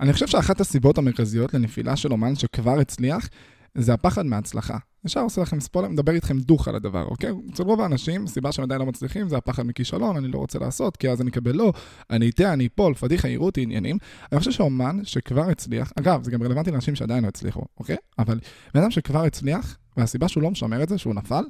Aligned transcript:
אני 0.00 0.12
חושב 0.12 0.26
שאחת 0.26 0.60
הסיבות 0.60 0.98
המרכזיות 0.98 1.54
לנפילה 1.54 1.96
של 1.96 2.12
אומן 2.12 2.34
שכבר 2.34 2.80
הצליח, 2.80 3.28
זה 3.74 3.94
הפחד 3.94 4.26
מהצלחה. 4.26 4.78
ישר 5.04 5.20
עושה 5.20 5.42
לכם 5.42 5.60
ספוילר, 5.60 5.88
מדבר 5.88 6.12
איתכם 6.12 6.38
דוך 6.38 6.68
על 6.68 6.74
הדבר, 6.74 7.04
אוקיי? 7.04 7.30
אצל 7.52 7.62
רוב 7.62 7.80
האנשים, 7.80 8.24
הסיבה 8.24 8.52
שהם 8.52 8.64
עדיין 8.64 8.80
לא 8.80 8.86
מצליחים 8.86 9.28
זה 9.28 9.36
הפחד 9.36 9.62
מכישלון, 9.62 10.16
אני 10.16 10.28
לא 10.28 10.38
רוצה 10.38 10.58
לעשות, 10.58 10.96
כי 10.96 11.10
אז 11.10 11.20
אני 11.20 11.30
אקבל 11.30 11.52
לא, 11.52 11.72
אני 12.10 12.30
אטעה, 12.30 12.52
אני 12.52 12.66
אפול, 12.66 12.94
פדיחה, 12.94 13.28
יראו 13.28 13.46
אותי 13.46 13.62
עניינים. 13.62 13.98
אני 14.32 14.38
חושב 14.38 14.50
שאומן 14.50 15.00
שכבר 15.04 15.50
הצליח, 15.50 15.92
אגב, 15.98 16.24
זה 16.24 16.30
גם 16.30 16.42
רלוונטי 16.42 16.70
לאנשים 16.70 16.94
שעדיין 16.94 17.22
לא 17.22 17.28
הצליחו, 17.28 17.62
אוקיי? 17.78 17.96
אבל 18.18 18.40
בן 18.74 18.80
אדם 18.80 18.90
שכבר 18.90 19.24
הצליח, 19.24 19.76
והסיבה 19.96 20.28
שהוא 20.28 20.42
לא 20.42 20.50
משמר 20.50 20.82
את 20.82 20.88
זה, 20.88 20.98
שהוא 20.98 21.14
נפל, 21.14 21.44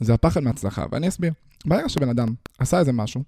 זה 0.00 0.14
הפחד 0.14 0.40
מהצלחה, 0.40 0.86
ואני 0.92 1.08
אסביר. 1.08 1.32
ברגע 1.66 1.88
שבן 1.88 2.08
אדם 2.08 2.28
עשה 2.58 2.78
איזה 2.78 2.92
משהו, 2.92 3.22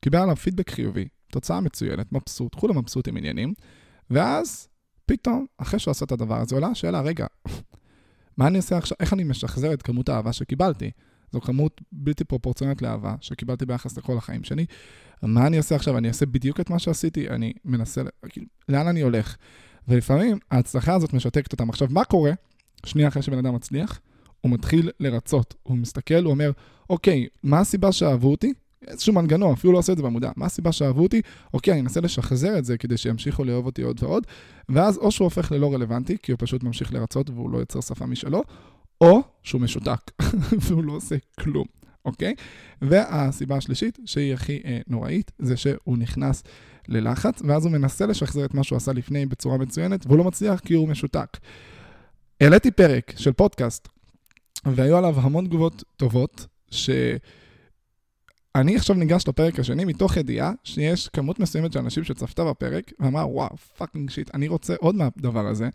קיבל 0.00 0.18
עליו 0.18 0.36
פידבק 0.36 0.70
חיובי, 0.70 1.08
תוצאה 1.30 1.60
מצוינת, 1.60 2.12
מבסוט, 2.12 2.54
כולם 2.54 2.78
מבסוטים 2.78 3.16
עניינים, 3.16 3.54
ואז 4.10 4.68
פתאום, 5.06 5.46
אחרי 5.58 5.78
שהוא 5.78 5.92
עשה 5.92 6.04
את 6.04 6.12
הדבר 6.12 6.40
הזה, 6.40 6.54
עולה 6.54 6.66
השאלה, 6.66 7.00
רגע, 7.00 7.26
מה 8.36 8.46
אני 8.46 8.56
עושה 8.56 8.78
עכשיו, 8.78 8.96
איך 9.00 9.12
אני 9.12 9.24
משחזר 9.24 9.72
את 9.72 9.82
כמות 9.82 10.08
האהבה 10.08 10.32
שקיבלתי? 10.32 10.90
זו 11.32 11.40
כמות 11.40 11.80
בלתי 11.92 12.24
פרופורציונית 12.24 12.82
לאהבה 12.82 13.14
שקיבלתי 13.20 13.66
ביחס 13.66 13.98
לכל 13.98 14.16
החיים 14.18 14.44
שלי. 14.44 14.66
מה 15.22 15.46
אני 15.46 15.56
עושה 15.56 15.76
עכשיו? 15.76 15.98
אני 15.98 16.08
אעשה 16.08 16.26
בדיוק 16.26 16.60
את 16.60 16.70
מה 16.70 16.78
שעשיתי? 16.78 17.28
אני 17.28 17.52
מנסה, 17.64 18.02
כאילו, 18.28 18.46
לאן 18.68 18.86
אני 18.86 19.00
הולך? 19.00 19.36
ולפעמים 19.88 20.38
ההצלחה 20.50 20.94
הזאת 20.94 21.12
משתקת 21.12 21.52
אותם. 21.52 21.70
עכשיו, 21.70 21.88
מה 21.90 22.04
קורה? 22.04 22.32
שנייה 22.86 23.08
אחרי 23.08 23.22
שבן 23.22 23.38
אדם 23.38 23.54
מצליח, 23.54 24.00
הוא 24.40 24.52
מתחיל 24.52 24.90
לרצות. 25.00 25.54
הוא 25.62 25.76
מסתכל, 25.76 26.24
הוא 26.24 26.30
אומר, 26.30 26.50
אוקיי, 26.90 27.26
מה 27.42 27.58
הסיבה 27.58 27.92
שאהבו 27.92 28.30
אותי? 28.30 28.52
איזשהו 28.88 29.12
מנגנון, 29.12 29.52
אפילו 29.52 29.72
לא 29.72 29.78
עושה 29.78 29.92
את 29.92 29.96
זה 29.96 30.02
במודע. 30.02 30.30
מה 30.36 30.46
הסיבה 30.46 30.72
שאהבו 30.72 31.02
אותי? 31.02 31.22
אוקיי, 31.54 31.72
אני 31.72 31.80
אנסה 31.80 32.00
לשחזר 32.00 32.58
את 32.58 32.64
זה 32.64 32.78
כדי 32.78 32.96
שימשיכו 32.96 33.44
לאהוב 33.44 33.66
אותי 33.66 33.82
עוד 33.82 34.02
ועוד, 34.02 34.26
ואז 34.68 34.98
או 34.98 35.10
שהוא 35.10 35.24
הופך 35.24 35.52
ללא 35.52 35.74
רלוונטי, 35.74 36.16
כי 36.22 36.32
הוא 36.32 36.38
פשוט 36.40 36.62
ממשיך 36.62 36.94
לרצות 36.94 37.30
והוא 37.30 37.50
לא 37.50 37.58
יוצר 37.58 37.80
שפה 37.80 38.06
משלו, 38.06 38.42
או 39.00 39.22
שהוא 39.42 39.60
משותק 39.60 40.10
והוא 40.68 40.84
לא 40.84 40.92
עושה 40.92 41.16
כלום, 41.40 41.66
אוקיי? 42.04 42.34
והסיבה 42.82 43.56
השלישית, 43.56 43.98
שהיא 44.06 44.34
הכי 44.34 44.60
אה, 44.64 44.78
נוראית, 44.86 45.30
זה 45.38 45.56
שהוא 45.56 45.98
נכנס 45.98 46.42
ללחץ, 46.88 47.42
ואז 47.46 47.64
הוא 47.64 47.72
מנסה 47.72 48.06
לשחזר 48.06 48.44
את 48.44 48.54
מה 48.54 48.64
שהוא 48.64 48.76
עשה 48.76 48.92
לפני 48.92 49.26
בצורה 49.26 49.58
מצוינת, 49.58 50.06
והוא 50.06 50.18
לא 50.18 50.24
מצליח 50.24 50.60
כי 50.60 50.74
הוא 50.74 50.88
משותק. 50.88 51.36
העליתי 52.40 52.70
פרק 52.70 53.12
של 53.16 53.32
פודקאסט, 53.32 53.88
והיו 54.66 54.96
עליו 54.96 55.20
המון 55.20 55.46
תגובות 55.46 55.84
טובות, 55.96 56.46
ש... 56.70 56.90
אני 58.54 58.76
עכשיו 58.76 58.96
ניגש 58.96 59.28
לפרק 59.28 59.58
השני 59.58 59.84
מתוך 59.84 60.16
ידיעה 60.16 60.52
שיש 60.64 61.08
כמות 61.08 61.38
מסוימת 61.38 61.72
של 61.72 61.78
אנשים 61.78 62.04
שצפתה 62.04 62.44
בפרק 62.44 62.92
ואמרה 63.00 63.26
וואו 63.26 63.56
fucking 63.56 64.10
shit 64.10 64.34
אני 64.34 64.48
רוצה 64.48 64.74
עוד 64.78 64.94
מהדבר 64.94 65.46
הזה. 65.46 65.68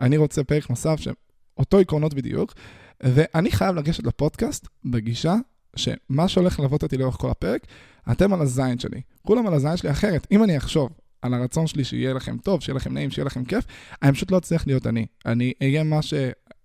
אני 0.00 0.16
רוצה 0.16 0.44
פרק 0.44 0.70
נוסף 0.70 1.00
שאותו 1.00 1.78
עקרונות 1.78 2.14
בדיוק. 2.14 2.54
ואני 3.02 3.50
חייב 3.50 3.76
לגשת 3.76 4.06
לפודקאסט 4.06 4.68
בגישה 4.84 5.34
שמה 5.76 6.28
שהולך 6.28 6.60
ללוות 6.60 6.82
אותי 6.82 6.96
לאורך 6.96 7.14
כל 7.14 7.30
הפרק 7.30 7.66
אתם 8.12 8.32
על 8.32 8.40
הזין 8.40 8.78
שלי. 8.78 9.00
כולם 9.26 9.46
על 9.46 9.54
הזין 9.54 9.76
שלי 9.76 9.90
אחרת 9.90 10.26
אם 10.30 10.44
אני 10.44 10.56
אחשוב 10.56 10.90
על 11.22 11.34
הרצון 11.34 11.66
שלי 11.66 11.84
שיהיה 11.84 12.14
לכם 12.14 12.38
טוב 12.38 12.60
שיהיה 12.60 12.76
לכם 12.76 12.94
נעים 12.94 13.10
שיהיה 13.10 13.26
לכם 13.26 13.44
כיף 13.44 13.64
אני 14.02 14.12
פשוט 14.12 14.30
לא 14.30 14.38
אצליח 14.38 14.66
להיות 14.66 14.86
אני. 14.86 15.06
אני 15.26 15.52
אהיה 15.62 15.82
מה 15.82 16.02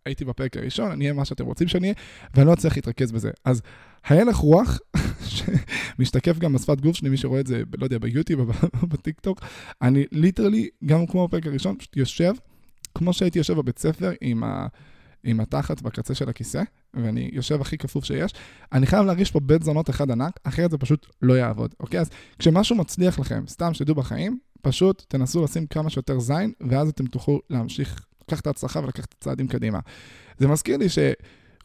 שהייתי 0.07 0.25
בפרק 0.25 0.57
הראשון 0.57 0.91
אני 0.91 1.05
אהיה 1.05 1.13
מה 1.13 1.25
שאתם 1.25 1.45
רוצים 1.45 1.67
שאני 1.67 1.87
אהיה 1.87 1.95
ואני 2.35 2.47
לא 2.47 2.53
אצליח 2.53 2.75
להתרכז 2.75 3.11
בזה 3.11 3.31
אז 3.45 3.61
ההלך 4.05 4.35
רוח, 4.35 4.79
שמשתקף 5.35 6.37
גם 6.37 6.53
בשפת 6.53 6.81
גוף 6.81 6.95
שלי, 6.95 7.09
מי 7.09 7.17
שרואה 7.17 7.39
את 7.39 7.47
זה, 7.47 7.63
לא 7.77 7.83
יודע, 7.83 7.97
ביוטיוב 7.97 8.49
או 8.81 8.87
בטיק 8.91 9.19
טוק, 9.19 9.41
אני 9.81 10.05
literally, 10.11 10.69
גם 10.85 11.07
כמו 11.07 11.27
בפרק 11.27 11.47
הראשון, 11.47 11.77
פשוט 11.77 11.97
יושב, 11.97 12.33
כמו 12.95 13.13
שהייתי 13.13 13.39
יושב 13.39 13.53
בבית 13.53 13.79
ספר 13.79 14.11
עם, 14.21 14.43
ה, 14.43 14.67
עם 15.23 15.39
התחת 15.39 15.81
בקצה 15.81 16.15
של 16.15 16.29
הכיסא, 16.29 16.63
ואני 16.93 17.29
יושב 17.33 17.61
הכי 17.61 17.77
כפוף 17.77 18.05
שיש, 18.05 18.33
אני 18.73 18.85
חייב 18.85 19.05
להרגיש 19.05 19.31
פה 19.31 19.39
בית 19.39 19.63
זונות 19.63 19.89
אחד 19.89 20.11
ענק, 20.11 20.39
אחרת 20.43 20.71
זה 20.71 20.77
פשוט 20.77 21.07
לא 21.21 21.33
יעבוד, 21.33 21.75
אוקיי? 21.79 21.99
אז 21.99 22.09
כשמשהו 22.39 22.75
מצליח 22.75 23.19
לכם, 23.19 23.43
סתם 23.47 23.73
שתדעו 23.73 23.95
בחיים, 23.95 24.39
פשוט 24.61 25.05
תנסו 25.07 25.43
לשים 25.43 25.67
כמה 25.67 25.89
שיותר 25.89 26.19
זין, 26.19 26.51
ואז 26.69 26.89
אתם 26.89 27.05
תוכלו 27.05 27.39
להמשיך, 27.49 28.05
לקחת 28.27 28.41
את 28.41 28.47
ההצלחה 28.47 28.79
ולקחת 28.79 29.05
את 29.09 29.15
הצעדים 29.19 29.47
קדימה. 29.47 29.79
זה 30.37 30.47
מזכיר 30.47 30.77
לי 30.77 30.89
ש... 30.89 30.99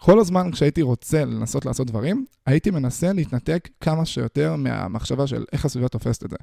כל 0.05 0.21
הזמן 0.21 0.51
כשהייתי 0.53 0.83
רוצה 0.83 1.25
לנסות 1.25 1.67
לעשות 1.67 1.87
דברים, 1.87 2.25
הייתי 2.47 2.71
מנסה 2.71 3.13
להתנתק 3.13 3.69
כמה 3.81 4.05
שיותר 4.05 4.57
מהמחשבה 4.57 5.27
של 5.27 5.45
איך 5.53 5.65
הסביבה 5.65 5.89
תופסת 5.89 6.25
את 6.25 6.31
זה. 6.31 6.37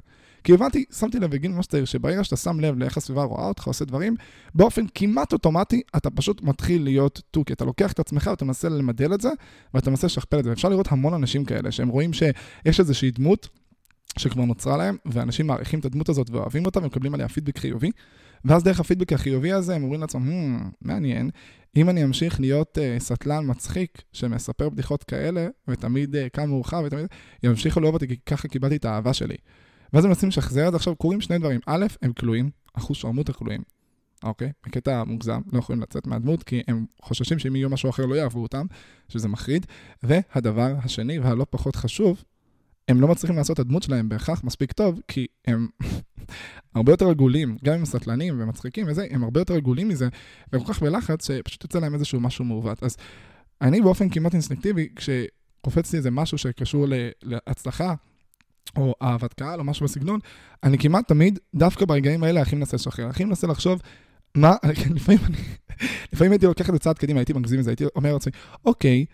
כי 0.44 0.54
הבנתי, 0.54 0.84
שמתי 0.98 1.18
לב 1.18 1.30
בגיל 1.30 1.52
ממש 1.52 1.66
צעיר, 1.66 1.84
שברגע 1.84 2.24
שאתה 2.24 2.36
שם 2.36 2.60
לב 2.60 2.78
לאיך 2.78 2.96
הסביבה 2.96 3.22
רואה 3.22 3.48
אותך, 3.48 3.66
עושה 3.66 3.84
דברים, 3.84 4.16
באופן 4.54 4.84
כמעט 4.94 5.32
אוטומטי, 5.32 5.82
אתה 5.96 6.10
פשוט 6.10 6.42
מתחיל 6.42 6.84
להיות 6.84 7.22
תוכי. 7.30 7.52
אתה 7.52 7.64
לוקח 7.64 7.92
את 7.92 8.00
עצמך 8.00 8.26
ואתה 8.30 8.44
מנסה 8.44 8.68
למדל 8.68 9.14
את 9.14 9.20
זה, 9.20 9.30
ואתה 9.74 9.90
מנסה 9.90 10.06
לשכפל 10.06 10.38
את 10.38 10.44
זה. 10.44 10.50
ואפשר 10.50 10.68
לראות 10.68 10.92
המון 10.92 11.14
אנשים 11.14 11.44
כאלה, 11.44 11.72
שהם 11.72 11.88
רואים 11.88 12.12
שיש 12.12 12.80
איזושהי 12.80 13.10
דמות 13.10 13.48
שכבר 14.18 14.44
נוצרה 14.44 14.76
להם, 14.76 14.96
ואנשים 15.06 15.46
מעריכים 15.46 15.80
את 15.80 15.84
הדמות 15.84 16.08
הזאת 16.08 16.30
ואוהבים 16.30 16.66
אותה 16.66 16.78
ומקבלים 16.78 17.14
עליה 17.14 17.28
פידבק 17.28 17.58
חיובי. 17.58 17.90
ואז 18.44 18.64
דרך 18.64 18.80
הפידבק 18.80 19.12
החיובי 19.12 19.52
הזה 19.52 19.74
הם 19.74 19.82
אומרים 19.82 20.00
לעצמם, 20.00 20.58
hmm, 20.58 20.76
מעניין, 20.80 21.30
אם 21.76 21.88
אני 21.90 22.04
אמשיך 22.04 22.40
להיות 22.40 22.78
uh, 22.78 23.02
סטלן 23.02 23.50
מצחיק 23.50 24.02
שמספר 24.12 24.68
בדיחות 24.68 25.04
כאלה, 25.04 25.48
ותמיד 25.68 26.16
uh, 26.16 26.18
קם 26.32 26.48
מאוחר, 26.48 26.82
ותמיד 26.84 27.06
ימשיכו 27.42 27.80
לאהוב 27.80 27.94
אותי, 27.94 28.08
כי 28.08 28.16
ככה 28.26 28.48
קיבלתי 28.48 28.76
את 28.76 28.84
האהבה 28.84 29.12
שלי. 29.12 29.36
ואז 29.92 30.04
הם 30.04 30.10
מנסים 30.10 30.28
לשחזר 30.28 30.66
את 30.66 30.72
זה. 30.72 30.76
עכשיו 30.76 30.96
קורים 30.96 31.20
שני 31.20 31.38
דברים. 31.38 31.60
א', 31.66 31.86
הם 32.02 32.12
כלואים, 32.12 32.50
אחוז 32.74 32.96
שרמוט 32.96 33.28
הכלואים. 33.28 33.60
אוקיי? 34.24 34.52
בקטע 34.66 35.04
מוגזם, 35.04 35.40
לא 35.52 35.58
יכולים 35.58 35.82
לצאת 35.82 36.06
מהדמות, 36.06 36.42
כי 36.42 36.62
הם 36.68 36.86
חוששים 37.02 37.38
שאם 37.38 37.56
יהיו 37.56 37.70
משהו 37.70 37.90
אחר 37.90 38.06
לא 38.06 38.14
יאהבו 38.14 38.42
אותם, 38.42 38.66
שזה 39.08 39.28
מחריד. 39.28 39.66
והדבר 40.02 40.74
השני, 40.84 41.18
והלא 41.18 41.46
פחות 41.50 41.76
חשוב, 41.76 42.24
הם 42.90 43.00
לא 43.00 43.08
מצליחים 43.08 43.36
לעשות 43.36 43.54
את 43.54 43.58
הדמות 43.58 43.82
שלהם 43.82 44.08
בהכרח 44.08 44.44
מספיק 44.44 44.72
טוב, 44.72 45.00
כי 45.08 45.26
הם 45.46 45.68
הרבה 46.74 46.92
יותר 46.92 47.08
רגולים, 47.08 47.56
גם 47.64 47.72
אם 47.72 47.78
הם 47.78 47.84
סטלנים 47.84 48.40
ומצחיקים 48.40 48.86
וזה, 48.88 49.06
הם 49.10 49.24
הרבה 49.24 49.40
יותר 49.40 49.54
רגולים 49.54 49.88
מזה, 49.88 50.08
והם 50.52 50.64
כל 50.64 50.72
כך 50.72 50.82
בלחץ 50.82 51.26
שפשוט 51.26 51.64
יוצא 51.64 51.78
להם 51.78 51.94
איזשהו 51.94 52.20
משהו 52.20 52.44
מעוות. 52.44 52.82
אז 52.82 52.96
אני 53.60 53.80
באופן 53.80 54.08
כמעט 54.08 54.32
אינסטינקטיבי, 54.32 54.88
כשקופץ 54.96 55.92
לי 55.92 55.98
איזה 55.98 56.10
משהו 56.10 56.38
שקשור 56.38 56.86
להצלחה, 57.22 57.94
או 58.76 58.94
אהבת 59.02 59.32
קהל, 59.32 59.58
או 59.60 59.64
משהו 59.64 59.86
בסגנון, 59.86 60.20
אני 60.62 60.78
כמעט 60.78 61.08
תמיד, 61.08 61.38
דווקא 61.54 61.84
ברגעים 61.84 62.22
האלה, 62.22 62.40
הכי 62.40 62.56
מנסה 62.56 62.76
לשחרר, 62.76 63.06
הכי 63.06 63.24
מנסה 63.24 63.46
לחשוב, 63.46 63.82
מה, 64.34 64.56
לפעמים 64.96 65.20
אני, 65.24 65.36
לפעמים 66.12 66.32
הייתי 66.32 66.46
לוקח 66.46 66.68
את 66.68 66.74
זה 66.74 66.78
צעד 66.78 66.98
קדימה, 66.98 67.20
הייתי 67.20 67.32
מגזים 67.32 67.58
את 67.58 67.64
זה, 67.64 67.70
הייתי 67.70 67.84
אומר 67.96 68.12
לעצמי, 68.12 68.32
אוקיי, 68.64 69.04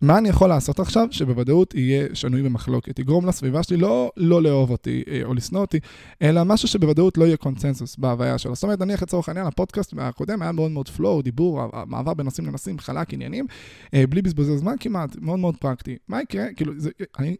מה 0.00 0.18
אני 0.18 0.28
יכול 0.28 0.48
לעשות 0.48 0.80
עכשיו 0.80 1.08
שבוודאות 1.10 1.74
יהיה 1.74 2.08
שנוי 2.14 2.42
במחלוקת, 2.42 2.98
יגרום 2.98 3.26
לסביבה 3.26 3.62
שלי 3.62 3.76
לא 3.76 4.12
לא 4.16 4.42
לאהוב 4.42 4.70
אותי 4.70 5.02
אה, 5.10 5.20
או 5.24 5.34
לשנוא 5.34 5.60
אותי, 5.60 5.78
אלא 6.22 6.44
משהו 6.44 6.68
שבוודאות 6.68 7.18
לא 7.18 7.24
יהיה 7.24 7.36
קונצנזוס 7.36 7.96
בהוויה 7.96 8.38
שלו. 8.38 8.54
זאת 8.54 8.62
אומרת, 8.62 8.80
נניח 8.80 9.02
לצורך 9.02 9.28
העניין, 9.28 9.46
הפודקאסט 9.46 9.94
הקודם 9.98 10.42
היה 10.42 10.52
מאוד 10.52 10.70
מאוד 10.70 10.88
פלואו, 10.88 11.22
דיבור, 11.22 11.62
המעבר 11.72 12.14
בין 12.14 12.24
נושאים 12.24 12.46
לנושאים, 12.46 12.78
חלק, 12.78 13.14
עניינים, 13.14 13.46
אה, 13.94 14.06
בלי 14.06 14.22
בזבוזי 14.22 14.58
זמן 14.58 14.74
כמעט, 14.80 15.16
מאוד 15.20 15.38
מאוד 15.38 15.56
פרקטי. 15.56 15.96
מה 16.08 16.22
יקרה? 16.22 16.44
כאילו, 16.56 16.72
זה, 16.76 16.90
אני, 17.18 17.36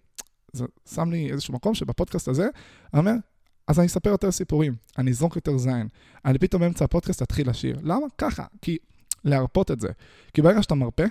זה 0.52 0.64
שם 0.94 1.10
לי 1.10 1.32
איזשהו 1.32 1.54
מקום 1.54 1.74
שבפודקאסט 1.74 2.28
הזה, 2.28 2.48
אני 2.94 3.00
אומר, 3.00 3.14
אז 3.68 3.78
אני 3.78 3.86
אספר 3.86 4.10
יותר 4.10 4.30
סיפורים, 4.30 4.74
אני 4.98 5.10
אזרוק 5.10 5.36
יותר 5.36 5.58
זין, 5.58 5.88
אני 6.24 6.38
פתאום 6.38 6.62
באמצע 6.62 6.84
הפודקאסט 6.84 7.22
אתחיל 7.22 7.50
לשיר. 7.50 7.78
למה? 7.82 8.06
ככה, 8.18 8.44
כי 8.62 8.78
להרפות 9.24 9.70
את 9.70 9.80
זה. 9.80 9.88
כי 10.34 10.42
ברגע 10.42 10.62
שאתה 10.62 10.74
מרפה, 10.74 11.04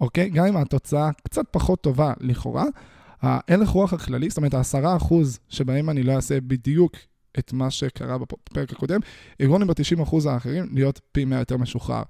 אוקיי? 0.00 0.30
גם 0.30 0.44
אם 0.46 0.56
התוצאה 0.56 1.10
קצת 1.24 1.44
פחות 1.50 1.80
טובה 1.80 2.12
לכאורה, 2.20 2.64
ההלך 3.22 3.68
רוח 3.68 3.92
הכללי, 3.92 4.28
זאת 4.28 4.36
אומרת, 4.36 4.54
העשרה 4.54 4.96
אחוז 4.96 5.38
שבהם 5.48 5.90
אני 5.90 6.02
לא 6.02 6.12
אעשה 6.12 6.40
בדיוק 6.40 6.96
את 7.38 7.52
מה 7.52 7.70
שקרה 7.70 8.18
בפרק 8.18 8.72
הקודם, 8.72 9.00
יגרום 9.40 9.62
לי 9.62 9.66
ב-90% 9.68 10.28
האחרים 10.28 10.66
להיות 10.72 11.00
פי 11.12 11.24
100 11.24 11.38
יותר 11.38 11.56
משוחרר. 11.56 12.02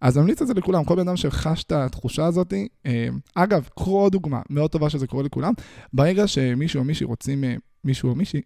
אז 0.00 0.16
אני 0.16 0.22
ממליץ 0.22 0.42
את 0.42 0.46
זה 0.46 0.54
לכולם, 0.54 0.84
כל 0.84 0.94
בן 0.94 1.08
אדם 1.08 1.16
שחש 1.16 1.64
את 1.64 1.72
התחושה 1.72 2.26
הזאת. 2.26 2.54
אה, 2.86 3.08
אגב, 3.34 3.68
קחו 3.76 4.00
עוד 4.00 4.12
דוגמה 4.12 4.40
מאוד 4.50 4.70
טובה 4.70 4.90
שזה 4.90 5.06
קורה 5.06 5.22
לכולם. 5.22 5.52
ברגע 5.92 6.26
שמישהו 6.26 6.80
או 6.80 6.84
מישהי 6.84 7.06
רוצים, 7.06 7.44
אה, 7.44 7.54
מישהו 7.84 8.08
או 8.08 8.14
מישהי, 8.14 8.40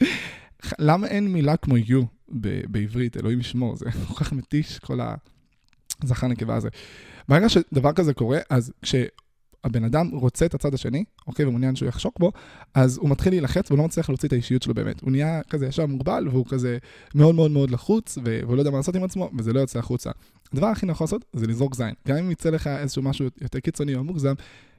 למה 0.78 1.06
אין 1.06 1.32
מילה 1.32 1.56
כמו 1.56 1.76
you 1.76 2.04
בעברית, 2.68 3.16
אלוהים 3.16 3.40
ישמור, 3.40 3.76
זה 3.76 3.84
כל 4.08 4.24
כך 4.24 4.32
מתיש, 4.32 4.78
כל 4.78 4.98
הזכר 6.02 6.26
נקבה 6.26 6.56
הזה. 6.56 6.68
ברגע 7.28 7.48
שדבר 7.48 7.92
כזה 7.92 8.14
קורה, 8.14 8.38
אז 8.50 8.72
כשהבן 8.82 9.84
אאדם 9.84 10.10
רוצה 10.12 10.46
את 10.46 10.54
הצד 10.54 10.74
השני, 10.74 11.04
אוקיי, 11.26 11.46
ומעוניין 11.46 11.76
שהוא 11.76 11.88
יחשוק 11.88 12.18
בו, 12.18 12.32
אז 12.74 12.98
הוא 12.98 13.10
מתחיל 13.10 13.32
להילחץ 13.32 13.70
והוא 13.70 13.78
לא 13.78 13.84
מצליח 13.84 14.08
להוציא 14.08 14.28
את 14.28 14.32
האישיות 14.32 14.62
שלו 14.62 14.74
באמת. 14.74 15.00
הוא 15.00 15.10
נהיה 15.10 15.42
כזה 15.42 15.66
ישר 15.66 15.86
מוגבל, 15.86 16.28
והוא 16.28 16.46
כזה 16.48 16.78
מאוד 17.14 17.34
מאוד 17.34 17.50
מאוד 17.50 17.70
לחוץ, 17.70 18.18
והוא 18.24 18.56
לא 18.56 18.60
יודע 18.60 18.70
מה 18.70 18.76
לעשות 18.76 18.96
עם 18.96 19.04
עצמו, 19.04 19.30
וזה 19.38 19.52
לא 19.52 19.60
יוצא 19.60 19.78
החוצה. 19.78 20.10
הדבר 20.52 20.66
הכי 20.66 20.86
נכון 20.86 21.04
לעשות 21.04 21.24
זה 21.32 21.46
לזרוק 21.46 21.74
זין. 21.74 21.94
גם 22.08 22.16
אם 22.16 22.30
יצא 22.30 22.50
לך 22.50 22.66
איזשהו 22.66 23.02
משהו 23.02 23.26
יותר 23.40 23.60
קיצוני 23.60 23.94
או 23.94 24.04
מוגזם, 24.04 24.34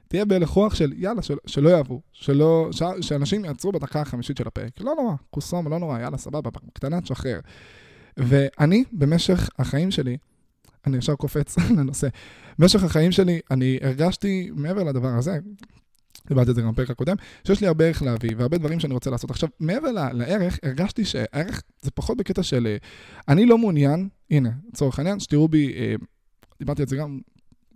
תהיה 0.08 0.24
בהלך 0.24 0.48
רוח 0.48 0.74
של 0.74 0.92
יאללה, 0.96 1.22
של, 1.22 1.36
שלא 1.46 1.68
יאהבו, 1.68 2.00
שלא, 2.12 2.68
ש, 2.72 2.82
שאנשים 3.00 3.44
יעצרו 3.44 3.72
בדקה 3.72 4.00
החמישית 4.00 4.36
של 4.36 4.46
הפרק. 4.46 4.80
לא 4.80 4.94
נורא, 4.98 5.14
קוסום, 5.30 5.68
לא 5.68 5.78
נורא, 5.78 5.98
יאללה, 5.98 6.18
סבבה, 6.18 6.50
קטנה, 6.72 7.00
תשחרר. 7.00 7.40
ואני, 8.16 8.84
במשך 8.92 9.48
החיים 9.58 9.90
שלי, 9.90 10.16
אני 10.86 10.96
ישר 10.96 11.14
קופץ 11.14 11.56
לנושא. 11.78 12.08
במשך 12.58 12.82
החיים 12.82 13.12
שלי, 13.12 13.40
אני 13.50 13.78
הרגשתי, 13.82 14.50
מעבר 14.54 14.84
לדבר 14.84 15.08
הזה, 15.08 15.38
דיברתי 16.28 16.50
על 16.50 16.54
זה 16.54 16.62
גם 16.62 16.72
בפרק 16.72 16.90
הקודם, 16.90 17.16
שיש 17.46 17.60
לי 17.60 17.66
הרבה 17.66 17.84
ערך 17.84 18.02
להביא 18.02 18.30
והרבה 18.36 18.58
דברים 18.58 18.80
שאני 18.80 18.94
רוצה 18.94 19.10
לעשות. 19.10 19.30
עכשיו, 19.30 19.48
מעבר 19.60 19.90
לערך, 20.12 20.58
הרגשתי 20.62 21.04
שהערך 21.04 21.62
זה 21.82 21.90
פחות 21.90 22.16
בקטע 22.16 22.42
של... 22.42 22.66
אה, 22.66 22.76
אני 23.28 23.46
לא 23.46 23.58
מעוניין, 23.58 24.08
הנה, 24.30 24.50
לצורך 24.68 24.98
העניין, 24.98 25.20
שתראו 25.20 25.48
בי, 25.48 25.72
אה, 25.76 25.94
דיברתי 26.58 26.82
על 26.82 26.88
זה 26.88 26.96
גם, 26.96 27.20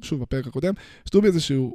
שוב, 0.02 0.20
בפרק 0.20 0.46
הקודם, 0.46 0.74
שתראו 1.04 1.22
בי 1.22 1.28
איזשהו 1.28 1.74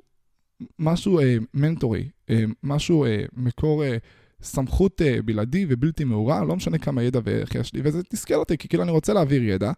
משהו 0.79 1.19
אה, 1.19 1.35
מנטורי, 1.53 2.09
אה, 2.29 2.43
משהו 2.63 3.05
אה, 3.05 3.23
מקור 3.33 3.83
אה, 3.83 3.97
סמכות 4.41 5.01
אה, 5.01 5.21
בלעדי 5.25 5.65
ובלתי 5.69 6.03
מעורע, 6.03 6.43
לא 6.45 6.55
משנה 6.55 6.77
כמה 6.77 7.03
ידע 7.03 7.19
וערך 7.23 7.55
יש 7.55 7.73
לי, 7.73 7.81
וזה 7.83 8.03
תסכל 8.03 8.35
אותי, 8.35 8.57
כי 8.57 8.67
כאילו 8.67 8.83
אני 8.83 8.91
רוצה 8.91 9.13
להעביר 9.13 9.43
ידע. 9.43 9.71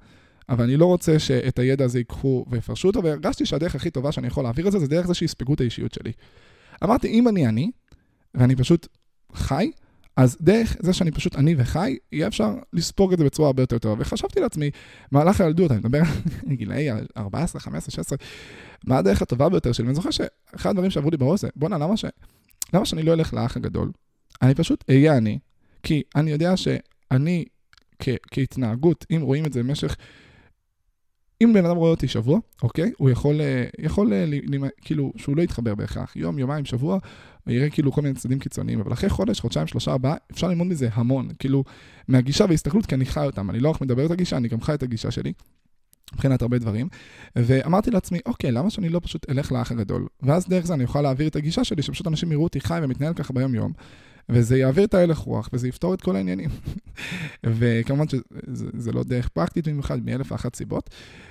אבל 0.52 0.64
אני 0.64 0.78
לא 0.78 0.86
רוצה 0.86 1.20
שאת 1.20 1.60
הידע 1.60 1.86
הזה 1.86 2.00
ייקחו 2.00 2.46
ויפרשו 2.50 2.88
אותו, 2.88 3.04
והרגשתי 3.04 3.46
שהדרך 3.46 3.76
הכי 3.76 3.90
טובה 3.90 4.12
שאני 4.12 4.28
יכול 4.28 4.44
להעביר 4.44 4.68
את 4.68 4.72
זה, 4.72 4.80
זה 4.80 4.88
דרך 4.88 5.08
זה 5.08 5.14
שיספגו 5.14 5.54
את 5.54 5.62
האישיות 5.62 5.94
שלי. 5.94 6.12
אמרתי, 6.84 7.08
אם 7.08 7.28
אני 7.28 7.48
אני, 7.48 7.72
ואני 8.36 8.56
פשוט 8.56 8.88
חי, 9.34 9.72
אז 10.18 10.38
דרך 10.42 10.76
זה 10.80 10.94
שאני 10.94 11.12
פשוט 11.12 11.36
אני 11.36 11.56
וחי, 11.58 11.98
יהיה 12.12 12.28
אפשר 12.28 12.56
לספוג 12.74 13.14
את 13.14 13.20
זה 13.20 13.26
בצורה 13.26 13.48
הרבה 13.48 13.64
יותר 13.64 13.78
טובה. 13.78 14.02
וחשבתי 14.02 14.40
לעצמי, 14.40 14.72
מהלך 15.12 15.42
הילדות, 15.42 15.72
אני 15.72 15.80
מדבר 15.80 16.00
על 16.48 16.56
גילאי 16.56 16.88
14, 17.18 17.62
15, 17.62 17.92
16, 17.92 18.18
מה 18.86 18.98
הדרך 18.98 19.22
הטובה 19.22 19.50
ביותר 19.50 19.72
שלי? 19.72 19.86
ואני 19.86 19.96
זוכר 19.96 20.12
שאחד 20.12 20.70
הדברים 20.70 20.92
שעברו 20.92 21.12
לי 21.12 21.18
בראש 21.18 21.42
זה, 21.42 21.50
בואנה, 21.56 21.78
למה, 21.78 21.98
ש... 21.98 22.06
למה 22.74 22.86
שאני 22.86 23.04
לא 23.04 23.14
אלך 23.14 23.34
לאח 23.34 23.58
הגדול? 23.58 23.92
אני 24.42 24.56
פשוט 24.56 24.84
אהיה 24.90 25.18
אני, 25.18 25.40
כי 25.84 26.04
אני 26.16 26.32
יודע 26.32 26.58
שאני 26.58 27.46
כ... 28.00 28.10
כהתנהגות, 28.32 29.06
אם 29.16 29.22
רואים 29.22 29.46
את 29.46 29.54
זה 29.54 29.64
במשך 29.64 29.96
אם 31.44 31.54
בן 31.54 31.66
אדם 31.66 31.76
רואה 31.76 31.92
אותי 31.92 32.08
שבוע, 32.08 32.40
אוקיי? 32.64 32.92
הוא 32.98 33.10
יכול, 33.10 33.42
אה, 33.42 33.66
יכול 33.80 34.14
אה, 34.14 34.26
כאילו, 34.82 35.14
שהוא 35.16 35.38
לא 35.38 35.42
יתחבר 35.42 35.76
בהכרח. 35.76 36.16
יום, 36.16 36.40
יומיים, 36.40 36.66
שבוע, 36.66 37.00
יראה 37.48 37.70
כאילו 37.70 37.92
כל 37.92 38.02
מיני 38.02 38.16
צדדים 38.16 38.40
קיצוניים, 38.40 38.80
אבל 38.80 38.94
אחרי 38.94 39.10
חודש, 39.10 39.40
חודשיים, 39.40 39.68
שלושה, 39.68 39.92
ארבעה, 39.92 40.16
אפשר 40.32 40.48
ללמוד 40.48 40.68
מזה 40.68 40.90
המון. 40.94 41.30
כאילו, 41.40 41.64
מהגישה 42.08 42.46
והסתכלות, 42.50 42.86
כי 42.86 42.96
אני 42.96 43.06
חי 43.06 43.26
אותם. 43.26 43.50
אני 43.50 43.60
לא 43.60 43.70
רק 43.70 43.82
מדבר 43.82 44.06
את 44.06 44.12
הגישה, 44.12 44.38
אני 44.38 44.48
גם 44.48 44.62
חי 44.62 44.74
את 44.74 44.84
הגישה 44.84 45.12
שלי. 45.12 45.34
מבחינת 46.14 46.42
הרבה 46.42 46.60
דברים, 46.60 46.88
ואמרתי 47.36 47.92
לעצמי, 47.92 48.20
אוקיי, 48.26 48.52
למה 48.52 48.70
שאני 48.70 48.90
לא 48.90 49.00
פשוט 49.04 49.30
אלך 49.30 49.52
לאח 49.52 49.72
הגדול? 49.72 50.08
ואז 50.22 50.50
דרך 50.50 50.66
זה 50.66 50.74
אני 50.74 50.84
אוכל 50.84 51.02
להעביר 51.02 51.28
את 51.28 51.36
הגישה 51.36 51.64
שלי, 51.64 51.82
שפשוט 51.82 52.08
אנשים 52.08 52.32
יראו 52.32 52.44
אותי 52.44 52.62
חי 52.62 52.80
ומתנהל 52.84 53.14
ככה 53.14 53.34
ביום-יום, 53.34 53.72
וזה 54.30 54.58
יעביר 54.58 54.84
את 54.84 54.94
ההלך 54.94 55.18
רוח, 55.18 55.50
וזה 55.54 55.68
יפתור 55.68 55.94
את 55.94 56.02
כל 56.02 56.16
העניינים. 56.16 56.50
וכמובן 57.58 58.06
שזה 58.10 58.92
לא 58.92 59.04
דרך 59.04 59.30
פרקטית 59.30 59.68
במיוחד, 59.68 60.06
מאלף 60.06 60.32
ואחת 60.32 60.56
סיבות. 60.56 60.90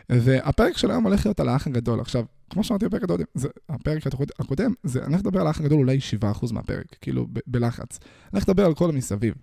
והפרק 0.09 0.77
של 0.77 0.91
היום 0.91 1.05
הולך 1.05 1.27
להיות 1.27 1.41
על 1.41 1.49
האח 1.49 1.67
הגדול. 1.67 2.01
עכשיו, 2.01 2.25
כמו 2.51 2.65
שאמרתי 2.65 2.87
בפרק 2.87 3.03
הקודם, 3.03 3.25
זה, 3.35 3.49
הפרק 3.69 4.03
הקודם, 4.39 4.75
זה, 4.83 4.99
אני 4.99 5.09
הולך 5.09 5.21
לדבר 5.21 5.41
על 5.41 5.47
האח 5.47 5.61
הגדול 5.61 5.79
אולי 5.79 5.99
7% 6.21 6.53
מהפרק, 6.53 6.97
כאילו 7.01 7.27
ב- 7.33 7.39
בלחץ. 7.47 7.99
אני 8.03 8.31
הולך 8.33 8.49
לדבר 8.49 8.65
על 8.67 8.75
כל 8.75 8.91
המסביב. 8.91 9.35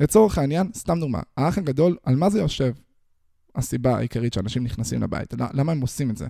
לצורך 0.00 0.38
העניין, 0.38 0.70
סתם 0.74 1.00
דוגמה, 1.00 1.20
האח 1.36 1.58
הגדול, 1.58 1.96
על 2.04 2.16
מה 2.16 2.30
זה 2.30 2.38
יושב? 2.38 2.72
הסיבה 3.54 3.96
העיקרית 3.96 4.32
שאנשים 4.32 4.64
נכנסים 4.64 5.02
לבית, 5.02 5.34
למה 5.52 5.72
הם 5.72 5.80
עושים 5.80 6.10
את 6.10 6.16
זה? 6.16 6.26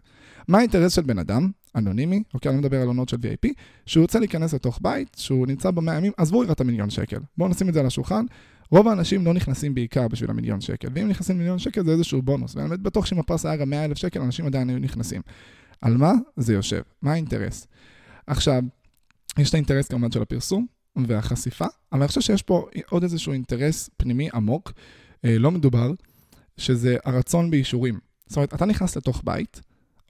מה 0.49 0.59
האינטרס 0.59 0.93
של 0.93 1.03
בן 1.03 1.19
אדם, 1.19 1.51
אנונימי, 1.77 2.23
אוקיי, 2.35 2.51
אני 2.51 2.59
מדבר 2.59 2.83
על 2.83 2.89
עונות 2.89 3.09
של 3.09 3.17
VIP, 3.17 3.49
שהוא 3.87 4.03
רוצה 4.03 4.19
להיכנס 4.19 4.55
לתוך 4.55 4.79
בית, 4.83 5.17
שהוא 5.19 5.47
נמצא 5.47 5.71
במאה 5.71 5.95
ימים, 5.95 6.13
עזבו 6.17 6.43
את 6.43 6.61
המיליון 6.61 6.91
שקל. 6.91 7.19
בואו 7.39 7.49
נשים 7.49 7.69
את 7.69 7.75
זה 7.75 7.81
על 7.81 7.87
השולחן. 7.87 8.25
רוב 8.71 8.89
האנשים 8.89 9.25
לא 9.25 9.35
נכנסים 9.35 9.75
בעיקר 9.75 10.09
בשביל 10.09 10.31
המיליון 10.31 10.61
שקל, 10.61 10.89
ואם 10.95 11.09
נכנסים 11.09 11.37
למיליון 11.37 11.59
שקל 11.59 11.85
זה 11.85 11.91
איזשהו 11.93 12.23
בונוס, 12.23 12.57
ואני 12.57 12.77
בטוח 12.77 13.07
שאם 13.07 13.19
הפרס 13.19 13.47
היה 13.47 13.57
גם 13.57 13.71
100 13.71 13.85
אלף 13.85 13.99
שקל, 13.99 14.21
אנשים 14.21 14.47
עדיין 14.47 14.69
היו 14.69 14.79
נכנסים. 14.79 15.23
על 15.81 15.97
מה 15.97 16.13
זה 16.37 16.55
יושב? 16.55 16.83
מה 17.03 17.13
האינטרס? 17.13 17.67
עכשיו, 18.27 18.63
יש 19.39 19.49
את 19.49 19.55
האינטרס 19.55 19.89
כמובן 19.89 20.11
של 20.11 20.23
הפרסום 20.23 20.67
והחשיפה, 20.97 21.67
אבל 21.93 22.01
אני 22.01 22.09
חושב 22.09 22.21
שיש 22.21 22.43
פה 22.43 22.67
עוד 22.91 23.03
איזשהו 23.03 23.33
אינטרס 23.33 23.91
פנימי 23.97 24.29
עמוק, 24.35 24.73
אה, 25.25 25.39
לא 25.39 25.51
מדובר, 25.51 25.93
שזה 26.57 26.97
הרצון 27.05 27.51
באישורים. 27.51 27.99
זאת 28.27 28.37
אומרת, 28.37 28.55
אתה 28.55 28.67
נכנס 28.67 28.97
לתוך 28.97 29.23
בית, 29.25 29.61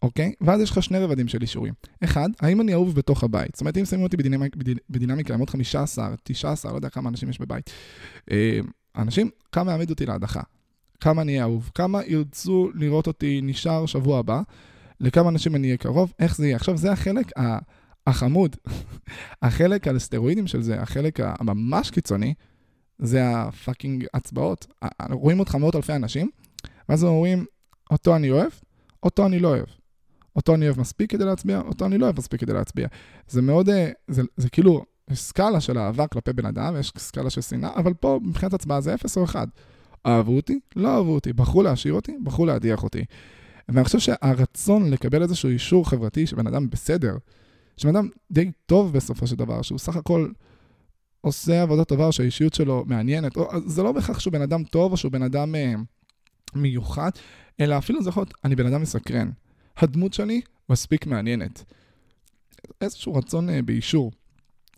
אוקיי? 0.07 0.33
ואז 0.41 0.61
יש 0.61 0.71
לך 0.71 0.83
שני 0.83 0.99
רבדים 0.99 1.29
של 1.29 1.43
אישורים. 1.43 1.75
אחד, 2.05 2.29
האם 2.41 2.61
אני 2.61 2.73
אהוב 2.73 2.95
בתוך 2.95 3.25
הבית? 3.25 3.51
זאת 3.53 3.61
אומרת, 3.61 3.77
אם 3.77 3.85
שמים 3.85 4.03
אותי 4.03 4.17
בדינמיק, 4.17 4.57
בדינמיקה, 4.91 5.35
עם 5.35 5.41
עוד 5.41 5.51
15, 5.51 6.15
19, 6.23 6.73
לא 6.73 6.77
יודע 6.77 6.89
כמה 6.89 7.09
אנשים 7.09 7.31
יש 7.31 7.41
בבית. 7.41 7.71
אה, 8.31 8.61
אנשים, 8.97 9.31
כמה 9.53 9.73
יעמיד 9.73 9.91
אותי 9.91 10.07
להדחה? 10.07 10.41
כמה 11.01 11.23
אני 11.23 11.43
אהוב? 11.43 11.71
כמה 11.75 12.05
ירצו 12.07 12.71
לראות 12.75 13.07
אותי 13.07 13.41
נשאר 13.43 13.87
שבוע 13.87 14.19
הבא? 14.19 14.43
לכמה 15.01 15.29
אנשים 15.29 15.55
אני 15.55 15.67
אהיה 15.67 15.77
קרוב? 15.77 16.13
איך 16.19 16.37
זה 16.37 16.47
יהיה? 16.47 16.57
עכשיו, 16.57 16.77
זה 16.77 16.93
החלק 16.93 17.33
החמוד. 18.07 18.57
החלק 19.43 19.89
על 19.89 19.99
סטרואידים 19.99 20.47
של 20.47 20.63
זה, 20.63 20.83
החלק 20.83 21.21
הממש 21.21 21.91
קיצוני, 21.91 22.35
זה 22.99 23.31
הפאקינג 23.31 24.07
הצבעות. 24.15 24.67
רואים 25.11 25.41
אותך 25.41 25.55
מאות 25.55 25.77
אלפי 25.77 25.93
אנשים, 25.93 26.31
ואז 26.89 27.05
אומרים, 27.05 27.45
אותו 27.91 28.17
אני 28.17 28.31
אוהב, 28.31 28.51
אותו 29.03 29.27
אני 29.27 29.39
לא 29.39 29.49
אוהב. 29.49 29.67
אותו 30.37 30.55
אני 30.55 30.65
אוהב 30.65 30.81
מספיק 30.81 31.11
כדי 31.11 31.25
להצביע, 31.25 31.61
אותו 31.61 31.87
אני 31.87 31.99
לא 31.99 32.05
אוהב 32.05 32.19
מספיק 32.19 32.41
כדי 32.41 32.53
להצביע. 32.53 32.89
זה 33.29 33.43
מאוד, 33.43 33.69
אה, 33.69 33.91
זה, 34.09 34.23
זה 34.37 34.49
כאילו, 34.49 34.85
יש 35.11 35.21
סקאלה 35.21 35.61
של 35.61 35.79
אהבה 35.79 36.07
כלפי 36.07 36.33
בן 36.33 36.47
אדם, 36.47 36.77
יש 36.81 36.93
סקאלה 36.99 37.31
של 37.31 37.41
שנאה, 37.41 37.75
אבל 37.77 37.95
פה 37.95 38.21
מבחינת 38.23 38.55
הצבעה 38.55 38.81
זה 38.81 38.95
0 38.95 39.17
או 39.17 39.25
1. 39.25 39.49
אהבו 40.07 40.37
אותי, 40.37 40.61
לא 40.77 40.97
אהבו 40.97 41.15
אותי, 41.15 41.33
בחרו 41.33 41.63
להשאיר 41.63 41.95
אותי, 41.95 42.13
בחרו 42.25 42.47
להדיח 42.47 42.85
אותי. 42.85 43.05
ואני 43.69 43.85
חושב 43.85 43.99
שהרצון 43.99 44.91
לקבל 44.91 45.23
איזשהו 45.23 45.49
אישור 45.49 45.89
חברתי 45.89 46.27
שבן 46.27 46.47
אדם 46.47 46.71
בסדר, 46.71 47.17
שבן 47.77 47.97
אדם 47.97 48.09
די 48.31 48.51
טוב 48.67 48.93
בסופו 48.93 49.27
של 49.27 49.37
דבר, 49.37 49.63
שהוא 49.63 49.79
סך 49.79 49.97
הכל 49.97 50.29
עושה 51.21 51.63
עבודה 51.63 51.85
טובה, 51.85 52.13
שהאישיות 52.13 52.55
שלו 52.55 52.85
מעניינת, 52.87 53.37
או, 53.37 53.49
זה 53.67 53.83
לא 53.83 53.93
בהכרח 53.93 54.19
שהוא 54.19 54.33
בן 54.33 54.43
אדם 54.43 54.65
טוב 54.65 54.93
או 54.93 54.97
שהוא 54.97 55.13
בן 55.13 55.23
אדם 55.23 55.55
אה, 55.55 55.75
מיוחד, 56.55 57.11
אלא 57.61 57.79
אפילו 57.79 58.03
זה 58.03 58.09
יכול 58.09 58.21
להיות, 58.21 58.35
אני 58.45 58.57
בן 58.57 58.67
אדם 58.67 58.83
מסקרן. 58.83 59.31
הדמות 59.77 60.13
שלי 60.13 60.41
מספיק 60.69 61.07
מעניינת. 61.07 61.65
איזשהו 62.81 63.15
רצון 63.15 63.51
אה, 63.51 63.63
באישור. 63.63 64.13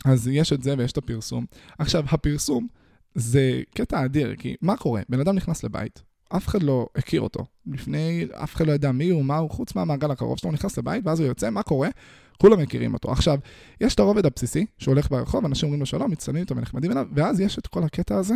אז 0.05 0.29
יש 0.29 0.53
את 0.53 0.63
זה 0.63 0.75
ויש 0.79 0.93
את 0.93 0.99
הפרסום. 0.99 1.47
עכשיו, 1.79 2.05
הפרסום 2.09 2.67
זה 3.15 3.63
קטע 3.75 4.05
אדיר, 4.05 4.37
כי 4.37 4.57
מה 4.63 4.77
קורה? 4.77 5.03
בן 5.09 5.21
אדם 5.21 5.37
נכנס 5.37 5.65
לבית, 5.65 6.03
אף 6.37 6.49
אחד 6.49 6.63
לא 6.63 6.89
הכיר 6.97 7.21
אותו. 7.21 7.45
לפני, 7.67 8.27
אף 8.33 8.55
אחד 8.55 8.67
לא 8.67 8.73
ידע 8.73 8.93
מי 8.93 9.11
הוא, 9.11 9.25
מה 9.25 9.37
הוא, 9.37 9.51
חוץ 9.51 9.75
מהמעגל 9.75 10.11
הקרוב 10.11 10.39
שלו, 10.39 10.51
הוא 10.51 10.55
נכנס 10.55 10.79
לבית, 10.79 11.07
ואז 11.07 11.21
הוא 11.21 11.29
יוצא, 11.29 11.51
מה 11.51 11.63
קורה? 11.63 11.89
כולם 12.39 12.61
מכירים 12.61 12.95
אותו. 12.95 13.13
עכשיו, 13.13 13.39
יש 13.81 13.95
את 13.95 14.01
הרובד 14.01 14.27
הבסיסי, 14.27 14.67
שהוא 14.79 14.93
הולך 14.93 15.11
ברחוב, 15.11 15.45
אנשים 15.45 15.67
אומרים 15.67 15.81
לו 15.81 15.87
שלום, 15.87 16.11
מצטלמים 16.11 16.41
איתו 16.41 16.57
ונחמדים 16.57 16.93
אליו, 16.93 17.07
ואז 17.15 17.41
יש 17.41 17.59
את 17.59 17.67
כל 17.67 17.83
הקטע 17.83 18.17
הזה 18.17 18.35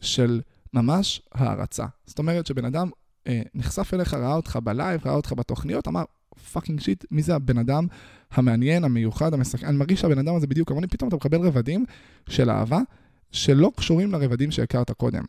של 0.00 0.40
ממש 0.74 1.22
הערצה. 1.34 1.86
זאת 2.06 2.18
אומרת 2.18 2.46
שבן 2.46 2.64
אדם 2.64 2.90
נחשף 3.54 3.94
אליך, 3.94 4.14
ראה 4.14 4.34
אותך 4.34 4.58
בלייב, 4.64 5.00
ראה 5.06 5.14
אותך 5.14 5.32
בתוכניות, 5.36 5.88
אמר, 5.88 6.04
fucking 6.52 6.80
shit, 6.80 7.04
מי 7.10 7.22
זה 7.22 7.34
הבן 7.34 7.58
אדם 7.58 7.86
המעניין, 8.30 8.84
המיוחד, 8.84 9.34
המסכן? 9.34 9.66
אני 9.66 9.76
מרגיש 9.76 10.00
שהבן 10.00 10.18
אדם 10.18 10.34
הזה 10.34 10.46
בדיוק 10.46 10.68
כמוני, 10.68 10.86
פתאום 10.86 11.08
אתה 11.08 11.16
מקבל 11.16 11.40
רבדים 11.40 11.84
של 12.28 12.50
אהבה 12.50 12.80
שלא 13.32 13.72
קשורים 13.76 14.12
לרבדים 14.12 14.50
שהכרת 14.50 14.90
קודם. 14.90 15.24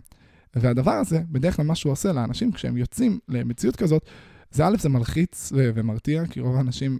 והדבר 0.55 0.91
הזה, 0.91 1.21
בדרך 1.29 1.55
כלל 1.55 1.65
מה 1.65 1.75
שהוא 1.75 1.91
עושה 1.91 2.13
לאנשים 2.13 2.51
כשהם 2.51 2.77
יוצאים 2.77 3.19
למציאות 3.27 3.75
כזאת, 3.75 4.05
זה 4.51 4.67
א', 4.67 4.77
זה 4.79 4.89
מלחיץ 4.89 5.51
ומרתיע, 5.55 6.25
כי 6.25 6.39
רוב 6.39 6.55
האנשים 6.55 6.99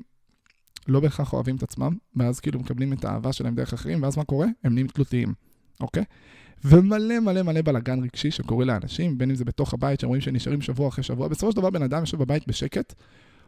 לא 0.87 0.99
בהכרח 0.99 1.33
אוהבים 1.33 1.55
את 1.55 1.63
עצמם, 1.63 1.97
ואז 2.15 2.39
כאילו 2.39 2.59
מקבלים 2.59 2.93
את 2.93 3.05
האהבה 3.05 3.33
שלהם 3.33 3.55
דרך 3.55 3.73
אחרים, 3.73 4.03
ואז 4.03 4.17
מה 4.17 4.23
קורה? 4.23 4.47
הם 4.63 4.73
נהיים 4.73 4.87
תלותיים, 4.87 5.33
אוקיי? 5.81 6.03
ומלא 6.63 7.19
מלא 7.19 7.41
מלא 7.41 7.61
בלאגן 7.61 8.03
רגשי 8.03 8.31
שקורה 8.31 8.65
לאנשים, 8.65 9.17
בין 9.17 9.29
אם 9.29 9.35
זה 9.35 9.45
בתוך 9.45 9.73
הבית, 9.73 9.99
שהם 9.99 10.07
רואים 10.07 10.21
שנשארים 10.21 10.61
שבוע 10.61 10.87
אחרי 10.87 11.03
שבוע. 11.03 11.27
בסופו 11.27 11.51
של 11.51 11.57
דבר 11.57 11.69
בן 11.69 11.83
אדם 11.83 11.99
יושב 11.99 12.17
בבית 12.17 12.47
בשקט, 12.47 12.93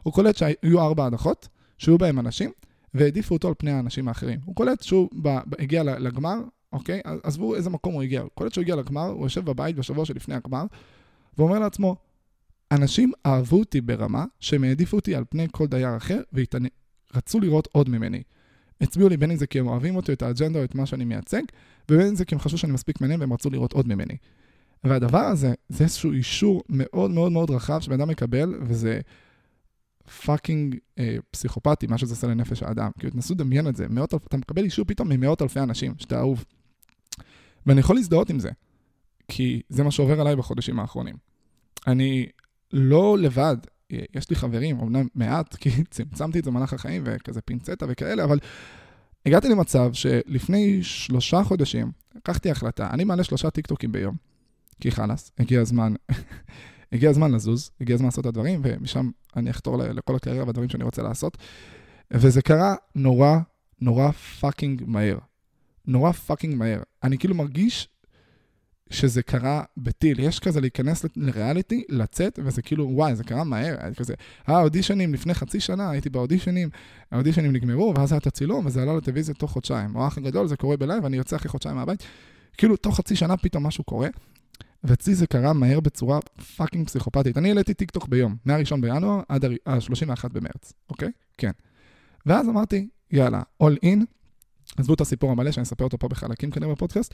הוא 0.03 0.13
קולט 0.13 0.37
שהיו 0.37 0.81
ארבע 0.81 1.05
הדחות, 1.05 1.47
שהיו 1.77 1.97
בהם 1.97 2.19
אנשים, 2.19 2.51
והעדיפו 2.93 3.35
אותו 3.35 3.47
על 3.47 3.53
פני 3.57 3.71
האנשים 3.71 4.07
האחרים. 4.07 4.39
הוא 4.45 4.55
קולט 4.55 4.81
שהוא 4.81 5.09
בא, 5.13 5.41
הגיע 5.59 5.83
לגמר, 5.83 6.41
אוקיי? 6.73 7.01
עזבו 7.23 7.55
איזה 7.55 7.69
מקום 7.69 7.93
הוא 7.93 8.01
הגיע. 8.01 8.21
הוא 8.21 8.29
קולט 8.33 8.53
שהוא 8.53 8.61
הגיע 8.61 8.75
לגמר, 8.75 9.07
הוא 9.07 9.25
יושב 9.25 9.45
בבית 9.45 9.75
בשבוע 9.75 10.05
שלפני 10.05 10.35
הגמר, 10.35 10.65
ואומר 11.37 11.59
לעצמו, 11.59 11.95
אנשים 12.71 13.11
אהבו 13.25 13.59
אותי 13.59 13.81
ברמה 13.81 14.25
שהם 14.39 14.63
העדיפו 14.63 14.97
אותי 14.97 15.15
על 15.15 15.23
פני 15.29 15.47
כל 15.51 15.67
דייר 15.67 15.97
אחר, 15.97 16.21
ורצו 17.13 17.39
לראות 17.39 17.67
עוד 17.71 17.89
ממני. 17.89 18.23
הצביעו 18.81 19.09
לי 19.09 19.17
בין 19.17 19.31
אם 19.31 19.37
זה 19.37 19.47
כי 19.47 19.59
הם 19.59 19.67
אוהבים 19.67 19.95
אותי, 19.95 20.13
את 20.13 20.21
האג'נדה 20.21 20.59
או 20.59 20.63
את 20.63 20.75
מה 20.75 20.85
שאני 20.85 21.05
מייצג, 21.05 21.41
ובין 21.91 22.07
אם 22.07 22.15
זה 22.15 22.25
כי 22.25 22.35
הם 22.35 22.39
חשבו 22.39 22.57
שאני 22.57 22.73
מספיק 22.73 23.01
מעניין 23.01 23.19
והם 23.19 23.33
רצו 23.33 23.49
לראות 23.49 23.73
עוד 23.73 23.87
ממני. 23.87 24.17
והדבר 24.83 25.17
הזה, 25.17 25.53
זה 25.69 25.83
איזשהו 25.83 26.11
אישור 26.11 26.63
מאוד 26.69 27.11
מאוד 27.11 27.31
מאוד 27.31 27.51
רחב 27.51 27.79
שבן 27.79 28.01
אדם 28.01 28.09
מקבל, 28.09 28.59
וזה 28.61 29.01
fucking 30.25 30.75
אה, 30.99 31.17
פסיכופתי, 31.31 31.87
מה 31.87 31.97
שזה 31.97 32.13
עושה 32.13 32.27
לנפש 32.27 32.63
האדם. 32.63 32.91
כאילו, 32.99 33.13
תנסו 33.13 33.33
לדמיין 33.33 33.67
את 33.67 33.75
זה, 33.75 33.87
מאות. 33.89 34.13
אתה 34.13 34.37
מקבל 34.37 34.63
אישור 34.63 34.85
פתאום 34.85 35.09
ממאות 35.09 35.41
אלפי 35.41 35.59
אנשים, 35.59 35.93
שאתה 35.97 36.19
אהוב. 36.19 36.45
ואני 37.65 37.79
יכול 37.79 37.95
להזדהות 37.95 38.29
עם 38.29 38.39
זה, 38.39 38.49
כי 39.27 39.61
זה 39.69 39.83
מה 39.83 39.91
שעובר 39.91 40.21
עליי 40.21 40.35
בחודשים 40.35 40.79
האחרונים. 40.79 41.15
אני 41.87 42.25
לא 42.73 43.17
לבד, 43.17 43.57
יש 44.15 44.29
לי 44.29 44.35
חברים, 44.35 44.79
אמנם 44.79 45.07
מעט, 45.15 45.55
כי 45.55 45.69
צמצמתי 45.89 46.39
את 46.39 46.43
זה 46.43 46.51
במהלך 46.51 46.73
החיים 46.73 47.01
וכזה 47.05 47.41
פינצטה 47.41 47.85
וכאלה, 47.89 48.23
אבל 48.23 48.39
הגעתי 49.25 49.49
למצב 49.49 49.93
שלפני 49.93 50.83
שלושה 50.83 51.43
חודשים 51.43 51.91
לקחתי 52.15 52.51
החלטה, 52.51 52.89
אני 52.89 53.03
מעלה 53.03 53.23
שלושה 53.23 53.49
טיקטוקים 53.49 53.91
ביום, 53.91 54.15
כי 54.79 54.91
חלאס, 54.91 55.31
הגיע 55.39 55.61
הזמן, 55.61 55.93
הגיע 56.93 57.09
הזמן 57.09 57.31
לזוז, 57.31 57.71
הגיע 57.81 57.95
הזמן 57.95 58.07
לעשות 58.07 58.21
את 58.21 58.29
הדברים, 58.29 58.61
ומשם 58.63 59.09
אני 59.35 59.49
אחתור 59.49 59.77
לכל 59.77 60.15
הקריירה 60.15 60.45
והדברים 60.45 60.69
שאני 60.69 60.83
רוצה 60.83 61.01
לעשות. 61.03 61.37
וזה 62.11 62.41
קרה 62.41 62.75
נורא, 62.95 63.37
נורא 63.81 64.11
fucking 64.11 64.83
מהר. 64.85 65.17
נורא 65.87 66.11
fucking 66.11 66.55
מהר. 66.55 66.81
אני 67.03 67.17
כאילו 67.17 67.35
מרגיש 67.35 67.87
שזה 68.91 69.23
קרה 69.23 69.63
בטיל. 69.77 70.19
יש 70.19 70.39
כזה 70.39 70.61
להיכנס 70.61 71.05
לריאליטי, 71.15 71.83
לצאת, 71.89 72.39
וזה 72.43 72.61
כאילו, 72.61 72.89
וואי, 72.93 73.15
זה 73.15 73.23
קרה 73.23 73.43
מהר. 73.43 73.75
היה 73.79 73.93
כזה, 73.93 74.13
האודישנים 74.47 75.13
לפני 75.13 75.33
חצי 75.33 75.59
שנה, 75.59 75.89
הייתי 75.89 76.09
באודישנים, 76.09 76.69
האודישנים 77.11 77.51
נגמרו, 77.51 77.93
ואז 77.95 78.11
היה 78.11 78.19
את 78.19 78.27
הצילום, 78.27 78.65
וזה 78.65 78.81
עלה 78.81 78.93
לטלוויזיה 78.93 79.35
תוך 79.35 79.51
חודשיים. 79.51 79.95
או 79.95 80.03
האח 80.03 80.17
הגדול, 80.17 80.47
זה 80.47 80.57
קורה 80.57 80.77
ב 80.77 80.82
live, 80.82 81.03
ואני 81.03 81.17
יוצא 81.17 81.35
אחרי 81.35 81.49
חודשיים 81.49 81.75
מהבית. 81.75 82.03
כאילו, 82.57 82.77
תוך 82.77 82.97
חצי 82.97 83.15
שנה 83.15 83.37
פתאום 83.37 83.67
משהו 83.67 83.83
קורה. 83.83 84.07
ואצלי 84.83 85.15
זה 85.15 85.27
קרה 85.27 85.53
מהר 85.53 85.79
בצורה 85.79 86.19
fucking 86.55 86.87
פסיכופתית. 86.87 87.37
אני 87.37 87.49
העליתי 87.49 87.73
טיק 87.73 87.91
טוק 87.91 88.07
ביום, 88.07 88.35
מה-1 88.45 88.81
בינואר 88.81 89.21
עד 89.29 89.45
ה-31 89.45 90.27
במרץ, 90.33 90.73
אוקיי? 90.89 91.11
כן. 91.37 91.51
ואז 92.25 92.49
אמרתי, 92.49 92.87
יאללה, 93.11 93.41
all 93.63 93.85
in, 93.85 94.05
עזבו 94.77 94.93
את 94.93 95.01
הסיפור 95.01 95.31
המלא 95.31 95.51
שאני 95.51 95.63
אספר 95.63 95.83
אותו 95.83 95.97
פה 95.97 96.07
בחלקים 96.07 96.51
כנראה 96.51 96.71
בפודקאסט, 96.71 97.13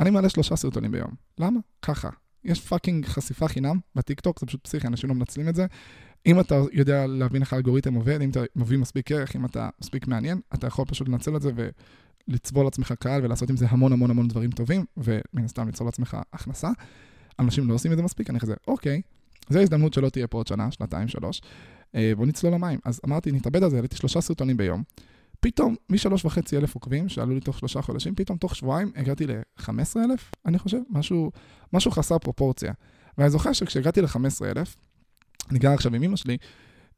אני 0.00 0.10
מעלה 0.10 0.28
שלושה 0.28 0.56
סרטונים 0.56 0.90
ביום. 0.90 1.10
למה? 1.38 1.60
ככה. 1.82 2.08
יש 2.44 2.60
fucking 2.60 3.06
חשיפה 3.06 3.48
חינם 3.48 3.78
בטיקטוק, 3.94 4.40
זה 4.40 4.46
פשוט 4.46 4.64
פסיכי, 4.64 4.86
אנשים 4.86 5.08
לא 5.08 5.14
מנצלים 5.14 5.48
את 5.48 5.54
זה. 5.54 5.66
אם 6.26 6.40
אתה 6.40 6.62
יודע 6.72 7.06
להבין 7.06 7.42
איך 7.42 7.52
האלגוריתם 7.52 7.94
עובד, 7.94 8.22
אם 8.22 8.30
אתה 8.30 8.40
מביא 8.56 8.78
מספיק 8.78 9.12
ערך, 9.12 9.36
אם 9.36 9.44
אתה 9.44 9.68
מספיק 9.80 10.06
מעניין, 10.06 10.40
אתה 10.54 10.66
יכול 10.66 10.84
פשוט 10.84 11.08
לנצל 11.08 11.36
את 11.36 11.42
זה 11.42 11.50
ולצבור 12.28 12.64
לעצמך 12.64 12.94
קהל 12.98 13.24
ולעשות 13.24 13.50
עם 13.50 13.56
זה 13.56 13.66
המון 13.68 13.92
המון 13.92 14.10
המון 14.10 14.28
דברים 14.28 14.50
טובים, 14.50 14.84
ומן 14.96 15.44
הסתם 15.44 15.66
ליצור 15.66 15.86
לעצמך 15.86 16.16
הכנסה. 16.32 16.68
אנשים 17.38 17.68
לא 17.68 17.74
עושים 17.74 17.92
את 17.92 17.96
זה 17.96 18.02
מספיק, 18.02 18.30
אני 18.30 18.40
כזה, 18.40 18.54
אוקיי, 18.68 19.02
זו 19.48 19.60
הזדמנות 19.60 19.94
שלא 19.94 20.08
תהיה 20.08 20.26
פה 20.26 20.38
עוד 20.38 20.46
שנה, 20.46 20.70
שנתיים, 20.70 21.08
שלוש. 21.08 21.40
אה, 21.94 22.12
בוא 22.16 22.26
נצלול 22.26 22.54
למים. 22.54 22.78
אז 22.84 23.00
אמרתי, 23.06 23.32
נתאבד 23.32 23.62
על 23.62 23.70
זה, 23.70 23.76
העליתי 23.76 23.96
שלושה 23.96 24.20
סרטונים 24.20 24.56
ביום. 24.56 24.82
פתאום, 25.40 25.76
משלוש 25.90 26.24
וחצי 26.24 26.56
אלף 26.56 26.74
עוקבים, 26.74 27.08
שעלו 27.08 27.34
לי 27.34 27.40
תוך 27.40 27.58
שלושה 27.58 27.82
חודשים, 27.82 28.14
פתאום 28.14 28.38
תוך 28.38 28.56
שבועיים 28.56 28.92
הגעתי 28.96 29.26
ל-15 29.26 29.70
אלף, 30.04 30.30
אני 30.46 30.58
חושב, 30.58 30.78
משהו, 30.90 31.30
משהו 31.72 31.90
חסר 31.90 32.18
פרופורציה. 32.18 32.72
ואני 33.18 33.30
זוכר 33.30 33.52
שכשהגעתי 33.52 34.02
ל-15 34.02 34.44
אלף, 34.44 34.76
אני 35.50 35.58
גר 35.58 35.70
עכשיו 35.70 35.94
עם 35.94 36.02
אמא 36.02 36.16
שלי, 36.16 36.36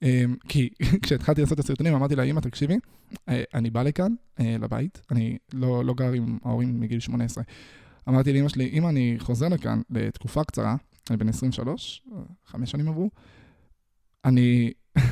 אמ, 0.03 0.37
כי 0.49 0.69
כשהתחלתי 1.03 1.41
לעשות 1.41 1.61
את 1.61 1.65
הסרטונים, 1.65 1.95
אמרתי 1.95 2.17
לה, 2.17 2.23
אמא, 2.23 2.41
תקשיבי, 2.41 2.79
אה, 3.29 3.43
אני 3.55 3.71
בא 3.71 3.83
לכאן, 3.83 4.15
אה, 4.41 4.57
לבית, 4.61 5.01
אני 5.11 5.39
לא, 5.53 5.85
לא 5.85 5.95
גר 5.95 6.13
עם 6.13 6.39
ההורים 6.45 6.81
מגיל 6.81 7.01
18. 7.01 7.45
אמרתי 8.09 8.33
לאמא 8.33 8.49
שלי, 8.49 8.71
אמא, 8.73 8.89
אני 8.89 9.17
חוזר 9.19 9.49
לכאן 9.49 9.81
לתקופה 9.91 10.45
קצרה, 10.45 10.77
אני 11.11 11.17
בן 11.17 11.29
23, 11.29 12.03
חמש 12.47 12.71
שנים 12.71 12.89
עברו, 12.89 13.11
אני, 14.25 14.73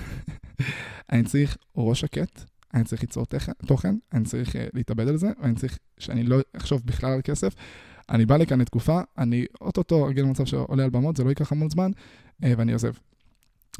אני 1.12 1.24
צריך 1.24 1.56
ראש 1.76 2.00
שקט, 2.00 2.49
אני 2.74 2.84
צריך 2.84 3.02
ליצור 3.02 3.26
תוכן, 3.66 3.94
אני 4.12 4.24
צריך 4.24 4.56
uh, 4.56 4.58
להתאבד 4.74 5.08
על 5.08 5.16
זה, 5.16 5.28
ואני 5.42 5.54
צריך 5.54 5.78
שאני 5.98 6.22
לא 6.22 6.38
אחשוב 6.56 6.82
בכלל 6.84 7.12
על 7.12 7.20
כסף. 7.24 7.54
אני 8.10 8.26
בא 8.26 8.36
לכאן 8.36 8.60
לתקופה, 8.60 9.00
אני 9.18 9.46
אוטוטו 9.60 10.10
אגיע 10.10 10.22
למצב 10.22 10.44
שעולה 10.44 10.84
על 10.84 10.90
במות, 10.90 11.16
זה 11.16 11.24
לא 11.24 11.28
ייקח 11.28 11.52
המון 11.52 11.70
זמן, 11.70 11.90
uh, 12.42 12.46
ואני 12.56 12.72
עוזב. 12.72 12.92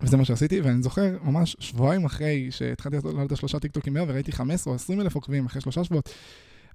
וזה 0.00 0.16
מה 0.16 0.24
שעשיתי, 0.24 0.60
ואני 0.60 0.82
זוכר 0.82 1.16
ממש 1.22 1.56
שבועיים 1.60 2.04
אחרי 2.04 2.50
שהתחלתי 2.50 2.96
לעלות 3.04 3.26
את 3.26 3.32
השלושה 3.32 3.58
טיקטוקים 3.58 3.94
ביום, 3.94 4.08
וראיתי 4.08 4.32
15 4.32 4.70
או 4.70 4.74
20 4.74 5.00
אלף 5.00 5.14
עוקבים 5.14 5.46
אחרי 5.46 5.60
שלושה 5.60 5.84
שבועות, 5.84 6.08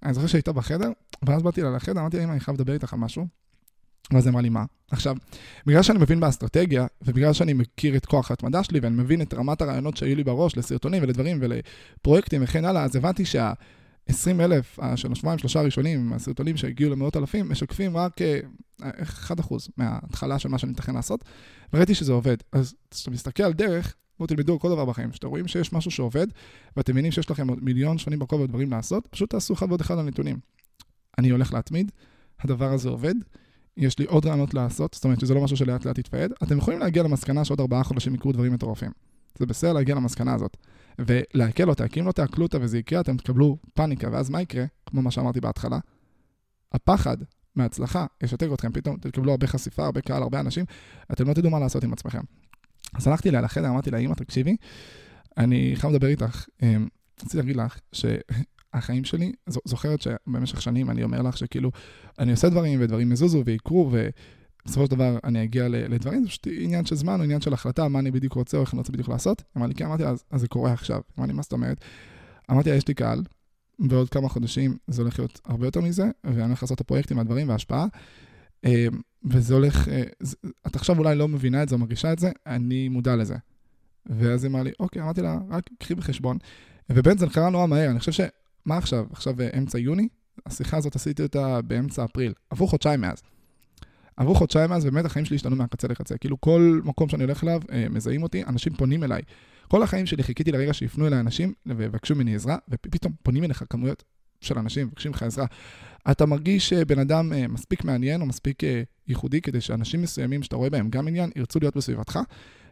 אני 0.03 0.13
זוכר 0.13 0.27
שהייתה 0.27 0.51
בחדר, 0.51 0.89
ואז 1.25 1.43
באתי 1.43 1.61
לה 1.61 1.71
לחדר, 1.71 1.99
אמרתי 1.99 2.17
לה, 2.17 2.23
אמא, 2.23 2.31
אני 2.31 2.39
חייב 2.39 2.57
לדבר 2.57 2.73
איתך 2.73 2.93
על 2.93 2.99
משהו. 2.99 3.27
ואז 4.13 4.27
אמרה 4.27 4.41
לי, 4.41 4.49
מה? 4.49 4.65
עכשיו, 4.91 5.15
בגלל 5.65 5.83
שאני 5.83 5.99
מבין 5.99 6.19
באסטרטגיה, 6.19 6.87
ובגלל 7.01 7.33
שאני 7.33 7.53
מכיר 7.53 7.95
את 7.97 8.05
כוח 8.05 8.31
ההתמדה 8.31 8.63
שלי, 8.63 8.79
ואני 8.79 8.95
מבין 8.95 9.21
את 9.21 9.33
רמת 9.33 9.61
הרעיונות 9.61 9.97
שהיו 9.97 10.15
לי 10.15 10.23
בראש 10.23 10.57
לסרטונים 10.57 11.03
ולדברים 11.03 11.39
ולפרויקטים 11.41 12.43
וכן 12.43 12.65
הלאה, 12.65 12.83
אז 12.83 12.95
הבנתי 12.95 13.25
שה... 13.25 13.53
20 14.07 14.41
אלף 14.41 14.79
של 14.95 15.11
השבועיים, 15.11 15.39
שלושה 15.39 15.59
הראשונים, 15.59 16.13
הסרטונים 16.13 16.57
שהגיעו 16.57 16.91
למאות 16.91 17.17
אלפים, 17.17 17.49
משקפים 17.49 17.97
רק 17.97 18.17
1% 18.81 18.83
אה, 18.83 19.35
מההתחלה 19.77 20.39
של 20.39 20.49
מה 20.49 20.57
שאני 20.57 20.71
מתכן 20.71 20.95
לעשות, 20.95 21.25
וראיתי 21.73 21.95
שזה 21.95 22.13
עובד. 22.13 22.37
אז 22.51 22.75
כשאתה 22.91 23.11
מסתכל 23.11 23.43
על 23.43 23.53
דרך, 23.53 23.95
בואו 24.17 24.27
תלמדו 24.27 24.53
על 24.53 24.59
כל 24.59 24.69
דבר 24.69 24.85
בחיים. 24.85 25.11
כשאתם 25.11 25.27
רואים 25.27 25.47
שיש 25.47 25.73
משהו 25.73 25.91
שעובד, 25.91 26.27
ואתם 26.77 26.93
מבינים 26.93 27.11
שיש 27.11 27.31
לכם 27.31 27.47
מיליון 27.61 27.97
שנים 27.97 28.19
בכובע 28.19 28.43
ודברים 28.43 28.71
לעשות, 28.71 29.07
פשוט 29.07 29.29
תעשו 29.29 29.53
אחד 29.53 29.67
ועוד 29.67 29.81
אחד 29.81 29.97
על 29.97 30.05
נתונים. 30.05 30.39
אני 31.17 31.29
הולך 31.29 31.53
להתמיד, 31.53 31.91
הדבר 32.39 32.73
הזה 32.73 32.89
עובד, 32.89 33.15
יש 33.77 33.99
לי 33.99 34.05
עוד 34.05 34.25
רעיונות 34.25 34.53
לעשות, 34.53 34.93
זאת 34.93 35.03
אומרת 35.03 35.19
שזה 35.19 35.33
לא 35.33 35.41
משהו 35.41 35.57
שלאט 35.57 35.85
לאט 35.85 35.97
יתפעד, 35.97 36.31
אתם 36.43 36.57
יכולים 36.57 36.79
להגיע 36.79 37.03
למסקנה 37.03 37.45
שעוד 37.45 37.59
ארבעה 37.59 37.83
חודשים 37.83 38.15
יקרו 38.15 38.31
דברים 38.31 38.53
מטורפים. 38.53 38.91
זה 39.39 39.45
בסדר 39.45 39.73
להגיע 39.73 39.95
למסקנה 39.95 40.33
הזאת. 40.33 40.57
ולהקל 40.99 41.69
אותה, 41.69 41.87
כי 41.87 41.99
אם 41.99 42.05
לא 42.05 42.11
תעכלו 42.11 42.45
אותה 42.45 42.57
וזה 42.61 42.77
יקרה, 42.77 42.99
אתם 42.99 43.17
תקבלו 43.17 43.57
פאניקה, 43.73 44.09
ואז 44.11 44.29
מה 44.29 44.41
יקרה? 44.41 44.65
כמו 44.85 45.01
מה 45.01 45.11
שאמרתי 45.11 45.41
בהתחלה, 45.41 45.79
הפחד 46.71 47.17
מההצלחה 47.55 48.05
ישתק 48.23 48.47
אתכם, 48.53 48.71
פתאום 48.71 48.97
תקבלו 48.97 49.31
הרבה 49.31 49.47
חשיפה, 49.47 49.85
הרבה 49.85 50.01
קהל, 50.01 50.23
הרבה 50.23 50.39
אנשים, 50.39 50.65
אתם 51.11 51.27
לא 51.27 51.33
תדעו 51.33 51.51
מה 51.51 51.59
לעשות 51.59 51.83
עם 51.83 51.93
עצמכם. 51.93 52.21
אז 52.93 53.07
הלכתי 53.07 53.29
אליה 53.29 53.41
לחדר, 53.41 53.69
אמרתי 53.69 53.91
לה, 53.91 53.97
אמא, 53.97 54.13
תקשיבי, 54.13 54.55
אני 55.37 55.71
חייב 55.75 55.93
לדבר 55.93 56.07
איתך. 56.07 56.45
אמ, 56.63 56.87
רציתי 57.21 57.37
להגיד 57.37 57.55
לך 57.55 57.79
החיים 58.77 59.03
שלי, 59.03 59.31
זוכרת 59.65 60.01
שבמשך 60.01 60.61
שנים 60.61 60.89
אני 60.89 61.03
אומר 61.03 61.21
לך 61.21 61.37
שכאילו, 61.37 61.71
אני 62.19 62.31
עושה 62.31 62.49
דברים 62.49 62.79
ודברים 62.81 63.11
יזוזו 63.11 63.43
ויקרו, 63.45 63.91
ובסופו 63.91 64.85
של 64.85 64.91
דבר 64.91 65.17
אני 65.23 65.43
אגיע 65.43 65.67
לדברים, 65.67 66.23
זה 66.23 66.29
פשוט 66.29 66.47
עניין 66.59 66.85
של 66.85 66.95
זמן, 66.95 67.21
עניין 67.21 67.41
של 67.41 67.53
החלטה, 67.53 67.87
מה 67.87 67.99
אני 67.99 68.11
בדיוק 68.11 68.33
רוצה 68.33 68.57
או 68.57 68.61
איך 68.61 68.73
אני 68.73 68.79
רוצה 68.79 68.91
בדיוק 68.91 69.09
לעשות. 69.09 69.43
אמר 69.57 69.67
לי, 69.67 69.73
כן, 69.73 69.85
אמרתי, 69.85 70.05
אז, 70.05 70.23
אז 70.31 70.41
זה 70.41 70.47
קורה 70.47 70.73
עכשיו. 70.73 71.01
אמר 71.17 71.27
לי, 71.27 71.33
מה 71.33 71.41
זאת 71.41 71.53
אומרת? 71.53 71.77
אמרתי 72.51 72.69
יש 72.69 72.87
לי 72.87 72.93
קהל, 72.93 73.23
בעוד 73.79 74.09
כמה 74.09 74.29
חודשים 74.29 74.77
זה 74.87 75.01
הולך 75.01 75.19
להיות 75.19 75.41
הרבה 75.45 75.67
יותר 75.67 75.81
מזה, 75.81 76.09
ואני 76.23 76.43
הולך 76.43 76.63
לעשות 76.63 76.75
את 76.75 76.81
הפרויקטים, 76.81 77.19
הדברים 77.19 77.49
וההשפעה. 77.49 77.85
אה, 78.65 78.87
וזה 79.23 79.53
הולך, 79.53 79.89
אה, 79.89 80.03
את 80.67 80.75
עכשיו 80.75 80.97
אולי 80.97 81.15
לא 81.15 81.27
מבינה 81.27 81.63
את 81.63 81.69
זה 81.69 81.75
או 81.75 81.79
מרגישה 81.79 82.13
את 82.13 82.19
זה, 82.19 82.31
אני 82.45 82.89
מודע 82.89 83.15
לזה. 83.15 83.35
ואז 84.05 84.43
היא 84.43 84.51
אמרה 84.51 84.63
לי, 84.63 84.71
אוקיי, 84.79 85.01
אמרתי 85.01 85.21
לה, 85.21 85.37
רק 85.49 85.69
קחי 85.79 85.95
בחשבון. 85.95 86.37
ובאמת 86.89 87.19
זה 87.19 87.27
קרה 87.27 87.49
נורא 87.49 87.67
מהר, 87.67 87.89
אני 87.89 87.99
חושב 87.99 88.11
מה 88.65 88.77
עכשיו? 88.77 89.05
עכשיו 89.11 89.41
אה, 89.41 89.49
אמצע 89.57 89.79
יוני? 89.79 90.07
השיחה 90.45 90.77
הזאת 90.77 90.95
עשיתי 90.95 91.23
אותה 91.23 91.61
באמצע 91.61 92.05
אפריל. 92.05 92.33
עברו 92.49 92.67
חודשיים 92.67 93.01
מאז. 93.01 93.21
עברו 94.17 94.35
חודשיים 94.35 94.69
מאז, 94.69 94.85
ובאמת 94.85 95.05
החיים 95.05 95.25
שלי 95.25 95.35
השתנו 95.35 95.55
מהקצה 95.55 95.87
לקצה. 95.87 96.17
כאילו 96.17 96.41
כל 96.41 96.81
מקום 96.83 97.09
שאני 97.09 97.23
הולך 97.23 97.43
אליו, 97.43 97.61
אה, 97.71 97.85
מזהים 97.89 98.23
אותי, 98.23 98.43
אנשים 98.43 98.73
פונים 98.73 99.03
אליי. 99.03 99.21
כל 99.67 99.83
החיים 99.83 100.05
שלי 100.05 100.23
חיכיתי 100.23 100.51
לרגע 100.51 100.73
שיפנו 100.73 101.07
אליי 101.07 101.19
אנשים 101.19 101.53
ויבקשו 101.65 102.15
ממני 102.15 102.35
עזרה, 102.35 102.57
ופתאום 102.69 103.13
פונים 103.23 103.43
אליך 103.43 103.63
כמויות 103.69 104.03
של 104.41 104.59
אנשים, 104.59 104.87
מבקשים 104.87 105.11
ממך 105.11 105.23
עזרה. 105.23 105.45
אתה 106.11 106.25
מרגיש 106.25 106.69
שבן 106.69 106.99
אדם 106.99 107.33
אה, 107.33 107.47
מספיק 107.47 107.83
מעניין 107.83 108.21
או 108.21 108.25
מספיק 108.25 108.63
ייחודי 109.07 109.41
כדי 109.41 109.61
שאנשים 109.61 110.01
מסוימים 110.01 110.43
שאתה 110.43 110.55
רואה 110.55 110.69
בהם 110.69 110.89
גם 110.89 111.07
עניין, 111.07 111.29
ירצו 111.35 111.59
להיות 111.59 111.75
בסביבתך, 111.77 112.19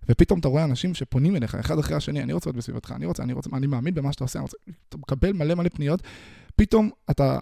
ופתאום 0.10 0.39
אתה 0.39 0.48
רואה 0.48 0.63
אנשים 0.63 0.93
שפונים 0.93 1.36
אליך 1.36 1.55
אחד 1.55 1.79
אחרי 1.79 1.98
השני, 1.98 2.24
אני 2.24 2.33
רוצה 2.33 2.50
להיות 2.50 2.57
בסביבתך, 2.57 2.91
אני 2.95 3.05
רוצה, 3.05 3.24
אני 3.24 3.33
רוצה, 3.33 3.50
אני 3.53 3.67
מאמין 3.67 3.93
במה 3.93 4.13
שאתה 4.13 4.24
עושה, 4.24 4.39
אני 4.39 4.43
רוצה, 4.43 4.57
אתה 4.89 4.98
מקבל 4.98 5.33
מלא 5.33 5.55
מלא 5.55 5.69
פניות, 5.69 6.01
פתאום 6.55 6.89
אתה 7.12 7.39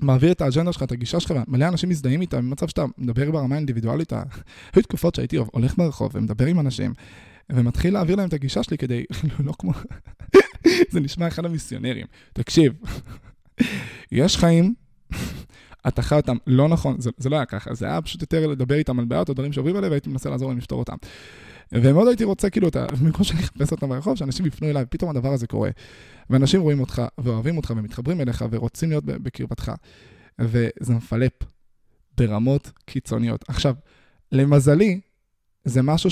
מעביר 0.00 0.32
את 0.32 0.40
האג'נדה 0.40 0.72
שלך, 0.72 0.82
את 0.82 0.92
הגישה 0.92 1.20
שלך, 1.20 1.32
מלא 1.48 1.68
אנשים 1.68 1.88
מזדהים 1.88 2.20
איתה, 2.20 2.36
במצב 2.36 2.68
שאתה 2.68 2.84
מדבר 2.98 3.30
ברמה 3.30 3.56
אינדיבידואלית, 3.56 4.12
היו 4.74 4.82
תקופות 4.82 5.14
שהייתי 5.14 5.36
הולך 5.36 5.76
ברחוב 5.76 6.10
ומדבר 6.14 6.46
עם 6.46 6.60
אנשים, 6.60 6.94
ומתחיל 7.52 7.94
להעביר 7.94 8.16
להם 8.16 8.28
את 8.28 8.32
הגישה 8.32 8.62
שלי 8.62 8.78
כדי, 8.78 9.04
לא 9.46 9.52
כמו, 9.58 9.72
זה 10.92 11.00
נשמע 11.00 11.28
אחד 11.28 11.44
המיסיונרים. 11.44 12.06
תקשיב, 12.32 12.72
יש 14.12 14.36
חיים, 14.36 14.74
אתה 15.88 16.02
חי 16.02 16.14
אותם 16.14 16.36
לא 16.46 16.68
נכון, 16.68 17.00
זה, 17.00 17.10
זה 17.16 17.28
לא 17.28 17.36
היה 17.36 17.44
ככה, 17.44 17.74
זה 17.74 17.86
היה 17.86 18.02
פשוט 18.02 18.20
יותר 18.20 18.46
לדבר 18.46 18.74
איתם 18.74 18.98
על 18.98 19.04
בעיות 19.04 19.28
או 19.28 19.34
דברים 19.34 19.52
שעוברים 19.52 19.76
עליהם, 19.76 19.90
והייתי 19.90 20.10
מנסה 20.10 20.30
לעזור 20.30 20.48
להם 20.48 20.58
לפתור 20.58 20.78
אותם. 20.78 20.96
ומאוד 21.72 22.08
הייתי 22.08 22.24
רוצה 22.24 22.50
כאילו, 22.50 22.68
אתה, 22.68 22.86
במקום 23.02 23.24
שאני 23.24 23.40
אחפש 23.40 23.72
אותם 23.72 23.88
ברחוב, 23.88 24.16
שאנשים 24.16 24.46
יפנו 24.46 24.70
אליי, 24.70 24.84
פתאום 24.90 25.10
הדבר 25.10 25.32
הזה 25.32 25.46
קורה. 25.46 25.70
ואנשים 26.30 26.60
רואים 26.60 26.80
אותך, 26.80 27.02
ואוהבים 27.18 27.56
אותך, 27.56 27.72
ומתחברים 27.76 28.20
אליך, 28.20 28.44
ורוצים 28.50 28.88
להיות 28.88 29.04
בקרבתך. 29.04 29.72
וזה 30.38 30.94
מפלפ 30.94 31.32
ברמות 32.18 32.70
קיצוניות. 32.84 33.44
עכשיו, 33.48 33.74
למזלי, 34.32 35.00
זה 35.64 35.82
משהו 35.82 36.10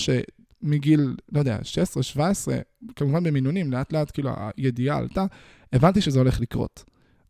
מגיל, 0.62 1.16
לא 1.32 1.38
יודע, 1.38 1.58
16, 1.62 2.02
17, 2.02 2.56
כמובן 2.96 3.24
במינונים, 3.24 3.72
לאט 3.72 3.92
לאט 3.92 4.10
כאילו 4.14 4.30
הידיעה 4.56 4.98
עלתה, 4.98 5.24
הבנתי 5.72 6.00
שזה 6.00 6.18
הולך 6.18 6.40
לקרות, 6.40 6.84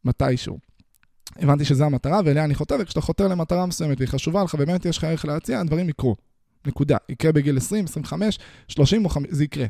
מתישהו. 0.04 0.59
הבנתי 1.37 1.64
שזו 1.64 1.85
המטרה, 1.85 2.21
ואליה 2.25 2.45
אני 2.45 2.54
חותר, 2.54 2.76
וכשאתה 2.81 3.00
חותר 3.00 3.28
למטרה 3.28 3.66
מסוימת 3.66 3.99
והיא 3.99 4.09
חשובה 4.09 4.45
לך, 4.45 4.54
באמת 4.54 4.85
יש 4.85 4.99
לך 4.99 5.04
ערך 5.04 5.25
להציע, 5.25 5.61
הדברים 5.61 5.88
יקרו. 5.88 6.16
נקודה. 6.66 6.97
יקרה 7.09 7.33
בגיל 7.33 7.56
20, 7.56 7.85
25, 7.85 8.38
30 8.68 9.04
או 9.04 9.11
50, 9.11 9.35
זה 9.35 9.44
יקרה. 9.44 9.66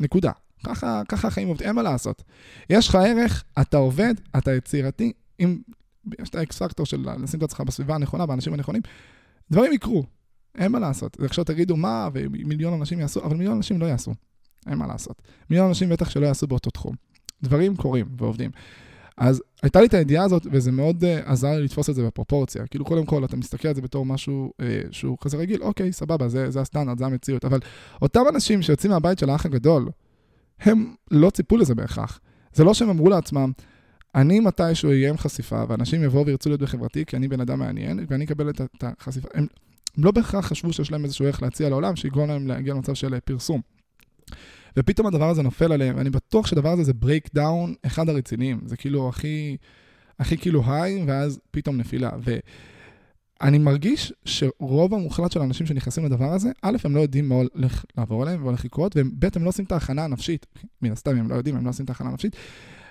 נקודה. 0.00 0.32
ככה, 0.64 1.02
ככה 1.08 1.28
החיים 1.28 1.48
עובדים, 1.48 1.66
אין 1.66 1.76
מה 1.76 1.82
לעשות. 1.82 2.22
יש 2.70 2.88
לך 2.88 2.94
ערך, 2.94 3.44
אתה 3.60 3.76
עובד, 3.76 4.14
אתה 4.38 4.54
יצירתי, 4.54 5.12
אם 5.40 5.58
יש 6.20 6.28
את 6.28 6.34
האקס 6.34 6.62
פקטור 6.62 6.86
של 6.86 7.08
לשים 7.22 7.38
את 7.38 7.44
עצמך 7.44 7.60
בסביבה 7.60 7.94
הנכונה, 7.94 8.26
באנשים 8.26 8.54
הנכונים, 8.54 8.82
דברים 9.50 9.72
יקרו, 9.72 10.04
אין 10.54 10.72
מה 10.72 10.78
לעשות. 10.78 11.20
עכשיו 11.20 11.44
תגידו 11.44 11.76
מה, 11.76 12.08
ומיליון 12.12 12.72
אנשים 12.72 13.00
יעשו, 13.00 13.24
אבל 13.24 13.36
מיליון 13.36 13.56
אנשים 13.56 13.80
לא 13.80 13.86
יעשו, 13.86 14.14
אין 14.66 14.78
מה 14.78 14.86
לעשות. 14.86 15.22
מיליון 15.50 15.68
אנשים 15.68 15.88
בטח 15.88 16.10
שלא 16.10 16.26
יעשו 16.26 16.46
באותו 16.46 16.70
תחום. 16.70 16.94
דברים 17.42 17.76
קורים 17.76 18.06
ועובדים. 18.18 18.50
אז 19.16 19.42
הייתה 19.62 19.80
לי 19.80 19.86
את 19.86 19.94
הידיעה 19.94 20.24
הזאת, 20.24 20.46
וזה 20.52 20.72
מאוד 20.72 21.04
uh, 21.04 21.30
עזר 21.30 21.50
לי 21.50 21.64
לתפוס 21.64 21.90
את 21.90 21.94
זה 21.94 22.06
בפרופורציה. 22.06 22.66
כאילו, 22.66 22.84
קודם 22.84 23.06
כל, 23.06 23.24
אתה 23.24 23.36
מסתכל 23.36 23.68
על 23.68 23.74
זה 23.74 23.82
בתור 23.82 24.06
משהו 24.06 24.52
uh, 24.62 24.64
שהוא 24.90 25.18
כזה 25.20 25.36
רגיל, 25.36 25.62
אוקיי, 25.62 25.92
סבבה, 25.92 26.28
זה, 26.28 26.50
זה 26.50 26.60
הסטנדרט, 26.60 26.98
זה 26.98 27.06
המציאות. 27.06 27.44
אבל 27.44 27.58
אותם 28.02 28.20
אנשים 28.28 28.62
שיוצאים 28.62 28.92
מהבית 28.92 29.18
של 29.18 29.30
האח 29.30 29.46
הגדול, 29.46 29.88
הם 30.60 30.94
לא 31.10 31.30
ציפו 31.30 31.56
לזה 31.56 31.74
בהכרח. 31.74 32.20
זה 32.52 32.64
לא 32.64 32.74
שהם 32.74 32.88
אמרו 32.88 33.10
לעצמם, 33.10 33.52
אני 34.14 34.40
מתישהו 34.40 34.90
אהיה 34.90 35.10
עם 35.10 35.18
חשיפה, 35.18 35.64
ואנשים 35.68 36.04
יבואו 36.04 36.26
וירצו 36.26 36.48
להיות 36.48 36.60
בחברתי, 36.60 37.04
כי 37.06 37.16
אני 37.16 37.28
בן 37.28 37.40
אדם 37.40 37.58
מעניין, 37.58 38.06
ואני 38.08 38.24
אקבל 38.24 38.50
את, 38.50 38.60
את 38.60 38.84
החשיפה. 38.84 39.28
הם, 39.34 39.46
הם 39.96 40.04
לא 40.04 40.10
בהכרח 40.10 40.46
חשבו 40.46 40.72
שיש 40.72 40.92
להם 40.92 41.04
איזשהו 41.04 41.26
ערך 41.26 41.42
להציע 41.42 41.68
לעולם, 41.68 41.96
שיגרום 41.96 42.28
להם 42.28 42.46
להגיע 42.46 42.74
למצב 42.74 42.94
של 42.94 43.14
אה, 43.14 43.20
פרסום. 43.20 43.60
ופתאום 44.78 45.06
הדבר 45.06 45.28
הזה 45.28 45.42
נופל 45.42 45.72
עליהם, 45.72 45.96
ואני 45.96 46.10
בטוח 46.10 46.46
שהדבר 46.46 46.68
הזה 46.68 46.82
זה 46.82 46.92
breakdown 46.92 47.74
אחד 47.86 48.08
הרציניים. 48.08 48.60
זה 48.66 48.76
כאילו 48.76 49.08
הכי, 49.08 49.56
הכי 50.18 50.36
כאילו 50.36 50.62
high, 50.66 51.04
ואז 51.06 51.40
פתאום 51.50 51.76
נפילה. 51.76 52.10
ואני 53.40 53.58
מרגיש 53.58 54.12
שרוב 54.24 54.94
המוחלט 54.94 55.32
של 55.32 55.40
האנשים 55.40 55.66
שנכנסים 55.66 56.04
לדבר 56.04 56.32
הזה, 56.32 56.50
א', 56.62 56.76
הם 56.84 56.96
לא 56.96 57.00
יודעים 57.00 57.28
מה 57.28 57.34
הולך 57.34 57.84
לעבור 57.98 58.22
עליהם 58.22 58.42
והולך 58.42 58.64
לקרות, 58.64 58.96
וב', 58.96 59.24
הם 59.34 59.44
לא 59.44 59.48
עושים 59.48 59.64
את 59.64 59.72
ההכנה 59.72 60.04
הנפשית. 60.04 60.46
מן 60.82 60.92
הסתם, 60.92 61.16
הם 61.16 61.30
לא 61.30 61.34
יודעים, 61.34 61.56
הם 61.56 61.64
לא 61.64 61.70
עושים 61.70 61.84
את 61.84 61.90
ההכנה 61.90 62.10
הנפשית. 62.10 62.36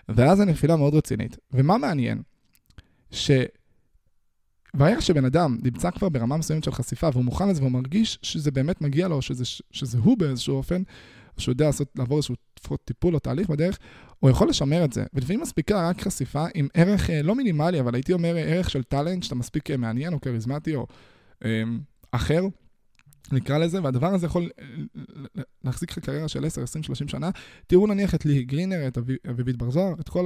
ואז 0.09 0.39
הנפילה 0.39 0.75
מאוד 0.75 0.95
רצינית. 0.95 1.37
ומה 1.53 1.77
מעניין? 1.77 2.21
ש... 3.11 3.31
ברגע 4.73 5.01
שבן 5.01 5.25
אדם 5.25 5.57
נמצא 5.63 5.91
כבר 5.91 6.09
ברמה 6.09 6.37
מסוימת 6.37 6.63
של 6.63 6.71
חשיפה 6.71 7.09
והוא 7.13 7.23
מוכן 7.23 7.49
לזה 7.49 7.61
והוא 7.61 7.71
מרגיש 7.71 8.19
שזה 8.21 8.51
באמת 8.51 8.81
מגיע 8.81 9.07
לו, 9.07 9.21
שזה, 9.21 9.43
שזה 9.71 9.97
הוא 9.97 10.17
באיזשהו 10.17 10.55
אופן, 10.55 10.81
שהוא 11.37 11.51
יודע 11.51 11.65
לעשות, 11.65 11.87
לעבור 11.95 12.17
איזשהו 12.17 12.35
טיפול 12.85 13.15
או 13.15 13.19
תהליך 13.19 13.49
בדרך, 13.49 13.77
הוא 14.19 14.29
יכול 14.29 14.49
לשמר 14.49 14.85
את 14.85 14.93
זה. 14.93 15.03
ולפעמים 15.13 15.41
מספיקה 15.41 15.89
רק 15.89 16.01
חשיפה 16.01 16.45
עם 16.55 16.67
ערך 16.73 17.09
אה, 17.09 17.21
לא 17.21 17.35
מינימלי, 17.35 17.79
אבל 17.79 17.95
הייתי 17.95 18.13
אומר 18.13 18.35
ערך 18.37 18.69
של 18.69 18.83
טאלנט, 18.83 19.23
שאתה 19.23 19.35
מספיק 19.35 19.71
אה, 19.71 19.77
מעניין 19.77 20.13
או 20.13 20.21
כריזמטי 20.21 20.75
או 20.75 20.87
אה, 21.45 21.63
אחר, 22.11 22.41
נקרא 23.31 23.57
לזה, 23.57 23.83
והדבר 23.83 24.07
הזה 24.07 24.25
יכול 24.25 24.49
אה, 24.59 25.43
להחזיק 25.63 25.91
לך 25.91 25.99
קריירה 25.99 26.27
של 26.27 26.45
10, 26.45 26.63
20, 26.63 26.83
30 26.83 27.07
שנה. 27.07 27.29
תראו 27.67 27.87
נניח 27.87 28.15
את 28.15 28.25
לי 28.25 28.43
גרינר, 28.43 28.87
את 28.87 28.97
אביבית 29.29 29.57
בר 29.57 29.71
זוהר, 29.71 29.93
את 29.99 30.09
כל 30.09 30.25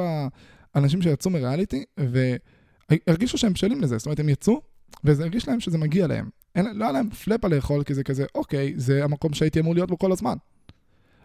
האנשים 0.74 1.02
שיצאו 1.02 1.32
מריאליטי, 1.32 1.84
והרגישו 1.98 3.38
שהם 3.38 3.54
בשלים 3.54 3.82
לזה. 3.82 3.98
זאת 3.98 4.06
אומרת, 4.06 4.20
הם 4.20 4.30
יצאו, 4.30 4.62
וזה 5.04 5.24
הרגיש 5.24 5.48
להם 5.48 5.60
שזה 5.60 5.78
מגיע 5.78 6.08
להם. 6.08 6.30
אין, 6.56 6.66
לא 6.78 6.84
היה 6.84 6.92
להם 6.92 7.10
פלאפה 7.10 7.48
לאכול, 7.48 7.84
כי 7.84 7.94
זה 7.94 8.04
כזה, 8.04 8.26
אוקיי, 8.36 8.74
זה 8.76 9.04
המקום 9.04 9.34
שהייתי 9.34 9.60
אמור 9.60 9.74
להיות 9.74 9.90
בו 9.90 9.98
כל 9.98 10.12
הזמן. 10.12 10.38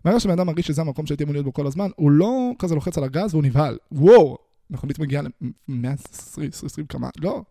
ברגע 0.04 0.20
שבן 0.20 0.32
אדם 0.32 0.46
מרגיש 0.46 0.66
שזה 0.66 0.80
המקום 0.80 1.06
שהייתי 1.06 1.24
אמור 1.24 1.32
להיות 1.32 1.44
בו 1.44 1.52
כל 1.52 1.66
הזמן, 1.66 1.90
הוא 1.96 2.10
לא 2.10 2.50
כזה 2.58 2.74
לוחץ 2.74 2.98
על 2.98 3.04
הגז 3.04 3.34
והוא 3.34 3.44
נבהל. 3.44 3.78
וואו, 3.92 4.38
מכונית 4.70 4.98
מגיעה 4.98 5.22
ל-120 5.22 6.86
קמ"ש, 6.88 7.10
לא. 7.20 7.42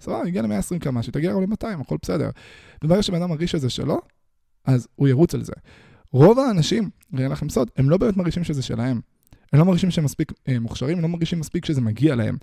סבבה, 0.00 0.22
הגיע 0.22 0.42
ל-120 0.42 0.78
קמ"ש, 0.80 1.06
שתגיע 1.06 1.32
גם 1.32 1.40
ל-200, 1.40 1.80
הכל 1.80 1.96
בסדר. 2.02 2.30
וברגע 2.84 3.02
שבן 3.02 3.16
אדם 3.16 3.30
מרגיש 3.30 3.52
שזה 3.52 3.70
שלו, 3.70 3.98
אז 4.64 4.88
הוא 4.94 5.08
ירוץ 5.08 5.34
על 5.34 5.44
זה. 5.44 5.52
רוב 6.12 6.38
האנשים, 6.38 6.90
אראה 7.14 7.28
לכם 7.28 7.48
סוד, 7.48 7.70
הם 7.76 7.90
לא 7.90 7.96
באמת 7.96 8.16
מרגישים 8.16 8.44
שזה 8.44 8.62
שלהם. 8.62 9.00
הם 9.52 9.58
לא 9.58 9.64
מרגישים 9.64 9.90
שהם 9.90 10.04
מספיק 10.04 10.32
אה, 10.48 10.58
מוכשרים, 10.60 10.96
הם 10.96 11.02
לא 11.02 11.08
מרגישים 11.08 11.40
מספיק 11.40 11.64
שזה 11.64 11.80
מגיע 11.80 12.14
להם. 12.14 12.36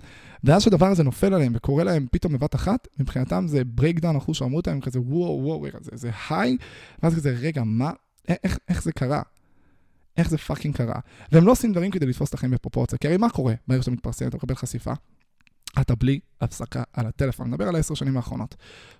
ואז 0.44 0.62
שהדבר 0.62 0.86
הזה 0.86 1.02
נופל 1.02 1.34
עליהם 1.34 1.52
וקורה 1.56 1.84
להם 1.84 2.06
פתאום 2.10 2.32
בבת 2.32 2.54
אחת, 2.54 2.88
מבחינתם 2.98 3.44
זה 3.48 3.64
breakdown 3.64 4.16
אחושרמוטה, 4.16 4.80
כזה 4.80 5.00
וואו 5.00 5.40
וואו, 5.42 5.66
זה, 5.80 5.90
זה 5.94 6.10
high, 6.30 6.56
ואז 7.02 7.14
כזה, 7.14 7.30
רגע, 7.30 7.62
מה, 7.64 7.90
איך, 8.28 8.58
איך 8.68 8.82
זה 8.82 8.92
קרה? 8.92 9.22
איך 10.16 10.30
זה 10.30 10.38
fucking 10.38 10.76
קרה? 10.76 11.00
והם 11.32 11.46
לא 11.46 11.52
עושים 11.52 11.72
דברים 11.72 11.90
כדי 11.90 12.06
לתפוס 12.06 12.28
את 12.28 12.34
החיים 12.34 12.52
בפרופורציה, 12.52 12.98
כי 12.98 13.08
הרי 13.08 13.16
מה 13.16 13.30
קורה 13.30 13.54
ברגע 13.68 13.82
שאתה 13.82 13.90
מתפרסם, 13.90 14.28
אתה 14.28 14.36
מקבל 14.36 14.54
חשיפה? 14.54 14.92
אתה 15.80 15.94
בלי 15.94 16.20
הפסקה 16.40 16.82
על 16.92 17.06
הטלפון, 17.06 17.48
נדבר 17.48 17.68
על 17.68 17.74
העשר 17.76 17.94
שנים 17.94 18.16
האחרונות. 18.16 18.54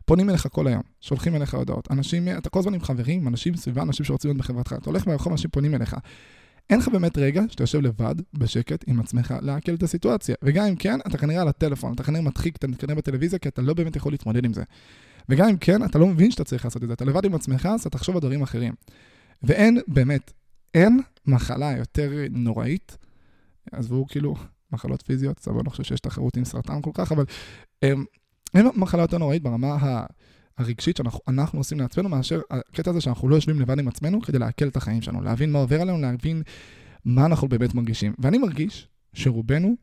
פונים 0.04 0.30
אליך 0.30 0.48
כל 0.52 0.66
היום, 0.66 0.82
שולחים 1.00 1.36
אליך 1.36 1.54
הודעות. 1.54 1.88
אנשים, 1.90 2.28
אתה 2.28 2.50
כל 2.50 2.58
הזמן 2.58 2.74
עם 2.74 2.80
חברים, 2.80 3.28
אנשים 3.28 3.56
סביבה, 3.56 3.82
אנשים 3.82 4.06
שרוצים 4.06 4.28
להיות 4.28 4.38
בחברתך. 4.38 4.72
אתה 4.72 4.90
הולך 4.90 5.06
ברחוב, 5.06 5.32
אנשים 5.32 5.50
פונים 5.50 5.74
אליך. 5.74 5.96
אין 6.70 6.78
לך 6.78 6.88
באמת 6.88 7.18
רגע 7.18 7.42
שאתה 7.48 7.62
יושב 7.62 7.80
לבד, 7.80 8.14
בשקט, 8.34 8.84
עם 8.86 9.00
עצמך, 9.00 9.34
לעכל 9.42 9.74
את 9.74 9.82
הסיטואציה. 9.82 10.34
וגם 10.42 10.66
אם 10.66 10.76
כן, 10.76 10.98
אתה 11.06 11.18
כנראה 11.18 11.42
על 11.42 11.48
הטלפון, 11.48 11.92
אתה 11.92 12.02
כנראה 12.02 12.22
מדחיק, 12.22 12.56
אתה 12.56 12.66
כנראה 12.78 12.94
בטלוויזיה, 12.96 13.38
כי 13.38 13.48
אתה 13.48 13.62
לא 13.62 13.74
באמת 13.74 13.96
יכול 13.96 14.12
להתמודד 14.12 14.44
עם 14.44 14.52
זה. 14.52 14.62
וגם 15.28 15.48
אם 15.48 15.56
כן, 15.56 15.84
אתה 15.84 15.98
לא 15.98 16.06
מבין 16.06 16.30
שאתה 16.30 16.44
צריך 16.44 16.64
לעשות 16.64 16.82
את 16.82 16.88
זה, 16.88 16.94
אתה 16.94 17.04
לבד 17.04 17.24
עם 17.24 17.34
עצמך, 17.34 17.66
אז 17.66 17.80
אתה 17.80 17.90
תחשוב 17.90 18.14
על 18.14 18.20
דברים 18.20 18.42
אחרים. 18.42 18.74
ואין, 19.42 19.78
באמת, 19.88 20.32
אין 20.74 21.00
מחלה 21.26 21.76
יותר 21.76 22.12
נוראית, 22.30 22.96
עזבו 23.72 24.06
כאילו 24.06 24.34
מחלות 24.72 25.02
פיזיות, 25.02 25.38
אז 25.38 25.48
אני 25.48 25.64
לא 25.64 25.70
חושב 25.70 25.82
שיש 25.82 26.00
תחרות 26.00 26.36
עם 26.36 26.44
סרטן 26.44 26.82
כל 26.82 26.90
כך, 26.94 27.12
אבל 27.12 27.24
אמ, 27.82 28.04
אין 28.54 28.66
מחלה 28.76 29.02
יותר 29.02 29.18
נוראית 29.18 29.42
ברמה 29.42 30.04
הרגשית 30.58 30.96
שאנחנו 30.96 31.60
עושים 31.60 31.80
לעצמנו, 31.80 32.08
מאשר 32.08 32.40
הקטע 32.50 32.90
הזה 32.90 33.00
שאנחנו 33.00 33.28
לא 33.28 33.34
יושבים 33.34 33.60
לבד 33.60 33.78
עם 33.78 33.88
עצמנו 33.88 34.20
כדי 34.20 34.38
לעכל 34.38 34.68
את 34.68 34.76
החיים 34.76 35.02
שלנו, 35.02 35.20
להבין 35.20 35.52
מה 35.52 35.58
עובר 35.58 35.80
עלינו, 35.80 35.98
להבין 36.00 36.42
מה 37.04 37.26
אנחנו 37.26 37.48
באמת 37.48 37.74
מרגישים. 37.74 38.14
ואני 38.18 38.38
מרגיש 38.38 38.88
שרובנו 39.12 39.76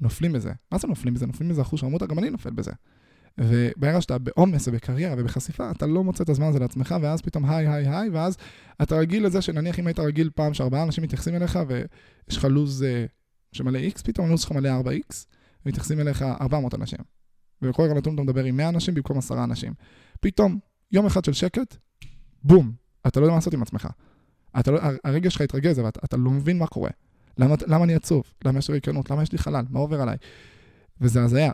נופלים 0.00 0.32
בזה. 0.32 0.52
מה 0.72 0.78
זה 0.78 0.88
נופלים 0.88 1.14
בזה? 1.14 1.26
נופלים 1.26 1.50
בזה 1.50 1.62
אחוז 1.62 1.80
שרמוטה, 1.80 2.06
גם 2.06 2.18
אני 2.18 2.30
נופל 2.30 2.50
בזה. 2.50 2.72
וברגע 3.38 4.00
שאתה 4.00 4.18
בעומס 4.18 4.68
ובקריירה 4.68 5.14
ובחשיפה, 5.18 5.70
אתה 5.70 5.86
לא 5.86 6.04
מוצא 6.04 6.24
את 6.24 6.28
הזמן 6.28 6.46
הזה 6.46 6.58
לעצמך, 6.58 6.94
ואז 7.02 7.22
פתאום 7.22 7.44
היי, 7.44 7.68
היי, 7.68 7.88
היי, 7.88 8.08
ואז 8.10 8.36
אתה 8.82 8.96
רגיל 8.96 9.26
לזה 9.26 9.42
שנניח 9.42 9.78
אם 9.78 9.86
היית 9.86 9.98
רגיל 9.98 10.30
פעם 10.34 10.54
שארבעה 10.54 10.82
אנשים 10.82 11.04
מתייחסים 11.04 11.34
אליך 11.34 11.58
ויש 11.68 12.36
לך 12.36 12.44
לו"ז 12.44 12.82
אה, 12.82 13.04
שמלא 13.52 13.78
X, 13.78 14.02
פתאום 14.04 14.26
הלו"ז 14.26 14.40
שלך 14.40 14.52
מלא 14.52 14.70
4X, 14.80 15.14
ומתייחסים 15.66 16.00
אליך 16.00 16.22
400 16.22 16.74
אנשים. 16.74 16.98
ובכל 17.62 17.82
רגע 17.82 17.94
נתון 17.94 18.14
אתה 18.14 18.22
מדבר 18.22 18.44
עם 18.44 18.56
100 18.56 18.68
אנשים 18.68 18.94
במקום 18.94 19.18
10 19.18 19.44
אנשים. 19.44 19.72
פתאום, 20.20 20.58
יום 20.92 21.06
אחד 21.06 21.24
של 21.24 21.32
שקט, 21.32 21.76
בום, 22.44 22.72
אתה 23.06 23.20
לא 23.20 23.24
יודע 23.24 23.32
מה 23.32 23.36
לעשות 23.36 23.54
עם 23.54 23.62
עצמך. 23.62 23.88
אתה 24.60 24.70
לא, 24.70 24.80
הרגש 25.04 25.32
שלך 25.32 25.42
התרגז, 25.42 25.80
אבל 25.80 25.88
אתה 25.88 26.16
לא 26.16 26.30
מבין 26.30 26.58
מה 26.58 26.66
קורה. 26.66 26.90
למה, 27.38 27.54
למה 27.66 27.84
אני 27.84 27.94
עצוב? 27.94 28.22
למה 28.44 28.58
יש 28.58 28.68
לי 28.68 28.74
ריקנות? 28.74 29.10
למה 29.10 29.22
יש 29.22 29.32
לי 29.32 29.38
חלל? 29.38 29.64
מה 29.70 29.80
עובר 29.80 30.00
עליי? 30.00 30.16
וזה 31.00 31.22
הזיה. 31.22 31.50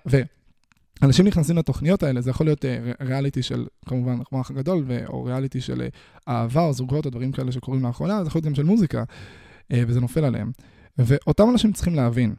ואנשים 1.03 1.27
נכנסים 1.27 1.57
לתוכניות 1.57 2.03
האלה, 2.03 2.21
זה 2.21 2.31
יכול 2.31 2.47
להיות 2.47 2.65
uh, 2.65 3.05
ריאליטי 3.05 3.43
של, 3.43 3.67
כמובן, 3.87 4.25
כמו 4.25 4.39
האח 4.39 4.51
הגדול, 4.51 4.85
ו- 4.87 5.07
או 5.07 5.25
ריאליטי 5.25 5.61
של 5.61 5.81
uh, 5.81 6.29
אהבה 6.29 6.63
או 6.63 6.73
זוגות 6.73 7.07
או 7.07 7.11
דברים 7.11 7.33
כאלה 7.33 7.53
שקורים 7.53 7.83
לאחרונה, 7.83 8.23
זה 8.23 8.29
יכול 8.29 8.39
להיות 8.39 8.47
גם 8.47 8.55
של 8.55 8.65
מוזיקה, 8.65 9.03
uh, 9.03 9.75
וזה 9.87 10.01
נופל 10.01 10.25
עליהם. 10.25 10.51
ואותם 10.99 11.51
אנשים 11.51 11.73
צריכים 11.73 11.95
להבין, 11.95 12.35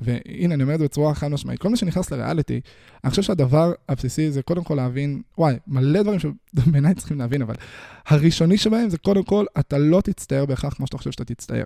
והנה, 0.00 0.54
אני 0.54 0.62
אומר 0.62 0.74
את 0.74 0.78
זה 0.78 0.84
בצורה 0.84 1.14
חד 1.14 1.28
משמעית, 1.28 1.60
כל 1.60 1.68
מי 1.68 1.76
שנכנס 1.76 2.10
לריאליטי, 2.10 2.60
אני 3.04 3.10
חושב 3.10 3.22
שהדבר 3.22 3.72
הבסיסי 3.88 4.30
זה 4.30 4.42
קודם 4.42 4.64
כל 4.64 4.74
להבין, 4.74 5.22
וואי, 5.38 5.56
מלא 5.66 6.02
דברים 6.02 6.18
שבעיניי 6.18 6.94
צריכים 6.98 7.18
להבין, 7.18 7.42
אבל 7.42 7.54
הראשוני 8.06 8.56
שבהם 8.56 8.90
זה 8.90 8.98
קודם 8.98 9.24
כל, 9.24 9.44
אתה 9.60 9.78
לא 9.78 10.00
תצטער 10.00 10.46
בהכרח 10.46 10.74
כמו 10.74 10.86
שאתה 10.86 10.98
חושב 10.98 11.10
שאתה 11.12 11.24
תצטער. 11.24 11.64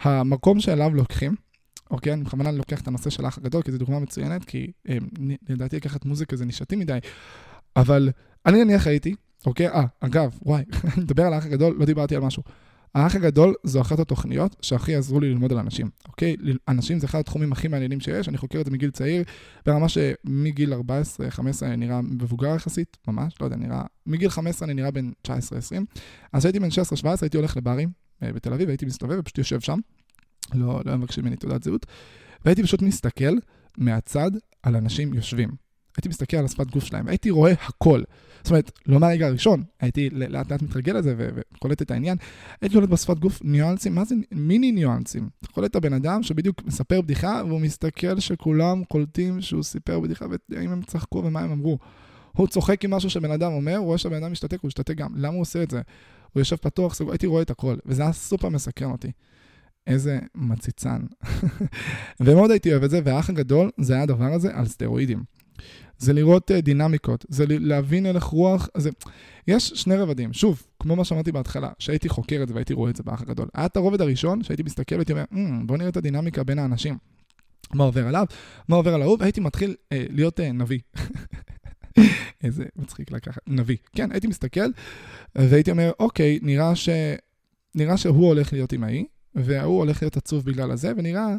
המקום 0.00 0.60
שאליו 0.60 0.94
לוקחים, 0.94 1.34
אוקיי, 1.90 2.12
אני 2.12 2.24
בכוונה 2.24 2.52
לוקח 2.52 2.80
את 2.80 2.88
הנושא 2.88 3.10
של 3.10 3.24
האח 3.24 3.38
הגדול, 3.38 3.62
כי 3.62 3.72
זו 3.72 3.78
דוגמה 3.78 3.98
מצוינת, 3.98 4.44
כי 4.44 4.72
אה, 4.88 4.98
לדעתי 5.48 5.76
לקחת 5.76 6.04
מוזיקה 6.04 6.36
זה 6.36 6.44
נישתי 6.44 6.76
מדי, 6.76 6.98
אבל 7.76 8.10
אני 8.46 8.64
נניח 8.64 8.86
הייתי, 8.86 9.14
אוקיי, 9.46 9.68
אה, 9.68 9.84
אגב, 10.00 10.38
וואי, 10.42 10.62
אני 10.94 11.02
מדבר 11.02 11.22
על 11.22 11.32
האח 11.32 11.46
הגדול, 11.46 11.76
לא 11.78 11.84
דיברתי 11.84 12.16
על 12.16 12.22
משהו. 12.22 12.42
האח 12.94 13.14
הגדול 13.14 13.54
זו 13.64 13.80
אחת 13.80 13.98
התוכניות 13.98 14.56
שהכי 14.62 14.94
עזרו 14.94 15.20
לי 15.20 15.28
ללמוד 15.28 15.52
על 15.52 15.58
אנשים, 15.58 15.90
אוקיי? 16.08 16.36
אנשים 16.68 16.98
זה 16.98 17.06
אחד 17.06 17.18
התחומים 17.18 17.52
הכי 17.52 17.68
מעניינים 17.68 18.00
שיש, 18.00 18.28
אני 18.28 18.38
חוקר 18.38 18.60
את 18.60 18.64
זה 18.64 18.70
מגיל 18.70 18.90
צעיר, 18.90 19.24
ברמה 19.66 19.88
שמגיל 19.88 20.74
14-15 20.74 20.76
אני 21.62 21.76
נראה 21.76 22.00
מבוגר 22.02 22.54
יחסית, 22.54 22.96
ממש, 23.08 23.34
לא 23.40 23.46
יודע, 23.46 23.56
נראה, 23.56 23.82
מגיל 24.06 24.28
15 24.28 24.66
אני 24.66 24.74
נראה 24.74 24.90
בין 24.90 25.12
19-20, 25.26 25.30
אז 26.32 26.40
כשהייתי 26.40 26.60
בן 26.60 26.68
16-17 26.68 27.08
הייתי 27.22 27.36
הולך 27.36 27.56
לברים 27.56 27.90
אה, 28.22 28.32
בתל 28.32 28.52
אביב, 28.52 28.68
הייתי 28.68 28.86
מסתובב 28.86 29.16
ופשוט 29.18 29.38
יושב 29.38 29.60
שם, 29.60 29.78
לא, 30.54 30.80
לא 30.84 30.96
מבקשים 30.96 31.24
ממני 31.24 31.36
תעודת 31.36 31.62
זהות, 31.62 31.86
והייתי 32.44 32.62
פשוט 32.62 32.82
מסתכל 32.82 33.34
מהצד 33.78 34.30
על 34.62 34.76
אנשים 34.76 35.14
יושבים. 35.14 35.66
הייתי 35.96 36.08
מסתכל 36.08 36.36
על 36.36 36.44
השפת 36.44 36.70
גוף 36.70 36.84
שלהם, 36.84 37.08
הייתי 37.08 37.30
רואה 37.30 37.52
הכל. 37.52 38.02
זאת 38.42 38.50
אומרת, 38.50 38.72
לא 38.86 39.00
מהרגע 39.00 39.26
הראשון, 39.26 39.62
הייתי 39.80 40.10
לאט 40.10 40.52
לאט 40.52 40.62
מתרגל 40.62 40.92
לזה 40.92 41.14
וקולט 41.18 41.82
את 41.82 41.90
העניין, 41.90 42.18
הייתי 42.60 42.74
קולט 42.74 42.88
בשפת 42.88 43.18
גוף 43.18 43.40
ניואנסים, 43.44 43.94
מה 43.94 44.04
זה 44.04 44.14
מיני 44.32 44.72
ניואנסים? 44.72 45.28
אתה 45.40 45.52
קולט 45.52 45.70
את 45.70 45.76
הבן 45.76 45.92
אדם 45.92 46.22
שבדיוק 46.22 46.64
מספר 46.64 47.00
בדיחה, 47.00 47.42
והוא 47.46 47.60
מסתכל 47.60 48.20
שכולם 48.20 48.84
קולטים 48.84 49.40
שהוא 49.40 49.62
סיפר 49.62 50.00
בדיחה, 50.00 50.26
והאם 50.50 50.70
הם 50.70 50.82
צחקו 50.82 51.22
ומה 51.24 51.40
הם 51.40 51.50
אמרו. 51.50 51.78
הוא 52.32 52.48
צוחק 52.48 52.84
עם 52.84 52.90
משהו 52.90 53.10
שבן 53.10 53.30
אדם 53.30 53.52
אומר, 53.52 53.76
הוא 53.76 53.86
רואה 53.86 53.98
שהבן 53.98 54.16
אדם 54.16 54.32
משתתק, 54.32 54.60
הוא 54.60 54.68
משתתק 54.68 54.94
גם. 54.94 55.12
למה 55.16 55.34
הוא 55.34 55.40
עושה 55.40 55.62
את 55.62 55.70
זה? 55.70 55.82
הוא 56.32 56.40
יושב 56.40 56.56
פתוח, 56.56 56.94
סגור, 56.94 57.12
הייתי 57.12 57.26
רואה 57.26 57.42
את 57.42 57.50
הכל, 57.50 57.76
וזה 57.86 58.02
היה 58.02 58.12
סופר 58.12 58.48
מסקרן 58.48 58.90
אותי. 58.90 59.10
איזה 59.86 60.18
מציצן. 60.34 61.00
ומאוד 62.20 62.50
הייתי 62.50 62.72
אוהב 62.72 62.82
את 62.82 62.90
זה, 62.90 63.00
והאח 63.04 63.30
הגדול, 63.30 63.70
זה 63.80 63.94
היה 63.94 64.02
הדבר 64.02 64.32
הזה 64.32 64.50
על 64.54 64.66
סטרואידים. 64.66 65.22
זה 65.98 66.12
לראות 66.12 66.50
uh, 66.50 66.60
דינמיקות, 66.60 67.24
זה 67.28 67.44
להבין 67.48 68.06
הלך 68.06 68.24
רוח, 68.24 68.68
זה... 68.76 68.90
יש 69.48 69.68
שני 69.68 69.96
רבדים, 69.96 70.32
שוב, 70.32 70.66
כמו 70.80 70.96
מה 70.96 71.04
שאמרתי 71.04 71.32
בהתחלה, 71.32 71.70
שהייתי 71.78 72.08
חוקר 72.08 72.42
את 72.42 72.48
זה 72.48 72.54
והייתי 72.54 72.74
רואה 72.74 72.90
את 72.90 72.96
זה 72.96 73.02
באח 73.02 73.22
הגדול. 73.22 73.48
היה 73.54 73.66
את 73.66 73.76
הרובד 73.76 74.00
הראשון, 74.00 74.42
שהייתי 74.42 74.62
מסתכל 74.62 74.94
והייתי 74.94 75.12
אומר, 75.12 75.24
mm, 75.32 75.66
בוא 75.66 75.76
נראה 75.76 75.88
את 75.88 75.96
הדינמיקה 75.96 76.44
בין 76.44 76.58
האנשים. 76.58 76.98
מה 77.74 77.84
עובר 77.84 78.06
עליו, 78.06 78.26
מה 78.68 78.76
עובר 78.76 78.94
על 78.94 79.02
ההוא, 79.02 79.16
והייתי 79.20 79.40
מתחיל 79.40 79.70
uh, 79.70 79.96
להיות 80.10 80.40
uh, 80.40 80.42
נביא. 80.42 80.78
איזה 82.44 82.64
מצחיק 82.76 83.10
לקחת, 83.10 83.42
נביא. 83.46 83.76
כן, 83.92 84.12
הייתי 84.12 84.26
מסתכל, 84.26 84.70
והייתי 85.34 85.70
אומר, 85.70 85.90
אוקיי, 85.98 86.38
נראה, 86.42 86.76
ש... 86.76 86.88
נראה 87.74 87.96
שהוא 87.96 88.26
הולך 88.26 88.52
להיות 88.52 88.72
ההיא, 88.82 89.04
וההוא 89.36 89.78
הולך 89.78 90.02
להיות 90.02 90.16
עצוב 90.16 90.44
בגלל 90.44 90.70
הזה, 90.70 90.92
ונראה 90.96 91.36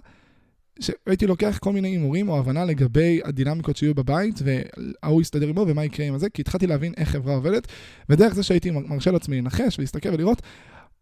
שהייתי 0.80 1.28
לוקח 1.28 1.58
כל 1.62 1.74
מיני 1.74 1.88
הימורים 1.88 2.30
או 2.30 2.40
הבנה 2.40 2.66
לגבי 2.66 3.22
הדינמיקות 3.24 3.78
שיהיו 3.78 3.96
בבית, 3.96 4.40
וההוא 4.44 5.22
יסתדר 5.22 5.48
עמו 5.48 5.66
ומה 5.68 5.86
יקרה 5.86 6.06
עם 6.06 6.18
זה, 6.18 6.30
כי 6.30 6.42
התחלתי 6.42 6.68
להבין 6.68 6.94
איך 6.98 7.10
חברה 7.10 7.36
עובדת, 7.36 7.68
ודרך 8.10 8.34
זה 8.34 8.44
שהייתי 8.44 8.72
מרשה 8.72 9.12
לעצמי 9.12 9.38
לנחש 9.38 9.80
ולהסתכל 9.80 10.10
ולראות, 10.10 10.42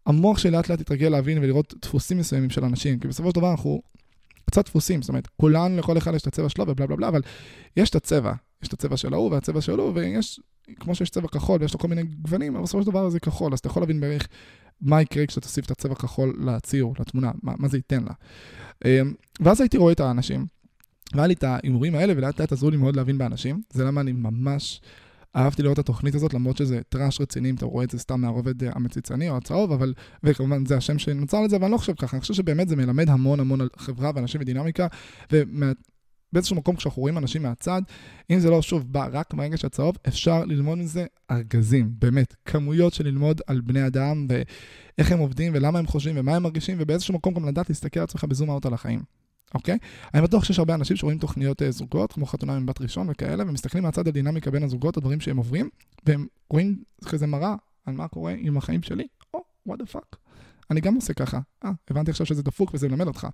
המוח 0.06 0.38
שלי 0.38 0.50
לאט 0.50 0.68
לאט 0.68 0.80
התרגל 0.80 1.08
להבין 1.08 1.38
ולראות 1.38 1.74
דפוסים 1.82 2.18
מסוימים 2.18 2.50
של 2.50 2.64
אנשים, 2.64 2.98
כי 2.98 3.08
בסופו 3.08 3.30
של 3.30 3.34
דבר 3.34 3.50
אנחנו 3.50 3.82
קצת 4.50 4.64
דפוסים, 4.64 5.02
זאת 5.02 5.08
אומרת, 5.08 5.28
כולן, 5.36 5.76
לכל 5.76 5.98
אחד 5.98 6.14
יש 6.14 6.22
את 6.22 6.26
הצבע 6.26 6.48
שלו 6.48 6.68
ובלה 6.68 6.86
בלה 6.86 6.96
בלה, 6.96 7.08
אבל 7.08 7.20
יש 7.76 7.90
את 7.90 7.94
הצבע, 7.94 8.32
יש 8.62 8.68
את 8.68 8.72
הצבע 8.72 8.96
של 8.96 9.14
ההוא 9.14 9.30
והצבע 9.30 9.60
שלו, 9.60 9.92
ויש, 9.94 10.40
כמו 10.80 10.94
שיש 10.94 11.10
צבע 11.10 11.28
כחול 11.28 11.60
ויש 11.60 11.74
לו 11.74 11.78
כל 11.78 11.88
מיני 11.88 12.02
גוונים, 12.02 12.54
אבל 12.54 12.64
בסופו 12.64 12.82
של 12.82 12.90
דבר 12.90 13.08
זה 13.08 13.20
כחול, 13.20 13.52
אז 13.52 13.58
אתה 13.58 13.68
יכול 13.68 13.82
להבין 13.82 14.00
בערך 14.00 14.28
מה 14.80 15.02
יקרה 15.02 15.26
כשאתה 15.26 15.40
תוסיף 15.40 15.66
את 15.66 15.70
הצבע 15.70 15.94
כחול 15.94 16.36
לציור, 16.46 16.94
לתמונה, 17.00 17.30
מה, 17.42 17.52
מה 17.58 17.68
זה 17.68 17.76
ייתן 17.76 18.02
לה. 18.02 18.12
אמ, 18.84 19.14
ואז 19.40 19.60
הייתי 19.60 19.76
רואה 19.76 19.92
את 19.92 20.00
האנשים, 20.00 20.46
והיה 21.14 21.26
לי 21.26 21.34
את 21.34 21.44
ההימורים 21.44 21.94
האלה, 21.94 22.12
ולאט 22.16 22.40
לאט 22.40 22.52
עזרו 22.52 22.70
לי 22.70 22.76
מאוד 22.76 22.96
להבין 22.96 23.18
באנשים. 23.18 23.62
זה 23.70 23.84
למה 23.84 24.00
אני 24.00 24.12
ממש 24.12 24.80
אהבתי 25.36 25.62
לראות 25.62 25.78
את 25.78 25.84
התוכנית 25.84 26.14
הזאת, 26.14 26.34
למרות 26.34 26.56
שזה 26.56 26.80
טראש 26.88 27.20
רציני, 27.20 27.50
אם 27.50 27.54
אתה 27.54 27.66
רואה 27.66 27.84
את 27.84 27.90
זה 27.90 27.98
סתם 27.98 28.20
מהרובד 28.20 28.64
המציצני 28.64 29.28
או 29.30 29.36
הצהוב, 29.36 29.72
אבל, 29.72 29.94
וכמובן 30.22 30.66
זה 30.66 30.76
השם 30.76 30.98
שנוצר 30.98 31.42
לזה, 31.42 31.56
אבל 31.56 31.64
אני 31.64 31.72
לא 31.72 31.78
חושב 31.78 31.94
ככה, 31.94 32.16
אני 32.16 32.20
חושב 32.20 32.34
שבאמת 32.34 32.68
זה 32.68 32.76
מלמד 32.76 33.10
המון 33.10 33.40
המון 33.40 33.60
על 33.60 33.68
חברה 33.76 34.10
ואנשים 34.14 34.40
ודינמיקה, 34.40 34.86
ומה... 35.32 35.72
באיזשהו 36.36 36.56
מקום 36.56 36.76
כשאנחנו 36.76 37.02
רואים 37.02 37.18
אנשים 37.18 37.42
מהצד, 37.42 37.82
אם 38.30 38.38
זה 38.38 38.50
לא 38.50 38.62
שוב 38.62 38.92
בא 38.92 39.08
רק 39.12 39.34
מהרגש 39.34 39.64
הצהוב, 39.64 39.96
אפשר 40.08 40.44
ללמוד 40.44 40.78
מזה 40.78 41.06
ארגזים, 41.30 41.90
באמת, 41.98 42.34
כמויות 42.44 42.94
של 42.94 43.04
ללמוד 43.04 43.40
על 43.46 43.60
בני 43.60 43.86
אדם 43.86 44.26
ואיך 44.28 45.12
הם 45.12 45.18
עובדים 45.18 45.52
ולמה 45.54 45.78
הם 45.78 45.86
חושבים 45.86 46.14
ומה 46.18 46.36
הם 46.36 46.42
מרגישים, 46.42 46.76
ובאיזשהו 46.80 47.14
מקום 47.14 47.34
גם 47.34 47.48
לדעת 47.48 47.68
להסתכל 47.68 48.00
על 48.00 48.04
עצמך 48.04 48.24
בזום 48.24 48.50
אאוט 48.50 48.66
על 48.66 48.74
החיים. 48.74 49.02
אוקיי? 49.54 49.78
אני 50.14 50.22
בטוח 50.22 50.44
שיש 50.44 50.58
הרבה 50.58 50.74
אנשים 50.74 50.96
שרואים 50.96 51.18
תוכניות 51.18 51.62
uh, 51.62 51.64
זוגות, 51.70 52.12
כמו 52.12 52.26
חתונה 52.26 52.56
עם 52.56 52.66
בת 52.66 52.80
ראשון 52.80 53.06
וכאלה, 53.10 53.44
ומסתכלים 53.46 53.84
מהצד 53.84 54.08
הדינמיקה 54.08 54.50
בין 54.50 54.62
הזוגות, 54.62 54.96
הדברים 54.96 55.20
שהם 55.20 55.36
עוברים, 55.36 55.68
והם 56.06 56.26
רואים 56.50 56.82
כזה 57.04 57.26
מראה 57.26 57.54
על 57.86 57.94
מה 57.94 58.08
קורה 58.08 58.34
עם 58.38 58.56
החיים 58.56 58.82
שלי, 58.82 59.06
או, 59.34 59.40
oh, 59.68 59.70
what 59.70 59.76
the 59.76 59.94
fuck. 59.94 60.16
אני 60.70 60.80
גם 60.80 60.94
עושה 60.94 61.14
ככה. 61.14 61.38
אה, 61.64 61.70
הבנתי 61.90 62.10
עכשיו 62.10 62.26
שזה 62.26 62.42
דפוק 62.42 62.70
וזה 62.74 62.88
מלמד 62.88 63.06
אותך. 63.06 63.26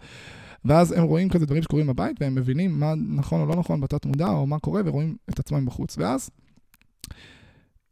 ואז 0.64 0.92
הם 0.92 1.04
רואים 1.04 1.28
כזה 1.28 1.46
דברים 1.46 1.62
שקורים 1.62 1.86
בבית, 1.86 2.16
והם 2.20 2.34
מבינים 2.34 2.80
מה 2.80 2.94
נכון 2.94 3.40
או 3.40 3.46
לא 3.46 3.56
נכון 3.56 3.80
בתת 3.80 4.06
מודע, 4.06 4.28
או 4.28 4.46
מה 4.46 4.58
קורה, 4.58 4.82
ורואים 4.84 5.16
את 5.30 5.38
עצמם 5.38 5.66
בחוץ. 5.66 5.98
ואז 5.98 6.30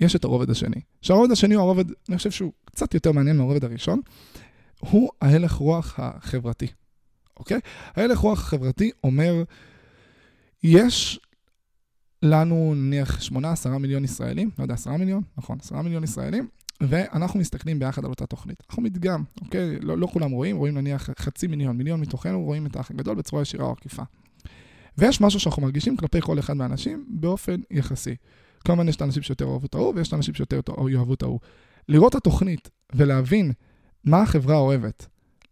יש 0.01 0.17
את 0.17 0.25
הרובד 0.25 0.51
השני. 0.51 0.81
שהרובד 1.03 1.31
השני 1.31 1.55
הוא 1.55 1.63
הרובד, 1.63 1.85
אני 2.09 2.17
חושב 2.17 2.31
שהוא 2.31 2.53
קצת 2.65 2.95
יותר 2.95 3.13
מעניין 3.13 3.37
מהרובד 3.37 3.65
הראשון, 3.65 4.01
הוא 4.81 5.11
ההלך 5.23 5.53
רוח 5.53 5.95
החברתי, 5.99 6.67
אוקיי? 7.37 7.61
ההלך 7.97 8.19
רוח 8.19 8.41
החברתי 8.41 8.91
אומר, 9.05 9.43
יש 10.63 11.21
לנו 12.23 12.75
נניח 12.77 13.19
8-10 13.23 13.69
מיליון 13.69 14.05
ישראלים, 14.05 14.51
לא 14.59 14.65
יודע, 14.65 14.75
10 14.75 14.91
מיליון? 14.91 15.23
נכון, 15.39 15.59
10 15.61 15.83
מיליון 15.83 16.05
ישראלים, 16.05 16.49
ואנחנו 16.81 17.41
מסתכלים 17.41 17.79
ביחד 17.79 18.05
על 18.05 18.11
אותה 18.11 18.27
תוכנית. 18.27 18.63
אנחנו 18.71 18.83
מדגם, 18.83 19.25
אוקיי? 19.41 19.81
לא, 19.81 19.99
לא 19.99 20.07
כולם 20.07 20.31
רואים, 20.31 20.57
רואים 20.57 20.75
נניח 20.75 21.11
חצי 21.19 21.47
מיליון, 21.47 21.77
מיליון 21.77 22.01
מתוכנו 22.01 22.43
רואים 22.43 22.67
את 22.67 22.77
האח 22.77 22.91
הגדול 22.91 23.15
בצורה 23.15 23.43
ישירה 23.43 23.67
או 23.67 23.73
עקיפה. 23.73 24.03
ויש 24.99 25.21
משהו 25.21 25.41
שאנחנו 25.41 25.63
מרגישים 25.63 25.97
כלפי 25.97 26.21
כל 26.21 26.39
אחד 26.39 26.57
מהאנשים 26.57 27.07
באופן 27.09 27.61
יחסי. 27.71 28.17
כמובן 28.65 28.89
יש 28.89 28.97
את 28.97 29.03
האנשים 29.03 29.23
שיותר 29.23 29.45
אוהבו 29.45 29.67
את 29.67 29.75
ההוא, 29.75 29.93
ויש 29.97 30.09
את 30.09 30.13
האנשים 30.13 30.35
שיותר 30.35 30.61
יאהבו 30.91 31.15
את 31.15 31.23
ההוא. 31.23 31.41
לראות 31.89 32.13
את 32.13 32.17
התוכנית 32.17 32.71
ולהבין 32.95 33.53
מה 34.05 34.23
החברה 34.23 34.57
אוהבת, 34.57 35.07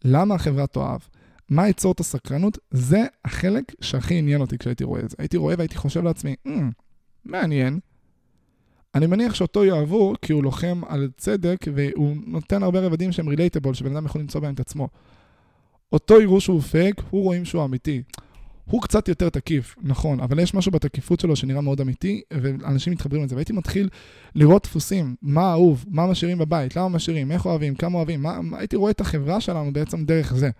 למה 0.05 0.35
החברה 0.35 0.67
תאהב, 0.67 1.01
מה 1.49 1.67
ייצור 1.67 1.93
את 1.93 2.01
הסקרנות, 2.01 2.59
זה 2.71 3.05
החלק 3.25 3.73
שהכי 3.81 4.15
עניין 4.15 4.41
אותי 4.41 4.59
כשהייתי 4.59 4.85
רואה 4.85 5.01
את 5.01 5.11
זה. 5.11 5.17
הייתי 5.19 5.37
רואה 5.37 5.55
והייתי 5.59 5.77
חושב 5.77 6.03
לעצמי, 6.03 6.37
mm, 6.47 6.51
מעניין, 7.25 7.79
אני 8.99 9.07
מניח 9.07 9.35
שאותו 9.35 9.65
יאהבו 9.65 10.15
כי 10.23 10.33
הוא 10.33 10.43
לוחם 10.43 10.81
על 10.89 11.11
צדק 11.17 11.57
והוא 11.75 12.17
נותן 12.27 12.63
הרבה 12.63 12.81
רבדים 12.81 13.13
שהם 13.13 13.29
רילייטבול, 13.29 13.75
שבן 13.75 13.97
אדם 13.97 14.07
יכול 14.07 14.21
למצוא 14.21 14.41
בהם 14.41 14.55
את 14.55 14.61
עצמו. 14.61 14.89
אותו 15.93 16.21
יראו 16.21 16.41
שהוא 16.41 16.61
פייק, 16.61 17.03
הוא 17.11 17.23
רואים 17.23 17.45
שהוא 17.45 17.65
אמיתי. 17.65 18.03
הוא 18.65 18.83
קצת 18.83 19.09
יותר 19.09 19.29
תקיף, 19.29 19.77
נכון, 19.83 20.21
אבל 20.21 20.39
יש 20.39 20.55
משהו 20.55 20.73
בתקיפות 20.73 21.21
שלו 21.21 21.37
שנראה 21.37 21.61
מאוד 21.61 21.81
אמיתי, 21.81 22.23
ואנשים 22.33 22.93
מתחברים 22.93 23.25
לזה. 23.25 23.35
והייתי 23.35 23.53
מתחיל 23.53 23.89
לראות 24.35 24.63
דפוסים, 24.63 25.15
מה 25.23 25.53
אהוב, 25.53 25.85
מה 25.89 26.07
משאירים 26.07 26.39
בבית, 26.39 26.77
למה 26.77 26.89
משאירים, 26.89 27.33
איך 27.33 27.47
אוהבים, 27.47 27.75
כמה 27.75 27.97
אוהבים, 27.97 28.23
מה, 28.23 28.39
הייתי 28.53 28.77
רואה 28.77 28.91
את 28.91 29.01
החברה 29.01 29.41
שלנו 29.41 29.73
בעצם 29.73 30.05
דרך 30.05 30.35
זה. 30.35 30.51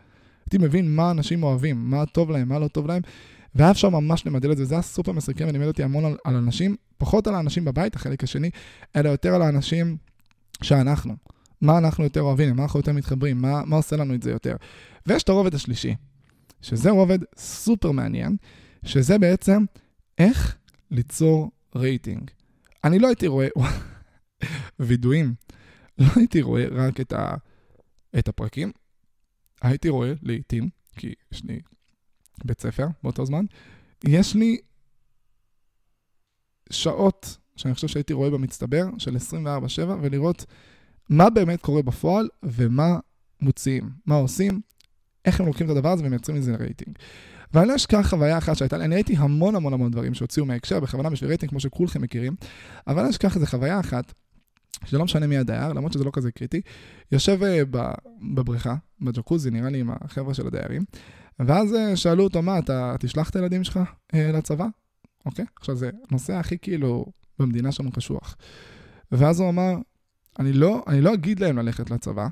הייתי 0.47 0.59
מבין 0.59 0.97
מה 0.97 1.11
אנשים 1.11 1.43
אוהבים, 1.43 1.91
מה 1.91 2.07
טוב 2.07 2.31
להם, 2.31 2.49
מה 2.49 2.59
לא 2.59 2.69
טוב 2.69 2.87
להם, 2.87 3.03
והיה 3.55 3.71
אפשר 3.71 3.89
ממש 3.89 4.27
למדל 4.27 4.53
את 4.53 4.57
זה, 4.57 4.65
זה 4.65 4.75
היה 4.75 4.83
סופר 4.83 5.13
מסקרן 5.13 5.49
ולימד 5.49 5.67
אותי 5.67 5.83
המון 5.83 6.05
על, 6.05 6.17
על 6.25 6.35
אנשים, 6.35 6.77
פחות 6.99 7.27
על 7.27 7.35
האנשים 7.35 7.65
בבית, 7.65 7.97
החלק 7.97 8.25
השני, 8.25 8.51
אלא 8.97 9.09
יותר 9.09 9.35
על 9.35 9.43
האנשים 9.43 9.97
שאנחנו. 10.63 11.17
מה 11.61 11.79
אנחנו 11.79 12.05
יותר 12.05 12.21
אוהבים, 12.21 12.57
מה 12.57 12.63
אנחנו 12.63 12.81
יותר 12.81 12.93
מתחברים, 12.93 13.43
מה, 13.43 13.65
מה 13.65 13.77
עושה 13.77 13.97
לנו 13.97 14.15
את 14.15 14.23
זה 14.23 14.31
יותר. 14.31 14.57
ויש 15.07 15.23
את 15.23 15.29
הרובד 15.29 15.55
השלישי, 15.55 15.95
שזה 16.63 16.91
רובד 16.91 17.19
סופר 17.37 17.91
מעניין, 17.91 18.37
שזה 18.85 19.19
בעצם 19.19 19.65
איך 20.19 20.57
ליצור 20.91 21.51
רייטינג. 21.77 22.31
אני 22.85 22.99
לא 22.99 23.07
הייתי 23.07 23.27
רואה 23.27 23.49
וידועים, 24.81 25.35
לא 25.99 26.07
הייתי 26.17 26.43
רואה 26.43 26.65
רק 26.71 27.01
את, 27.01 27.13
ה, 27.13 27.35
את 28.19 28.29
הפרקים, 28.29 28.73
הייתי 29.63 29.89
רואה 29.89 30.13
לעיתים, 30.23 30.69
כי 30.97 31.15
יש 31.33 31.45
לי 31.45 31.61
בית 32.45 32.61
ספר 32.61 32.87
באותו 33.03 33.27
זמן, 33.27 33.45
יש 34.05 34.35
לי 34.35 34.59
שעות 36.71 37.37
שאני 37.57 37.75
חושב 37.75 37.89
שהייתי 37.89 38.13
רואה 38.13 38.31
במצטבר 38.31 38.87
של 38.99 39.17
24-7, 39.17 39.19
ולראות 40.03 40.45
מה 41.09 41.31
באמת 41.31 41.61
קורה 41.61 41.83
בפועל 41.83 42.29
ומה 42.43 42.99
מוציאים, 43.41 43.91
מה 44.07 44.15
עושים, 44.15 44.61
איך 45.25 45.41
הם 45.41 45.47
לוקחים 45.47 45.67
את 45.67 45.71
הדבר 45.71 45.89
הזה 45.89 46.05
ומייצרים 46.05 46.39
מזה 46.39 46.57
רייטינג. 46.57 46.97
ואני 47.55 47.69
לא 47.69 47.77
אשכח 47.77 48.07
חוויה 48.11 48.39
אחת 48.39 48.57
שהייתה 48.57 48.79
לי, 48.79 48.85
אני 48.85 48.95
ראיתי 48.95 49.17
המון 49.17 49.55
המון 49.55 49.73
המון 49.73 49.91
דברים 49.91 50.15
שהוציאו 50.15 50.47
מההקשר, 50.47 50.81
בכוונה 50.81 51.11
בשביל 51.11 51.29
רייטינג, 51.29 51.51
כמו 51.51 51.61
שכולכם 51.61 52.03
מכירים, 52.03 52.35
אבל 52.87 53.01
אני 53.01 53.11
אשכח 53.11 53.35
איזה 53.35 53.47
חוויה 53.47 53.81
אחת, 53.81 54.13
שלא 54.85 55.05
משנה 55.05 55.27
מי 55.27 55.39
הדייר, 55.39 55.73
למרות 55.73 55.93
שזה 55.93 56.05
לא 56.05 56.11
כזה 56.13 56.31
קריטי, 56.33 56.61
יושב 57.13 57.43
אה, 57.43 57.77
בבריכה, 58.35 58.75
בג'קוזי, 59.01 59.51
נראה 59.51 59.71
לי 59.71 59.81
עם 59.81 59.91
החבר'ה 59.91 60.35
של 60.35 60.47
הדיירים, 60.47 60.83
ואז 61.39 61.75
אה, 61.75 61.97
שאלו 61.97 62.25
אותו, 62.25 62.43
מה, 62.43 62.59
אתה 62.59 62.97
תשלח 62.99 63.31
את 63.31 63.37
הילדים 63.37 63.65
שלך 63.65 63.81
אה, 64.15 64.33
לצבא? 64.33 64.67
אוקיי? 65.27 65.45
עכשיו, 65.57 65.77
זה 65.77 65.91
נושא 66.11 66.33
הכי 66.33 66.59
כאילו 66.59 67.07
במדינה 67.39 67.73
שלנו 67.73 67.93
קשוח. 67.93 68.37
ואז 69.13 69.41
הוא 69.41 69.49
אמר, 69.49 69.75
אני 70.39 70.53
לא, 70.53 70.85
אני 70.87 71.01
לא 71.01 71.15
אגיד 71.15 71.41
להם 71.41 71.59
ללכת 71.59 71.91
לצבא, 71.91 72.29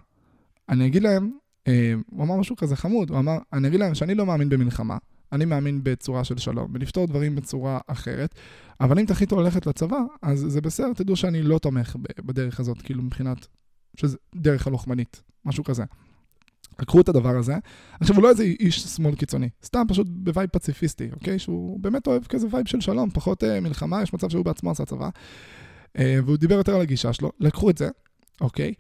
אני 0.69 0.87
אגיד 0.87 1.03
להם, 1.03 1.31
אה, 1.69 1.95
הוא 2.11 2.25
אמר 2.25 2.37
משהו 2.37 2.57
כזה 2.57 2.77
חמוד, 2.77 3.11
הוא 3.11 3.19
אמר, 3.19 3.39
אני 3.53 3.69
אגיד 3.69 3.81
להם 3.81 3.95
שאני 3.95 4.15
לא 4.15 4.27
מאמין 4.27 4.49
במלחמה, 4.49 4.99
אני 5.33 5.45
מאמין 5.45 5.81
בצורה 5.83 6.25
של 6.25 6.39
שלום, 6.39 6.71
ולפתור 6.75 7.07
דברים 7.07 7.35
בצורה 7.35 7.79
אחרת, 7.87 8.35
אבל 8.81 8.99
אם 8.99 9.07
תחליטו 9.07 9.41
ללכת 9.41 9.67
לצבא, 9.67 9.99
אז 10.23 10.47
זה 10.49 10.61
בסדר, 10.61 10.93
תדעו 10.93 11.17
שאני 11.17 11.43
לא 11.43 11.59
תומך 11.59 11.97
בדרך 12.25 12.61
הזאת, 12.61 12.83
כאילו 12.83 13.03
מבחינת, 13.03 13.47
שזה 13.97 14.17
דרך 14.35 14.67
הלוחמנית, 14.67 15.23
משהו 15.45 15.65
כזה. 15.65 15.85
לקחו 16.81 17.01
את 17.01 17.09
הדבר 17.09 17.37
הזה. 17.37 17.55
עכשיו, 18.01 18.17
הוא 18.17 18.23
לא 18.23 18.31
איזה 18.31 18.43
איש 18.43 18.81
שמאל 18.81 19.15
קיצוני, 19.15 19.49
סתם 19.65 19.83
פשוט 19.89 20.07
ב 20.11 20.19
vibe 20.19 20.51
פציפיסטי, 20.51 21.09
אוקיי? 21.13 21.39
שהוא 21.39 21.81
באמת 21.81 22.07
אוהב 22.07 22.25
כזה 22.25 22.47
vibe 22.51 22.67
של 22.67 22.81
שלום, 22.81 23.11
פחות 23.11 23.43
אה, 23.43 23.47
מלחמה, 23.63 24.03
יש 24.03 24.15
מצב 24.15 24.29
שהוא 24.29 24.45
בעצמו 24.45 24.71
עשה 24.71 24.85
צבא. 24.85 25.09
Uh, 25.97 26.01
והוא 26.25 26.37
דיבר 26.37 26.55
יותר 26.55 26.75
על 26.75 26.81
הגישה 26.81 27.13
שלו. 27.13 27.33
לקחו 27.41 27.71
את 27.71 27.79
זה, 27.79 27.89
אוקיי? 28.41 28.75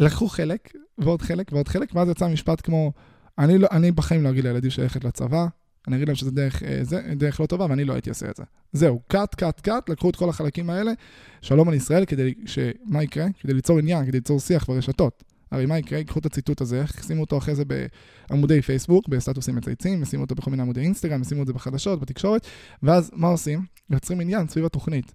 לקחו 0.00 0.28
חלק, 0.28 0.72
ועוד 0.98 1.22
חלק, 1.22 1.52
ועוד 1.52 1.68
חלק, 1.68 1.94
ואז 1.94 2.08
יצא 2.08 2.28
משפט 2.28 2.60
כמו, 2.60 2.92
אני, 3.38 3.58
לא, 3.58 3.68
אני 3.72 3.92
בחיים 3.92 4.22
לא 4.22 4.30
אגיד 4.30 4.44
לילדים 4.44 4.70
ללכת 4.78 5.04
לצבא, 5.04 5.46
אני 5.88 5.96
אגיד 5.96 6.08
להם 6.08 6.14
שזה 6.14 6.30
דרך, 6.30 6.62
אה, 6.62 6.78
זה, 6.82 7.00
דרך 7.16 7.40
לא 7.40 7.46
טובה, 7.46 7.66
ואני 7.70 7.84
לא 7.84 7.92
הייתי 7.92 8.10
עושה 8.10 8.30
את 8.30 8.36
זה. 8.36 8.42
זהו, 8.72 9.00
קאט, 9.08 9.34
קאט, 9.34 9.60
קאט, 9.60 9.88
לקחו 9.88 10.10
את 10.10 10.16
כל 10.16 10.28
החלקים 10.28 10.70
האלה, 10.70 10.92
שלום 11.40 11.68
על 11.68 11.74
ישראל, 11.74 12.04
כדי 12.04 12.34
ש... 12.46 12.58
מה 12.84 13.02
יקרה? 13.02 13.26
כדי 13.40 13.54
ליצור 13.54 13.78
עניין, 13.78 14.06
כדי 14.06 14.16
ליצור 14.16 14.40
שיח 14.40 14.66
ברשתות. 14.66 15.24
הרי 15.52 15.66
מה 15.66 15.78
יקרה? 15.78 15.98
ייקחו 15.98 16.18
את 16.18 16.26
הציטוט 16.26 16.60
הזה, 16.60 16.84
ישימו 17.00 17.20
אותו 17.20 17.38
אחרי 17.38 17.54
זה 17.54 17.62
בעמודי 17.64 18.62
פייסבוק, 18.62 19.08
בסטטוסים 19.08 19.56
מצייצים, 19.56 20.02
ישימו 20.02 20.22
אותו 20.22 20.34
בכל 20.34 20.50
מיני 20.50 20.62
עמודי 20.62 20.80
אינסטגרם, 20.80 21.22
ישימו 21.22 21.42
את 21.42 21.46
זה 21.46 21.52
בחדשות, 21.52 22.00
בתקשורת, 22.00 22.46
ואז 22.82 23.10
מה 23.14 23.28
עושים? 23.28 23.64
יוצרים 23.90 24.20
עניין 24.20 24.48
סביב 24.48 24.64
התוכנית. 24.64 25.12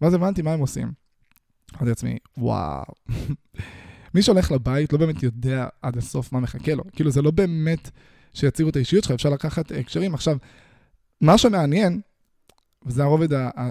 ואז 0.00 0.14
הבנתי 0.14 0.42
מה 0.42 0.52
הם 0.52 0.60
עושים. 0.60 0.92
אמרתי 1.72 1.88
לעצמי, 1.88 2.18
וואו. 2.38 2.84
מי 4.14 4.22
שהולך 4.22 4.52
לבית 4.52 4.92
לא 4.92 4.98
באמת 4.98 5.22
יודע 5.22 5.66
עד 5.82 5.96
הסוף 5.96 6.32
מה 6.32 6.40
מחכה 6.40 6.74
לו. 6.74 6.84
כאילו, 6.92 7.10
זה 7.10 7.22
לא 7.22 7.30
באמת 7.30 7.90
שיציגו 8.34 8.68
את 8.68 8.76
האישיות 8.76 9.04
שלך, 9.04 9.12
אפשר 9.12 9.28
לקחת 9.28 9.72
הקשרים. 9.72 10.14
עכשיו, 10.14 10.36
מה 11.20 11.38
שמעניין, 11.38 12.00
וזה 12.86 13.02
הרובד 13.02 13.28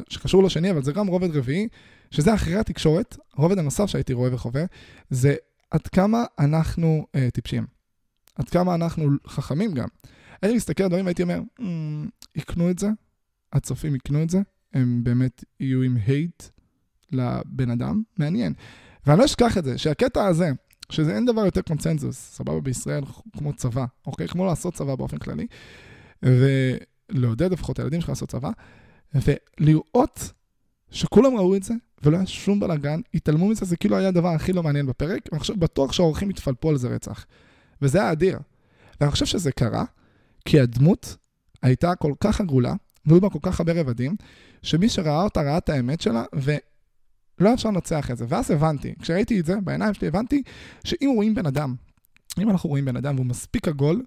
שקשור 0.09 0.43
לשני, 0.43 0.71
אבל 0.71 0.83
זה 0.83 0.91
גם 0.91 1.07
רובד 1.07 1.35
רביעי, 1.35 1.67
שזה 2.11 2.33
אחרי 2.33 2.55
התקשורת, 2.55 3.17
הרובד 3.37 3.57
הנוסף 3.57 3.85
שהייתי 3.85 4.13
רואה 4.13 4.33
וחווה, 4.33 4.63
זה 5.09 5.35
עד 5.71 5.87
כמה 5.87 6.23
אנחנו 6.39 7.07
אה, 7.15 7.29
טיפשים. 7.31 7.65
עד 8.35 8.49
כמה 8.49 8.75
אנחנו 8.75 9.09
חכמים 9.27 9.73
גם. 9.73 9.87
הייתי 10.41 10.57
מסתכל 10.57 10.83
על 10.83 10.89
דברים 10.89 11.05
והייתי 11.05 11.23
אומר, 11.23 11.39
mm, 11.59 11.63
יקנו 12.35 12.69
את 12.69 12.79
זה, 12.79 12.89
הצופים 13.53 13.95
יקנו 13.95 14.23
את 14.23 14.29
זה, 14.29 14.41
הם 14.73 15.03
באמת 15.03 15.43
יהיו 15.59 15.81
עם 15.81 15.97
הייט 16.07 16.43
לבן 17.11 17.71
אדם, 17.71 18.01
מעניין. 18.17 18.53
ואני 19.05 19.19
לא 19.19 19.25
אשכח 19.25 19.57
את 19.57 19.63
זה, 19.63 19.77
שהקטע 19.77 20.25
הזה, 20.25 20.51
שזה 20.89 21.15
אין 21.15 21.25
דבר 21.25 21.45
יותר 21.45 21.61
קונצנזוס, 21.61 22.17
סבבה, 22.17 22.61
בישראל, 22.61 23.03
כמו 23.37 23.53
צבא, 23.53 23.85
אוקיי? 24.07 24.27
כמו 24.27 24.45
לעשות 24.45 24.73
צבא 24.73 24.95
באופן 24.95 25.17
כללי, 25.17 25.47
ולעודד 26.23 27.51
לפחות 27.51 27.73
את 27.73 27.79
הילדים 27.79 28.01
שלך 28.01 28.09
לעשות 28.09 28.29
צבא, 28.29 28.49
ולראות 29.13 30.31
שכולם 30.91 31.35
ראו 31.37 31.55
את 31.55 31.63
זה, 31.63 31.73
ולא 32.03 32.17
היה 32.17 32.25
שום 32.25 32.59
בלאגן, 32.59 33.01
התעלמו 33.13 33.47
מזה, 33.47 33.65
זה 33.65 33.77
כאילו 33.77 33.97
היה 33.97 34.07
הדבר 34.07 34.29
הכי 34.29 34.53
לא 34.53 34.63
מעניין 34.63 34.85
בפרק, 34.85 35.21
ואני 35.31 35.39
חושב, 35.39 35.59
בטוח 35.59 35.91
שהאורחים 35.91 36.29
התפלפו 36.29 36.69
על 36.69 36.77
זה 36.77 36.87
רצח. 36.87 37.25
וזה 37.81 38.01
היה 38.01 38.11
אדיר. 38.11 38.39
ואני 39.01 39.11
חושב 39.11 39.25
שזה 39.25 39.51
קרה, 39.51 39.85
כי 40.45 40.59
הדמות 40.59 41.17
הייתה 41.61 41.95
כל 41.95 42.13
כך 42.19 42.41
עגולה, 42.41 42.73
והיו 43.05 43.21
בה 43.21 43.29
כל 43.29 43.39
כך 43.41 43.59
הרבה 43.59 43.73
רבדים, 43.73 44.15
שמי 44.63 44.89
שראה 44.89 45.23
אותה 45.23 45.41
ראה 45.41 45.57
את 45.57 45.69
האמת 45.69 46.01
שלה, 46.01 46.23
ולא 46.33 47.53
אפשר 47.53 47.69
לנצח 47.69 48.11
את 48.11 48.17
זה. 48.17 48.25
ואז 48.27 48.51
הבנתי, 48.51 48.93
כשראיתי 49.01 49.39
את 49.39 49.45
זה 49.45 49.55
בעיניים 49.63 49.93
שלי, 49.93 50.07
הבנתי 50.07 50.43
שאם 50.83 51.11
רואים 51.15 51.35
בן 51.35 51.45
אדם, 51.45 51.75
אם 52.39 52.49
אנחנו 52.49 52.69
רואים 52.69 52.85
בן 52.85 52.95
אדם 52.95 53.15
והוא 53.15 53.25
מספיק 53.25 53.67
עגול, 53.67 54.03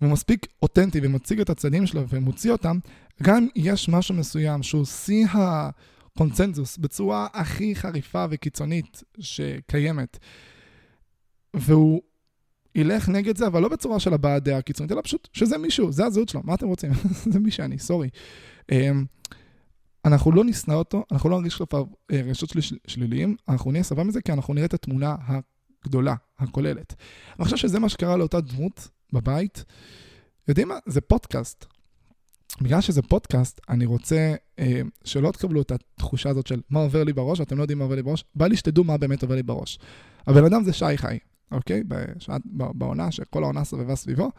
והוא 0.00 0.12
מספיק 0.12 0.46
אותנטי 0.62 1.00
ומציג 1.02 1.40
את 1.40 1.50
הצדדים 1.50 1.86
שלו 1.86 2.08
ומוציא 2.08 2.52
אותם, 2.52 2.78
גם 3.22 3.36
אם 3.36 3.48
יש 3.54 3.88
משהו 3.88 4.14
מסוים 4.14 4.62
שהוא 4.62 4.84
שיא 4.84 5.26
הקונצנזוס 6.16 6.76
בצורה 6.78 7.26
הכי 7.32 7.76
חריפה 7.76 8.24
וקיצונית 8.30 9.02
שקיימת, 9.18 10.18
והוא 11.54 12.02
ילך 12.74 13.08
נגד 13.08 13.36
זה, 13.36 13.46
אבל 13.46 13.62
לא 13.62 13.68
בצורה 13.68 14.00
של 14.00 14.14
הבעת 14.14 14.42
דעה 14.42 14.62
קיצונית, 14.62 14.92
אלא 14.92 15.00
פשוט 15.00 15.28
שזה 15.32 15.58
מישהו, 15.58 15.92
זה 15.92 16.06
הזהות 16.06 16.28
שלו, 16.28 16.40
מה 16.44 16.54
אתם 16.54 16.66
רוצים? 16.66 16.90
זה 17.32 17.38
מי 17.38 17.50
שאני, 17.50 17.78
סורי. 17.78 18.08
אמ, 18.72 19.04
אנחנו 20.04 20.32
לא 20.32 20.44
נשנא 20.44 20.74
אותו, 20.74 21.04
אנחנו 21.12 21.30
לא 21.30 21.38
נרגיש 21.38 21.56
כלפיו 21.56 21.84
אה, 22.12 22.20
רגשות 22.20 22.48
של, 22.60 22.76
שליליים, 22.86 23.36
אנחנו 23.48 23.72
נהיה 23.72 23.84
סבבה 23.84 24.04
מזה 24.04 24.22
כי 24.22 24.32
אנחנו 24.32 24.54
נראה 24.54 24.66
את 24.66 24.74
התמונה 24.74 25.16
הגדולה, 25.84 26.14
הכוללת. 26.38 26.94
אני 27.38 27.44
חושב 27.44 27.56
שזה 27.56 27.78
מה 27.78 27.88
שקרה 27.88 28.16
לאותה 28.16 28.40
דמות 28.40 28.88
בבית. 29.12 29.64
יודעים 30.48 30.68
מה? 30.68 30.78
זה 30.86 31.00
פודקאסט. 31.00 31.75
בגלל 32.60 32.80
שזה 32.80 33.02
פודקאסט, 33.02 33.60
אני 33.68 33.86
רוצה 33.86 34.34
אה, 34.58 34.80
שלא 35.04 35.30
תקבלו 35.30 35.62
את 35.62 35.72
התחושה 35.72 36.30
הזאת 36.30 36.46
של 36.46 36.60
מה 36.70 36.80
עובר 36.80 37.04
לי 37.04 37.12
בראש, 37.12 37.40
ואתם 37.40 37.56
לא 37.56 37.62
יודעים 37.62 37.78
מה 37.78 37.84
עובר 37.84 37.96
לי 37.96 38.02
בראש, 38.02 38.24
בא 38.34 38.46
לי 38.46 38.56
שתדעו 38.56 38.84
מה 38.84 38.96
באמת 38.96 39.22
עובר 39.22 39.34
לי 39.34 39.42
בראש. 39.42 39.78
הבן 40.26 40.44
אדם 40.44 40.64
זה 40.64 40.72
שי 40.72 40.96
חי, 40.96 41.18
אוקיי? 41.52 41.82
בשעת, 41.88 42.42
בעונה, 42.46 43.12
שכל 43.12 43.42
העונה 43.42 43.64
סובבה 43.64 43.96
סביבו, 43.96 44.30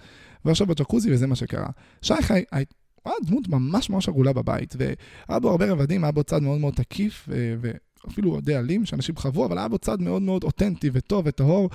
ועכשיו 0.45 0.67
בג'קוזי, 0.67 1.13
וזה 1.13 1.27
מה 1.27 1.35
שקרה. 1.35 1.67
שי 2.01 2.21
חי 2.21 2.43
הוא 2.51 3.13
היה 3.13 3.15
דמות 3.25 3.47
ממש 3.47 3.89
ממש 3.89 4.09
עגולה 4.09 4.33
בבית, 4.33 4.75
והיה 4.77 5.39
בו 5.39 5.49
הרבה 5.49 5.71
רבדים, 5.71 6.03
היה 6.03 6.11
בו 6.11 6.23
צד 6.23 6.41
מאוד 6.41 6.59
מאוד 6.59 6.73
תקיף, 6.73 7.29
ו... 7.61 7.71
אפילו 8.07 8.41
די 8.41 8.57
אלים, 8.57 8.85
שאנשים 8.85 9.15
חוו, 9.15 9.45
אבל 9.45 9.57
היה 9.57 9.67
בו 9.67 9.77
צד 9.77 10.01
מאוד 10.01 10.21
מאוד 10.21 10.43
אותנטי 10.43 10.89
וטוב 10.93 11.25
וטהור, 11.27 11.69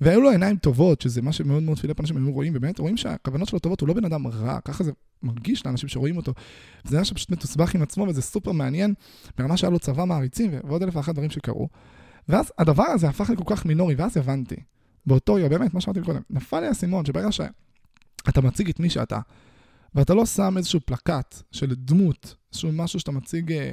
והיו 0.00 0.20
לו 0.20 0.30
עיניים 0.30 0.56
טובות, 0.56 1.00
שזה 1.00 1.22
מה 1.22 1.32
שמאוד 1.32 1.62
מאוד 1.62 1.78
פילפ 1.78 2.00
אנשים 2.00 2.16
היו 2.16 2.32
רואים, 2.32 2.52
באמת 2.52 2.78
רואים 2.78 2.96
שהכוונות 2.96 3.48
שלו 3.48 3.58
טובות, 3.58 3.80
הוא 3.80 3.88
לא 3.88 3.94
בן 3.94 4.04
אדם 4.04 4.26
רע, 4.26 4.60
ככה 4.60 4.84
זה 4.84 4.92
מרגיש 5.22 5.66
לאנשים 5.66 5.88
שרואים 5.88 6.16
אותו. 6.16 6.32
זה 6.84 6.96
היה 6.96 7.04
שפשוט 7.04 7.30
מתוסבך 7.30 7.74
עם 7.74 7.82
עצמו, 7.82 8.06
וזה 8.08 8.22
סופר 8.22 8.52
מעניין, 8.52 8.94
ברמה 9.38 9.56
שהיה 9.56 9.70
לו 9.70 9.78
צבא 9.78 10.04
מעריצים, 10.04 10.50
ועוד 10.64 10.82
אלף 10.82 10.96
ואחת 10.96 11.14
דברים 11.14 11.30
שקרו. 11.30 11.68
ואז 12.28 12.52
הדבר 12.58 12.86
הזה 12.86 13.08
הפך 13.08 13.30
לי 13.30 13.36
כל 13.36 13.44
כך 13.46 13.66
מינורי, 13.66 13.94
ואז 13.94 14.16
הבנתי, 14.16 14.56
באותו 15.06 15.38
יום, 15.38 15.48
באמת, 15.48 15.74
מה 15.74 15.80
שאמרתי 15.80 16.00
קודם, 16.00 16.20
נפל 16.30 16.60
לי 16.60 16.66
האסימון, 16.66 17.04
שברגע 17.04 17.32
שאתה 17.32 18.40
מציג 18.42 18.68
את 18.68 18.80
מי 18.80 18.90
שאתה, 18.90 19.20
ואתה 19.94 20.14
לא 20.14 20.26
שם 20.26 20.54
איזשהו 20.56 20.80
פלקט 20.80 21.42
של 21.52 21.74
דמות, 21.74 22.34
איזשהו 22.52 22.72
משהו 22.72 23.00
שאתה 23.00 23.12
מציג... 23.12 23.52
אה, 23.52 23.72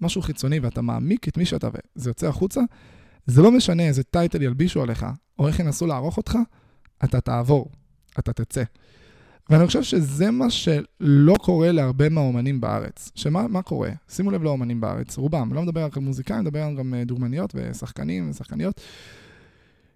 משהו 0.00 0.22
חיצוני 0.22 0.58
ואתה 0.58 0.82
מעמיק 0.82 1.28
את 1.28 1.36
מי 1.36 1.44
שאתה 1.44 1.68
וזה 1.68 2.10
יוצא 2.10 2.28
החוצה, 2.28 2.60
זה 3.26 3.42
לא 3.42 3.50
משנה 3.50 3.82
איזה 3.82 4.02
טייטל 4.02 4.42
ילבישו 4.42 4.82
עליך, 4.82 5.06
או 5.38 5.48
איך 5.48 5.60
ינסו 5.60 5.86
לערוך 5.86 6.16
אותך, 6.16 6.38
אתה 7.04 7.20
תעבור, 7.20 7.70
אתה 8.18 8.32
תצא. 8.32 8.62
ואני 9.50 9.66
חושב 9.66 9.82
שזה 9.82 10.30
מה 10.30 10.50
שלא 10.50 11.34
קורה 11.40 11.72
להרבה 11.72 12.08
מהאומנים 12.08 12.60
בארץ. 12.60 13.12
שמה 13.14 13.48
מה 13.48 13.62
קורה? 13.62 13.90
שימו 14.08 14.30
לב 14.30 14.42
לאומנים 14.42 14.80
בארץ, 14.80 15.16
רובם, 15.16 15.52
לא 15.52 15.62
מדבר 15.62 15.84
רק 15.84 15.96
על 15.96 16.02
מוזיקאים, 16.02 16.40
מדבר 16.40 16.72
גם 16.78 16.94
אה, 16.94 17.04
דוגמניות 17.04 17.54
ושחקנים 17.54 18.30
ושחקניות, 18.30 18.80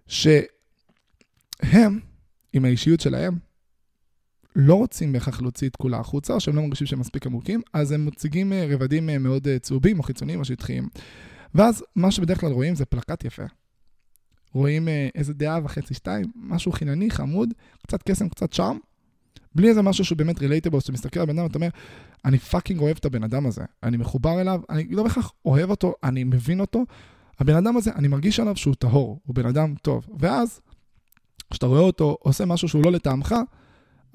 שהם, 0.07 1.99
עם 2.53 2.65
האישיות 2.65 2.99
שלהם, 2.99 3.37
לא 4.55 4.73
רוצים 4.73 5.13
בהכרח 5.13 5.41
להוציא 5.41 5.69
את 5.69 5.75
כולה 5.75 5.99
החוצה, 5.99 6.33
או 6.33 6.39
שהם 6.39 6.55
לא 6.55 6.61
מרגישים 6.61 6.87
שהם 6.87 6.99
מספיק 6.99 7.25
עמוקים, 7.25 7.61
אז 7.73 7.91
הם 7.91 8.05
מציגים 8.05 8.53
אה, 8.53 8.67
רבדים 8.69 9.09
אה, 9.09 9.17
מאוד 9.17 9.47
אה, 9.47 9.59
צהובים 9.59 9.97
או 9.97 10.03
חיצוניים 10.03 10.39
או 10.39 10.45
שטחיים. 10.45 10.89
ואז 11.55 11.83
מה 11.95 12.11
שבדרך 12.11 12.39
כלל 12.39 12.51
רואים 12.51 12.75
זה 12.75 12.85
פלקט 12.85 13.25
יפה. 13.25 13.43
רואים 14.53 14.87
איזה 15.15 15.33
דעה 15.33 15.59
וחצי, 15.63 15.93
שתיים, 15.93 16.25
משהו 16.35 16.71
חינני, 16.71 17.11
חמוד, 17.11 17.49
קצת 17.83 18.03
קסם, 18.03 18.29
קצת 18.29 18.53
שארם, 18.53 18.77
בלי 19.55 19.69
איזה 19.69 19.81
משהו 19.81 20.05
שהוא 20.05 20.17
באמת 20.17 20.39
relatable, 20.39 20.79
שאתה 20.79 20.91
מסתכל 20.91 21.19
על 21.19 21.25
בן 21.25 21.37
אדם 21.37 21.43
ואתה 21.45 21.57
אומר, 21.57 21.69
אני 22.25 22.37
fucking 22.37 22.79
אוהב 22.79 22.97
את 22.99 23.05
הבן 23.05 23.23
אדם 23.23 23.45
הזה, 23.45 23.63
אני 23.83 23.97
מחובר 23.97 24.41
אליו, 24.41 24.61
אני 24.69 24.87
לא 24.89 25.03
בהכרח 25.03 25.31
אוהב 25.45 25.69
אותו, 25.69 25.93
אני 26.03 26.23
מבין 26.23 26.59
אותו, 26.59 26.85
הבן 27.39 27.55
אדם 27.55 27.77
הזה, 27.77 27.91
אני 27.95 28.07
מרגיש 28.07 28.39
עליו 28.39 28.55
שהוא 28.55 28.75
טהור, 28.75 29.19
הוא 29.25 29.35
בן 29.35 29.45
אדם 29.45 29.75
טוב. 29.81 30.07
ואז, 30.19 30.61
כשאתה 31.51 31.65
רואה 31.65 31.81
אותו 31.81 32.17
עושה 32.19 32.45
משהו 32.45 32.67
שהוא 32.67 32.83
לא 32.85 32.91
לטעמך, 32.91 33.35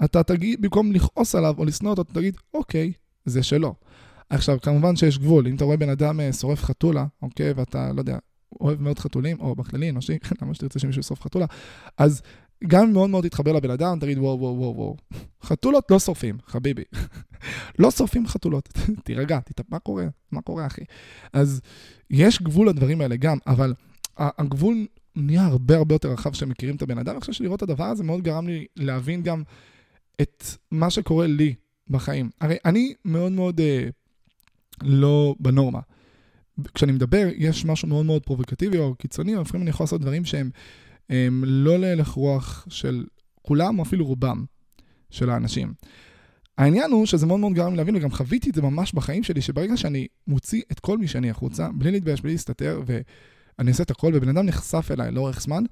אתה 0.03 0.23
תגיד, 0.23 0.61
במקום 0.61 0.91
לכעוס 0.91 1.35
עליו 1.35 1.55
או 1.57 1.65
לשנוא 1.65 1.91
אותו, 1.91 2.01
אתה 2.01 2.13
תגיד, 2.13 2.37
אוקיי, 2.53 2.93
זה 3.25 3.43
שלו. 3.43 3.75
עכשיו, 4.29 4.57
כמובן 4.61 4.95
שיש 4.95 5.17
גבול, 5.17 5.47
אם 5.47 5.55
אתה 5.55 5.65
רואה 5.65 5.77
בן 5.77 5.89
אדם 5.89 6.19
אה, 6.19 6.33
שורף 6.33 6.63
חתולה, 6.63 7.05
אוקיי, 7.21 7.51
ואתה, 7.51 7.91
לא 7.93 7.99
יודע, 8.01 8.17
אוהב 8.61 8.81
מאוד 8.81 8.99
חתולים, 8.99 9.39
או 9.39 9.55
בכללי 9.55 9.89
אנושי, 9.89 10.17
למה 10.41 10.53
שתרצה 10.53 10.79
שמישהו 10.79 10.99
ישרוף 10.99 11.21
חתולה, 11.21 11.45
אז 11.97 12.21
גם 12.67 12.83
אם 12.83 12.93
מאוד 12.93 13.09
מאוד 13.09 13.27
תתחבר 13.27 13.53
לבן 13.53 13.69
אדם, 13.69 13.99
תגיד 13.99 14.17
וואו 14.17 14.39
וואו 14.39 14.57
וואו 14.57 14.75
וואו. 14.75 14.95
חתולות 15.43 15.91
לא 15.91 15.99
שורפים, 15.99 16.37
חביבי. 16.45 16.83
לא 17.79 17.91
שורפים 17.91 18.27
חתולות. 18.27 18.69
תירגע, 19.05 19.39
תתאפ... 19.39 19.65
מה 19.69 19.79
קורה? 19.79 20.05
מה 20.31 20.41
קורה, 20.41 20.65
אחי? 20.65 20.81
אז 21.33 21.61
יש 22.09 22.41
גבול 22.41 22.69
לדברים 22.69 23.01
האלה 23.01 23.15
גם, 23.15 23.37
אבל 23.47 23.73
הגבול 24.17 24.87
נהיה 25.15 25.45
הרבה 25.45 25.77
הרבה 25.77 25.95
יותר 25.95 26.11
רחב 26.11 26.31
כשהם 26.31 26.49
מכירים 26.49 26.75
את 26.75 26.81
הבן 26.81 26.97
אדם. 26.97 27.11
אני 27.11 27.19
חושב 27.19 27.33
שלראות 27.33 27.63
את 27.63 27.69
הדבר 27.69 27.83
הזה 27.83 28.03
מאוד 28.03 28.21
גרם 28.21 28.47
לי 28.47 28.65
להבין 28.75 29.21
גם 29.21 29.43
את 30.21 30.43
מה 30.71 30.89
שקורה 30.89 31.27
לי 31.27 31.53
בחיים. 31.89 32.29
הרי 32.41 32.57
אני 32.65 32.93
מאוד 33.05 33.31
מאוד 33.31 33.59
אה, 33.59 33.87
לא 34.81 35.35
בנורמה. 35.39 35.79
כשאני 36.73 36.91
מדבר, 36.91 37.29
יש 37.35 37.65
משהו 37.65 37.87
מאוד 37.87 38.05
מאוד 38.05 38.23
פרובוקטיבי 38.23 38.77
או 38.77 38.95
קיצוני, 38.95 39.35
או 39.35 39.41
לפעמים 39.41 39.61
אני 39.61 39.69
יכול 39.69 39.83
לעשות 39.83 40.01
דברים 40.01 40.25
שהם 40.25 40.49
הם 41.09 41.43
לא 41.47 41.79
להלך 41.79 42.09
רוח 42.09 42.67
של 42.69 43.05
כולם, 43.41 43.79
או 43.79 43.83
אפילו 43.83 44.05
רובם 44.05 44.45
של 45.09 45.29
האנשים. 45.29 45.73
העניין 46.57 46.91
הוא 46.91 47.05
שזה 47.05 47.25
מאוד 47.25 47.39
מאוד 47.39 47.53
גרם 47.53 47.71
לי 47.71 47.77
להבין, 47.77 47.95
וגם 47.95 48.11
חוויתי 48.11 48.49
את 48.49 48.55
זה 48.55 48.61
ממש 48.61 48.93
בחיים 48.93 49.23
שלי, 49.23 49.41
שברגע 49.41 49.77
שאני 49.77 50.07
מוציא 50.27 50.61
את 50.71 50.79
כל 50.79 50.97
מי 50.97 51.07
שאני 51.07 51.29
החוצה, 51.29 51.69
בלי 51.73 51.91
להתבייש, 51.91 52.21
בלי 52.21 52.31
להסתתר, 52.31 52.81
ואני 52.85 53.71
עושה 53.71 53.83
את 53.83 53.91
הכל, 53.91 54.11
ובן 54.15 54.29
אדם 54.29 54.45
נחשף 54.45 54.91
אליי 54.91 55.11
לאורך 55.11 55.41
זמן, 55.41 55.63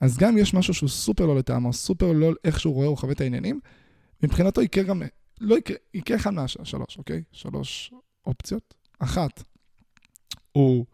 אז 0.00 0.18
גם 0.18 0.32
אם 0.32 0.38
יש 0.38 0.54
משהו 0.54 0.74
שהוא 0.74 0.88
סופר 0.88 1.26
לא 1.26 1.36
לטעמו, 1.36 1.72
סופר 1.72 2.12
לא 2.12 2.32
איך 2.44 2.60
שהוא 2.60 2.74
רואה 2.74 2.86
או 2.86 2.96
חווה 2.96 3.12
את 3.12 3.20
העניינים, 3.20 3.60
מבחינתו 4.22 4.62
יקרה 4.62 4.84
גם, 4.84 5.02
לא 5.40 5.58
יקרה, 5.58 5.76
יקרה 5.94 6.16
אחד 6.16 6.30
מהשלוש, 6.30 6.98
אוקיי? 6.98 7.22
שלוש 7.32 7.94
אופציות. 8.26 8.74
אחת, 8.98 9.42
הוא 10.52 10.86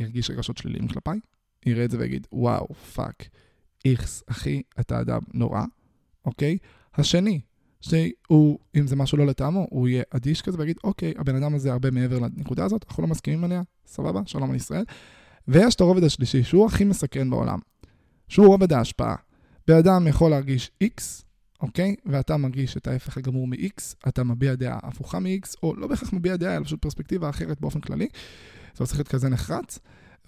ירגיש 0.00 0.30
רגשות 0.30 0.56
שליליים 0.56 0.88
כלפיי, 0.88 1.20
יראה 1.66 1.84
את 1.84 1.90
זה 1.90 1.98
ויגיד, 1.98 2.26
וואו, 2.32 2.74
fuck, 2.74 3.28
איכס, 3.84 4.22
אחי, 4.26 4.62
אתה 4.80 5.00
אדם 5.00 5.20
נורא, 5.34 5.62
אוקיי? 6.24 6.58
השני, 6.94 7.40
שהוא, 7.80 8.58
אם 8.76 8.86
זה 8.86 8.96
משהו 8.96 9.18
לא 9.18 9.26
לטעמו, 9.26 9.66
הוא 9.70 9.88
יהיה 9.88 10.02
אדיש 10.10 10.42
כזה 10.42 10.58
ויגיד, 10.58 10.76
אוקיי, 10.84 11.14
הבן 11.16 11.36
אדם 11.36 11.54
הזה 11.54 11.72
הרבה 11.72 11.90
מעבר 11.90 12.18
לנקודה 12.18 12.64
הזאת, 12.64 12.84
אנחנו 12.88 13.02
לא 13.02 13.08
מסכימים 13.08 13.44
עליה, 13.44 13.62
סבבה, 13.86 14.20
שלום 14.26 14.50
על 14.50 14.56
ישראל. 14.56 14.84
ויש 15.48 15.74
את 15.74 15.80
הרובד 15.80 16.04
השלישי, 16.04 16.44
שהוא 16.44 16.66
הכי 16.66 16.84
מסקרן 16.84 17.30
בעולם, 17.30 17.58
שהוא 18.28 18.46
רובד 18.46 18.72
ההשפעה. 18.72 19.16
בן 19.68 19.76
אדם 19.76 20.06
יכול 20.06 20.30
להרגיש 20.30 20.70
X, 20.84 21.23
אוקיי? 21.64 21.94
ואתה 22.06 22.36
מרגיש 22.36 22.76
את 22.76 22.86
ההפך 22.86 23.16
הגמור 23.16 23.46
מ-X, 23.46 23.94
אתה 24.08 24.24
מביע 24.24 24.54
דעה 24.54 24.78
הפוכה 24.82 25.18
מ-X, 25.18 25.54
או 25.62 25.76
לא 25.76 25.86
בהכרח 25.86 26.12
מביע 26.12 26.36
דעה, 26.36 26.56
אלא 26.56 26.64
פשוט 26.64 26.82
פרספקטיבה 26.82 27.28
אחרת 27.28 27.60
באופן 27.60 27.80
כללי. 27.80 28.08
זה 28.74 28.80
לא 28.80 28.86
צריך 28.86 28.98
להיות 28.98 29.08
כזה 29.08 29.28
נחרץ. 29.28 29.78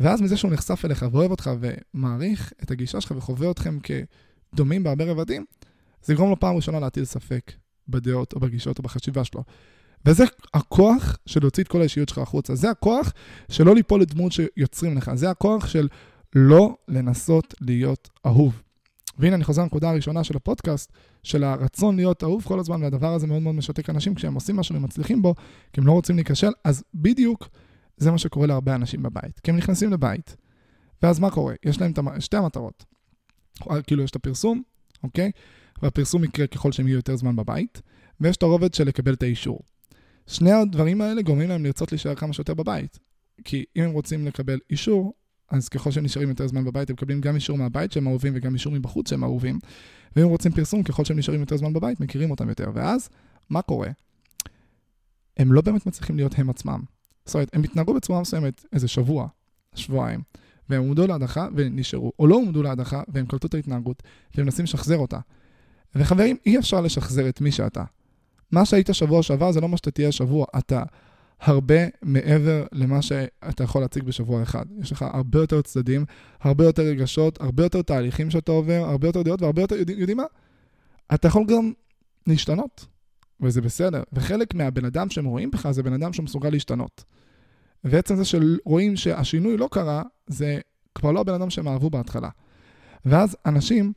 ואז 0.00 0.22
מזה 0.22 0.36
שהוא 0.36 0.52
נחשף 0.52 0.84
אליך 0.84 1.04
ואוהב 1.12 1.30
אותך 1.30 1.50
ומעריך 1.60 2.52
את 2.62 2.70
הגישה 2.70 3.00
שלך 3.00 3.14
וחווה 3.16 3.50
אתכם 3.50 3.78
כדומים 4.52 4.82
בהרבה 4.82 5.04
רבדים, 5.04 5.44
זה 6.02 6.12
יגרום 6.12 6.30
לו 6.30 6.40
פעם 6.40 6.56
ראשונה 6.56 6.80
להטיל 6.80 7.04
ספק 7.04 7.52
בדעות 7.88 8.32
או 8.32 8.40
בגישות 8.40 8.78
או 8.78 8.82
בחשיבה 8.82 9.24
שלו. 9.24 9.44
וזה 10.06 10.24
הכוח 10.54 11.18
של 11.26 11.40
להוציא 11.40 11.62
את 11.62 11.68
כל 11.68 11.80
האישיות 11.80 12.08
שלך 12.08 12.18
החוצה. 12.18 12.54
זה 12.54 12.70
הכוח 12.70 13.12
של 13.48 13.64
לא 13.64 13.74
ליפול 13.74 14.00
לדמות 14.00 14.32
שיוצרים 14.32 14.96
לך. 14.96 15.10
זה 15.14 15.30
הכוח 15.30 15.66
של 15.66 15.88
לא 16.34 16.76
לנסות 16.88 17.54
להיות 17.60 18.08
אהוב. 18.26 18.62
והנה 19.18 19.36
אני 19.36 19.44
חוזר 19.44 19.62
לנקודה 19.62 19.90
הראשונה 19.90 20.24
של 20.24 20.36
הפודקאסט, 20.36 20.92
של 21.22 21.44
הרצון 21.44 21.96
להיות 21.96 22.22
אהוב 22.22 22.44
כל 22.44 22.58
הזמן, 22.58 22.82
והדבר 22.82 23.14
הזה 23.14 23.26
מאוד 23.26 23.42
מאוד 23.42 23.54
משתק 23.54 23.90
אנשים 23.90 24.14
כשהם 24.14 24.34
עושים 24.34 24.56
משהו 24.56 24.76
ומצליחים 24.76 25.22
בו, 25.22 25.34
כי 25.72 25.80
הם 25.80 25.86
לא 25.86 25.92
רוצים 25.92 26.16
להיכשל, 26.16 26.50
אז 26.64 26.84
בדיוק 26.94 27.48
זה 27.96 28.10
מה 28.10 28.18
שקורה 28.18 28.46
להרבה 28.46 28.74
אנשים 28.74 29.02
בבית. 29.02 29.40
כי 29.40 29.50
הם 29.50 29.56
נכנסים 29.56 29.92
לבית, 29.92 30.36
ואז 31.02 31.18
מה 31.18 31.30
קורה? 31.30 31.54
יש 31.64 31.80
להם 31.80 31.92
שתי 32.18 32.36
המטרות. 32.36 32.84
כאילו 33.86 34.02
יש 34.02 34.10
את 34.10 34.16
הפרסום, 34.16 34.62
אוקיי? 35.02 35.30
והפרסום 35.82 36.24
יקרה 36.24 36.46
ככל 36.46 36.72
שהם 36.72 36.88
יהיו 36.88 36.96
יותר 36.96 37.16
זמן 37.16 37.36
בבית, 37.36 37.82
ויש 38.20 38.36
את 38.36 38.42
הרובד 38.42 38.74
של 38.74 38.84
לקבל 38.84 39.14
את 39.14 39.22
האישור. 39.22 39.60
שני 40.26 40.52
הדברים 40.52 41.00
האלה 41.00 41.22
גורמים 41.22 41.48
להם 41.48 41.64
לרצות 41.64 41.92
להישאר 41.92 42.14
כמה 42.14 42.32
שיותר 42.32 42.54
בבית. 42.54 42.98
כי 43.44 43.64
אם 43.76 43.82
הם 43.82 43.90
רוצים 43.90 44.26
לקבל 44.26 44.58
אישור, 44.70 45.12
אז 45.48 45.68
ככל 45.68 45.90
שהם 45.90 46.04
נשארים 46.04 46.28
יותר 46.28 46.46
זמן 46.46 46.64
בבית, 46.64 46.90
הם 46.90 46.94
מקבלים 46.94 47.20
גם 47.20 47.34
אישור 47.34 47.58
מהבית 47.58 47.92
שהם 47.92 48.08
אהובים 48.08 48.32
וגם 48.36 48.54
אישור 48.54 48.72
מבחוץ 48.72 49.10
שהם 49.10 49.24
אהובים. 49.24 49.58
ואם 50.16 50.26
רוצים 50.26 50.52
פרסום, 50.52 50.82
ככל 50.82 51.04
שהם 51.04 51.18
נשארים 51.18 51.40
יותר 51.40 51.56
זמן 51.56 51.72
בבית, 51.72 52.00
מכירים 52.00 52.30
אותם 52.30 52.48
יותר. 52.48 52.70
ואז, 52.74 53.08
מה 53.50 53.62
קורה? 53.62 53.88
הם 55.36 55.52
לא 55.52 55.60
באמת 55.60 55.86
מצליחים 55.86 56.16
להיות 56.16 56.38
הם 56.38 56.50
עצמם. 56.50 56.82
זאת 57.24 57.34
אומרת, 57.34 57.50
הם 57.52 57.62
התנהגו 57.62 57.94
בצורה 57.94 58.20
מסוימת 58.20 58.64
איזה 58.72 58.88
שבוע, 58.88 59.28
שבועיים, 59.74 60.20
והם 60.68 60.82
עומדו 60.82 61.06
להדחה 61.06 61.48
ונשארו, 61.54 62.12
או 62.18 62.26
לא 62.26 62.34
עומדו 62.34 62.62
להדחה 62.62 63.02
והם 63.08 63.26
קלטו 63.26 63.46
את 63.46 63.54
ההתנהגות, 63.54 64.02
והם 64.34 64.44
מנסים 64.44 64.64
לשחזר 64.64 64.98
אותה. 64.98 65.18
וחברים, 65.94 66.36
אי 66.46 66.58
אפשר 66.58 66.80
לשחזר 66.80 67.28
את 67.28 67.40
מי 67.40 67.52
שאתה. 67.52 67.84
מה 68.52 68.64
שהיית 68.64 68.88
שבוע 68.92 69.22
שעבר 69.22 69.52
זה 69.52 69.60
לא 69.60 69.68
מה 69.68 69.76
שאתה 69.76 69.90
תהיה 69.90 70.12
שבוע. 70.12 70.46
אתה 70.58 70.82
הרבה 71.40 71.74
מעבר 72.02 72.66
למה 72.72 73.02
שאתה 73.02 73.64
יכול 73.64 73.82
להציג 73.82 74.02
בשבוע 74.02 74.42
אחד. 74.42 74.66
יש 74.80 74.92
לך 74.92 75.04
הרבה 75.12 75.38
יותר 75.38 75.62
צדדים, 75.62 76.04
הרבה 76.40 76.64
יותר 76.64 76.82
רגשות, 76.82 77.40
הרבה 77.40 77.62
יותר 77.62 77.82
תהליכים 77.82 78.30
שאתה 78.30 78.52
עובר, 78.52 78.84
הרבה 78.84 79.08
יותר 79.08 79.22
דעות 79.22 79.42
והרבה 79.42 79.62
יותר, 79.62 79.76
יודעים, 79.76 79.98
יודעים 79.98 80.16
מה? 80.16 80.24
אתה 81.14 81.28
יכול 81.28 81.44
גם 81.48 81.72
להשתנות, 82.26 82.86
וזה 83.40 83.60
בסדר. 83.60 84.02
וחלק 84.12 84.54
מהבן 84.54 84.84
אדם 84.84 85.10
שהם 85.10 85.24
רואים 85.24 85.50
בך 85.50 85.70
זה 85.70 85.82
בן 85.82 85.92
אדם 85.92 86.12
שמסוגל 86.12 86.50
להשתנות. 86.50 87.04
ועצם 87.84 88.16
זה 88.16 88.24
שרואים 88.24 88.96
שהשינוי 88.96 89.56
לא 89.56 89.68
קרה, 89.72 90.02
זה 90.26 90.58
כבר 90.94 91.12
לא 91.12 91.20
הבן 91.20 91.34
אדם 91.34 91.50
שהם 91.50 91.68
אהבו 91.68 91.90
בהתחלה. 91.90 92.28
ואז 93.04 93.36
אנשים 93.46 93.92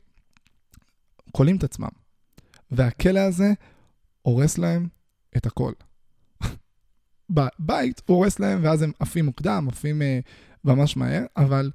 כולאים 1.32 1.56
את 1.56 1.64
עצמם. 1.64 1.88
והכלא 2.70 3.20
הזה 3.20 3.52
הורס 4.22 4.58
להם 4.58 4.88
את 5.36 5.46
הכל. 5.46 5.72
בבית 7.30 8.02
הוא 8.06 8.16
הורס 8.16 8.38
להם 8.38 8.58
ואז 8.62 8.82
הם 8.82 8.92
עפים 9.00 9.24
מוקדם, 9.24 9.66
עפים 9.68 10.02
uh, 10.02 10.28
ממש 10.64 10.96
מהר, 10.96 11.24
אבל 11.36 11.70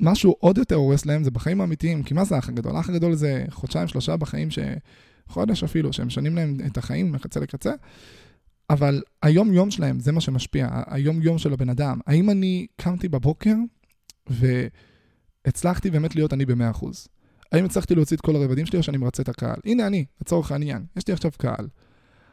משהו 0.00 0.36
עוד 0.38 0.58
יותר 0.58 0.74
הורס 0.74 1.06
להם 1.06 1.24
זה 1.24 1.30
בחיים 1.30 1.60
האמיתיים, 1.60 2.02
כי 2.02 2.14
מה 2.14 2.24
זה 2.24 2.34
האח 2.34 2.48
הגדול? 2.48 2.76
האח 2.76 2.88
הגדול 2.88 3.14
זה 3.14 3.44
חודשיים, 3.50 3.88
שלושה 3.88 4.16
בחיים, 4.16 4.50
ש... 4.50 4.58
חודש 5.28 5.64
אפילו, 5.64 5.92
שהם 5.92 6.06
משנים 6.06 6.36
להם 6.36 6.58
את 6.66 6.78
החיים 6.78 7.12
מקצה 7.12 7.40
לקצה, 7.40 7.72
אבל 8.70 9.02
היום-יום 9.22 9.70
שלהם, 9.70 10.00
זה 10.00 10.12
מה 10.12 10.20
שמשפיע, 10.20 10.68
היום-יום 10.86 11.38
של 11.38 11.52
הבן 11.52 11.68
אדם. 11.68 11.98
האם 12.06 12.30
אני 12.30 12.66
קמתי 12.76 13.08
בבוקר 13.08 13.54
והצלחתי 15.46 15.90
באמת 15.90 16.14
להיות 16.14 16.32
אני 16.32 16.46
ב-100%? 16.46 16.86
האם 17.52 17.64
הצלחתי 17.64 17.94
להוציא 17.94 18.16
את 18.16 18.20
כל 18.20 18.36
הרבדים 18.36 18.66
שלי 18.66 18.78
או 18.78 18.82
שאני 18.82 18.96
מרצה 18.96 19.22
את 19.22 19.28
הקהל? 19.28 19.56
הנה 19.64 19.86
אני, 19.86 20.04
לצורך 20.20 20.52
העניין, 20.52 20.84
יש 20.96 21.08
לי 21.08 21.14
עכשיו 21.14 21.30
קהל. 21.38 21.68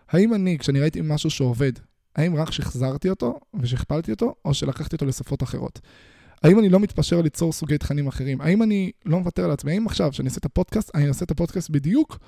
האם 0.09 0.33
אני, 0.33 0.57
כשאני 0.57 0.79
ראיתי 0.79 0.99
משהו 1.03 1.29
שעובד, 1.29 1.71
האם 2.15 2.35
רק 2.35 2.51
שחזרתי 2.51 3.09
אותו 3.09 3.39
ושכפלתי 3.59 4.11
אותו, 4.11 4.35
או 4.45 4.53
שלקחתי 4.53 4.95
אותו 4.95 5.05
לשפות 5.05 5.43
אחרות? 5.43 5.79
האם 6.43 6.59
אני 6.59 6.69
לא 6.69 6.79
מתפשר 6.79 7.21
ליצור 7.21 7.53
סוגי 7.53 7.77
תכנים 7.77 8.07
אחרים? 8.07 8.41
האם 8.41 8.63
אני 8.63 8.91
לא 9.05 9.19
מוותר 9.19 9.45
על 9.45 9.51
עצמי? 9.51 9.71
האם 9.71 9.87
עכשיו, 9.87 10.11
כשאני 10.11 10.27
אעשה 10.29 10.37
את 10.37 10.45
הפודקאסט, 10.45 10.95
אני 10.95 11.07
אעשה 11.07 11.25
את 11.25 11.31
הפודקאסט 11.31 11.69
בדיוק 11.69 12.19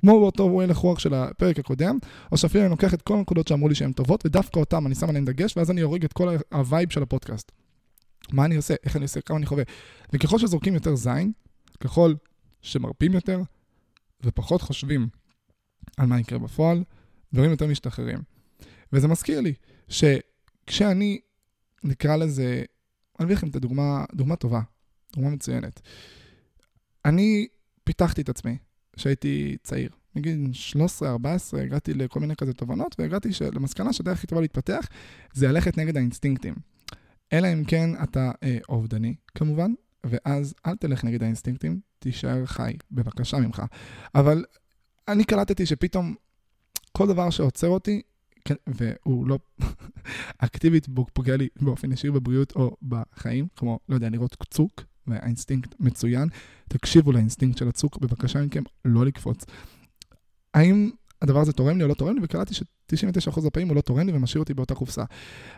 כמו 0.00 0.20
באותו 0.20 0.60
הלך 0.62 0.76
רוח 0.76 0.98
של 0.98 1.14
הפרק 1.14 1.58
הקודם, 1.58 1.98
או 2.32 2.36
שאפילו 2.36 2.64
אני 2.64 2.70
לוקח 2.70 2.94
את 2.94 3.02
כל 3.02 3.14
הנקודות 3.14 3.48
שאמרו 3.48 3.68
לי 3.68 3.74
שהן 3.74 3.92
טובות, 3.92 4.26
ודווקא 4.26 4.60
אותן 4.60 4.86
אני 4.86 4.94
שם 4.94 5.08
עליהן 5.08 5.24
דגש, 5.24 5.56
ואז 5.56 5.70
אני 5.70 5.82
אורג 5.82 6.04
את 6.04 6.12
כל 6.12 6.36
ה 6.52 6.60
vibe 6.60 6.90
של 6.90 7.02
הפודקאסט. 7.02 7.52
מה 8.32 8.44
אני 8.44 8.56
עושה? 8.56 8.74
איך 8.84 8.96
אני 8.96 9.04
עושה? 9.04 9.20
כמה 9.20 9.38
אני 9.38 9.46
חווה? 9.46 9.64
וככל 10.12 10.38
שזורקים 10.38 10.74
יותר 10.74 10.94
זין, 10.94 11.32
ככל 11.80 12.14
שמרפים 12.62 13.12
יותר, 13.12 13.42
ופחות 14.24 14.62
חושבים 14.62 15.08
על 15.96 16.06
מה 16.06 16.20
יקרה 16.20 16.38
בפועל, 16.38 16.84
דברים 17.32 17.50
יותר 17.50 17.66
משתחררים. 17.66 18.35
וזה 18.96 19.08
מזכיר 19.08 19.40
לי 19.40 19.54
שכשאני, 19.88 21.20
נקרא 21.84 22.16
לזה, 22.16 22.62
אני 23.18 23.24
אביא 23.24 23.36
לכם 23.36 23.48
את 23.48 23.56
הדוגמה, 23.56 24.04
דוגמה 24.14 24.36
טובה, 24.36 24.60
דוגמה 25.16 25.30
מצוינת. 25.30 25.80
אני 27.04 27.46
פיתחתי 27.84 28.22
את 28.22 28.28
עצמי 28.28 28.56
כשהייתי 28.96 29.56
צעיר. 29.62 29.90
מגיל 30.14 30.50
13-14 31.00 31.58
הגעתי 31.62 31.94
לכל 31.94 32.20
מיני 32.20 32.36
כזה 32.36 32.52
תובנות, 32.52 32.96
והגעתי 32.98 33.28
למסקנה 33.52 33.92
שהדרך 33.92 34.18
הכי 34.18 34.26
טובה 34.26 34.40
להתפתח 34.40 34.88
זה 35.32 35.48
ללכת 35.48 35.78
נגד 35.78 35.96
האינסטינקטים. 35.96 36.54
אלא 37.32 37.52
אם 37.52 37.64
כן 37.64 37.90
אתה 38.02 38.30
אה, 38.42 38.58
אובדני, 38.68 39.14
כמובן, 39.34 39.72
ואז 40.06 40.54
אל 40.66 40.76
תלך 40.76 41.04
נגד 41.04 41.22
האינסטינקטים, 41.22 41.80
תישאר 41.98 42.46
חי, 42.46 42.76
בבקשה 42.90 43.38
ממך. 43.38 43.62
אבל 44.14 44.44
אני 45.08 45.24
קלטתי 45.24 45.66
שפתאום 45.66 46.14
כל 46.92 47.06
דבר 47.06 47.30
שעוצר 47.30 47.68
אותי, 47.68 48.02
והוא 48.66 49.26
לא 49.26 49.38
אקטיבית 50.38 50.88
פוגע 51.12 51.36
לי 51.36 51.48
באופן 51.60 51.92
ישיר 51.92 52.12
בבריאות 52.12 52.52
או 52.56 52.76
בחיים, 52.82 53.46
כמו, 53.56 53.78
לא 53.88 53.94
יודע, 53.94 54.08
לראות 54.08 54.36
צוק, 54.50 54.82
והאינסטינקט 55.06 55.74
מצוין, 55.80 56.28
תקשיבו 56.68 57.12
לאינסטינקט 57.12 57.58
של 57.58 57.68
הצוק, 57.68 57.98
בבקשה 57.98 58.42
מכם, 58.42 58.62
לא 58.84 59.06
לקפוץ. 59.06 59.44
האם 60.54 60.90
הדבר 61.22 61.40
הזה 61.40 61.52
תורם 61.52 61.76
לי 61.76 61.82
או 61.82 61.88
לא 61.88 61.94
תורם 61.94 62.14
לי, 62.14 62.20
וקלטתי 62.24 62.54
ש-99% 62.54 63.46
הפעמים 63.46 63.68
הוא 63.68 63.76
לא 63.76 63.80
תורם 63.80 64.06
לי 64.06 64.12
ומשאיר 64.12 64.40
אותי 64.40 64.54
באותה 64.54 64.74
קופסה. 64.74 65.04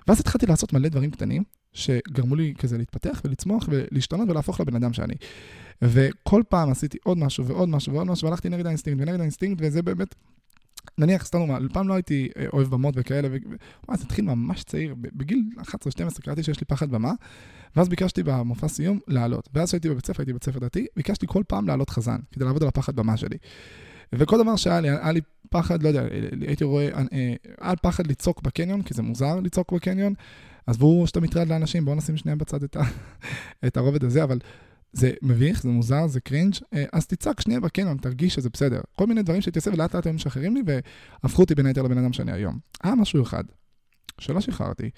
ואז 0.08 0.20
התחלתי 0.20 0.46
לעשות 0.46 0.72
מלא 0.72 0.88
דברים 0.88 1.10
קטנים, 1.10 1.42
שגרמו 1.72 2.36
לי 2.36 2.54
כזה 2.58 2.78
להתפתח 2.78 3.20
ולצמוח 3.24 3.68
ולהשתנות 3.68 4.28
ולהפוך 4.28 4.60
לבן 4.60 4.76
אדם 4.76 4.92
שאני. 4.92 5.14
וכל 5.82 6.42
פעם 6.48 6.70
עשיתי 6.70 6.98
עוד 7.04 7.18
משהו 7.18 7.46
ועוד 7.46 7.68
משהו 7.68 7.92
ועוד 7.92 8.06
משהו, 8.06 8.28
והלכתי 8.28 8.48
נגד 8.48 8.66
האינסטינקט 8.66 9.00
ונגד 9.02 9.20
האינסטינקט, 9.20 9.62
וזה 9.64 9.82
באמת 9.82 10.14
נניח, 10.98 11.24
סתם 11.24 11.38
דוגמא, 11.38 11.58
פעם 11.72 11.88
לא 11.88 11.94
הייתי 11.94 12.28
אה, 12.38 12.46
אוהב 12.52 12.68
במות 12.68 12.94
וכאלה, 12.96 13.28
וואי, 13.88 13.98
זה 13.98 14.04
התחיל 14.04 14.24
ממש 14.24 14.62
צעיר, 14.64 14.94
בגיל 14.98 15.42
11-12 15.60 15.68
קלטתי 16.22 16.42
שיש 16.42 16.60
לי 16.60 16.64
פחד 16.64 16.90
במה, 16.90 17.12
ואז 17.76 17.88
ביקשתי 17.88 18.22
במופע 18.22 18.68
סיום 18.68 18.98
לעלות. 19.08 19.48
ואז 19.54 19.68
כשהייתי 19.68 19.90
בבית 19.90 20.06
ספר, 20.06 20.22
הייתי 20.22 20.32
בבית 20.32 20.44
ספר 20.44 20.58
דתי, 20.58 20.86
ביקשתי 20.96 21.26
כל 21.28 21.42
פעם 21.48 21.68
לעלות 21.68 21.90
חזן, 21.90 22.18
כדי 22.32 22.44
לעבוד 22.44 22.62
על 22.62 22.68
הפחד 22.68 22.96
במה 22.96 23.16
שלי. 23.16 23.36
וכל 24.12 24.42
דבר 24.42 24.56
שהיה 24.56 24.80
לי, 24.80 24.88
היה 24.88 25.12
לי 25.12 25.20
פחד, 25.50 25.82
לא 25.82 25.88
יודע, 25.88 26.02
הייתי 26.46 26.64
רואה, 26.64 26.88
אה, 27.12 27.34
היה 27.60 27.76
פחד 27.76 28.06
לצעוק 28.06 28.42
בקניון, 28.42 28.82
כי 28.82 28.94
זה 28.94 29.02
מוזר 29.02 29.40
לצעוק 29.40 29.72
בקניון, 29.72 30.14
עזבו 30.66 31.06
שאתה 31.06 31.20
מטרד 31.20 31.48
לאנשים, 31.48 31.84
בואו 31.84 31.96
נשים 31.96 32.16
שנייה 32.16 32.36
בצד 32.36 32.62
את, 32.62 32.76
ה, 32.76 32.82
את 33.66 33.76
הרובד 33.76 34.04
הזה, 34.04 34.24
אבל 34.24 34.38
זה 34.92 35.12
מביך, 35.22 35.62
זה 35.62 35.68
מוזר, 35.68 36.06
זה 36.06 36.20
cringe, 36.20 36.54
אה, 36.74 36.84
אז 36.92 37.06
תצעק 37.06 37.40
שנייה 37.40 37.60
בקניון, 37.60 37.96
תרגיש 37.96 38.34
שזה 38.34 38.50
בסדר. 38.50 38.80
כל 38.96 39.06
מיני 39.06 39.22
דברים 39.22 39.40
שהייתי 39.40 39.58
עושה 39.58 39.70
ולאט 39.70 39.94
לאט 39.94 40.06
הם 40.06 40.14
משחררים 40.14 40.54
לי 40.54 40.62
והפכו 40.66 41.42
אותי 41.42 41.54
בין 41.54 41.66
היתר 41.66 41.82
לבן 41.82 41.98
אדם 41.98 42.12
שאני 42.12 42.32
היום. 42.32 42.58
היה 42.82 42.94
משהו 42.94 43.22
אחד 43.22 43.44
שלא 44.20 44.40
שחררתי, 44.40 44.90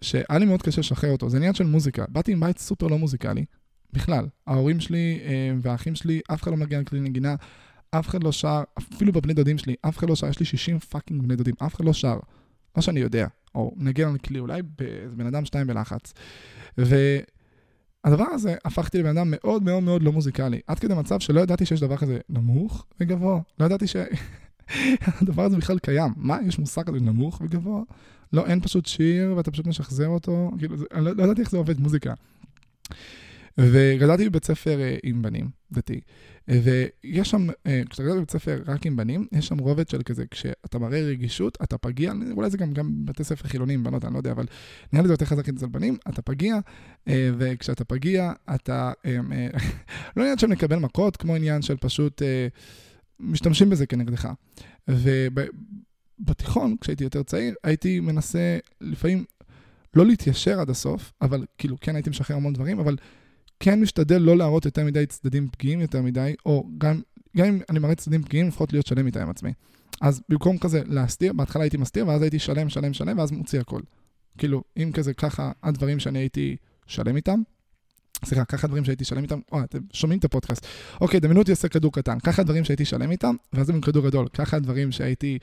שהיה 0.00 0.38
לי 0.38 0.44
מאוד 0.44 0.62
קשה 0.62 0.80
לשחרר 0.80 1.12
אותו, 1.12 1.30
זה 1.30 1.36
עניין 1.36 1.54
של 1.54 1.64
מוזיקה. 1.64 2.04
באתי 2.08 2.32
מבית 2.32 2.58
סופר 2.58 2.86
לא 2.86 2.98
מוזיקלי, 2.98 3.44
בכלל. 3.92 4.26
ההורים 4.46 4.80
שלי 4.80 5.20
אה, 5.24 5.52
והאחים 5.62 5.94
שלי, 5.94 6.20
אף 6.32 6.42
אחד 6.42 6.50
לא 6.50 6.56
נוגע 6.56 6.80
בכלי 6.80 7.00
נגינה, 7.00 7.34
אף 7.90 8.08
אחד 8.08 8.22
לא 8.22 8.32
שר, 8.32 8.62
אפילו 8.78 9.12
בבני 9.12 9.34
דודים 9.34 9.58
שלי, 9.58 9.74
אף 9.88 9.98
אחד 9.98 10.08
לא 10.08 10.16
שר, 10.16 10.28
יש 10.28 10.40
לי 10.40 10.46
60 10.46 10.78
fucking 10.78 11.22
בני 11.22 11.36
דודים, 11.36 11.54
אף 11.62 11.74
אחד 11.74 11.84
לא 11.84 11.92
שר. 11.92 12.18
לא 12.76 12.82
שאני 12.82 13.00
יודע, 13.00 13.26
או 13.54 13.74
נגיע 13.76 14.08
על 14.08 14.18
כלי, 14.18 14.38
אולי 14.38 14.62
בן 15.16 15.26
אדם 15.26 15.44
שתיים 15.44 15.66
בלחץ. 15.66 16.12
והדבר 18.04 18.24
הזה 18.24 18.54
הפכתי 18.64 18.98
לבן 18.98 19.16
אדם 19.16 19.28
מאוד 19.30 19.62
מאוד 19.62 19.82
מאוד 19.82 20.02
לא 20.02 20.12
מוזיקלי, 20.12 20.60
עד 20.66 20.78
כדי 20.78 20.94
מצב 20.94 21.20
שלא 21.20 21.40
ידעתי 21.40 21.66
שיש 21.66 21.80
דבר 21.80 21.96
כזה 21.96 22.18
נמוך 22.28 22.86
וגבוה. 23.00 23.40
לא 23.60 23.64
ידעתי 23.64 23.86
שהדבר 23.86 25.42
הזה 25.46 25.56
בכלל 25.56 25.78
קיים. 25.78 26.12
מה, 26.16 26.38
יש 26.46 26.58
מושג 26.58 26.82
כזה 26.82 27.00
נמוך 27.00 27.40
וגבוה? 27.44 27.82
לא, 28.32 28.46
אין 28.46 28.60
פשוט 28.60 28.86
שיר 28.86 29.34
ואתה 29.36 29.50
פשוט 29.50 29.66
משחזר 29.66 30.08
אותו, 30.08 30.50
כאילו, 30.58 30.76
זה, 30.76 30.84
לא, 30.94 31.16
לא 31.16 31.22
ידעתי 31.22 31.40
איך 31.40 31.50
זה 31.50 31.56
עובד 31.56 31.80
מוזיקה. 31.80 32.14
וגדלתי 33.58 34.28
בבית 34.28 34.44
ספר 34.44 34.80
אה, 34.80 34.96
עם 35.02 35.22
בנים, 35.22 35.48
דתי. 35.72 36.00
ויש 36.48 37.30
שם, 37.30 37.46
אה, 37.66 37.82
כשאתה 37.90 38.02
גדל 38.02 38.16
בבית 38.16 38.30
ספר 38.30 38.62
רק 38.66 38.86
עם 38.86 38.96
בנים, 38.96 39.26
יש 39.32 39.46
שם 39.46 39.58
רובד 39.58 39.88
של 39.88 40.02
כזה, 40.02 40.24
כשאתה 40.30 40.78
מראה 40.78 41.00
רגישות, 41.00 41.58
אתה 41.62 41.78
פגיע, 41.78 42.12
אולי 42.30 42.50
זה 42.50 42.58
גם, 42.58 42.72
גם 42.72 43.06
בתי 43.06 43.24
ספר 43.24 43.48
חילונים, 43.48 43.84
בנות, 43.84 44.04
אני 44.04 44.12
לא 44.12 44.18
יודע, 44.18 44.32
אבל 44.32 44.46
נראה 44.92 45.02
לי 45.02 45.08
זה 45.08 45.14
יותר 45.14 45.26
חזק 45.26 45.48
אצל 45.48 45.66
בנים, 45.66 45.96
אתה 46.08 46.22
פגיע, 46.22 46.58
אה, 47.08 47.30
וכשאתה 47.38 47.84
פגיע, 47.84 48.32
אתה, 48.54 48.92
לא 50.16 50.22
עניין 50.22 50.38
של 50.38 50.46
לקבל 50.46 50.76
מכות, 50.76 51.16
כמו 51.16 51.34
עניין 51.34 51.62
של 51.62 51.76
פשוט 51.76 52.22
משתמשים 53.20 53.70
בזה 53.70 53.86
כנגדך. 53.86 54.28
ובתיכון, 54.88 56.76
כשהייתי 56.80 57.04
יותר 57.04 57.22
צעיר, 57.22 57.54
הייתי 57.64 58.00
מנסה 58.00 58.58
לפעמים 58.80 59.24
לא 59.94 60.06
להתיישר 60.06 60.60
עד 60.60 60.70
הסוף, 60.70 61.12
אבל 61.22 61.44
כאילו, 61.58 61.76
כן 61.80 61.96
הייתי 61.96 62.10
משחרר 62.10 62.36
המון 62.36 62.52
דברים, 62.52 62.78
אבל 62.78 62.96
כן 63.64 63.80
משתדל 63.80 64.18
לא 64.18 64.36
להראות 64.36 64.64
יותר 64.64 64.84
מדי 64.84 65.06
צדדים 65.06 65.48
פגיעים 65.52 65.80
יותר 65.80 66.02
מדי, 66.02 66.34
או 66.46 66.68
גם, 66.78 67.00
גם 67.36 67.46
אם 67.46 67.60
אני 67.70 67.78
מראה 67.78 67.94
צדדים 67.94 68.22
פגיעים, 68.22 68.48
לפחות 68.48 68.72
להיות 68.72 68.86
שלם 68.86 69.06
איתה 69.06 69.22
עם 69.22 69.30
עצמי. 69.30 69.52
אז 70.00 70.22
במקום 70.28 70.58
כזה 70.58 70.82
להסתיר, 70.86 71.32
בהתחלה 71.32 71.62
הייתי 71.62 71.76
מסתיר, 71.76 72.08
ואז 72.08 72.22
הייתי 72.22 72.38
שלם, 72.38 72.68
שלם, 72.68 72.92
שלם, 72.92 73.18
ואז 73.18 73.30
מוציא 73.30 73.60
הכל. 73.60 73.80
כאילו, 74.38 74.64
אם 74.76 74.90
כזה 74.94 75.14
ככה 75.14 75.52
הדברים 75.62 76.00
שאני 76.00 76.18
הייתי 76.18 76.56
שלם 76.86 77.16
איתם, 77.16 77.42
סליחה, 78.24 78.44
ככה 78.44 78.66
דברים 78.66 78.84
שהייתי 78.84 79.04
שלם 79.04 79.22
איתם, 79.22 79.40
וואי, 79.52 79.64
אתם 79.64 79.78
שומעים 79.92 80.18
את 80.18 80.24
הפודקאסט. 80.24 80.66
אוקיי, 81.00 81.20
דמיינו 81.20 81.40
אותי 81.40 81.50
עושה 81.50 81.68
כדור 81.68 81.92
קטן, 81.92 82.18
ככה 82.18 82.42
דברים 82.42 82.64
שהייתי 82.64 82.84
שלם 82.84 83.10
איתם, 83.10 83.34
ואז 83.52 83.70
הם 83.70 83.80
כדור 83.80 84.04
גדול, 84.04 84.28
ככה 84.28 84.58
דברים 84.58 84.92
שהייתי 84.92 85.38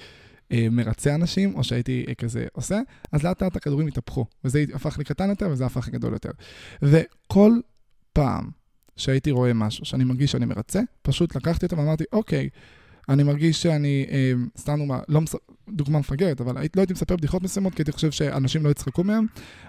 אה, 0.51 0.67
מרצה 0.71 1.15
אנשים, 1.15 1.55
או 1.55 1.63
שהייתי 1.63 2.05
אה, 2.07 2.13
כזה 2.13 2.45
עושה, 2.53 2.79
אז 3.11 3.23
לאט 3.23 3.43
לאט 3.43 3.55
הכדורים 3.55 3.87
התהפכו, 3.87 4.25
וזה 4.43 4.65
הפך 4.73 4.99
לקטן 4.99 5.29
יותר, 5.29 5.49
וזה 5.51 5.65
הפך 5.65 5.87
לגדול 5.87 6.13
יותר. 6.13 6.31
וכל 6.81 7.59
פעם 8.13 8.49
שהייתי 8.95 9.31
רואה 9.31 9.53
משהו 9.53 9.85
שאני 9.85 10.03
מרגיש 10.03 10.31
שאני 10.31 10.45
מרצה, 10.45 10.81
פשוט 11.01 11.35
לקחתי 11.35 11.65
אותו 11.65 11.77
ואמרתי, 11.77 12.03
אוקיי, 12.13 12.49
אני 13.09 13.23
מרגיש 13.23 13.61
שאני, 13.61 14.05
אה, 14.11 14.33
סתם 14.57 14.77
דוגמה, 14.79 14.99
לא 15.07 15.21
מס... 15.21 15.35
דוגמה 15.69 15.99
מפגרת, 15.99 16.41
אבל 16.41 16.57
הייתי, 16.57 16.79
לא 16.79 16.81
הייתי 16.81 16.93
מספר 16.93 17.15
בדיחות 17.15 17.43
מסוימות, 17.43 17.73
כי 17.73 17.81
הייתי 17.81 17.91
חושב 17.91 18.11
שאנשים 18.11 18.65
לא 18.65 18.69
יצחקו 18.69 19.03
מהם, 19.03 19.25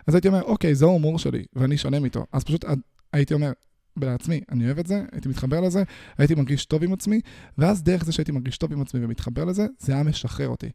אז 0.06 0.14
הייתי 0.14 0.28
אומר, 0.28 0.42
אוקיי, 0.42 0.74
זה 0.74 0.84
ההומור 0.84 1.18
שלי, 1.18 1.44
ואני 1.56 1.76
שלם 1.76 2.04
איתו. 2.04 2.26
אז 2.32 2.44
פשוט 2.44 2.64
הייתי 3.12 3.34
אומר 3.34 3.52
לעצמי, 3.96 4.40
אני 4.52 4.66
אוהב 4.66 4.78
את 4.78 4.86
זה, 4.86 5.02
הייתי 5.12 5.28
מתחבר 5.28 5.60
לזה, 5.60 5.82
הייתי 6.18 6.34
מרגיש 6.34 6.64
טוב 6.64 6.84
עם 6.84 6.92
עצמי, 6.92 7.20
ואז 7.58 7.82
דרך 7.82 8.04
זה 8.04 8.12
שהייתי 8.12 8.32
מרגיש 8.32 8.58
טוב 8.58 8.72
עם 8.72 8.82
עצמי 8.82 9.04
ומתחבר 9.04 9.44
לזה, 9.44 9.66
זה 9.78 9.92
היה 9.92 10.02
משחרר 10.02 10.48
אותי. 10.48 10.70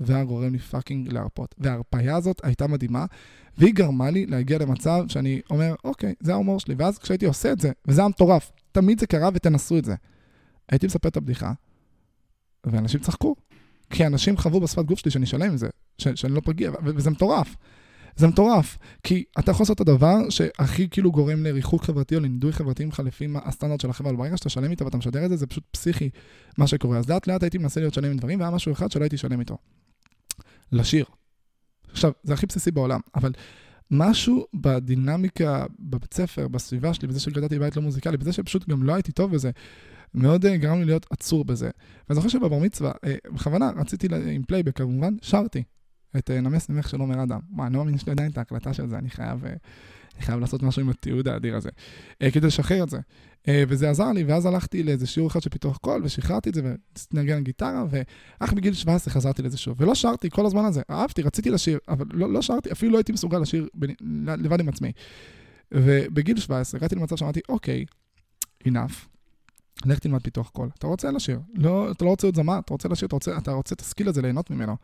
והיה 0.00 0.24
גורם 0.24 0.52
לי 0.52 0.58
fucking 0.58 1.12
להרפות. 1.12 1.54
וההרפיה 1.58 2.16
הזאת 2.16 2.40
הייתה 2.42 2.66
מדהימה, 2.66 3.06
והיא 3.58 3.74
גרמה 3.74 4.10
לי 4.10 4.26
להגיע 4.26 4.58
למצב 4.58 5.04
שאני 5.08 5.40
אומר, 5.50 5.74
אוקיי, 5.84 6.14
זה 6.20 6.32
ההומור 6.32 6.60
שלי. 6.60 6.74
ואז 6.78 6.98
כשהייתי 6.98 7.26
עושה 7.26 7.52
את 7.52 7.60
זה, 7.60 7.72
וזה 7.88 8.00
היה 8.00 8.08
מטורף, 8.08 8.52
תמיד 8.72 9.00
זה 9.00 9.06
קרה 9.06 9.28
ותנסו 9.34 9.78
את 9.78 9.84
זה. 9.84 9.94
הייתי 10.68 10.86
מספר 10.86 11.08
את 11.08 11.16
הבדיחה, 11.16 11.52
ואנשים 12.66 13.00
צחקו. 13.00 13.34
כי 13.90 14.06
אנשים 14.06 14.36
חוו 14.36 14.60
בשפת 14.60 14.84
גוף 14.84 14.98
שלי 14.98 15.10
שאני 15.10 15.26
שלם 15.26 15.50
עם 15.50 15.56
זה, 15.56 15.68
ש- 15.98 16.08
שאני 16.08 16.32
לא 16.34 16.40
פגיע, 16.44 16.70
וזה 16.84 17.10
מטורף. 17.10 17.56
זה 18.16 18.26
מטורף, 18.26 18.78
כי 19.02 19.24
אתה 19.38 19.50
יכול 19.50 19.64
לעשות 19.64 19.76
את 19.76 19.88
הדבר 19.88 20.30
שהכי 20.30 20.88
כאילו 20.90 21.12
גורם 21.12 21.44
לריחוק 21.44 21.84
חברתי 21.84 22.14
או 22.14 22.20
לנידוי 22.20 22.52
חברתי 22.52 22.84
ממך 22.84 23.02
לפי 23.04 23.26
הסטנדרט 23.44 23.80
של 23.80 23.90
החברה, 23.90 24.10
אבל 24.10 24.18
ברגע 24.18 24.36
שאתה 24.36 24.48
שלם 24.48 24.70
איתו 24.70 24.84
ואתה 24.84 24.96
משדר 24.96 25.24
את 25.24 25.30
זה, 25.30 25.36
זה 25.36 25.46
פשוט 25.46 25.64
פסיכי 25.70 26.10
מה 26.58 26.66
שקורה. 26.66 26.98
אז 26.98 27.08
לאט 27.08 27.26
לאט 27.26 27.42
הייתי 27.42 27.58
מנסה 27.58 27.80
להיות 27.80 27.94
שלם 27.94 28.10
עם 28.10 28.16
דברים, 28.16 28.40
והיה 28.40 28.50
משהו 28.50 28.72
אחד 28.72 28.90
שלא 28.90 29.04
הייתי 29.04 29.16
שלם 29.16 29.40
איתו. 29.40 29.56
לשיר. 30.72 31.04
עכשיו, 31.90 32.12
זה 32.22 32.34
הכי 32.34 32.46
בסיסי 32.46 32.70
בעולם, 32.70 33.00
אבל 33.14 33.32
משהו 33.90 34.46
בדינמיקה 34.54 35.66
בבית 35.78 36.14
ספר, 36.14 36.48
בסביבה 36.48 36.94
שלי, 36.94 37.08
בזה 37.08 37.20
שגדלתי 37.20 37.58
בבית 37.58 37.76
לא 37.76 37.82
מוזיקלי, 37.82 38.16
בזה 38.16 38.32
שפשוט 38.32 38.68
גם 38.68 38.82
לא 38.82 38.94
הייתי 38.94 39.12
טוב 39.12 39.32
בזה, 39.32 39.50
מאוד 40.14 40.44
אה, 40.44 40.48
גרם 40.56 40.78
לי 40.78 40.84
להיות 40.84 41.06
עצור 41.10 41.44
בזה. 41.44 41.70
ואני 42.08 42.14
זוכר 42.14 42.28
שבבר 42.28 42.58
מצווה, 42.58 42.90
אה, 42.90 43.34
בכוונה 43.34 43.70
רציתי, 43.76 44.08
לה, 44.08 44.16
עם 44.16 44.42
פלייבק 44.42 44.76
כמובן, 44.76 45.14
שרתי 45.22 45.62
את 46.18 46.30
אה, 46.30 46.32
נמס 46.32 46.68
ממך 46.68 46.88
של 46.88 47.00
עומר 47.00 47.22
אדם. 47.22 47.40
מה, 47.50 47.66
אני 47.66 47.74
לא 47.74 47.78
מאמין 47.78 47.98
שיש 47.98 48.06
לי 48.06 48.12
עדיין 48.12 48.30
את 48.30 48.38
ההקלטה 48.38 48.72
של 48.72 48.88
זה, 48.88 48.98
אני 48.98 49.10
חייב, 49.10 49.44
אה, 49.44 49.48
אני 50.18 50.26
חייב 50.26 50.40
לעשות 50.40 50.62
משהו 50.62 50.82
עם 50.82 50.88
התיעוד 50.88 51.28
האדיר 51.28 51.56
הזה, 51.56 51.68
אה, 52.24 52.30
כדי 52.30 52.46
לשחרר 52.46 52.82
את 52.82 52.90
זה. 52.90 52.98
אה, 53.48 53.64
וזה 53.68 53.90
עזר 53.90 54.12
לי, 54.12 54.24
ואז 54.24 54.46
הלכתי 54.46 54.82
לאיזה 54.82 55.06
שיעור 55.06 55.28
אחד 55.28 55.42
של 55.42 55.50
פיתוח 55.50 55.76
קול, 55.76 56.00
ושחררתי 56.04 56.50
את 56.50 56.54
זה, 56.54 56.74
לנגן 57.12 57.42
גיטרה, 57.42 57.84
ואז 57.90 58.52
בגיל 58.52 58.74
17 58.74 59.14
חזרתי 59.14 59.42
לזה 59.42 59.58
שוב. 59.58 59.80
ולא 59.80 59.94
שרתי 59.94 60.30
כל 60.30 60.46
הזמן 60.46 60.64
הזה, 60.64 60.82
אהבתי, 60.90 61.22
רציתי 61.22 61.50
לשיר, 61.50 61.78
אבל 61.88 62.06
לא, 62.12 62.32
לא 62.32 62.42
שרתי, 62.42 62.72
אפילו 62.72 62.92
לא 62.92 62.98
הייתי 62.98 63.12
מסוגל 63.12 63.38
לשיר 63.38 63.68
ב, 63.74 63.86
לבד 64.26 64.60
עם 64.60 64.68
עצמי. 64.68 64.92
ובגיל 65.74 66.40
17 66.40 66.78
הגעתי 66.78 66.94
למצב 66.94 67.16
שאמרתי, 67.16 67.40
אוקיי, 67.48 67.84
enough, 68.68 69.06
לך 69.86 69.98
תלמד 69.98 70.22
פיתוח 70.22 70.48
קול. 70.50 70.68
אתה 70.78 70.86
רוצה 70.86 71.10
לשיר, 71.10 71.40
לא, 71.54 71.90
אתה 71.90 72.04
לא 72.04 72.10
רוצה 72.10 72.26
להיות 72.26 72.36
זמר, 72.36 72.58
אתה 72.58 72.74
רוצה 72.74 72.88
לשיר, 72.88 73.06
אתה 73.06 73.16
רוצה, 73.16 73.38
אתה 73.38 73.52
רוצה 73.52 73.74
את 73.74 73.80
ה 73.80 73.85
skill 73.85 74.08
הזה, 74.08 74.22
ליהנות 74.22 74.50
ממנו. 74.50 74.76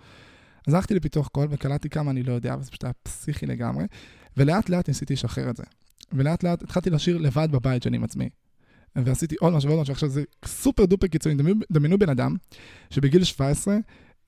אז 0.66 0.74
הלכתי 0.74 0.94
לפיתוח 0.94 1.28
קול 1.28 1.46
וקלטתי 1.50 1.88
כמה 1.88 2.10
אני 2.10 2.22
לא 2.22 2.32
יודע, 2.32 2.56
וזה 2.60 2.70
פשוט 2.70 2.84
היה 2.84 2.92
פסיכי 3.02 3.46
לגמרי, 3.46 3.84
ולאט 4.36 4.68
לאט 4.68 4.88
ניסיתי 4.88 5.12
לשחרר 5.12 5.50
את 5.50 5.56
זה. 5.56 5.62
ולאט 6.12 6.42
לאט 6.42 6.62
התחלתי 6.62 6.90
לשיר 6.90 7.18
לבד 7.18 7.48
בבית 7.50 7.82
שאני 7.82 7.96
עם 7.96 8.04
עצמי. 8.04 8.28
ועשיתי 8.96 9.34
עוד 9.40 9.52
משהו 9.52 9.70
ועוד 9.70 9.82
משהו, 9.82 9.92
עכשיו 9.92 10.08
זה 10.08 10.22
super 10.44 10.84
duper 10.84 11.06
קיצוני, 11.06 11.34
דמיינו, 11.72 11.98
בן 11.98 12.08
אדם 12.08 12.36
שבגיל 12.90 13.24
17 13.24 13.76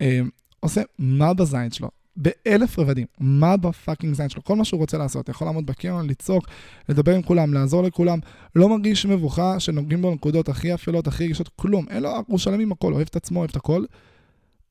אה, 0.00 0.20
עושה 0.61 0.82
מה 0.98 1.34
בזין 1.34 1.70
שלו, 1.70 1.88
באלף 2.16 2.78
רבדים, 2.78 3.07
מה 3.20 3.57
ב 3.57 3.64
fucking 3.64 4.14
זין 4.14 4.28
שלו, 4.28 4.44
כל 4.44 4.57
מה 4.57 4.64
שהוא 4.64 4.80
רוצה 4.80 4.98
לעשות, 4.98 5.28
יכול 5.28 5.46
לעמוד 5.46 5.66
בקרן, 5.66 6.07
לצעוק, 6.07 6.48
לדבר 6.88 7.14
עם 7.14 7.22
כולם, 7.22 7.54
לעזור 7.54 7.82
לכולם, 7.82 8.18
לא 8.57 8.68
מרגיש 8.68 9.07
מבוכה 9.07 9.61
שנוגעים 9.61 10.02
בו 10.02 10.14
נקודות 10.14 10.48
הכי 10.48 10.74
אפלות, 10.74 11.07
הכי 11.07 11.24
רגישות, 11.24 11.48
כלום, 11.57 11.86
אין 11.88 12.02
לו, 12.02 12.11
הוא 12.26 12.38
שלם 12.38 12.61
עם 12.61 12.72
הכל, 12.72 12.92
אוהב 12.92 13.07
את 13.11 13.16
עצמו, 13.16 13.38
אוהב 13.38 13.50
את 13.50 13.57
הכל, 13.57 13.84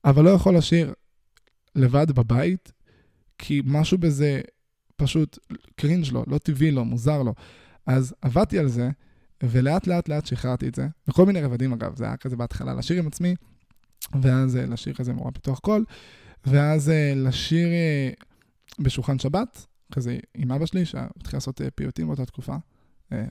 אבל 0.05 0.23
לא 0.23 0.29
יכול 0.29 0.57
לשיר 0.57 0.93
לבד 1.75 2.11
בבית, 2.11 2.71
כי 3.37 3.61
משהו 3.65 3.97
בזה 3.97 4.41
פשוט 4.95 5.39
cringe 5.75 6.05
לו, 6.11 6.23
לא 6.27 6.37
טבעי 6.37 6.71
לו, 6.71 6.85
מוזר 6.85 7.23
לו. 7.23 7.33
אז 7.85 8.15
עבדתי 8.21 8.59
על 8.59 8.67
זה, 8.67 8.89
ולאט 9.43 9.87
לאט 9.87 10.09
לאט 10.09 10.25
שחררתי 10.25 10.67
את 10.67 10.75
זה, 10.75 10.87
בכל 11.07 11.25
מיני 11.25 11.41
רבדים 11.41 11.73
אגב, 11.73 11.95
זה 11.95 12.05
היה 12.05 12.17
כזה 12.17 12.35
בהתחלה 12.35 12.73
לשיר 12.73 12.99
עם 12.99 13.07
עצמי, 13.07 13.35
ואז 14.21 14.57
אה, 14.57 14.65
לשיר 14.65 14.93
כזה 14.93 15.13
מורה 15.13 15.31
פיתוח 15.31 15.59
קול, 15.59 15.85
ואז 16.45 16.89
אה, 16.89 17.13
לשיר 17.15 17.67
אה, 17.67 18.09
בשולחן 18.79 19.19
שבת, 19.19 19.65
כזה 19.91 20.17
עם 20.35 20.51
אבא 20.51 20.65
שלי, 20.65 20.85
שהתחיל 20.85 21.37
לעשות 21.37 21.61
פיוטים 21.75 22.07
באותה 22.07 22.25
תקופה. 22.25 22.55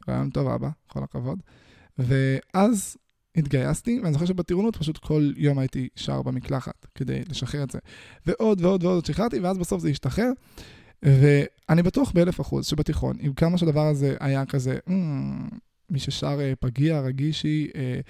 רעיון 0.08 0.30
טוב 0.30 0.48
אבא, 0.48 0.68
כל 0.86 1.04
הכבוד. 1.04 1.42
ואז 1.98 2.96
התגייסתי, 3.36 4.00
ואני 4.00 4.12
זוכר 4.12 4.26
שבטירונות 4.26 4.76
פשוט 4.76 4.98
כל 4.98 5.32
יום 5.36 5.58
הייתי 5.58 5.88
שר 5.96 6.22
במקלחת 6.22 6.86
כדי 6.94 7.22
לשחרר 7.28 7.62
את 7.62 7.70
זה. 7.70 7.78
ועוד 8.26 8.60
ועוד 8.60 8.84
ועוד 8.84 9.04
שחררתי, 9.04 9.40
ואז 9.40 9.58
בסוף 9.58 9.82
זה 9.82 9.88
השתחרר. 9.88 10.30
ואני 11.04 11.82
בטוח 11.82 12.12
באלף 12.12 12.40
אחוז 12.40 12.66
שבתיכון, 12.66 13.16
עם 13.20 13.32
כמה 13.32 13.58
שהדבר 13.58 13.86
הזה 13.86 14.16
היה 14.20 14.46
כזה, 14.46 14.78
mm, 14.88 14.92
מי 15.90 15.98
ששר 15.98 16.40
אה, 16.40 16.52
פגיע, 16.60 17.00
רגישי, 17.00 17.70
אה, 17.74 18.00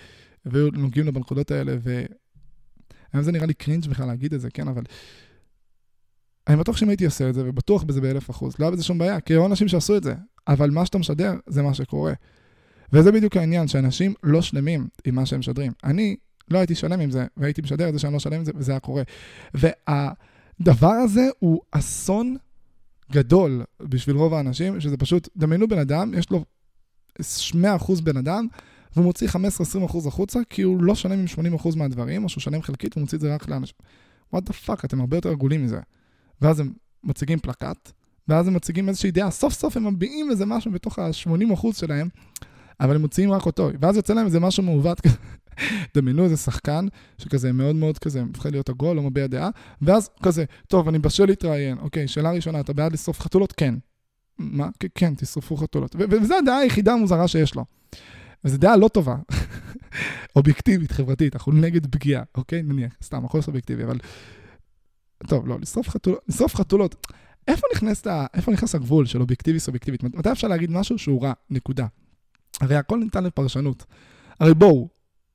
והיו 0.46 0.70
נוגעים 0.70 1.06
לו 1.06 1.12
בנקודות 1.12 1.50
האלה, 1.50 1.76
והיום 1.82 3.22
זה 3.22 3.32
נראה 3.32 3.46
לי 3.46 3.54
קרינג' 3.54 3.86
בכלל 3.86 4.06
להגיד 4.06 4.34
את 4.34 4.40
זה, 4.40 4.50
כן, 4.50 4.68
אבל... 4.68 4.82
אני 6.48 6.56
בטוח 6.56 6.76
שאם 6.76 6.88
הייתי 6.88 7.04
עושה 7.04 7.28
את 7.28 7.34
זה, 7.34 7.42
ובטוח 7.48 7.82
בזה 7.82 8.00
באלף 8.00 8.30
אחוז, 8.30 8.54
לא 8.58 8.64
היה 8.64 8.72
בזה 8.72 8.84
שום 8.84 8.98
בעיה, 8.98 9.20
כי 9.20 9.32
היו 9.32 9.46
אנשים 9.46 9.68
שעשו 9.68 9.96
את 9.96 10.02
זה, 10.02 10.14
אבל 10.48 10.70
מה 10.70 10.86
שאתה 10.86 10.98
משדר, 10.98 11.34
זה 11.46 11.62
מה 11.62 11.74
שקורה. 11.74 12.12
וזה 12.92 13.12
בדיוק 13.12 13.36
העניין, 13.36 13.68
שאנשים 13.68 14.14
לא 14.22 14.42
שלמים 14.42 14.88
עם 15.04 15.14
מה 15.14 15.26
שהם 15.26 15.40
משדרים. 15.40 15.72
אני 15.84 16.16
לא 16.50 16.58
הייתי 16.58 16.74
שלם 16.74 17.00
עם 17.00 17.10
זה, 17.10 17.26
והייתי 17.36 17.62
משדר 17.62 17.88
את 17.88 17.92
זה 17.92 17.98
שאני 17.98 18.12
לא 18.12 18.18
שלם 18.18 18.32
עם 18.32 18.44
זה, 18.44 18.52
וזה 18.54 18.72
היה 18.72 18.80
קורה. 18.80 19.02
והדבר 19.54 20.92
הזה 21.04 21.28
הוא 21.38 21.60
אסון 21.70 22.36
גדול 23.12 23.62
בשביל 23.80 24.16
רוב 24.16 24.34
האנשים, 24.34 24.80
שזה 24.80 24.96
פשוט, 24.96 25.28
דמיינו 25.36 25.68
בן 25.68 25.78
אדם, 25.78 26.14
יש 26.14 26.30
לו 26.30 26.44
100% 27.20 28.02
בן 28.02 28.16
אדם, 28.16 28.46
והוא 28.94 29.04
מוציא 29.04 29.28
15-20% 29.28 30.08
החוצה, 30.08 30.40
כי 30.50 30.62
הוא 30.62 30.82
לא 30.82 30.94
שלם 30.94 31.24
עם 31.38 31.54
80% 31.56 31.76
מהדברים, 31.76 32.24
או 32.24 32.28
שהוא 32.28 32.40
שלם 32.40 32.62
חלקית, 32.62 32.94
הוא 32.94 33.06
את 33.14 33.20
זה 33.20 33.34
רק 33.34 33.48
לאנשים. 33.48 33.76
what 34.32 34.44
the 34.44 34.52
fuck, 34.52 34.84
אתם 34.84 35.00
הרבה 35.00 35.16
יותר 35.16 35.30
עגולים 35.30 35.64
מזה. 35.64 35.80
ואז 36.40 36.60
הם 36.60 36.72
מציגים 37.04 37.38
פלקט, 37.38 37.92
ואז 38.28 38.48
הם 38.48 38.54
מציגים 38.54 38.88
איזושהי 38.88 39.10
דעה, 39.10 39.30
סוף 39.30 39.52
סוף 39.52 39.76
הם 39.76 39.94
מביעים 39.94 40.30
איזה 40.30 40.46
משהו 40.46 40.70
בתוך 40.70 40.98
ה-80% 40.98 41.72
שלהם, 41.72 42.08
אבל 42.80 42.94
הם 42.94 43.00
מוציאים 43.00 43.32
רק 43.32 43.46
אותו, 43.46 43.70
ואז 43.80 43.96
יוצא 43.96 44.14
להם 44.14 44.26
איזה 44.26 44.40
משהו 44.40 44.62
מעוות 44.62 45.00
כזה. 45.00 45.16
דמיינו 45.94 46.24
איזה 46.24 46.36
שחקן 46.36 46.86
שכזה 47.18 47.52
מאוד 47.52 47.76
מאוד 47.76 47.98
כזה 47.98 48.24
מפחד 48.24 48.52
להיות 48.52 48.68
עגול, 48.68 48.96
לא 48.96 49.02
מביע 49.02 49.26
דעה, 49.26 49.50
ואז 49.82 50.10
כזה, 50.22 50.44
טוב, 50.68 50.88
אני 50.88 50.98
בשל 50.98 51.26
להתראיין, 51.26 51.78
אוקיי, 51.78 52.08
שאלה 52.08 52.30
ראשונה, 52.30 52.60
אתה 52.60 52.72
בעד 52.72 52.92
לשרוף 52.92 53.20
חתולות? 53.20 53.52
כן. 53.52 53.74
מה? 54.38 54.68
כן, 54.94 55.14
תשרפו 55.14 55.56
חתולות. 55.56 55.96
וזו 55.98 56.34
הדעה 56.38 56.58
היחידה 56.58 56.92
המוזרה 56.92 57.28
שיש 57.28 57.54
לו. 57.54 57.64
וזו 58.44 58.56
דעה 58.56 58.76
לא 58.76 58.88
טובה. 58.88 59.16
אובייקטיבית, 60.36 60.92
חברתית, 60.92 61.36
אנחנו 61.36 61.52
נגד 61.52 61.86
פגיעה, 61.86 62.22
אוקיי? 62.34 62.62
נניח, 62.62 62.92
סתם, 63.02 63.24
הכל 63.24 63.42
סובייקטיבי, 63.42 63.84
אבל... 63.84 63.98
טוב, 65.26 65.48
לא, 65.48 65.58
לשרוף 65.60 65.88
חתולות, 65.88 66.20
לשרוף 66.28 66.54
חתולות. 66.54 67.06
איפה 67.48 67.66
נכנס, 67.74 68.02
איפה 68.34 68.52
נכנס 68.52 68.74
הגבול 68.74 69.06
של 69.06 69.20
אובייקטיבי 69.20 69.60
סובייקטיבית? 69.60 70.02
מתי 70.02 70.32
אפשר 70.32 70.48
להגיד 70.48 70.70
משהו 70.70 70.98
שהוא 70.98 71.22
רע? 71.22 71.32
נקודה. 71.50 71.86
הרי 72.60 72.76
הכל 72.76 72.98
ניתן 72.98 73.24
לפרשנות. 73.24 73.84
הרי 74.40 74.54
בואו, 74.54 74.88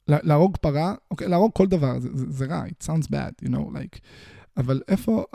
להרוג 0.09 0.57
פרה, 0.57 0.95
אוקיי, 1.11 1.27
להרוג 1.27 1.51
כל 1.53 1.67
דבר, 1.67 1.99
זה, 1.99 2.09
זה, 2.13 2.25
זה 2.31 2.45
רע, 2.45 2.63
it 2.65 2.85
sounds 2.85 3.07
bad, 3.07 3.45
you 3.45 3.49
know, 3.49 3.57
like, 3.57 3.99
אבל 4.57 4.81
איפה 4.87 5.25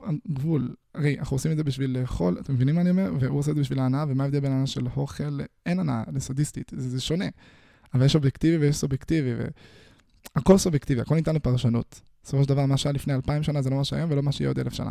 הגבול? 0.00 0.74
הרי 0.94 1.18
אנחנו 1.18 1.34
עושים 1.34 1.52
את 1.52 1.56
זה 1.56 1.64
בשביל 1.64 1.98
לאכול, 1.98 2.36
אתם 2.40 2.54
מבינים 2.54 2.74
מה 2.74 2.80
אני 2.80 2.90
אומר? 2.90 3.12
והוא 3.20 3.38
עושה 3.38 3.50
את 3.50 3.56
זה 3.56 3.62
בשביל 3.62 3.78
ההנאה, 3.78 4.04
ומה 4.08 4.24
ההבדל 4.24 4.40
בין 4.40 4.52
הנאה 4.52 4.66
של 4.66 4.86
אוכל? 4.96 5.38
אין 5.66 5.78
הנאה, 5.78 6.02
לסדיסטית, 6.12 6.72
זה, 6.76 6.90
זה 6.90 7.00
שונה. 7.00 7.24
אבל 7.94 8.04
יש 8.04 8.14
אובייקטיבי 8.14 8.56
ויש 8.56 8.76
סובייקטיבי, 8.76 9.30
והכל 10.36 10.58
סובייקטיבי, 10.58 11.00
הכל 11.00 11.14
ניתן 11.14 11.34
לפרשנות. 11.34 12.00
בסופו 12.22 12.42
של 12.42 12.48
דבר, 12.48 12.66
מה 12.66 12.76
שהיה 12.76 12.92
לפני 12.92 13.14
אלפיים 13.14 13.42
שנה 13.42 13.62
זה 13.62 13.70
לא 13.70 13.76
מה 13.76 13.84
שהיום 13.84 14.10
ולא 14.10 14.22
מה 14.22 14.32
שיהיה 14.32 14.50
עוד 14.50 14.58
אלף 14.58 14.72
שנה. 14.72 14.90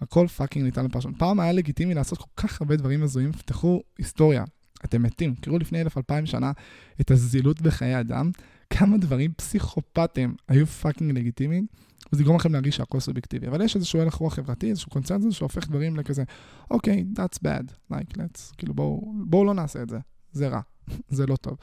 הכל 0.00 0.26
fucking 0.26 0.64
ניתן 0.64 0.84
לפרשנות. 0.84 1.14
פעם 1.18 1.40
היה 1.40 1.52
לגיטימי 1.52 1.94
לעשות 1.94 2.18
כל 2.18 2.26
כך 2.36 2.60
הרבה 2.60 2.76
דברים 2.76 3.02
הזויים, 3.02 3.32
פתחו 3.32 3.82
היסטוריה. 3.98 4.44
אתם 4.84 5.02
מתים. 5.02 5.34
קראו 5.34 5.58
לפני 5.58 5.80
אלף 5.80 5.96
אלפיים 5.96 6.26
שנה 6.26 6.52
את 7.00 7.10
הזילות 7.10 7.60
בחיי 7.62 8.00
אדם, 8.00 8.30
כמה 8.70 8.98
דברים 8.98 9.32
פסיכופטיים 9.36 10.34
היו 10.48 10.66
fucking 10.66 11.18
לגיטימיים, 11.18 11.66
וזה 12.12 12.22
יגרום 12.22 12.36
לכם 12.36 12.52
להרגיש 12.52 12.76
שהכל 12.76 13.00
סובייקטיבי. 13.00 13.46
אבל 13.46 13.60
יש 13.64 13.76
איזשהו 13.76 14.00
הלך 14.00 14.14
רוח 14.14 14.34
חברתי, 14.34 14.70
איזשהו 14.70 14.90
קונצנזוס 14.90 15.34
שהופך 15.34 15.68
דברים 15.68 15.96
לכזה, 15.96 16.24
אוקיי, 16.70 17.04
okay, 17.04 17.20
that's 17.20 17.38
bad, 17.38 17.92
like, 17.92 18.16
let's, 18.16 18.54
כאילו 18.58 18.74
בואו 18.74 19.12
בוא 19.26 19.46
לא 19.46 19.54
נעשה 19.54 19.82
את 19.82 19.88
זה, 19.88 19.98
זה 20.32 20.48
רע, 20.48 20.60
זה 21.08 21.26
לא 21.26 21.36
טוב. 21.36 21.56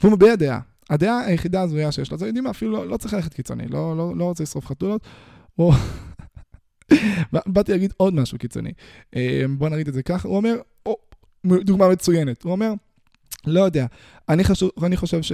והוא 0.00 0.12
מביע 0.12 0.36
דעה. 0.36 0.60
הדעה 0.90 1.18
היחידה 1.18 1.62
הזויה 1.62 1.92
שיש 1.92 2.10
לו, 2.10 2.18
זה 2.18 2.26
יודעים 2.26 2.44
מה, 2.44 2.50
אפילו 2.50 2.72
לא, 2.72 2.88
לא 2.88 2.96
צריך 2.96 3.14
ללכת 3.14 3.34
קיצוני, 3.34 3.68
לא, 3.68 3.96
לא, 3.96 4.16
לא 4.16 4.24
רוצה 4.24 4.42
לשרוף 4.42 4.66
חתולות, 4.66 5.06
או... 5.58 5.72
באתי 7.46 7.72
להגיד 7.72 7.92
עוד 7.96 8.14
משהו 8.14 8.38
קיצוני. 8.38 8.72
אה, 9.16 9.42
בוא 9.58 9.68
נגיד 9.68 9.88
את 9.88 9.94
זה 9.94 10.02
ככה, 10.02 10.28
הוא 10.28 10.36
אומר, 10.36 10.56
או, 10.86 10.96
דוגמה 11.64 11.88
מצוינת. 11.88 12.42
הוא 12.42 12.52
אומר, 12.52 12.72
לא 13.46 13.60
יודע, 13.60 13.86
אני, 14.28 14.44
חשוב, 14.44 14.70
אני 14.84 14.96
חושב 14.96 15.22
ש... 15.22 15.32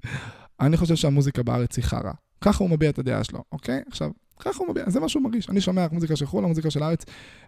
אני 0.60 0.76
חושב 0.76 0.94
שהמוזיקה 0.94 1.42
בארץ 1.42 1.76
היא 1.76 1.84
חרא. 1.84 2.12
ככה 2.40 2.64
הוא 2.64 2.70
מביע 2.70 2.90
את 2.90 2.98
הדעה 2.98 3.24
שלו, 3.24 3.44
אוקיי? 3.52 3.80
עכשיו, 3.88 4.10
ככה 4.38 4.58
הוא 4.58 4.68
מביע, 4.68 4.84
זה 4.90 5.00
מה 5.00 5.08
שהוא 5.08 5.22
מרגיש. 5.22 5.50
אני 5.50 5.60
שומע 5.60 5.86
מוזיקה 5.92 6.16
של 6.16 6.26
חו"ל, 6.26 6.44
המוזיקה 6.44 6.70
של 6.70 6.82
הארץ, 6.82 7.04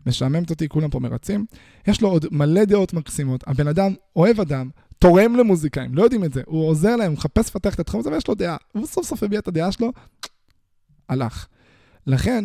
משעממת 0.07 0.51
אותי, 0.51 0.69
כולם 0.69 0.91
פה 0.91 1.01
מרצים. 1.01 1.47
יש 1.87 2.03
לו 2.03 2.09
עוד 2.09 2.27
מלא 2.31 2.65
דעות 2.65 2.93
מקסימות. 2.93 3.45
הבן 3.47 3.69
אדם 3.69 3.95
אוהב 4.17 4.41
אדם, 4.41 4.71
תורם 4.99 5.37
למוזיקאים, 5.37 5.95
לא 5.95 6.03
יודעים 6.03 6.25
את 6.25 6.33
זה. 6.33 6.43
הוא 6.47 6.69
עוזר 6.69 6.97
להם, 6.97 7.13
מחפש 7.13 7.49
לפתח 7.49 7.75
את 7.75 7.81
התחום 7.81 8.01
הזה, 8.01 8.11
ויש 8.11 8.29
לו 8.29 8.35
דעה. 8.35 8.57
הוא 8.73 8.87
סוף 8.87 9.07
סוף 9.07 9.23
הביע 9.23 9.39
את 9.39 9.49
הדעה 9.49 9.73
שלו, 9.73 9.93
הלך. 11.09 11.47
לכן, 12.07 12.45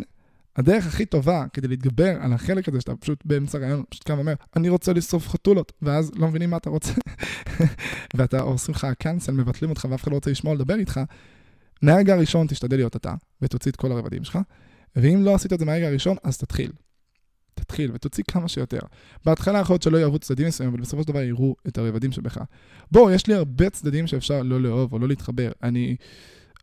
הדרך 0.55 0.87
הכי 0.87 1.05
טובה 1.05 1.45
כדי 1.53 1.67
להתגבר 1.67 2.17
על 2.21 2.33
החלק 2.33 2.69
הזה 2.69 2.81
שאתה 2.81 2.95
פשוט 2.95 3.23
באמצע 3.25 3.57
רעיון, 3.57 3.83
פשוט 3.89 4.03
קם 4.03 4.15
ואומר, 4.15 4.33
אני 4.55 4.69
רוצה 4.69 4.93
לשרוף 4.93 5.29
חתולות, 5.29 5.71
ואז 5.81 6.11
לא 6.15 6.27
מבינים 6.27 6.49
מה 6.49 6.57
אתה 6.57 6.69
רוצה, 6.69 6.93
ואתה 8.15 8.41
עושים 8.41 8.75
לך 8.75 8.87
קאנסל, 8.99 9.31
מבטלים 9.31 9.69
אותך 9.69 9.87
ואף 9.89 10.03
אחד 10.03 10.11
לא 10.11 10.15
רוצה 10.15 10.31
לשמוע 10.31 10.55
לדבר 10.55 10.75
איתך, 10.75 10.99
מהרגע 11.81 12.13
הראשון 12.13 12.47
תשתדל 12.47 12.77
להיות 12.77 12.95
אתה, 12.95 13.13
ותוציא 13.41 13.71
את 13.71 13.75
כל 13.75 13.91
הרבדים 13.91 14.23
שלך, 14.23 14.39
ואם 14.95 15.21
לא 15.23 15.35
עשית 15.35 15.53
את 15.53 15.59
זה 15.59 15.65
מהרגע 15.65 15.87
הראשון, 15.87 16.17
אז 16.23 16.37
תתחיל. 16.37 16.71
תתחיל 17.53 17.91
ותוציא 17.93 18.23
כמה 18.31 18.47
שיותר. 18.47 18.79
בהתחלה 19.25 19.59
יכול 19.59 19.73
להיות 19.73 19.83
שלא 19.83 19.97
יאהבו 19.97 20.19
צדדים 20.19 20.47
מסוימים, 20.47 20.73
אבל 20.73 20.81
בסופו 20.81 21.01
של 21.01 21.07
דבר 21.07 21.21
יראו 21.21 21.55
את 21.67 21.77
הרבדים 21.77 22.11
שבך. 22.11 22.37
בוא, 22.91 23.11
יש 23.11 23.27
לי 23.27 23.33
הרבה 23.33 23.69
צדדים 23.69 24.07
שאפשר 24.07 24.43
לא 24.43 24.61
לאהוב 24.61 24.93
או 24.93 24.99
לא 24.99 25.07
להתחבר. 25.07 25.51
אני... 25.63 25.95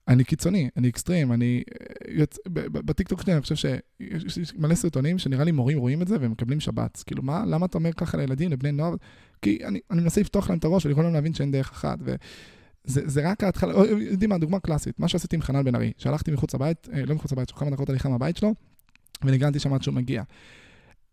אני 0.09 0.25
קיצוני, 0.25 0.69
אני 0.77 0.89
אקסטרים, 0.89 1.33
אני... 1.33 1.63
יוצ... 2.09 2.39
בטיקטוק 2.73 3.23
שלי 3.23 3.33
אני 3.33 3.43
חושב 3.43 3.55
שיש 3.55 4.55
מלא 4.57 4.75
סרטונים 4.75 5.19
שנראה 5.19 5.45
לי 5.45 5.53
מורים 5.53 5.79
רואים 5.79 6.03
את 6.03 6.09
זה 6.09 6.17
והם 6.21 6.31
מקבלים 6.31 6.61
שבץ. 6.61 7.03
כאילו, 7.03 7.23
מה, 7.23 7.45
למה 7.47 7.67
אתה 7.67 7.79
אומר 7.79 7.93
ככה 7.93 8.19
לילדים, 8.19 8.53
לבני 8.53 8.73
נוער? 8.73 8.95
כי 9.43 9.59
אני, 9.65 9.81
אני 9.91 10.01
מנסה 10.01 10.21
לפתוח 10.21 10.51
להם 10.51 10.59
את 10.59 10.65
הראש 10.65 10.87
ולגרום 10.87 11.05
להם 11.05 11.15
להבין 11.15 11.35
שאין 11.35 11.53
דרך 11.53 11.71
אחת. 11.71 11.99
וזה 12.85 13.31
רק 13.31 13.45
ההתחלה, 13.45 13.75
יודעים 13.87 14.31
מה, 14.31 14.39
דוגמה 14.39 14.61
קלאסית, 14.61 15.01
מה 15.01 15.09
שעשיתי 15.09 15.37
עם 15.37 15.43
חנן 15.43 15.65
בן 15.65 15.75
ארי, 15.75 15.93
שהלכתי 15.99 16.31
מחוץ 16.31 16.55
לבית, 16.55 16.89
אה, 16.93 17.05
לא 17.05 17.15
מחוץ 17.15 17.33
לבית, 17.33 17.51
כמה 17.51 17.71
דקות 17.71 17.89
הליכה 17.89 18.09
מהבית 18.09 18.37
שלו, 18.37 18.55
וניגנתי 19.25 19.59
שם 19.59 19.73
עד 19.73 19.83
שהוא 19.83 19.95
מגיע. 19.95 20.23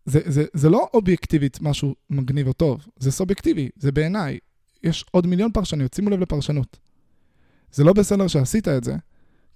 זה, 0.04 0.20
זה, 0.24 0.44
זה 0.52 0.70
לא 0.70 0.88
אובייקטיבית 0.94 1.58
משהו 1.60 1.94
מגניב 2.10 2.46
או 2.46 2.52
טוב, 2.52 2.86
זה 2.98 3.12
סובייקטיבי, 3.12 3.68
זה 3.76 3.92
בעיניי. 3.92 4.38
יש 4.82 5.04
עוד 5.10 5.26
מיליון 5.26 5.52
פרשניות, 5.52 5.94
שימו 5.94 6.10
לב 6.10 6.20
לפרשנות. 6.20 6.83
זה 7.74 7.84
לא 7.84 7.92
בסדר 7.92 8.26
שעשית 8.26 8.68
את 8.68 8.84
זה, 8.84 8.94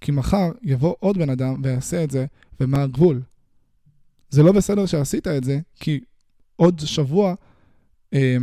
כי 0.01 0.11
מחר 0.11 0.51
יבוא 0.61 0.95
עוד 0.99 1.17
בן 1.17 1.29
אדם 1.29 1.61
ויעשה 1.63 2.03
את 2.03 2.11
זה, 2.11 2.25
ומה 2.59 2.83
הגבול? 2.83 3.21
זה 4.29 4.43
לא 4.43 4.51
בסדר 4.51 4.85
שעשית 4.85 5.27
את 5.27 5.43
זה, 5.43 5.59
כי 5.75 5.99
עוד 6.55 6.79
שבוע 6.79 7.35
אה, 8.13 8.37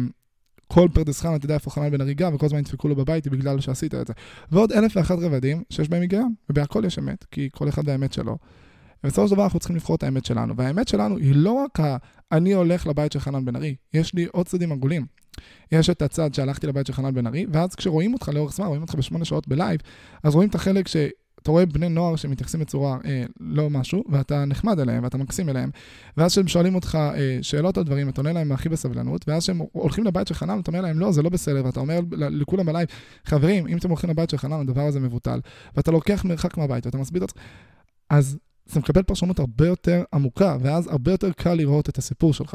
כל 0.68 0.88
פרדס 0.94 1.20
חנה, 1.20 1.36
אתה 1.36 1.44
יודע 1.44 1.54
איפה 1.54 1.70
חנן 1.70 1.90
בן 1.90 2.00
ארי 2.00 2.15
גר, 2.15 2.30
וכל 2.34 2.46
הזמן 2.46 2.58
ידפקו 2.58 2.88
לו 2.88 2.96
בבית 2.96 3.28
בגלל 3.28 3.60
שעשית 3.60 3.94
את 3.94 4.06
זה. 4.06 4.12
ועוד 4.52 4.72
אלף 4.72 4.96
ואחת 4.96 5.18
רבדים 5.18 5.62
שיש 5.70 5.88
בהם 5.88 6.02
היגיון, 6.02 6.34
ובהכל 6.50 6.82
יש 6.86 6.98
אמת, 6.98 7.24
כי 7.30 7.48
כל 7.52 7.68
אחד 7.68 7.88
והאמת 7.88 8.12
שלו. 8.12 8.38
ובסופו 9.04 9.28
של 9.28 9.34
דבר 9.34 9.44
אנחנו 9.44 9.58
צריכים 9.58 9.76
לבחור 9.76 9.96
את 9.96 10.02
האמת 10.02 10.24
שלנו, 10.24 10.56
והאמת 10.56 10.88
שלנו 10.88 11.16
היא 11.16 11.34
לא 11.34 11.52
רק 11.52 11.80
ה... 11.80 11.96
אני 12.32 12.52
הולך 12.52 12.86
לבית 12.86 13.12
של 13.12 13.20
חנן 13.20 13.44
בן 13.44 13.56
ארי, 13.56 13.74
יש 13.94 14.14
לי 14.14 14.26
עוד 14.32 14.46
צדדים 14.46 14.72
עגולים. 14.72 15.06
יש 15.72 15.90
את 15.90 16.02
הצד 16.02 16.34
שהלכתי 16.34 16.66
לבית 16.66 16.86
של 16.86 16.92
חנן 16.92 17.14
בן 17.14 17.26
ארי, 17.26 17.46
ואז 17.52 17.74
כשרואים 17.74 18.12
אותך 18.12 18.30
לאורך 18.34 18.52
זמן, 18.52 18.66
רואים 18.66 18.82
אותך 18.82 18.94
בשמונה 18.94 19.24
שעות 19.24 19.48
בלייב, 19.48 19.80
אז 20.22 20.34
רואים 20.34 20.48
את 20.48 20.54
החלק 20.54 20.88
שאתה 20.88 21.50
רואה 21.50 21.66
בני 21.66 21.88
נוער 21.88 22.16
שמתייחסים 22.16 22.60
בצורה 22.60 22.98
אה, 23.04 23.24
לא 23.40 23.70
משהו, 23.70 24.04
ואתה 24.08 24.44
נחמד 24.44 24.80
אליהם, 24.80 25.04
ואתה 25.04 25.18
מקסים 25.18 25.48
אליהם, 25.48 25.70
ואז 26.16 26.32
כשהם 26.32 26.48
שואלים 26.48 26.74
אותך 26.74 26.94
אה, 26.94 27.38
שאלות 27.42 27.78
על 27.78 27.84
דברים, 27.84 28.08
אתה 28.08 28.20
עונה 28.20 28.32
להם 28.32 28.52
הכי 28.52 28.68
בסבלנות, 28.68 29.28
ואז 29.28 29.42
כשהם 29.42 29.60
הולכים 29.72 30.04
לבית 30.04 30.28
של 30.28 30.34
חנן, 30.34 30.60
אתה 30.60 30.70
אומר 30.70 30.80
להם, 30.80 30.98
לא, 30.98 31.12
זה 31.12 31.22
לא 31.22 31.30
בסדר, 31.30 31.64
ואתה 31.64 31.80
אומר 31.80 32.00
לכולם 32.12 32.66
בלייב, 32.66 32.88
חברים, 33.24 33.66
אם 33.66 33.76
אתם 33.76 33.88
הולכים 33.88 34.10
לבית 34.10 34.30
של 34.30 34.38
חנן, 34.38 34.60
הדבר 34.60 34.86
הזה 34.86 35.00
מבוטל, 35.00 35.40
ואתה 35.76 35.90
לוקח 35.90 36.24
מרחק 36.24 36.56
מהבית, 36.56 36.86
ואתה 36.86 36.98
מסביר 36.98 37.24
את 37.24 37.30
עצמך, 37.30 37.42
אז 38.10 38.38
זה 38.66 38.80
מקבל 38.80 39.02
פרשנות 39.02 39.38
הרבה 39.38 39.66
יותר 39.66 40.02
עמוקה, 40.14 40.56
ואז 40.60 40.86
הרבה 40.86 41.10
יותר 41.10 41.32
קל 41.32 41.54
לראות 41.54 41.88
את 41.88 41.98
הסיפור 41.98 42.32
שלך. 42.32 42.54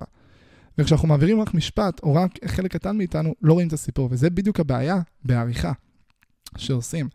וכשאנחנו 0.78 1.08
מעבירים 1.08 1.42
רק 1.42 1.54
משפט, 1.54 2.00
או 2.04 2.16
רק 2.16 2.32
חלק 2.46 2.72
קטן 2.72 2.98
מאיתנו, 2.98 3.36
לא 3.42 3.54
רואים 3.54 3.68
את 3.68 3.74
הסיפור. 3.74 4.08
וזה 4.12 4.30
בדיוק 4.30 4.60
הבעיה 4.60 5.02
בעריכה 5.26 5.72
שעושים 6.58 7.10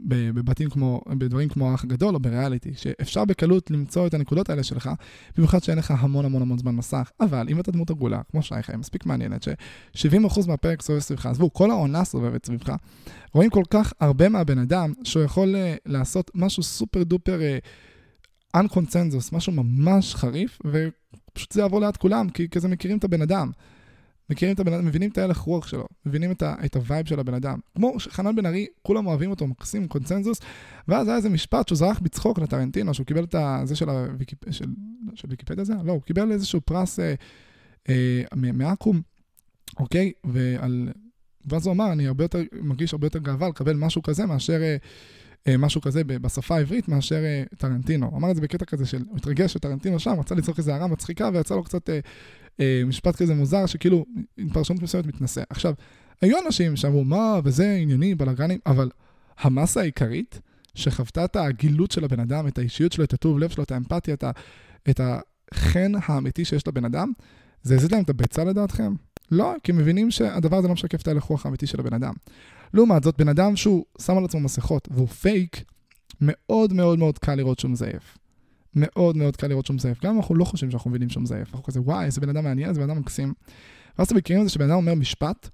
בבתים 0.00 0.70
כמו, 0.70 1.00
בדברים 1.18 1.48
כמו 1.48 1.70
האח 1.70 1.84
הגדול 1.84 2.14
או 2.14 2.20
בריאליטי, 2.20 2.74
שאפשר 2.76 3.24
בקלות 3.24 3.70
למצוא 3.70 4.06
את 4.06 4.14
הנקודות 4.14 4.50
האלה 4.50 4.62
שלך, 4.62 4.90
במיוחד 5.36 5.62
שאין 5.62 5.78
לך 5.78 5.94
המון 5.98 6.24
המון 6.24 6.42
המון 6.42 6.58
זמן 6.58 6.74
מסך. 6.74 7.10
אבל 7.20 7.46
אם 7.50 7.60
אתה 7.60 7.72
דמות 7.72 7.90
עגולה, 7.90 8.22
כמו 8.30 8.42
שי 8.42 8.62
חיים, 8.62 8.80
מספיק 8.80 9.06
מעניינת, 9.06 9.42
ש-70% 9.42 10.48
מהפרק 10.48 10.82
סובב 10.82 10.98
סביבך, 10.98 11.26
עזבו, 11.26 11.52
כל 11.52 11.70
העונה 11.70 12.04
סובבת 12.04 12.46
סביבך, 12.46 12.72
רואים 13.32 13.50
כל 13.50 13.64
כך 13.70 13.92
הרבה 14.00 14.28
מהבן 14.28 14.58
אדם, 14.58 14.92
שהוא 15.04 15.22
יכול 15.22 15.54
אה, 15.54 15.78
לעשות 15.86 16.30
משהו 16.34 16.62
super 16.62 17.02
duper... 17.02 17.40
אה, 17.40 17.66
אנקונצנזוס, 18.54 19.32
משהו 19.32 19.52
ממש 19.52 20.14
חריף, 20.14 20.58
ופשוט 21.34 21.52
זה 21.52 21.60
יעבור 21.60 21.80
ליד 21.80 21.96
כולם, 21.96 22.28
כי 22.28 22.48
כזה 22.48 22.68
מכירים 22.68 22.98
את 22.98 23.04
הבן 23.04 23.22
אדם. 23.22 23.50
מכירים 24.30 24.54
את 24.54 24.60
הבן 24.60 24.72
אדם, 24.72 24.86
מבינים 24.86 25.10
את 25.10 25.18
ההלך 25.18 25.38
רוח 25.38 25.66
שלו, 25.66 25.86
מבינים 26.06 26.30
את, 26.30 26.42
ה, 26.42 26.54
את 26.64 26.76
ה 26.76 26.82
vibe 26.82 27.06
של 27.06 27.20
הבן 27.20 27.34
אדם. 27.34 27.58
כמו 27.74 27.92
חנן 27.98 28.36
בן 28.36 28.46
ארי, 28.46 28.66
כולם 28.82 29.06
אוהבים 29.06 29.30
אותו, 29.30 29.46
מקסים, 29.46 29.88
קונצנזוס, 29.88 30.40
ואז 30.88 31.08
היה 31.08 31.16
איזה 31.16 31.30
משפט 31.30 31.68
שהוא 31.68 31.76
זרח 31.76 31.98
בצחוק 31.98 32.38
לטרנטינו, 32.38 32.94
שהוא 32.94 33.06
קיבל 33.06 33.24
את 33.24 33.34
זה 33.64 33.76
של, 33.76 33.88
הוויקיפ... 33.88 34.38
של, 34.50 34.64
של 35.14 35.28
ויקיפדיה 35.30 35.64
זה? 35.64 35.74
לא, 35.84 35.92
הוא 35.92 36.02
קיבל 36.02 36.32
איזשהו 36.32 36.60
פרס 36.60 37.00
אה, 37.00 37.14
אה, 37.88 38.22
מאקו"ם, 38.34 39.00
אוקיי? 39.78 40.12
ועל... 40.24 40.88
ואז 41.46 41.66
הוא 41.66 41.74
אמר, 41.74 41.92
אני 41.92 42.06
הרבה 42.06 42.24
יותר, 42.24 42.38
מרגיש 42.52 42.92
הרבה 42.92 43.06
יותר 43.06 43.18
גאווה 43.18 43.48
לקבל 43.48 43.76
משהו 43.76 44.02
כזה 44.02 44.26
מאשר... 44.26 44.62
אה, 44.62 44.76
משהו 45.58 45.80
כזה 45.80 46.04
בשפה 46.04 46.56
העברית 46.56 46.88
מאשר 46.88 47.24
אה, 47.24 47.42
טרנטינו. 47.58 48.10
אמר 48.16 48.30
את 48.30 48.36
זה 48.36 48.42
בקטע 48.42 48.64
כזה 48.64 48.86
של, 48.86 49.02
הוא 49.08 49.16
התרגש 49.16 49.52
שטרנטינו 49.52 49.98
שם, 49.98 50.14
רצה 50.18 50.34
לצעוק 50.34 50.58
איזה 50.58 50.72
הערה 50.72 50.86
מצחיקה 50.86 51.30
ויצא 51.32 51.54
לו 51.54 51.64
קצת 51.64 51.90
אה, 51.90 51.98
אה, 52.60 52.82
משפט 52.86 53.16
כזה 53.16 53.34
מוזר 53.34 53.66
שכאילו 53.66 54.04
עם 54.36 54.48
פרשנות 54.48 54.82
מסוימת 54.82 55.06
מתנשא. 55.06 55.42
עכשיו, 55.50 55.74
היו 56.20 56.36
אנשים 56.46 56.76
שאמרו, 56.76 57.04
מה, 57.04 57.40
וזה 57.44 57.78
ענייני, 57.80 58.14
בלאגנים, 58.14 58.58
אבל 58.66 58.90
המסה 59.38 59.80
העיקרית 59.80 60.40
שחוותה 60.74 61.24
את 61.24 61.36
הגילות 61.36 61.90
של 61.90 62.04
הבן 62.04 62.20
אדם, 62.20 62.48
את 62.48 62.58
האישיות 62.58 62.92
שלו, 62.92 63.04
את 63.04 63.12
הטוב 63.12 63.38
לב 63.38 63.50
שלו, 63.50 63.64
את 63.64 63.72
האמפתיה, 63.72 64.14
את, 64.14 64.24
ה, 64.24 64.30
את 64.90 65.00
החן 65.00 65.92
האמיתי 66.02 66.44
שיש 66.44 66.68
לבן 66.68 66.84
אדם, 66.84 67.12
זה 67.62 67.74
הזיז 67.74 67.92
להם 67.92 68.02
את 68.02 68.10
הביצה 68.10 68.44
לדעתכם? 68.44 68.94
לא, 69.30 69.54
כי 69.62 69.72
מבינים 69.72 70.10
שהדבר 70.10 70.56
הזה 70.56 70.68
לא 70.68 70.74
משקף 70.74 71.02
את 71.02 71.08
ההלך 71.08 71.22
רוח 71.22 71.46
האמיתי 71.46 71.66
של 71.66 71.80
הבן 71.80 71.94
אדם. 71.94 72.14
לעומת 72.74 73.02
זאת, 73.02 73.16
בן 73.18 73.28
אדם 73.28 73.56
שהוא 73.56 73.84
שם 74.00 74.18
על 74.18 74.24
עצמו 74.24 74.40
מסכות 74.40 74.88
והוא 74.90 75.08
פייק, 75.08 75.64
מאוד 76.20 76.72
מאוד 76.72 76.98
מאוד 76.98 77.18
קל 77.18 77.34
לראות 77.34 77.58
שהוא 77.58 77.70
מזייף. 77.70 78.18
מאוד 78.76 79.16
מאוד 79.16 79.36
קל 79.36 79.46
לראות 79.46 79.66
שהוא 79.66 79.74
מזייף. 79.74 80.04
גם 80.04 80.10
אם 80.10 80.16
אנחנו 80.16 80.34
לא 80.34 80.44
חושבים 80.44 80.70
שאנחנו 80.70 80.90
מבינים 80.90 81.08
שהוא 81.08 81.22
מזייף, 81.22 81.48
אנחנו 81.48 81.64
כזה, 81.64 81.80
וואי, 81.80 82.04
איזה 82.04 82.20
בן 82.20 82.28
אדם 82.28 82.44
מעניין, 82.44 82.68
איזה 82.68 82.80
בן 82.80 82.90
אדם 82.90 83.00
מקסים. 83.00 83.34
ואז 83.98 84.06
אתם 84.06 84.16
מכירים 84.16 84.42
את 84.42 84.46
זה 84.46 84.52
שבן 84.52 84.64
אדם 84.64 84.76
אומר 84.76 84.94
משפט, 84.94 85.48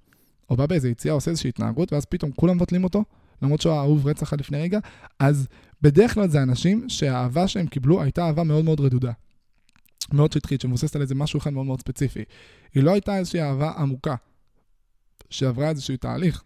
או 0.49 0.55
בא 0.55 0.65
באיזה 0.65 0.89
יציאה, 0.89 1.13
עושה 1.13 1.31
איזושהי 1.31 1.49
התנהגות, 1.49 1.93
ואז 1.93 2.05
פתאום 2.05 2.31
כולם 2.31 2.55
מבטלים 2.55 2.83
אותו, 2.83 3.03
למרות 3.41 3.61
שהוא 3.61 3.73
אהוב 3.73 4.07
רצח 4.07 4.33
עד 4.33 4.39
לפני 4.39 4.61
רגע, 4.61 4.79
אז 5.19 5.47
בדרך 5.81 6.13
כלל 6.13 6.27
זה 6.27 6.43
אנשים 6.43 6.89
שהאהבה 6.89 7.47
שהם 7.47 7.67
קיבלו 7.67 8.01
הייתה 8.01 8.25
אהבה 8.27 8.43
מאוד 8.43 8.65
מאוד 8.65 8.79
רדודה. 8.79 9.11
מאוד 10.13 10.31
שטחית, 10.31 10.61
שמבוססת 10.61 10.95
על 10.95 11.01
איזה 11.01 11.15
משהו 11.15 11.39
אחד 11.39 11.53
מאוד 11.53 11.65
מאוד 11.65 11.79
ספציפי. 11.79 12.23
היא 12.73 12.83
לא 12.83 12.91
הייתה 12.91 13.17
איזושהי 13.17 13.41
אהבה 13.41 13.71
עמוקה, 13.77 14.15
שעברה 15.29 15.69
איזשהו 15.69 15.97
תהליך, 15.97 16.43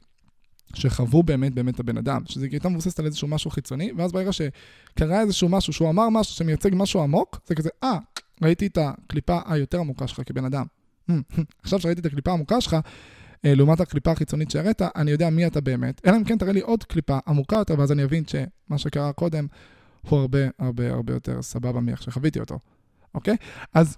שחוו 0.75 1.23
באמת 1.23 1.53
באמת 1.53 1.75
את 1.75 1.79
הבן 1.79 1.97
אדם, 1.97 2.21
שזה 2.25 2.47
הייתה 2.51 2.69
מבוססת 2.69 2.99
על 2.99 3.05
איזשהו 3.05 3.27
משהו 3.27 3.51
חיצוני, 3.51 3.91
ואז 3.97 4.11
ברגע 4.11 4.31
שקרה 4.31 5.21
איזשהו 5.21 5.49
משהו, 5.49 5.73
שהוא 5.73 5.89
אמר 5.89 6.09
משהו 6.09 6.33
שמייצג 6.33 6.69
משהו 6.73 7.01
עמוק, 7.01 7.39
זה 7.47 7.55
כזה, 7.55 7.69
אה, 7.83 7.97
ראיתי 8.41 8.67
את 8.67 8.77
הקליפה 8.77 9.39
היותר 9.45 9.79
עמוקה 9.79 10.07
שלך 10.07 10.21
כבן 10.25 10.45
אדם. 10.45 10.65
עכשיו 11.63 11.79
שראיתי 11.79 12.01
את 12.01 12.05
הקליפה 12.05 12.31
העמוקה 12.31 12.61
שלך, 12.61 12.75
אה, 13.45 13.55
לעומת 13.55 13.79
הקליפה 13.79 14.11
החיצונית 14.11 14.51
שהראית, 14.51 14.81
אני 14.81 15.11
יודע 15.11 15.29
מי 15.29 15.47
אתה 15.47 15.61
באמת. 15.61 16.01
אלא 16.05 16.17
אם 16.17 16.23
כן 16.23 16.37
תראה 16.37 16.51
לי 16.51 16.59
עוד 16.59 16.83
קליפה 16.83 17.19
עמוקה 17.27 17.55
יותר, 17.55 17.79
ואז 17.79 17.91
אני 17.91 18.03
אבין 18.03 18.23
שמה 18.27 18.77
שקרה 18.77 19.13
קודם 19.13 19.47
הוא 20.09 20.19
הרבה 20.19 20.39
הרבה 20.59 20.91
הרבה 20.91 21.13
יותר 21.13 21.41
סבבה 21.41 21.81
מאיך 21.81 22.03
שחוויתי 22.03 22.39
אותו, 22.39 22.59
אוקיי? 23.15 23.35
אז 23.73 23.97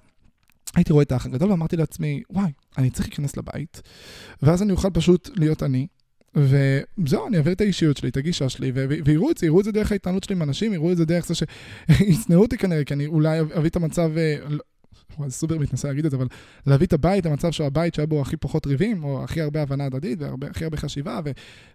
הייתי 0.76 0.94
רואה 0.94 1.04
את 1.04 1.12
האח 1.12 1.26
הגדול 1.26 1.52
ואמרתי 1.52 1.78
לעצמי, 1.78 2.22
וואי, 2.30 2.52
אני 2.78 2.90
צריך 2.90 3.08
להיכנס 3.08 3.38
לבית, 3.38 3.82
ואז 4.42 4.64
אני 4.64 4.72
אוכל 4.72 4.90
פשוט 4.90 5.30
להיות 5.36 5.64
אני, 5.64 5.88
וזהו, 6.36 7.28
אני 7.28 7.38
אעביר 7.38 7.54
את 7.54 7.62
האישיות 7.62 7.98
שלי, 7.98 8.10
את 8.10 8.18
הגישה 8.18 8.50
שלי, 8.50 8.72
ויראו 9.06 9.32
את 9.32 9.38
זה, 9.38 9.46
יראו 9.46 9.60
את 9.60 9.66
זה 9.66 9.72
דרך 9.72 9.92
ההתנהלות 9.92 10.24
שלי 10.24 10.36
עם 10.36 10.42
אנשים, 10.42 10.74
יראו 10.74 10.92
את 10.92 10.98
זה 10.98 11.06
דרך 11.06 11.26
זה 11.26 11.34
שישנאו 11.36 12.42
אותי 12.44 12.58
כנראה, 12.58 12.84
כי 12.84 12.94
אני 12.94 13.08
אולי 13.08 13.40
אביא 13.40 13.70
את 13.70 13.76
המצב, 13.76 14.12
אה, 14.18 14.38
זה 15.28 15.34
סופר 15.34 15.58
מתנשא 15.58 15.88
להגיד 15.88 16.06
את 16.06 16.12
זה, 16.12 16.18
אבל 16.18 16.28
להביא 16.66 16.88
את 16.88 16.94
הבית 16.94 17.26
למצב 17.26 17.52
שהוא 17.52 17.68
הבית 17.68 17.94
שהיה 17.94 18.06
בו 18.06 18.22
הכי 18.22 18.38
פחות 18.38 18.68
ריבים, 18.68 19.04
או 19.04 19.24
הכי 19.24 19.42
הרבה 19.42 19.62
הבנה 19.62 19.86
הדדית, 19.86 20.20
והכי 20.42 20.64
הרבה 20.64 20.78
חשיבה, 20.78 21.20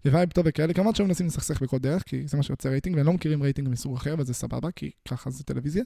vibe 0.07 0.31
טוב 0.31 0.45
וכאלה, 0.49 0.75
כמובן 0.75 0.95
שהם 0.95 1.07
מנסים 1.07 1.27
לסכסך 1.27 1.63
בכל 1.63 1.79
דרך, 1.79 2.03
כי 2.03 2.23
זה 2.27 2.37
מה 2.37 2.43
שיוצר 2.43 2.69
רייטינג, 2.69 2.97
והם 2.97 3.07
לא 3.07 3.13
מכירים 3.13 3.43
רייטינג 3.43 3.69
מסוג 3.69 3.97
אחר, 3.97 4.15
וזה 4.19 4.35
סבבה, 4.35 4.71
כי 4.77 4.91
ככה 5.09 5.31
זה 5.31 5.45
טלוויזיה. 5.45 5.83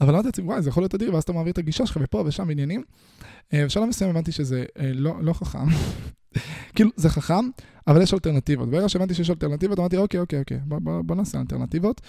אבל 0.00 0.10
אמרתי 0.10 0.28
לעצמי, 0.28 0.44
וואי, 0.44 0.62
זה 0.62 0.68
יכול 0.68 0.82
להיות 0.82 0.94
אדיר, 0.94 1.14
ואז 1.14 1.22
אתה 1.22 1.32
מעביר 1.32 1.52
את 1.52 1.58
הגישה 1.58 1.86
שלך 1.86 1.98
ופה 2.02 2.22
ושם 2.26 2.50
עניינים. 2.50 2.82
בשלב 3.54 3.84
מסוים 3.84 4.10
הבנתי 4.10 4.32
שזה 4.32 4.64
אה, 4.78 4.92
לא, 4.94 5.14
לא 5.22 5.32
חכם. 5.32 5.58
כאילו, 6.74 6.90
זה 6.96 7.08
חכם, 7.08 7.48
אבל 7.86 8.02
יש 8.02 8.14
אלטרנטיבות. 8.14 8.70
ברגע 8.70 8.88
שהבנתי 8.88 9.14
שיש 9.14 9.30
אלטרנטיבות, 9.30 9.78
אמרתי, 9.78 9.96
אוקיי, 9.96 10.20
אוקיי, 10.20 10.38
אוקיי, 10.38 10.58
בוא, 10.64 10.78
בוא, 10.78 11.02
בוא 11.02 11.16
נעשה 11.16 11.40
אלטרנטיבות, 11.40 12.00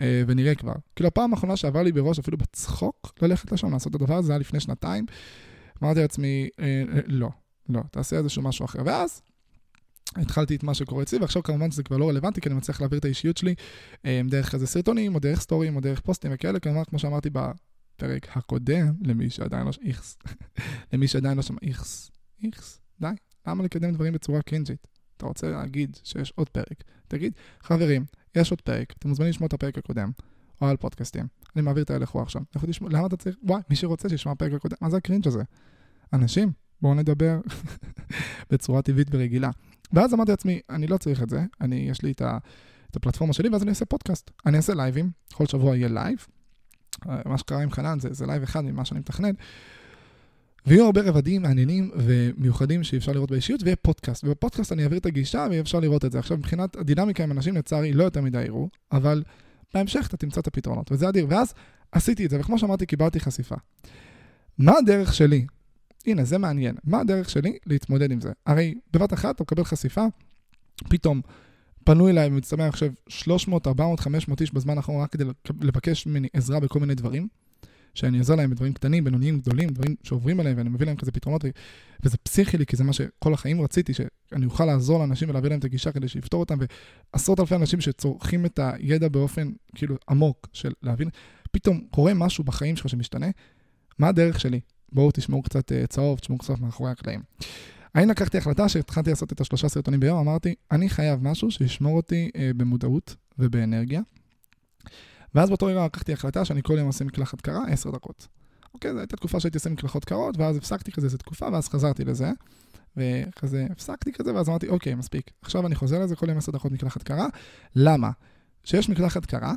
אה, 0.00 0.22
ונראה 0.26 0.54
כבר. 0.54 0.74
כאילו, 0.96 1.08
הפעם 1.08 1.34
האחרונה 1.34 1.56
שעבר 1.56 1.82
לי 1.82 1.92
בראש, 1.92 2.18
אפילו 2.18 2.38
בצחוק, 2.38 3.12
ללכת 3.22 3.52
לשם, 3.52 3.72
לעשות 3.72 3.96
את 3.96 4.02
הדבר 4.02 4.14
הזה, 4.14 4.26
זה 4.26 4.32
היה 4.32 4.38
לפני 4.38 4.60
שנתיים. 4.60 5.06
אמרתי 5.82 6.00
לעצמי, 6.00 6.48
אה, 6.60 6.82
לא, 7.06 7.28
לא, 7.68 7.80
תעשה 7.90 8.16
איזשהו 8.16 8.42
משהו 8.42 8.64
אחר. 8.64 8.78
ואז 8.84 9.22
התחלתי 10.16 10.56
את 10.56 10.62
מה 10.62 10.74
שקורה 10.74 11.02
אצלי, 11.02 11.18
ועכשיו 11.18 11.42
כמובן 11.42 11.70
שזה 11.70 11.82
כבר 11.82 11.96
לא 11.96 12.08
רלוונטי, 12.08 12.40
כי 12.40 12.48
אני 12.48 12.56
מצליח 12.58 12.80
להעביר 12.80 12.98
את 12.98 13.04
האישיות 13.04 13.36
שלי 13.36 13.54
אה, 14.06 14.20
דרך 14.28 14.54
איזה 14.54 14.66
סרטונים, 14.66 15.14
או 15.14 15.20
דרך 15.20 15.40
סטורים, 15.40 15.76
או 15.76 15.80
דרך 15.80 16.00
פוסטים 16.00 16.30
וכאלה, 16.34 16.60
כמובן, 16.60 16.84
כמו 16.84 16.98
שאמרתי 16.98 17.30
בפרק 17.30 18.36
הקודם, 18.36 18.92
למי 19.00 19.30
שעדיין 19.30 19.66
לא... 19.66 19.70
איכס. 19.84 20.18
למי 20.92 21.08
שעדיין 21.08 21.36
לא 21.36 21.42
שם 21.42 21.56
איכס. 21.62 22.10
איכס, 22.44 22.80
די. 23.00 23.08
למה 23.48 23.64
לקדם 23.64 23.92
דברים 23.92 24.12
בצורה 24.12 24.42
קרינג'ית? 24.42 24.86
אתה 25.16 25.26
רוצה 25.26 25.50
להגיד 25.50 25.96
שיש 26.04 26.32
עוד 26.36 26.48
פרק, 26.48 26.84
תגיד, 27.08 27.32
חברים, 27.62 28.04
יש 28.34 28.50
עוד 28.50 28.60
פרק, 28.60 28.92
אתם 28.98 29.08
מוזמנים 29.08 29.30
לשמוע 29.30 29.46
את 29.46 29.52
הפרק 29.52 29.78
הקודם, 29.78 30.10
או 30.60 30.66
על 30.66 30.76
פודקאסטים. 30.76 31.26
אני 31.56 31.62
מעביר 31.62 31.82
את 31.82 31.90
ההלך 31.90 32.08
רוח 32.08 32.22
עכשיו. 32.22 32.42
למה 32.80 33.06
אתה 33.06 33.16
צריך? 33.16 33.36
וואי, 33.42 33.62
מי 33.70 33.76
שרוצה 33.76 34.08
שישמע 34.08 34.34
פרק 34.34 34.52
הקודם, 34.52 34.76
מה 34.80 34.90
זה 34.90 34.96
ה 34.96 35.00
cringe 35.00 35.26
הזה? 35.26 35.42
אנשים, 36.12 36.52
בואו 36.82 36.94
נדבר 36.94 37.40
בצורה 38.50 38.82
טבעית 38.82 39.08
ורגילה. 39.10 39.50
ואז 39.92 40.14
אמרתי 40.14 40.30
לעצמי, 40.30 40.60
אני 40.70 40.86
לא 40.86 40.98
צריך 40.98 41.22
את 41.22 41.30
זה, 41.30 41.44
אני, 41.60 41.76
יש 41.76 42.02
לי 42.02 42.12
את, 42.12 42.22
ה, 42.22 42.38
את 42.90 42.96
הפלטפורמה 42.96 43.32
שלי, 43.32 43.48
ואז 43.48 43.62
אני 43.62 43.70
אעשה 43.70 43.84
פודקאסט. 43.84 44.30
אני 44.46 44.56
אעשה 44.56 44.74
לייבים, 44.74 45.10
כל 45.32 45.46
שבוע 45.46 45.76
יהיה 45.76 45.88
לייב. 45.88 46.26
מה 47.06 47.38
שקרה 47.38 47.62
עם 47.62 47.70
חנן 47.70 48.00
זה, 48.00 48.12
זה 48.12 48.26
לייב 48.26 48.42
אחד 48.42 48.60
ממה 48.60 48.84
שאני 48.84 49.00
מתכנן. 49.00 49.32
ויהיו 50.66 50.84
הרבה 50.84 51.00
רבדים 51.00 51.42
מעניינים 51.42 51.90
ומיוחדים 51.96 52.84
שאי 52.84 52.98
אפשר 52.98 53.12
לראות 53.12 53.30
באישיות, 53.30 53.62
ויהיה 53.62 53.76
פודקאסט. 53.76 54.24
ובפודקאסט 54.24 54.72
אני 54.72 54.82
אעביר 54.82 54.98
את 54.98 55.06
הגישה 55.06 55.46
ויהיה 55.48 55.62
אפשר 55.62 55.80
לראות 55.80 56.04
את 56.04 56.12
זה. 56.12 56.18
עכשיו, 56.18 56.36
מבחינת 56.36 56.76
הדינמיקה 56.76 57.22
עם 57.22 57.32
אנשים, 57.32 57.56
לצערי, 57.56 57.92
לא 57.92 58.04
יותר 58.04 58.20
מדי 58.20 58.44
יראו, 58.44 58.68
אבל 58.92 59.22
בהמשך 59.74 60.06
אתה 60.08 60.16
תמצא 60.16 60.40
את 60.40 60.46
הפתרונות, 60.46 60.92
וזה 60.92 61.08
אדיר. 61.08 61.26
ואז 61.28 61.54
עשיתי 61.92 62.24
את 62.24 62.30
זה, 62.30 62.40
וכמו 62.40 62.58
שאמרתי, 62.58 62.86
קיבלתי 62.86 63.20
חשיפה. 63.20 63.56
מה 64.58 64.72
הדרך 64.78 65.14
שלי? 65.14 65.46
הנה, 66.06 66.24
זה 66.24 66.38
מעניין. 66.38 66.74
מה 66.84 67.00
הדרך 67.00 67.30
שלי 67.30 67.58
להתמודד 67.66 68.12
עם 68.12 68.20
זה? 68.20 68.32
הרי 68.46 68.74
בבת 68.92 69.12
אחת 69.12 69.34
אתה 69.34 69.42
מקבל 69.42 69.64
חשיפה, 69.64 70.04
פתאום 70.88 71.20
פנו 71.84 72.08
אליי, 72.08 72.28
מצטמח 72.28 72.64
עכשיו 72.64 72.90
300, 73.08 73.66
400, 73.66 74.00
500 74.00 74.40
איש 74.40 74.54
בזמן 74.54 74.76
האחרון 74.76 75.02
רק 75.02 75.12
כדי 75.12 75.24
לבקש 75.60 76.06
ממני 76.06 76.28
עזרה 76.32 76.60
בכל 76.60 76.80
מיני 76.80 76.94
דברים. 76.94 77.28
שאני 77.94 78.18
אעזור 78.18 78.36
להם 78.36 78.50
בדברים 78.50 78.72
קטנים, 78.72 79.04
בינוניים, 79.04 79.38
גדולים, 79.40 79.68
דברים 79.68 79.96
שעוברים 80.02 80.40
עליהם, 80.40 80.58
ואני 80.58 80.68
מביא 80.68 80.86
להם 80.86 80.96
כזה 80.96 81.12
פתרונות, 81.12 81.44
וזה 82.02 82.16
פסיכי 82.16 82.58
לי, 82.58 82.66
כי 82.66 82.76
זה 82.76 82.84
מה 82.84 82.92
שכל 82.92 83.34
החיים 83.34 83.60
רציתי, 83.60 83.94
שאני 83.94 84.46
אוכל 84.46 84.64
לעזור 84.64 84.98
לאנשים 84.98 85.30
ולהביא 85.30 85.50
להם 85.50 85.58
את 85.58 85.64
הגישה 85.64 85.92
כדי 85.92 86.08
שיפתור 86.08 86.40
אותם, 86.40 86.58
ועשרות 87.14 87.40
אלפי 87.40 87.54
אנשים 87.54 87.80
שצורכים 87.80 88.46
את 88.46 88.60
הידע 88.62 89.08
באופן 89.08 89.50
כאילו 89.74 89.96
עמוק 90.10 90.48
של 90.52 90.72
להבין, 90.82 91.08
פתאום 91.52 91.80
קורה 91.90 92.14
משהו 92.14 92.44
בחיים 92.44 92.76
שלך 92.76 92.88
שמשתנה, 92.88 93.26
מה 93.98 94.08
הדרך 94.08 94.40
שלי? 94.40 94.60
בואו 94.92 95.10
תשמעו 95.10 95.42
קצת 95.42 95.72
uh, 95.72 95.86
צהוב, 95.86 96.18
תשמעו 96.18 96.38
קצת 96.38 96.58
מאחורי 96.58 96.90
הקלעים. 96.90 97.20
אני 97.94 98.06
לקחתי 98.06 98.38
החלטה 98.38 98.68
שהתחלתי 98.68 99.10
לעשות 99.10 99.32
את 99.32 99.40
השלושה 99.40 99.68
סרטונים 99.68 100.00
ביום, 100.00 100.18
אמרתי, 100.18 100.54
אני 100.70 100.88
חייב 100.88 101.22
משהו 101.22 101.50
שישמור 101.50 101.96
אותי 101.96 102.30
uh, 102.34 102.38
במודעות 102.56 103.16
ובאנרגיה. 103.38 104.00
ואז 105.34 105.48
באותו 105.48 105.66
רגע 105.66 105.84
לקחתי 105.84 106.12
החלטה 106.12 106.44
שאני 106.44 106.62
כל 106.62 106.74
יום 106.78 106.86
עושה 106.86 107.04
מקלחת 107.04 107.40
קרה, 107.40 107.64
עשר 107.68 107.90
דקות. 107.90 108.28
אוקיי, 108.74 108.92
זו 108.92 108.98
הייתה 108.98 109.16
תקופה 109.16 109.40
שהייתי 109.40 109.58
עושה 109.58 109.70
מקלחות 109.70 110.04
קרות, 110.04 110.38
ואז 110.38 110.56
הפסקתי 110.56 110.92
כזה 110.92 111.06
איזה 111.06 111.18
תקופה, 111.18 111.48
ואז 111.52 111.68
חזרתי 111.68 112.04
לזה. 112.04 112.30
וכזה 112.96 113.66
הפסקתי 113.70 114.12
כזה, 114.12 114.34
ואז 114.34 114.48
אמרתי, 114.48 114.68
אוקיי, 114.68 114.94
מספיק. 114.94 115.30
עכשיו 115.42 115.66
אני 115.66 115.74
חוזר 115.74 116.00
לזה 116.00 116.16
כל 116.16 116.28
יום 116.28 116.38
עשר 116.38 116.52
דקות 116.52 116.72
מקלחת 116.72 117.02
קרה. 117.02 117.26
למה? 117.76 118.10
כשיש 118.62 118.88
מקלחת 118.88 119.26
קרה, 119.26 119.54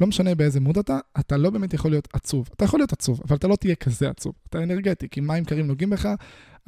לא 0.00 0.06
משנה 0.06 0.34
באיזה 0.34 0.60
מוד 0.60 0.78
אתה, 0.78 0.98
אתה 1.20 1.36
לא 1.36 1.50
באמת 1.50 1.74
יכול 1.74 1.90
להיות 1.90 2.08
עצוב. 2.12 2.48
אתה 2.56 2.64
יכול 2.64 2.80
להיות 2.80 2.92
עצוב, 2.92 3.20
אבל 3.28 3.36
אתה 3.36 3.48
לא 3.48 3.56
תהיה 3.56 3.74
כזה 3.74 4.10
עצוב. 4.10 4.34
אתה 4.48 4.62
אנרגטי, 4.62 5.08
כי 5.08 5.20
מים 5.20 5.44
קרים 5.44 5.66
נוגעים 5.66 5.90
בך, 5.90 6.08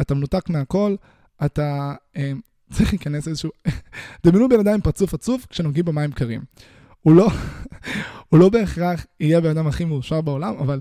אתה 0.01 0.14
מנותק 0.14 0.49
מהכל, 0.49 0.97
אתה 1.45 1.95
אה, 2.16 2.32
צריך 2.72 2.92
להיכנס 2.92 3.28
איזשהו... 3.28 3.51
דמיינו 4.24 4.49
בן 4.49 4.61
אדם 4.61 4.74
עם 4.74 4.80
פרצוף 4.80 5.14
עצוב 5.14 5.47
כשנוגעים 5.49 5.84
במים 5.84 6.12
קרים. 6.12 6.42
הוא 7.05 7.15
לא, 7.15 7.29
הוא 8.29 8.41
לא 8.41 8.49
בהכרח 8.49 9.07
יהיה 9.21 9.39
הבן 9.39 9.51
אדם 9.51 9.67
הכי 9.67 9.85
מאושר 9.85 10.21
בעולם, 10.21 10.55
אבל 10.57 10.81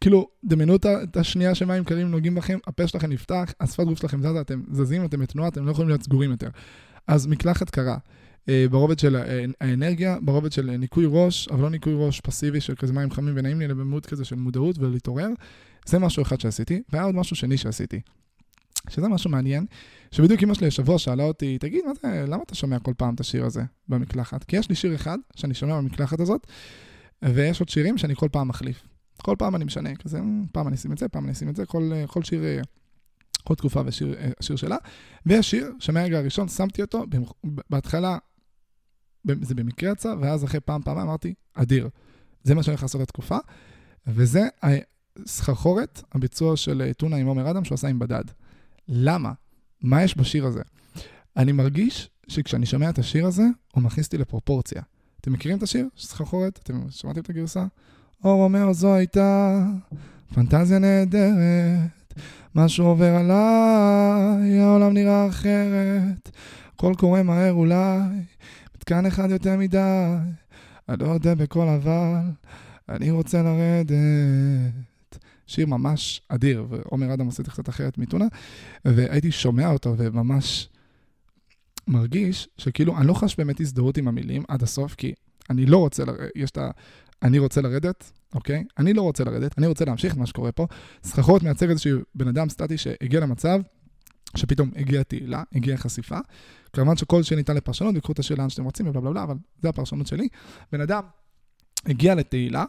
כאילו, 0.00 0.28
דמיינו 0.44 0.76
את 0.76 1.16
השנייה 1.16 1.54
שמים 1.54 1.84
קרים 1.84 2.10
נוגעים 2.10 2.34
בכם, 2.34 2.58
הפה 2.66 2.86
שלכם 2.86 3.12
נפתח, 3.12 3.54
השפת 3.60 3.84
גוף 3.84 3.98
שלכם 3.98 4.22
זזה, 4.22 4.40
אתם 4.40 4.62
זזים, 4.72 5.04
אתם 5.04 5.20
בתנועה, 5.20 5.48
אתם 5.48 5.66
לא 5.66 5.70
יכולים 5.70 5.88
להיות 5.88 6.02
סגורים 6.02 6.30
יותר. 6.30 6.48
אז 7.06 7.26
מקלחת 7.26 7.70
קרה. 7.70 7.98
אה, 8.48 8.66
ברובד 8.70 8.98
של 8.98 9.16
האנרגיה, 9.60 10.16
ברובד 10.20 10.52
של 10.52 10.70
ניקוי 10.76 11.04
ראש, 11.08 11.48
אבל 11.48 11.62
לא 11.62 11.70
ניקוי 11.70 11.94
ראש 11.96 12.20
פסיבי 12.20 12.60
של 12.60 12.74
כזה 12.74 12.92
מים 12.92 13.10
חמים 13.10 13.34
ונעים 13.36 13.58
לי, 13.58 13.64
אלא 13.64 13.74
במוד 13.74 14.06
כזה 14.06 14.24
של 14.24 14.36
מודעות 14.36 14.78
ולהתעורר. 14.78 15.28
זה 15.86 15.98
משהו 15.98 16.22
אחד 16.22 16.40
שעשיתי, 16.40 16.82
והיה 16.92 17.04
עוד 17.04 17.14
משהו 17.14 17.36
שני 17.36 17.56
שעשיתי. 17.56 18.00
שזה 18.88 19.08
משהו 19.08 19.30
מעניין, 19.30 19.66
שבדיוק 20.10 20.42
אמא 20.42 20.54
שלי 20.54 20.66
השבוע 20.66 20.98
שאלה 20.98 21.24
אותי, 21.24 21.58
תגיד, 21.58 21.80
מה 21.86 21.92
זה, 22.02 22.24
למה 22.28 22.42
אתה 22.42 22.54
שומע 22.54 22.78
כל 22.78 22.92
פעם 22.96 23.14
את 23.14 23.20
השיר 23.20 23.44
הזה 23.44 23.62
במקלחת? 23.88 24.44
כי 24.44 24.56
יש 24.56 24.68
לי 24.68 24.74
שיר 24.74 24.94
אחד 24.94 25.18
שאני 25.36 25.54
שומע 25.54 25.76
במקלחת 25.76 26.20
הזאת, 26.20 26.46
ויש 27.22 27.60
עוד 27.60 27.68
שירים 27.68 27.98
שאני 27.98 28.14
כל 28.14 28.28
פעם 28.32 28.48
מחליף. 28.48 28.88
כל 29.22 29.36
פעם 29.38 29.56
אני 29.56 29.64
משנה, 29.64 29.94
כזה, 29.94 30.20
פעם 30.52 30.68
אני 30.68 30.76
אשים 30.76 30.92
את 30.92 30.98
זה, 30.98 31.08
פעם 31.08 31.24
אני 31.24 31.32
אשים 31.32 31.48
את 31.48 31.56
זה, 31.56 31.66
כל, 31.66 31.92
כל 32.06 32.22
שיר, 32.22 32.42
כל 33.44 33.54
תקופה 33.54 33.82
והשיר 33.84 34.14
השיר 34.40 34.56
שלה. 34.56 34.76
ויש 35.26 35.50
שיר 35.50 35.72
שמהרגע 35.78 36.18
הראשון 36.18 36.48
שמתי 36.48 36.82
אותו, 36.82 37.04
בהתחלה 37.70 38.18
זה 39.24 39.54
במקרה 39.54 39.92
יצא, 39.92 40.14
ואז 40.20 40.44
אחרי 40.44 40.60
פעם, 40.60 40.82
פעמיים 40.82 41.08
אמרתי, 41.08 41.34
אדיר. 41.54 41.88
זה 42.42 42.54
מה 42.54 42.62
שאני 42.62 42.72
הולך 42.72 42.82
לעשות 42.82 43.00
לתקופה, 43.00 43.38
וזה 44.06 44.48
סחרחורת, 45.26 46.02
הביצוע 46.12 46.56
של 46.56 46.92
טונה 46.96 47.16
עם 47.16 47.26
עומר 47.26 47.50
אדם 47.50 47.64
שהוא 47.64 47.74
עשה 47.74 47.88
עם 47.88 47.98
בדד. 47.98 48.24
למה? 48.88 49.32
מה 49.82 50.02
יש 50.02 50.18
בשיר 50.18 50.46
הזה? 50.46 50.62
אני 51.36 51.52
מרגיש 51.52 52.10
שכשאני 52.28 52.66
שומע 52.66 52.90
את 52.90 52.98
השיר 52.98 53.26
הזה, 53.26 53.44
הוא 53.72 53.82
מכניס 53.82 54.06
אותי 54.06 54.18
לפרופורציה. 54.18 54.82
אתם 55.20 55.32
מכירים 55.32 55.58
את 55.58 55.62
השיר? 55.62 55.88
סחרחורת? 55.98 56.58
אתם 56.62 56.90
שמעתם 56.90 57.20
את 57.20 57.30
הגרסה? 57.30 57.64
אור 58.24 58.44
אומר 58.44 58.72
זו 58.72 58.94
הייתה 58.94 59.62
פנטזיה 60.34 60.78
נהדרת, 60.78 62.14
משהו 62.54 62.86
עובר 62.86 63.14
עליי, 63.14 64.60
העולם 64.60 64.94
נראה 64.94 65.28
אחרת, 65.28 66.30
הכל 66.74 66.94
קורה 66.98 67.22
מהר 67.22 67.52
אולי, 67.52 67.98
מתקן 68.76 69.06
אחד 69.06 69.30
יותר 69.30 69.56
מדי, 69.56 70.14
אני 70.88 70.98
לא 71.00 71.08
יודע 71.08 71.34
בקול 71.34 71.68
אבל, 71.68 72.20
אני 72.88 73.10
רוצה 73.10 73.42
לרדת. 73.42 73.96
שיר 75.46 75.66
ממש 75.66 76.20
אדיר, 76.28 76.66
ועומר 76.70 77.14
אדם 77.14 77.26
עושה 77.26 77.40
את 77.40 77.46
זה 77.46 77.52
קצת 77.52 77.68
אחרת 77.68 77.98
מטונה, 77.98 78.24
והייתי 78.84 79.32
שומע 79.32 79.72
אותו 79.72 79.94
וממש 79.98 80.68
מרגיש 81.88 82.48
שכאילו, 82.58 82.96
אני 82.96 83.06
לא 83.06 83.14
חש 83.14 83.36
באמת 83.36 83.60
הזדהות 83.60 83.98
עם 83.98 84.08
המילים 84.08 84.42
עד 84.48 84.62
הסוף, 84.62 84.94
כי 84.94 85.14
אני 85.50 85.66
לא 85.66 85.78
רוצה, 85.78 86.04
לרדת, 86.04 86.30
יש 86.34 86.50
את 86.50 86.58
ה... 86.58 86.70
אני 87.22 87.38
רוצה 87.38 87.60
לרדת, 87.60 88.12
אוקיי? 88.34 88.64
אני 88.78 88.92
לא 88.92 89.02
רוצה 89.02 89.24
לרדת, 89.24 89.58
אני 89.58 89.66
רוצה 89.66 89.84
להמשיך 89.84 90.12
את 90.12 90.18
מה 90.18 90.26
שקורה 90.26 90.52
פה. 90.52 90.66
סחרחורת 91.04 91.42
מייצג 91.42 91.70
איזשהו 91.70 92.00
בן 92.14 92.28
אדם 92.28 92.48
סטטי 92.48 92.78
שהגיע 92.78 93.20
למצב 93.20 93.60
שפתאום 94.36 94.70
הגיעה 94.76 95.04
תהילה, 95.04 95.42
הגיעה 95.54 95.78
חשיפה. 95.78 96.18
כמובן 96.72 96.96
שכל 96.96 97.22
שניתן 97.22 97.56
לפרשנות, 97.56 97.94
ויקחו 97.94 98.12
את 98.12 98.18
השיר 98.18 98.36
לאן 98.36 98.48
שאתם 98.48 98.64
רוצים 98.64 98.86
ובלה 98.88 99.00
בלה 99.00 99.10
בלה, 99.10 99.22
אבל 99.22 99.36
זו 99.62 99.68
הפרשנות 99.68 100.06
שלי. 100.06 100.28
בן 100.72 100.80
אדם 100.80 101.02
הגיע 101.86 102.14
לתהילה, 102.14 102.64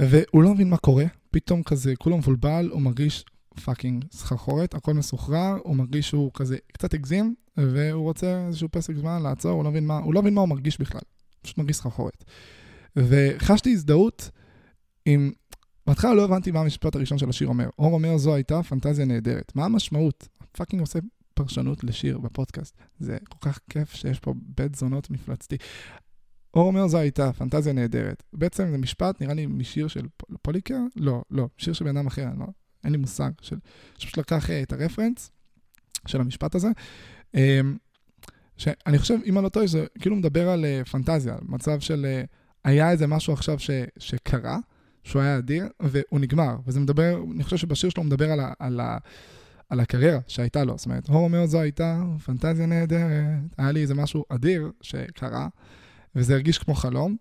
והוא 0.00 0.42
לא 0.42 0.54
מבין 0.54 0.70
מה 0.70 0.76
קורה, 0.76 1.04
פתאום 1.36 1.62
כזה, 1.62 1.96
כולו 1.96 2.18
מבולבל, 2.18 2.68
הוא 2.72 2.82
מרגיש 2.82 3.24
fucking 3.64 4.04
סחרחורת, 4.12 4.74
הכל 4.74 4.94
מסוחרר, 4.94 5.58
הוא 5.62 5.76
מרגיש 5.76 6.08
שהוא 6.08 6.30
כזה 6.34 6.56
קצת 6.72 6.94
הגזים, 6.94 7.34
והוא 7.56 8.02
רוצה 8.02 8.46
איזשהו 8.46 8.68
פסק 8.72 8.96
זמן 8.96 9.22
לעצור, 9.22 9.52
הוא 9.52 9.64
לא 9.64 9.70
מבין 9.70 9.86
מה 9.86 9.98
הוא, 9.98 10.14
לא 10.14 10.22
מבין 10.22 10.34
מה 10.34 10.40
הוא 10.40 10.48
מרגיש 10.48 10.80
בכלל, 10.80 11.00
פשוט 11.42 11.58
מרגיש 11.58 11.76
סחרחורת. 11.76 12.24
וחשתי 12.96 13.72
הזדהות 13.72 14.30
עם... 15.06 15.32
בהתחלה 15.86 16.14
לא 16.14 16.24
הבנתי 16.24 16.50
מה 16.50 16.60
המשפט 16.60 16.96
הראשון 16.96 17.18
של 17.18 17.28
השיר 17.28 17.48
אומר. 17.48 17.68
אור 17.78 17.94
אומר 17.94 18.16
זו 18.18 18.34
הייתה 18.34 18.62
פנטזיה 18.62 19.04
נהדרת. 19.04 19.52
מה 19.54 19.64
המשמעות? 19.64 20.28
fucking 20.52 20.80
עושה 20.80 20.98
פרשנות 21.34 21.84
לשיר 21.84 22.18
בפודקאסט. 22.18 22.76
זה 22.98 23.18
כל 23.28 23.50
כך 23.50 23.58
כיף 23.70 23.94
שיש 23.94 24.20
פה 24.20 24.34
בית 24.36 24.74
זונות 24.74 25.10
מפלצתי. 25.10 25.56
אור 26.54 26.66
אומר 26.66 26.86
זו 26.86 26.98
הייתה 26.98 27.32
פנטזיה 27.32 27.72
נהדרת. 27.72 28.22
בעצם 28.32 28.70
זה 28.70 28.78
משפט, 28.78 29.20
נראה 29.20 29.34
לי 29.34 29.46
משיר 29.46 29.88
של 29.88 30.06
פוליקר? 30.42 30.78
לא, 30.96 31.22
לא, 31.30 31.48
שיר 31.58 31.72
של 31.72 31.84
בן 31.84 31.96
אדם 31.96 32.06
אחר, 32.06 32.26
לא, 32.38 32.46
אין 32.84 32.92
לי 32.92 32.98
מושג. 32.98 33.30
של, 33.40 33.56
שפשוט 33.98 34.18
לקח 34.18 34.50
אה, 34.50 34.62
את 34.62 34.72
הרפרנס 34.72 35.30
של 36.06 36.20
המשפט 36.20 36.54
הזה. 36.54 36.68
אמ, 37.34 37.76
שאני 38.56 38.98
חושב, 38.98 39.18
אם 39.26 39.38
אני 39.38 39.44
לא 39.44 39.48
טועה, 39.48 39.66
זה 39.66 39.86
כאילו 40.00 40.16
מדבר 40.16 40.48
על 40.48 40.64
uh, 40.64 40.88
פנטזיה, 40.88 41.34
על 41.34 41.40
מצב 41.42 41.80
של 41.80 42.06
uh, 42.24 42.26
היה 42.64 42.90
איזה 42.90 43.06
משהו 43.06 43.32
עכשיו 43.32 43.58
ש, 43.58 43.70
שקרה, 43.98 44.58
שהוא 45.04 45.22
היה 45.22 45.38
אדיר, 45.38 45.68
והוא 45.80 46.20
נגמר. 46.20 46.56
וזה 46.66 46.80
מדבר, 46.80 47.22
אני 47.34 47.44
חושב 47.44 47.56
שבשיר 47.56 47.90
שלו 47.90 48.02
הוא 48.02 48.06
מדבר 48.06 48.32
על, 48.32 48.40
ה, 48.40 48.52
על, 48.58 48.80
ה, 48.80 48.98
על 49.68 49.80
הקריירה 49.80 50.18
שהייתה 50.26 50.64
לו. 50.64 50.78
זאת 50.78 50.86
אומרת, 50.86 51.08
הוא 51.08 51.28
אומר 51.28 51.48
זו 51.48 51.60
הייתה 51.60 52.02
פנטזיה 52.24 52.66
נהדרת, 52.66 53.10
היה 53.58 53.72
לי 53.72 53.82
איזה 53.82 53.94
משהו 53.94 54.24
אדיר 54.28 54.70
שקרה, 54.80 55.48
וזה 56.16 56.34
הרגיש 56.34 56.58
כמו 56.58 56.74
חלום, 56.74 57.16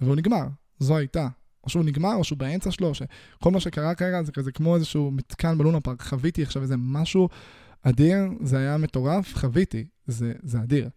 והוא 0.00 0.16
נגמר. 0.16 0.46
זו 0.78 0.96
הייתה. 0.96 1.28
או 1.64 1.70
שהוא 1.70 1.84
נגמר, 1.84 2.14
או 2.14 2.24
שהוא 2.24 2.38
באמצע 2.38 2.70
שלו, 2.70 2.92
שכל 2.94 3.50
מה 3.50 3.60
שקרה 3.60 3.94
כרגע 3.94 4.22
זה 4.22 4.32
כזה 4.32 4.52
כמו 4.52 4.74
איזשהו 4.74 5.10
מתקן 5.10 5.58
בלונה 5.58 5.80
פארק. 5.80 6.02
חוויתי 6.02 6.42
עכשיו 6.42 6.62
איזה 6.62 6.74
משהו 6.78 7.28
אדיר, 7.82 8.16
זה 8.42 8.58
היה 8.58 8.76
מטורף, 8.76 9.34
חוויתי, 9.36 9.84
זה, 10.06 10.32
זה 10.42 10.58
אדיר. 10.58 10.88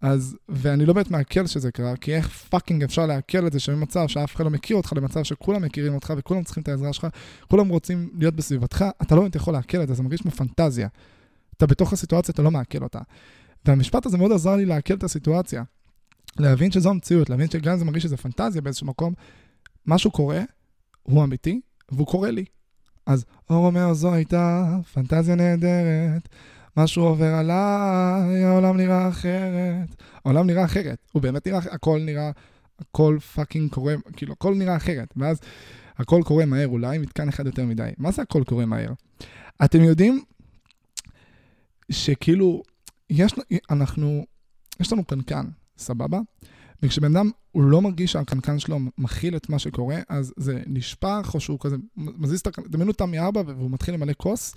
אז, 0.00 0.36
ואני 0.48 0.86
לא 0.86 0.92
באמת 0.92 1.10
מעכל 1.10 1.46
שזה 1.46 1.72
קרה, 1.72 1.96
כי 1.96 2.14
איך 2.14 2.28
fucking 2.28 2.82
אפשר 2.82 3.06
לעכל 3.06 3.46
את 3.46 3.52
זה 3.52 3.60
שממצב 3.60 4.06
שאף 4.08 4.36
אחד 4.36 4.44
לא 4.44 4.50
מכיר 4.50 4.76
אותך 4.76 4.92
למצב 4.96 5.22
שכולם 5.22 5.62
מכירים 5.62 5.94
אותך 5.94 6.12
וכולם 6.16 6.44
צריכים 6.44 6.62
את 6.62 6.68
העזרה 6.68 6.92
שלך, 6.92 7.06
כולם 7.48 7.68
רוצים 7.68 8.10
להיות 8.18 8.34
בסביבתך, 8.34 8.84
אתה 9.02 9.14
לא 9.14 9.20
באמת 9.20 9.36
יכול 9.36 9.54
לעכל 9.54 9.82
את 9.82 9.88
זה, 9.88 9.94
זה 9.94 10.02
מרגיש 10.02 10.20
כמו 10.20 10.30
פנטזיה. 10.30 10.88
אתה 11.56 11.66
בתוך 11.66 11.92
הסיטואציה, 11.92 12.32
אתה 12.32 12.42
לא 12.42 12.50
מעכל 12.50 12.82
אותה. 12.82 13.00
והמשפט 13.64 14.06
הזה 14.06 14.18
מאוד 14.18 14.32
עזר 14.32 14.56
לי 14.56 14.64
לעכל 14.64 14.94
את 14.94 15.04
הסיטואציה. 15.04 15.62
להבין 16.38 16.70
שזו 16.70 16.90
המציאות, 16.90 17.30
להבין 17.30 17.50
שגם 17.50 17.72
אם 17.72 17.78
זה 17.78 17.84
מרגיש 17.84 18.02
שזה 18.02 18.16
פנטזיה 18.16 18.62
באיזשהו 18.62 18.86
מקום, 18.86 19.14
משהו 19.86 20.10
קורה, 20.10 20.42
הוא 21.02 21.24
אמיתי, 21.24 21.60
והוא 21.92 22.06
קורה 22.06 22.30
לי. 22.30 22.44
אז 23.06 23.24
אור 23.50 23.66
אומר, 23.66 23.94
זו 23.94 24.14
הייתה 24.14 24.64
פנטזיה 24.92 25.34
נהדרת, 25.34 26.28
משהו 26.76 27.04
עובר 27.04 27.34
עליי, 27.34 28.44
העולם 28.44 28.76
נראה 28.76 29.08
אחרת. 29.08 30.02
העולם 30.24 30.46
נראה 30.46 30.64
אחרת, 30.64 30.98
הוא 31.12 31.22
באמת 31.22 31.46
נראה, 31.46 31.58
הכל 31.58 32.00
נראה, 32.04 32.30
הכל 32.78 33.18
fucking 33.34 33.70
קורה, 33.70 33.94
כאילו, 34.16 34.32
הכל 34.32 34.54
נראה 34.54 34.76
אחרת. 34.76 35.14
ואז 35.16 35.40
הכל 35.96 36.22
קורה 36.24 36.44
מהר, 36.44 36.68
אולי 36.68 36.98
מתקן 36.98 37.28
אחד 37.28 37.46
יותר 37.46 37.64
מדי. 37.64 37.90
מה 37.98 38.10
זה 38.10 38.22
הכל 38.22 38.42
קורה 38.46 38.66
מהר? 38.66 38.92
אתם 39.64 39.80
יודעים 39.80 40.22
שכאילו, 41.90 42.62
יש, 43.10 43.34
אנחנו, 43.70 44.26
יש 44.80 44.92
לנו 44.92 45.04
קנקן, 45.04 45.46
סבבה? 45.78 46.20
וכשבן 46.82 47.16
אדם, 47.16 47.30
הוא 47.52 47.62
לא 47.62 47.82
מרגיש 47.82 48.12
שהקנקן 48.12 48.58
שלו 48.58 48.78
מכיל 48.98 49.36
את 49.36 49.48
מה 49.48 49.58
שקורה, 49.58 49.96
אז 50.08 50.32
זה 50.36 50.62
נשפך, 50.66 51.30
או 51.34 51.40
שהוא 51.40 51.58
כזה 51.60 51.76
מזיז 51.96 52.40
את 52.40 52.46
הקנקן, 52.46 52.70
דמיינו 52.70 52.90
אותה 52.90 53.06
מארבע 53.06 53.42
והוא 53.46 53.70
מתחיל 53.70 53.94
למלא 53.94 54.12
כוס, 54.16 54.54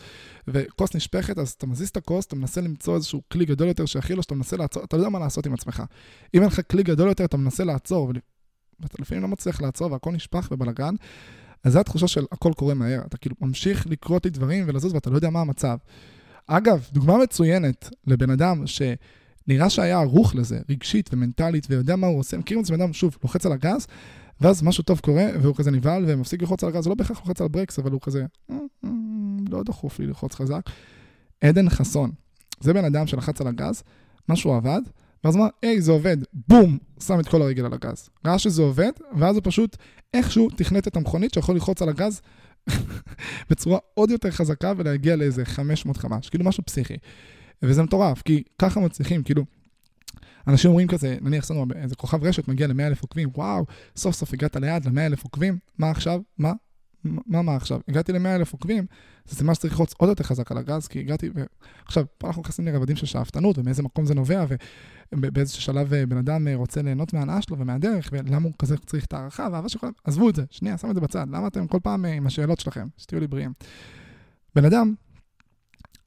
וכוס 0.48 0.96
נשפכת, 0.96 1.40
אז 1.40 1.50
אתה 1.50 1.68
מזיז 1.68 1.90
את 1.90 1.98
הכוס, 1.98 2.26
אתה 2.26 2.36
מנסה 2.36 2.62
למצוא 2.62 2.96
איזשהו 2.96 3.22
כלי 3.32 3.46
גדול 3.46 3.68
יותר 3.68 3.86
שיכיל 3.86 4.16
לו, 4.16 4.24
שאתה 4.24 4.36
מנסה 4.36 4.58
לעצור, 4.58 4.84
אתה 4.84 4.98
לא 4.98 5.02
יודע 5.02 5.10
מה 5.10 5.20
לעשות 5.20 5.46
עם 5.46 5.54
עצמך. 5.54 5.84
אם 6.34 6.42
אין 6.42 6.48
לך 6.48 6.60
כלי 6.72 6.84
גדול 6.84 7.08
יותר, 7.08 7.26
אתה 7.26 7.38
מנסה 7.38 7.64
לעצור, 7.64 8.12
ואתה 8.80 8.96
לפעמים 9.00 9.24
לא 9.24 9.28
מצליח 9.28 9.62
לעצור, 9.62 9.92
והכל 9.92 10.12
נשפך 10.12 10.48
בבלאגן, 10.52 10.96
אז 11.64 11.74
זו 11.74 11.80
התחושה 11.80 12.08
של 12.08 12.26
הכל 12.32 12.52
קורה 12.56 12.74
מהר. 12.74 13.02
אתה 13.06 13.18
כאילו 13.18 13.36
ממשיך 13.42 13.88
לקרות 13.88 14.26
לי 14.26 14.32
דברים 14.32 14.64
ולזוז, 14.68 14.94
ואתה 14.94 15.10
לא 15.10 15.16
יודע 15.16 15.30
מה 15.30 15.42
המצב. 15.42 15.78
אגב, 16.48 16.86
דוגמה 16.92 17.18
מצוינת 17.18 17.90
לבן 18.08 18.30
אדם 18.30 18.68
ש... 18.68 18.82
נראה 19.48 19.70
שהיה 19.70 20.00
ערוך 20.00 20.36
לזה, 20.36 20.60
רגשית 20.70 21.10
ומנטלית, 21.14 21.68
ויודע 21.70 21.96
מה 21.96 22.08
הוא 22.08 22.20
עושה. 22.20 22.38
מכירים 22.38 22.62
את 22.62 22.66
זה 22.66 22.74
בן 22.74 22.82
אדם, 22.82 22.94
שוב, 22.94 23.18
לוחץ 23.24 23.46
על 23.46 23.52
הגז, 23.52 23.88
ואז 24.42 24.64
משהו 24.64 24.84
טוב 24.84 25.00
קורה, 25.00 25.26
והוא 25.42 25.56
כזה 25.56 25.72
נבהל 25.72 26.04
ומפסיק 26.08 26.42
ללחוץ 26.42 26.64
על 26.64 26.70
הגז, 26.70 26.84
זה 26.84 26.90
לא 26.90 26.96
בהכרח 26.96 27.20
לוחץ 27.20 27.42
על 27.42 27.46
הברקס, 27.46 27.80
אבל 27.80 27.92
הוא 27.92 28.02
כזה, 28.02 28.26
אה, 28.52 28.56
אה, 28.86 28.90
לא 29.50 29.64
דחוף 29.64 30.00
לי 30.00 30.08
ללחוץ 30.08 30.36
חזק. 30.36 30.62
עדן 31.42 31.70
חסון, 31.70 32.12
זה 32.60 32.74
בן 32.74 32.86
אדם 32.86 33.08
שלחץ 33.08 33.42
על 33.42 33.48
הגז, 33.48 33.84
משהו 34.30 34.54
עבד, 34.54 34.82
ואז 35.24 35.36
אמר, 35.36 35.48
היי, 35.62 35.82
זה 35.82 35.92
עובד, 35.92 36.18
בום, 36.34 36.78
שם 37.00 37.20
את 37.20 37.28
כל 37.28 37.42
הרגל 37.42 37.66
על 37.66 37.74
הגז. 37.74 38.10
ראה 38.26 38.40
שזה 38.40 38.62
עובד, 38.62 38.92
ואז 39.18 39.36
הוא 39.36 39.42
פשוט 39.46 39.78
איכשהו 40.14 40.50
תכנת 40.50 40.88
את 40.88 40.98
המכונית 40.98 41.34
שיכול 41.34 41.56
ללחוץ 41.56 41.82
על 41.82 41.90
הגז 41.90 42.22
בצורה 43.50 43.80
עוד 43.94 44.12
יותר 44.12 44.32
חזקה 44.32 44.74
ולהגיע 44.78 45.16
לאיזה 45.16 45.46
500 45.46 45.98
חמש, 45.98 46.30
כאילו 46.30 46.46
משהו 46.46 46.64
פסיכי. 46.66 46.98
וזה 47.62 47.84
מטורף, 47.84 48.22
כי 48.22 48.44
ככה 48.60 48.80
מצליחים, 48.80 49.24
כאילו, 49.24 49.44
אנשים 50.48 50.70
אומרים 50.70 50.88
כזה, 50.88 51.18
נניח 51.22 51.52
לנו 51.52 51.66
איזה 51.76 51.96
כוכב 51.96 52.24
רשת 52.24 52.48
מגיע 52.48 52.68
ל-100 52.68 52.82
אלף 52.82 53.02
עוקבים, 53.02 53.30
וואו, 53.36 53.66
סוף 53.96 54.16
סוף 54.16 54.34
הגעת 54.34 54.56
ליעד, 54.56 54.86
ל-100 54.86 55.00
אלף 55.00 55.24
עוקבים, 55.24 55.58
מה 55.78 55.92
עכשיו? 55.92 56.22
מה? 56.38 56.54
מה, 57.04 57.42
מה 57.42 57.56
עכשיו? 57.56 57.80
הגעתי 57.88 58.12
ל-100 58.12 58.28
אלף 58.28 58.54
עוקבים, 58.54 58.86
זה 59.26 59.36
סימן 59.36 59.54
שצריך 59.54 59.74
ללחוץ 59.74 59.94
עוד 59.98 60.10
יותר 60.10 60.24
חזק 60.24 60.52
על 60.52 60.58
הגז, 60.58 60.88
כי 60.88 61.00
הגעתי, 61.00 61.30
ועכשיו, 61.36 62.06
פה 62.18 62.28
אנחנו 62.28 62.42
נכנסים 62.42 62.66
לרבדים 62.66 62.96
של 62.96 63.06
שאפתנות, 63.06 63.58
ומאיזה 63.58 63.84
מקום 63.84 64.06
זה 64.06 64.16
נובע, 64.16 64.46
ובאיזשהו 65.16 65.62
שלב 65.62 65.94
אה, 65.94 66.06
בן 66.06 66.18
אדם 66.18 66.48
אה, 66.48 66.56
רוצה 66.56 66.82
ליהנות 66.82 67.14
מההנאה 67.14 67.42
שלו 67.42 67.60
ומהדרך, 67.60 68.10
ולמה 68.12 68.44
הוא 68.44 68.54
כזה 68.60 68.78
צריך 68.78 69.06
את 69.06 69.14
הערכה, 69.14 69.48
ואהבה 69.52 69.70
שכל... 69.70 69.88
עזבו 70.04 70.30
את 70.30 70.36
זה, 70.36 70.44
שנייה, 70.50 70.78
שם 70.78 70.90
את 70.90 70.96
זה 70.96 71.02
בצד, 71.02 71.28
למה 71.32 71.48
אתם 71.48 71.68
כל 71.68 71.80
פעם 71.84 72.06
אה, 72.06 72.14
עם 72.14 72.28
השאלות 72.28 72.60
שלכם? 72.60 72.88
שתהיו 72.98 73.20
לי 73.20 73.28
בריאים. 73.28 73.54
בן 74.56 74.66
אדם 74.66 74.94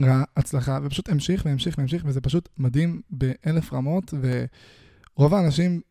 ראה 0.03 0.23
הצלחה, 0.37 0.79
ופשוט 0.83 1.09
המשיך 1.09 1.45
והמשיך 1.45 1.77
והמשיך, 1.77 2.03
וזה 2.05 2.21
פשוט 2.21 2.49
מדהים 2.57 3.01
באלף 3.09 3.73
רמות, 3.73 4.13
ורוב 5.17 5.33
האנשים 5.33 5.81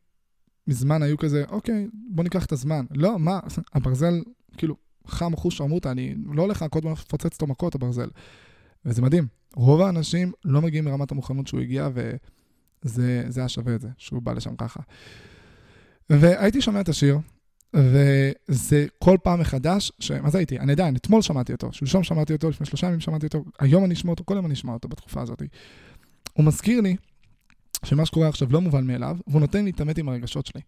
מזמן 0.66 1.02
היו 1.02 1.18
כזה, 1.18 1.44
אוקיי, 1.48 1.88
בוא 2.10 2.24
ניקח 2.24 2.46
את 2.46 2.52
הזמן. 2.52 2.84
לא, 2.90 3.18
מה, 3.18 3.40
הברזל, 3.74 4.22
כאילו, 4.56 4.76
חם 5.06 5.36
חוש 5.36 5.56
שרמוטה, 5.56 5.90
אני 5.90 6.14
לא 6.34 6.42
הולך 6.42 6.62
לחכות 6.62 6.84
ולפוצץ 6.84 7.34
אותו 7.34 7.46
מכות, 7.46 7.74
הברזל. 7.74 8.08
וזה 8.84 9.02
מדהים. 9.02 9.26
רוב 9.54 9.80
האנשים 9.80 10.32
לא 10.44 10.62
מגיעים 10.62 10.84
מרמת 10.84 11.12
המוכנות 11.12 11.46
שהוא 11.46 11.60
הגיע, 11.60 11.88
וזה 12.84 13.22
היה 13.36 13.48
שווה 13.48 13.74
את 13.74 13.80
זה, 13.80 13.88
שהוא 13.98 14.22
בא 14.22 14.32
לשם 14.32 14.56
ככה. 14.56 14.80
והייתי 16.10 16.60
שומע 16.60 16.80
את 16.80 16.88
השיר, 16.88 17.18
וזה 17.74 18.86
כל 18.98 19.16
פעם 19.22 19.40
מחדש, 19.40 19.92
ש... 19.98 20.10
מה 20.10 20.30
זה 20.30 20.38
הייתי? 20.38 20.58
אני 20.58 20.72
עדיין, 20.72 20.96
אתמול 20.96 21.22
שמעתי 21.22 21.52
אותו, 21.52 21.72
שלשום 21.72 22.02
שמעתי 22.02 22.32
אותו, 22.32 22.50
לפני 22.50 22.66
שלושה 22.66 22.86
ימים 22.86 23.00
שמעתי 23.00 23.26
אותו, 23.26 23.44
היום 23.58 23.84
אני 23.84 23.94
אשמע 23.94 24.10
אותו, 24.10 24.24
כל 24.24 24.34
יום 24.34 24.46
אני 24.46 24.54
אשמע 24.54 24.72
אותו 24.72 24.88
בתקופה 24.88 25.22
הזאת. 25.22 25.42
הוא 26.32 26.44
מזכיר 26.44 26.80
לי 26.80 26.96
שמה 27.84 28.06
שקורה 28.06 28.28
עכשיו 28.28 28.48
לא 28.52 28.60
מובן 28.60 28.86
מאליו, 28.86 29.16
והוא 29.26 29.40
נותן 29.40 29.58
לי 29.58 29.64
להתעמת 29.64 29.98
עם 29.98 30.08
הרגשות 30.08 30.46
שלי. 30.46 30.60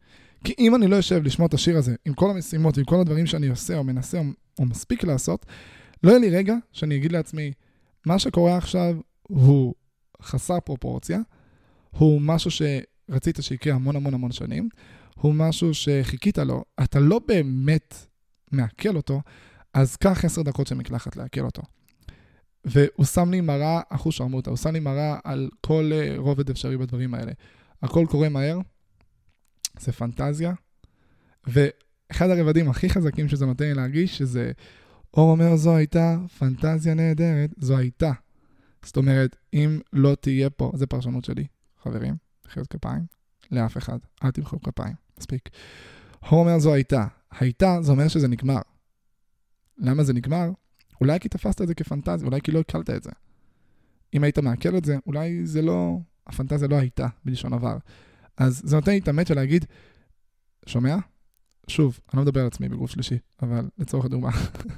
כי 0.44 0.54
אם 0.58 0.74
אני 0.74 0.86
לא 0.86 0.96
יושב 0.96 1.22
לשמוע 1.24 1.46
את 1.46 1.54
השיר 1.54 1.76
הזה, 1.76 1.94
עם 2.04 2.14
כל 2.14 2.30
המשימות 2.30 2.78
ועם 2.78 2.84
כל 2.84 3.00
הדברים 3.00 3.26
שאני 3.26 3.48
עושה 3.48 3.76
או 3.76 3.84
מנסה 3.84 4.18
או, 4.18 4.24
או 4.58 4.64
מספיק 4.64 5.04
לעשות, 5.04 5.46
לא 6.02 6.10
יהיה 6.10 6.20
לי 6.20 6.30
רגע 6.30 6.54
שאני 6.72 6.96
אגיד 6.96 7.12
לעצמי, 7.12 7.52
מה 8.06 8.18
שקורה 8.18 8.56
עכשיו 8.56 8.96
הוא 9.22 9.74
חסר 10.22 10.60
פרופורציה, 10.60 11.18
הוא 11.90 12.20
משהו 12.20 12.50
שרצית 12.50 13.38
שיקרה 13.40 13.74
המון 13.74 13.96
המון 13.96 14.14
המון 14.14 14.32
שנים, 14.32 14.68
הוא 15.22 15.34
משהו 15.34 15.74
שחיכית 15.74 16.38
לו, 16.38 16.64
אתה 16.82 17.00
לא 17.00 17.20
באמת 17.28 18.06
מעכל 18.52 18.96
אותו, 18.96 19.20
אז 19.74 19.96
קח 19.96 20.24
עשר 20.24 20.42
דקות 20.42 20.66
של 20.66 20.74
מקלחת 20.74 21.16
לעכל 21.16 21.40
אותו. 21.40 21.62
והוא 22.64 23.06
שם 23.06 23.30
לי 23.30 23.40
מראה 23.40 23.80
אחוז 23.88 24.14
שרמוטה, 24.14 24.50
הוא 24.50 24.56
שם 24.56 24.72
לי 24.72 24.80
מראה 24.80 25.18
על 25.24 25.50
כל 25.60 25.90
uh, 25.92 26.18
רובד 26.20 26.50
אפשרי 26.50 26.76
בדברים 26.76 27.14
האלה. 27.14 27.32
הכל 27.82 28.06
קורה 28.10 28.28
מהר, 28.28 28.58
זה 29.80 29.92
פנטזיה, 29.92 30.52
ואחד 31.46 32.30
הרבדים 32.30 32.70
הכי 32.70 32.90
חזקים 32.90 33.28
שזה 33.28 33.46
נותן 33.46 33.64
לי 33.64 33.74
להרגיש, 33.74 34.18
שזה 34.18 34.52
אור 35.14 35.30
אומר 35.30 35.56
זו 35.56 35.76
הייתה 35.76 36.18
פנטזיה 36.38 36.94
נהדרת, 36.94 37.50
זו 37.58 37.76
הייתה. 37.78 38.12
זאת 38.84 38.96
אומרת, 38.96 39.36
אם 39.54 39.80
לא 39.92 40.14
תהיה 40.20 40.50
פה, 40.50 40.72
זה 40.74 40.86
פרשנות 40.86 41.24
שלי, 41.24 41.46
חברים, 41.82 42.14
מחיאות 42.46 42.68
כפיים, 42.68 43.02
לאף 43.50 43.76
אחד, 43.76 43.98
אל 44.24 44.30
תמחאו 44.30 44.60
כפיים, 44.60 45.01
מספיק. 45.18 45.48
אור 46.22 46.40
אומר 46.40 46.58
זו 46.58 46.74
הייתה, 46.74 47.06
הייתה, 47.30 47.78
זה 47.82 47.92
אומר 47.92 48.08
שזה 48.08 48.28
נגמר. 48.28 48.60
למה 49.78 50.04
זה 50.04 50.12
נגמר? 50.12 50.50
אולי 51.00 51.20
כי 51.20 51.28
תפסת 51.28 51.62
את 51.62 51.68
זה 51.68 51.74
כפנטזיה, 51.74 52.26
אולי 52.26 52.40
כי 52.40 52.52
לא 52.52 52.60
הקלת 52.60 52.90
את 52.90 53.02
זה. 53.02 53.10
אם 54.14 54.24
היית 54.24 54.38
מעכל 54.38 54.76
את 54.76 54.84
זה, 54.84 54.96
אולי 55.06 55.46
זה 55.46 55.62
לא, 55.62 55.98
הפנטזיה 56.26 56.68
לא 56.68 56.76
הייתה 56.76 57.06
בלשון 57.24 57.52
עבר. 57.52 57.76
אז 58.36 58.62
זה 58.64 58.76
נותן 58.76 58.92
לי 58.92 58.98
את 58.98 59.08
האמת 59.08 59.26
של 59.26 59.34
להגיד, 59.34 59.64
שומע? 60.66 60.96
שוב, 61.68 62.00
אני 62.12 62.18
לא 62.18 62.22
מדבר 62.22 62.40
על 62.40 62.46
עצמי 62.46 62.68
בגוף 62.68 62.90
שלישי, 62.90 63.18
אבל 63.42 63.68
לצורך 63.78 64.04
הדוגמה, 64.04 64.30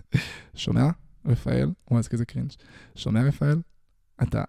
שומע? 0.54 0.90
רפאל, 1.26 1.70
וואי, 1.90 1.98
איזה 1.98 2.08
כזה 2.08 2.24
קרינג'. 2.24 2.50
שומע 2.94 3.22
רפאל? 3.22 3.60
אתה... 4.22 4.44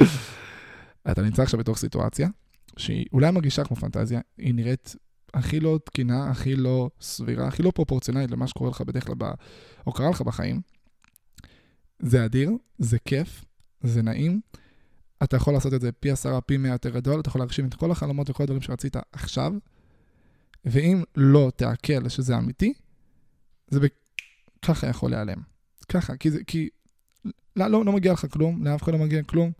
אתה 1.10 1.22
נמצא 1.22 1.42
עכשיו 1.42 1.60
בתוך 1.60 1.78
סיטואציה 1.78 2.28
שהיא 2.76 3.06
אולי 3.12 3.30
מרגישה 3.30 3.64
כמו 3.64 3.76
פנטזיה, 3.76 4.20
היא 4.38 4.54
נראית 4.54 4.96
הכי 5.34 5.60
לא 5.60 5.78
תקינה, 5.84 6.30
הכי 6.30 6.56
לא 6.56 6.90
סבירה, 7.00 7.48
הכי 7.48 7.62
לא 7.62 7.70
פרופורציונלית 7.70 8.30
למה 8.30 8.46
שקורה 8.46 8.70
לך 8.70 8.80
בדרך 8.80 9.06
כלל. 9.06 9.14
או 9.86 9.92
קרה 9.92 10.10
לך 10.10 10.22
בחיים. 10.22 10.60
זה 11.98 12.24
אדיר, 12.24 12.50
זה 12.78 12.98
כיף, 12.98 13.44
זה 13.80 14.02
נעים. 14.02 14.40
אתה 15.22 15.36
יכול 15.36 15.54
לעשות 15.54 15.74
את 15.74 15.80
זה 15.80 15.92
פי 15.92 16.10
עשרה, 16.10 16.40
פי 16.40 16.56
מאה 16.56 16.72
יותר 16.72 16.90
גדול, 16.90 17.20
אתה 17.20 17.28
יכול 17.28 17.40
להגשים 17.40 17.66
את 17.66 17.74
כל 17.74 17.90
החלומות 17.90 18.30
וכל 18.30 18.42
הדברים 18.42 18.62
שרצית 18.62 18.96
עכשיו, 19.12 19.52
ואם 20.64 21.02
לא 21.16 21.52
תעכל 21.56 22.08
שזה 22.08 22.38
אמיתי, 22.38 22.72
זה 23.70 23.80
ב... 23.80 23.86
ככה 24.62 24.86
יכול 24.86 25.10
להיעלם. 25.10 25.38
ככה, 25.88 26.16
כי, 26.16 26.30
זה, 26.30 26.44
כי 26.46 26.68
לא, 27.56 27.66
לא, 27.66 27.84
לא 27.84 27.92
מגיע 27.92 28.12
לך 28.12 28.26
כלום, 28.32 28.64
לאף 28.64 28.82
אחד 28.82 28.92
לא 28.92 28.98
מגיע 28.98 29.22
כלום. 29.22 29.52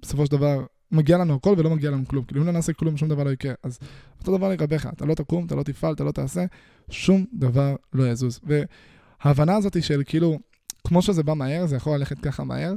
בסופו 0.00 0.26
של 0.26 0.32
דבר, 0.32 0.66
מגיע 0.92 1.18
לנו 1.18 1.34
הכל 1.34 1.54
ולא 1.58 1.70
מגיע 1.70 1.90
לנו 1.90 2.08
כלום. 2.08 2.24
כאילו, 2.24 2.40
אם 2.40 2.46
לא 2.46 2.52
נעשה 2.52 2.72
כלום, 2.72 2.96
שום 2.96 3.08
דבר 3.08 3.24
לא 3.24 3.30
יקרה. 3.30 3.54
אז 3.62 3.78
אותו 4.20 4.36
דבר 4.36 4.48
לגביך, 4.48 4.86
אתה 4.86 5.06
לא 5.06 5.14
תקום, 5.14 5.46
אתה 5.46 5.54
לא 5.54 5.62
תפעל, 5.62 5.94
אתה 5.94 6.04
לא 6.04 6.12
תעשה, 6.12 6.44
שום 6.90 7.24
דבר 7.32 7.76
לא 7.92 8.08
יזוז. 8.08 8.40
וההבנה 8.44 9.56
הזאת 9.56 9.82
של 9.82 10.02
כאילו, 10.06 10.38
כמו 10.86 11.02
שזה 11.02 11.22
בא 11.22 11.34
מהר, 11.34 11.66
זה 11.66 11.76
יכול 11.76 11.98
ללכת 11.98 12.18
ככה 12.18 12.44
מהר, 12.44 12.74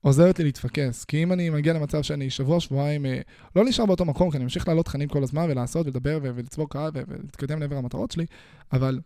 עוזרת 0.00 0.38
לי 0.38 0.44
להתפקס. 0.44 1.04
כי 1.04 1.22
אם 1.22 1.32
אני 1.32 1.50
מגיע 1.50 1.72
למצב 1.72 2.02
שאני 2.02 2.30
שבוע, 2.30 2.60
שבועיים, 2.60 3.06
אה, 3.06 3.20
לא 3.56 3.64
נשאר 3.64 3.86
באותו 3.86 4.04
מקום, 4.04 4.30
כי 4.30 4.36
אני 4.36 4.44
ממשיך 4.44 4.68
לעלות 4.68 4.86
תכנים 4.86 5.08
כל 5.08 5.22
הזמן 5.22 5.46
ולעשות 5.50 5.86
ולדבר 5.86 6.18
ולצבור 6.22 6.70
קהל 6.70 6.90
ולהתקדם 6.94 7.60
לעבר 7.60 7.76
המטרות 7.76 8.10
שלי, 8.10 8.26
אבל 8.72 9.00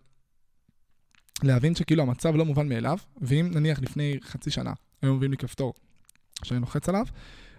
להבין 1.42 1.74
שכאילו 1.74 2.02
המצב 2.02 2.36
לא 2.36 2.44
מובן 2.44 2.68
מאליו, 2.68 2.98
ואם 3.20 3.50
נניח 3.54 3.80
לפני 3.80 4.18
חצי 4.22 4.50
שנה 4.50 4.72
היו 5.02 5.14
מביאים 5.14 5.30
לי 5.30 5.36
כפתור 5.36 5.74
שאני 6.44 6.60
לוחץ 6.60 6.88
עליו, 6.88 7.06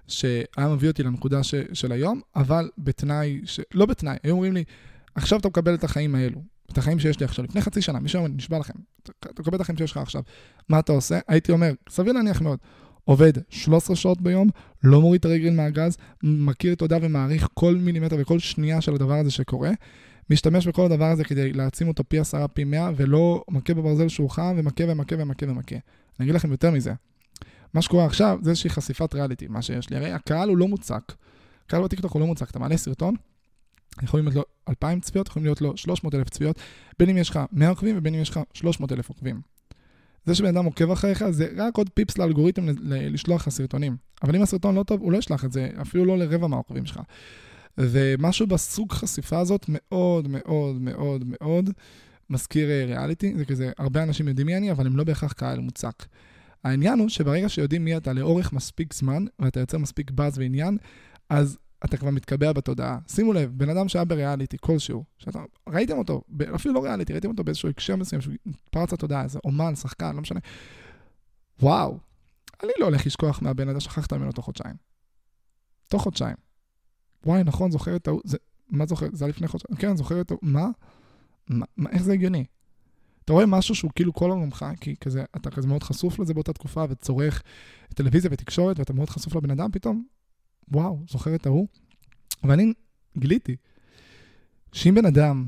שהיה 0.07 0.67
מביא 0.73 0.89
אותי 0.89 1.03
לנקודה 1.03 1.43
ש, 1.43 1.55
של 1.73 1.91
היום, 1.91 2.21
אבל 2.35 2.69
בתנאי, 2.77 3.41
ש... 3.45 3.59
לא 3.73 3.85
בתנאי, 3.85 4.15
היו 4.23 4.33
אומרים 4.33 4.53
לי, 4.53 4.63
עכשיו 5.15 5.39
אתה 5.39 5.47
מקבל 5.47 5.73
את 5.73 5.83
החיים 5.83 6.15
האלו, 6.15 6.41
את 6.71 6.77
החיים 6.77 6.99
שיש 6.99 7.19
לי 7.19 7.25
עכשיו, 7.25 7.45
לפני 7.45 7.61
חצי 7.61 7.81
שנה, 7.81 7.99
מישהו 7.99 8.19
אומר, 8.19 8.29
נשבע 8.35 8.59
לכם, 8.59 8.73
אתה, 9.03 9.29
מקבל 9.39 9.55
את 9.55 9.61
החיים 9.61 9.77
שיש 9.77 9.91
לך 9.91 9.97
עכשיו, 9.97 10.21
מה 10.69 10.79
אתה 10.79 10.91
עושה? 10.91 11.19
הייתי 11.27 11.51
אומר, 11.51 11.71
סביר 11.89 12.13
להניח 12.13 12.41
מאוד, 12.41 12.59
עובד 13.05 13.33
13 13.49 13.95
שעות 13.95 14.21
ביום, 14.21 14.49
לא 14.83 15.01
מוריד 15.01 15.19
את 15.19 15.25
הרגל 15.25 15.51
מהגז, 15.51 15.97
מכיר 16.23 16.75
תודה 16.75 16.97
ומעריך 17.01 17.47
כל 17.53 17.75
מילימטר 17.75 18.15
וכל 18.19 18.39
שנייה 18.39 18.81
של 18.81 18.95
הדבר 18.95 19.15
הזה 19.15 19.31
שקורה, 19.31 19.71
משתמש 20.29 20.67
בכל 20.67 20.85
הדבר 20.85 21.05
הזה 21.05 21.23
כדי 21.23 21.53
להעצים 21.53 21.87
אותו 21.87 22.03
פי 22.07 22.19
עשרה, 22.19 22.47
פי 22.47 22.63
מאה, 22.63 22.91
ולא 22.95 23.43
מכה 23.49 23.73
בברזל 23.73 24.07
שהוא 24.07 24.29
חם, 24.29 24.53
ומכה 24.57 24.83
ומכה 24.87 25.15
ומכה 25.19 25.45
ומכה. 25.49 25.75
אני 26.19 26.25
אגיד 26.25 26.35
לכם 26.35 26.51
יותר 26.51 26.71
מזה. 26.71 26.93
מה 27.73 27.81
שקורה 27.81 28.05
עכשיו 28.05 28.39
זה 28.41 28.49
איזושהי 28.49 28.69
חשיפת 28.69 29.15
ריאליטי, 29.15 29.47
מה 29.47 29.61
שיש 29.61 29.89
לי. 29.89 29.95
הרי 29.95 30.11
הקהל 30.11 30.49
הוא 30.49 30.57
לא 30.57 30.67
מוצק. 30.67 31.13
הקהל 31.65 31.83
בטיקטוק 31.83 32.11
הוא 32.11 32.19
לא 32.19 32.27
מוצק. 32.27 32.49
אתה 32.49 32.59
מעלה 32.59 32.77
סרטון, 32.77 33.15
יכולים 34.03 34.25
להיות 34.25 34.35
לו 34.35 34.43
2,000 34.69 34.99
צפיות, 34.99 35.27
יכולים 35.27 35.45
להיות 35.45 35.61
לו 35.61 35.77
300 35.77 36.15
אלף 36.15 36.29
צפיות, 36.29 36.59
בין 36.99 37.09
אם 37.09 37.17
יש 37.17 37.29
לך 37.29 37.39
100 37.51 37.69
עוקבים 37.69 37.97
ובין 37.97 38.15
אם 38.15 38.21
יש 38.21 38.29
לך 38.29 38.39
300 38.53 38.91
אלף 38.91 39.09
עוקבים. 39.09 39.41
זה 40.25 40.35
שבן 40.35 40.47
אדם 40.47 40.65
עוקב 40.65 40.91
אחריך 40.91 41.29
זה 41.29 41.47
רק 41.57 41.77
עוד 41.77 41.89
פיפס 41.89 42.17
לאלגוריתם 42.17 42.65
לשלוח 42.83 43.41
לך 43.41 43.49
סרטונים. 43.49 43.97
אבל 44.23 44.35
אם 44.35 44.41
הסרטון 44.41 44.75
לא 44.75 44.83
טוב, 44.83 45.01
הוא 45.01 45.11
לא 45.11 45.17
ישלח 45.17 45.45
את 45.45 45.51
זה, 45.51 45.69
אפילו 45.81 46.05
לא 46.05 46.17
לרבע 46.17 46.47
מהעוקבים 46.47 46.85
שלך. 46.85 46.99
ומשהו 47.77 48.47
בסוג 48.47 48.91
חשיפה 48.91 49.39
הזאת 49.39 49.65
מאוד 49.67 50.27
מאוד 50.27 50.81
מאוד 50.81 51.23
מאוד 51.27 51.69
מזכיר 52.29 52.69
אה, 52.69 52.85
ריאליטי, 52.85 53.33
זה 53.37 53.45
כזה, 53.45 53.71
הרבה 53.77 54.03
אנשים 54.03 54.27
יודעים 54.27 54.47
מי 54.47 54.57
אני, 54.57 54.71
אבל 54.71 54.85
הם 54.85 54.97
לא 54.97 55.03
בהכרח 55.03 55.33
קהל 55.33 55.59
מוצק. 55.59 56.05
העניין 56.63 56.99
הוא 56.99 57.09
שברגע 57.09 57.49
שיודעים 57.49 57.85
מי 57.85 57.97
אתה 57.97 58.13
לאורך 58.13 58.53
מספיק 58.53 58.93
זמן, 58.93 59.25
ואתה 59.39 59.59
יוצר 59.59 59.77
מספיק 59.77 60.11
באז 60.11 60.37
ועניין, 60.37 60.77
אז 61.29 61.57
אתה 61.85 61.97
כבר 61.97 62.09
מתקבע 62.09 62.53
בתודעה. 62.53 62.99
שימו 63.07 63.33
לב, 63.33 63.51
בן 63.57 63.69
אדם 63.69 63.87
שהיה 63.87 64.05
בריאליטי 64.05 64.57
כלשהו, 64.59 65.03
שאתה, 65.17 65.39
ראיתם 65.69 65.97
אותו, 65.97 66.21
אפילו 66.55 66.73
לא 66.73 66.83
ריאליטי, 66.83 67.13
ראיתם 67.13 67.29
אותו 67.29 67.43
באיזשהו 67.43 67.69
הקשר 67.69 67.95
מסוים, 67.95 68.21
פרץ 68.71 68.93
לתודעה, 68.93 69.23
איזה 69.23 69.39
אומן, 69.43 69.75
שחקן, 69.75 70.15
לא 70.15 70.21
משנה. 70.21 70.39
וואו, 71.59 71.97
אני 72.63 72.71
לא 72.79 72.85
הולך 72.85 73.05
לשכוח 73.05 73.41
מהבן 73.41 73.69
אדם, 73.69 73.79
שכחת 73.79 74.13
ממנו 74.13 74.31
תוך 74.31 74.45
חודשיים. 74.45 74.75
תוך 75.87 76.03
חודשיים. 76.03 76.35
וואי, 77.25 77.43
נכון, 77.43 77.71
זוכר 77.71 77.95
את 77.95 78.07
ההוא, 78.07 78.21
מה 78.69 78.85
זוכר? 78.85 79.07
זה 79.13 79.25
היה 79.25 79.29
לפני 79.29 79.47
חודשיים. 79.47 79.77
כן, 79.77 79.95
זוכר 79.95 80.21
את 80.21 80.31
ההוא, 80.31 80.39
מה? 80.43 80.67
מה? 81.47 81.65
מה? 81.77 81.89
איך 81.89 82.03
זה 82.03 82.13
הגיוני? 82.13 82.45
אתה 83.25 83.33
רואה 83.33 83.45
משהו 83.45 83.75
שהוא 83.75 83.91
כאילו 83.95 84.13
כל 84.13 84.29
עולמך, 84.29 84.65
כי 84.81 84.95
כזה, 84.95 85.23
אתה 85.35 85.51
כזה 85.51 85.67
מאוד 85.67 85.83
חשוף 85.83 86.19
לזה 86.19 86.33
באותה 86.33 86.53
תקופה, 86.53 86.85
וצורך 86.89 87.43
טלוויזיה 87.95 88.29
ותקשורת, 88.33 88.79
ואתה 88.79 88.93
מאוד 88.93 89.09
חשוף 89.09 89.35
לבן 89.35 89.51
אדם, 89.51 89.71
פתאום, 89.71 90.05
וואו, 90.71 90.99
זוכר 91.09 91.35
את 91.35 91.45
ההוא. 91.45 91.67
ואני 92.43 92.73
גיליתי 93.17 93.55
שאם 94.73 94.95
בן 94.95 95.05
אדם 95.05 95.47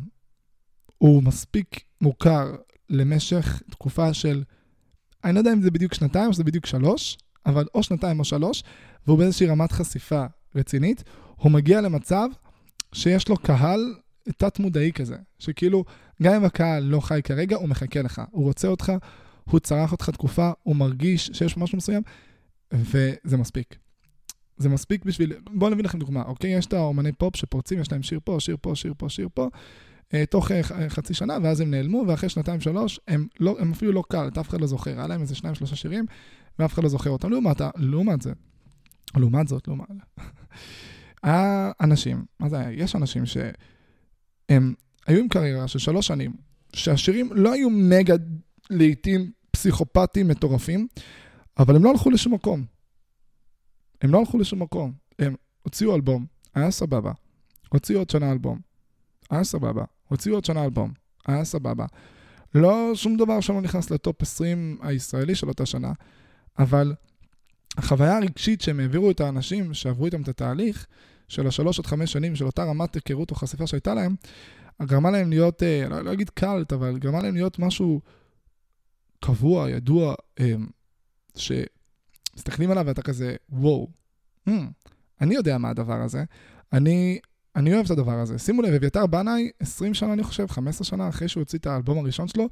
הוא 0.97 1.23
מספיק 1.23 1.79
מוכר 2.01 2.55
למשך 2.89 3.61
תקופה 3.69 4.13
של, 4.13 4.43
אני 5.23 5.33
לא 5.33 5.39
יודע 5.39 5.53
אם 5.53 5.61
זה 5.61 5.71
בדיוק 5.71 5.93
שנתיים 5.93 6.27
או 6.27 6.33
שזה 6.33 6.43
בדיוק 6.43 6.65
שלוש, 6.65 7.17
אבל 7.45 7.65
או 7.75 7.83
שנתיים 7.83 8.19
או 8.19 8.25
שלוש, 8.25 8.63
והוא 9.07 9.17
באיזושהי 9.17 9.47
רמת 9.47 9.71
חשיפה 9.71 10.25
רצינית, 10.55 11.03
הוא 11.35 11.51
מגיע 11.51 11.81
למצב 11.81 12.27
שיש 12.93 13.29
לו 13.29 13.37
קהל 13.37 13.95
תת-מודעי 14.37 14.91
כזה, 14.93 15.15
שכאילו, 15.39 15.85
גם 16.23 16.33
אם 16.33 16.45
הקהל 16.45 16.83
לא 16.83 16.99
חי 16.99 17.21
כרגע, 17.23 17.55
הוא 17.55 17.69
מחכה 17.69 18.01
לך, 18.01 18.21
הוא 18.31 18.43
רוצה 18.43 18.67
אותך, 18.67 18.91
הוא 19.43 19.59
צרח 19.59 19.91
אותך 19.91 20.09
תקופה, 20.09 20.51
הוא 20.63 20.75
מרגיש 20.75 21.29
שיש 21.33 21.57
משהו 21.57 21.77
מסוים, 21.77 22.01
וזה 22.73 23.37
מספיק. 23.37 23.75
זה 24.57 24.69
מספיק 24.69 25.05
בשביל, 25.05 25.33
בואו 25.51 25.71
נביא 25.71 25.83
לכם 25.83 25.99
דוגמה, 25.99 26.21
אוקיי? 26.21 26.57
יש 26.57 26.65
את 26.65 26.73
האומני 26.73 27.11
פופ 27.11 27.35
שפורצים, 27.35 27.79
יש 27.79 27.91
להם 27.91 28.03
שיר 28.03 28.19
פה, 28.23 28.37
שיר 28.39 28.57
פה, 28.61 28.75
שיר 28.75 28.93
פה, 28.97 29.09
שיר 29.09 29.29
פה, 29.33 29.49
אה, 30.13 30.25
תוך 30.25 30.51
אה, 30.51 30.89
חצי 30.89 31.13
שנה, 31.13 31.37
ואז 31.43 31.61
הם 31.61 31.71
נעלמו, 31.71 32.03
ואחרי 32.07 32.29
שנתיים, 32.29 32.61
שלוש, 32.61 32.99
הם, 33.07 33.27
לא, 33.39 33.55
הם 33.59 33.71
אפילו 33.71 33.91
לא 33.91 34.03
קל, 34.09 34.29
אף 34.39 34.49
אחד 34.49 34.61
לא 34.61 34.67
זוכר, 34.67 34.97
היה 34.97 35.07
להם 35.07 35.21
איזה 35.21 35.35
שניים, 35.35 35.55
שלושה 35.55 35.75
שירים, 35.75 36.05
ואף 36.59 36.73
אחד 36.73 36.83
לא 36.83 36.89
זוכר 36.89 37.09
אותם. 37.09 37.29
לעומת, 37.29 37.61
לעומת 37.75 38.21
זה, 38.21 38.33
לעומת 39.15 39.47
זאת, 39.47 39.67
לעומת... 39.67 39.87
היה 41.23 41.71
אנשים, 41.81 42.25
מה 42.39 42.49
זה 42.49 42.59
היה? 42.59 42.71
יש 42.71 42.95
אנשים 42.95 43.25
שהם 44.51 44.73
היו 45.07 45.19
עם 45.19 45.27
קריירה 45.27 45.67
של 45.67 45.79
שלוש 45.79 46.07
שנים, 46.07 46.33
שהשירים 46.73 47.29
לא 47.33 47.53
היו 47.53 47.69
מגה, 47.69 48.15
לעיתים 48.69 49.31
פסיכופטיים 49.51 50.27
מטורפים, 50.27 50.87
אבל 51.57 51.75
הם 51.75 51.83
לא 51.83 51.89
הלכו 51.89 52.09
לשום 52.09 52.33
מקום. 52.33 52.65
הם 54.01 54.11
לא 54.11 54.19
הלכו 54.19 54.37
לשום 54.37 54.61
מקום. 54.61 54.93
הם 55.19 55.35
הוציאו 55.61 55.95
אלבום, 55.95 56.25
היה 56.55 56.71
סבבה. 56.71 57.11
הוציאו 57.69 57.99
עוד 57.99 58.09
שנה 58.09 58.31
אלבום, 58.31 58.59
היה 59.29 59.43
סבבה. 59.43 59.83
הוציאו 60.07 60.35
עוד 60.35 60.45
שנה 60.45 60.63
אלבום, 60.63 60.93
היה 61.27 61.45
סבבה. 61.45 61.85
לא, 62.55 62.91
שום 62.95 63.17
דבר 63.17 63.41
שם 63.41 63.53
לא 63.53 63.61
נכנס 63.61 63.91
לטופ 63.91 64.21
20 64.21 64.77
הישראלי 64.81 65.35
של 65.35 65.47
אותה 65.49 65.65
שנה, 65.65 65.91
אבל 66.59 66.93
החוויה 67.77 68.17
הרגשית 68.17 68.61
שהם 68.61 68.79
העבירו 68.79 69.11
את 69.11 69.21
האנשים 69.21 69.73
שעברו 69.73 70.05
איתם 70.05 70.21
את 70.21 70.27
התהליך 70.27 70.87
של 71.33 71.47
השלוש 71.47 71.79
עד 71.79 71.85
חמש 71.85 72.11
שנים 72.11 72.35
של 72.35 72.45
אותה 72.45 72.63
רמת 72.63 72.95
היכרות 72.95 73.31
או 73.31 73.35
חשיפה 73.35 73.67
שהייתה 73.67 73.93
להם, 73.93 74.15
גרמה 74.81 75.11
להם 75.11 75.29
להיות, 75.29 75.63
אה, 75.63 75.85
לא, 75.89 76.01
לא 76.01 76.13
אגיד 76.13 76.29
קאלט, 76.29 76.73
אבל 76.73 76.97
גרמה 76.97 77.21
להם 77.21 77.35
להיות 77.35 77.59
משהו 77.59 78.01
קבוע, 79.19 79.69
ידוע, 79.69 80.15
אה, 80.39 80.53
שמסתכלים 81.35 82.71
עליו 82.71 82.83
ואתה 82.87 83.01
כזה, 83.01 83.35
וואו, 83.49 83.87
hmm, 84.49 84.51
אני 85.21 85.35
יודע 85.35 85.57
מה 85.57 85.69
הדבר 85.69 86.01
הזה. 86.01 86.23
אני 86.73 87.19
אני 87.55 87.73
אוהב 87.73 87.85
את 87.85 87.91
הדבר 87.91 88.19
הזה. 88.19 88.39
שימו 88.39 88.61
לב, 88.61 88.73
אביתר 88.73 89.07
בנאי, 89.07 89.49
20 89.59 89.93
שנה 89.93 90.13
אני 90.13 90.23
חושב, 90.23 90.47
15 90.47 90.85
שנה 90.85 91.09
אחרי 91.09 91.27
שהוא 91.27 91.41
הוציא 91.41 91.59
את 91.59 91.67
האלבום 91.67 91.97
הראשון 91.97 92.27
שלו, 92.27 92.49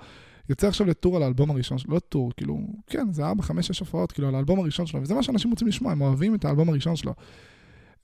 יוצא 0.50 0.68
עכשיו 0.68 0.88
לטור 0.88 1.16
על 1.16 1.24
האלבום 1.24 1.52
הראשון 1.52 1.78
שלו, 1.78 1.94
לא 1.94 2.00
טור, 2.00 2.32
כאילו, 2.38 2.60
כן, 2.88 3.14
זה 3.14 3.26
4, 3.26 3.44
5, 3.44 3.68
6 3.68 3.80
הופעות, 3.80 4.12
כאילו, 4.12 4.28
על 4.28 4.36
האלבום 4.36 4.60
הראשון 4.60 4.86
שלו, 4.86 5.02
וזה 5.02 5.14
מה 5.14 5.24
שאנשים 5.24 5.52
רוצים 5.52 5.68
לשמוע, 5.68 5.92
הם 5.92 6.02
אוהבים 6.02 6.36
את 6.36 6.46
האלבום 6.46 6.70
הראשון 6.70 6.96
שלו. 6.96 7.14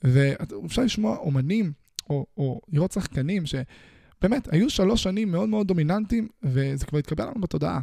ואפשר 0.04 0.82
לשמוע 0.82 1.18
אומנים, 1.18 1.72
או, 2.10 2.26
או 2.38 2.62
לראות 2.72 2.92
שחקנים, 2.92 3.44
שבאמת, 3.46 4.54
היו 4.54 4.70
שלוש 4.70 5.04
שנים 5.04 5.32
מאוד 5.32 5.50
מאוד 5.50 5.68
דומיננטיים, 5.68 6.28
וזה 6.44 6.86
כבר 6.86 7.00
התקבל 7.00 7.26
לנו 7.26 7.42
בתודעה. 7.42 7.80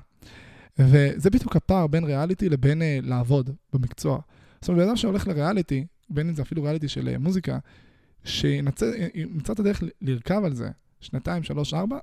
וזה 0.79 1.31
בדיוק 1.31 1.57
הפער 1.57 1.87
בין 1.87 2.05
ריאליטי 2.05 2.49
לבין 2.49 2.83
uh, 2.83 2.85
לעבוד 3.07 3.51
במקצוע. 3.73 4.21
זאת 4.61 4.69
אומרת, 4.69 4.83
בן 4.83 4.89
אדם 4.89 4.97
שהולך 4.97 5.29
לריאליטי, 5.29 5.87
בין 6.11 6.29
אם 6.29 6.35
זה 6.35 6.43
אפילו 6.43 6.63
ריאליטי 6.63 6.89
של 6.89 7.09
uh, 7.15 7.19
מוזיקה, 7.19 7.59
שימצא 8.25 8.87
את 9.53 9.61
הדרך 9.61 9.83
לרכב 10.01 10.45
על 10.45 10.55
זה 10.55 10.71
שנתיים, 11.01 11.43
שלוש, 11.43 11.75
ארבע, 11.75 11.99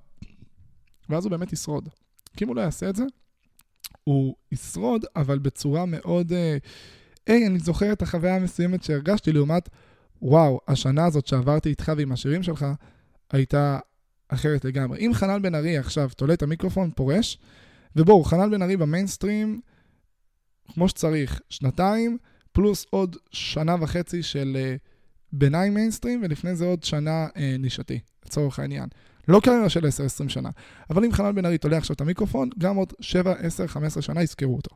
ואז 1.09 1.25
הוא 1.25 1.31
באמת 1.31 1.53
ישרוד. 1.53 1.89
כי 2.37 2.43
אם 2.43 2.49
הוא 2.49 2.55
לא 2.55 2.61
יעשה 2.61 2.89
את 2.89 2.95
זה, 2.95 3.03
הוא 4.03 4.35
ישרוד, 4.51 5.05
אבל 5.15 5.39
בצורה 5.39 5.85
מאוד... 5.85 6.33
אה, 6.33 6.57
היי, 7.27 7.47
אני 7.47 7.59
זוכר 7.59 7.93
את 7.93 8.01
החוויה 8.01 8.35
המסוימת 8.35 8.83
שהרגשתי 8.83 9.31
לעומת, 9.31 9.69
וואו, 10.21 10.59
השנה 10.67 11.05
הזאת 11.05 11.27
שעברתי 11.27 11.69
איתך 11.69 11.91
ועם 11.97 12.11
השירים 12.11 12.43
שלך, 12.43 12.65
הייתה 13.31 13.79
אחרת 14.27 14.65
לגמרי. 14.65 14.99
אם 14.99 15.11
חנן 15.13 15.41
בן 15.41 15.55
ארי 15.55 15.77
עכשיו 15.77 16.09
תולה 16.17 16.33
את 16.33 16.43
המיקרופון, 16.43 16.91
פורש, 16.95 17.37
ובואו, 17.95 18.23
חנן 18.23 18.51
בן 18.51 18.61
ארי 18.61 18.77
במיינסטרים, 18.77 19.61
כמו 20.73 20.89
שצריך, 20.89 21.41
שנתיים, 21.49 22.17
פלוס 22.51 22.85
עוד 22.89 23.15
שנה 23.31 23.75
וחצי 23.79 24.23
של 24.23 24.57
uh, 24.57 24.79
ביניים 25.33 25.73
מיינסטרים, 25.73 26.21
ולפני 26.23 26.55
זה 26.55 26.65
עוד 26.65 26.83
שנה 26.83 27.27
uh, 27.27 27.39
נישתי, 27.59 27.99
לצורך 28.25 28.59
העניין. 28.59 28.89
לא 29.27 29.39
קריירה 29.43 29.69
של 29.69 29.85
10-20 30.25 30.29
שנה. 30.29 30.49
אבל 30.89 31.05
אם 31.05 31.11
חנן 31.11 31.35
בן 31.35 31.45
ארי 31.45 31.57
תולה 31.57 31.77
עכשיו 31.77 31.93
את 31.93 32.01
המיקרופון, 32.01 32.49
גם 32.57 32.75
עוד 32.75 32.93
7, 32.99 33.33
10, 33.39 33.67
15 33.67 34.03
שנה 34.03 34.23
יזכרו 34.23 34.55
אותו. 34.55 34.75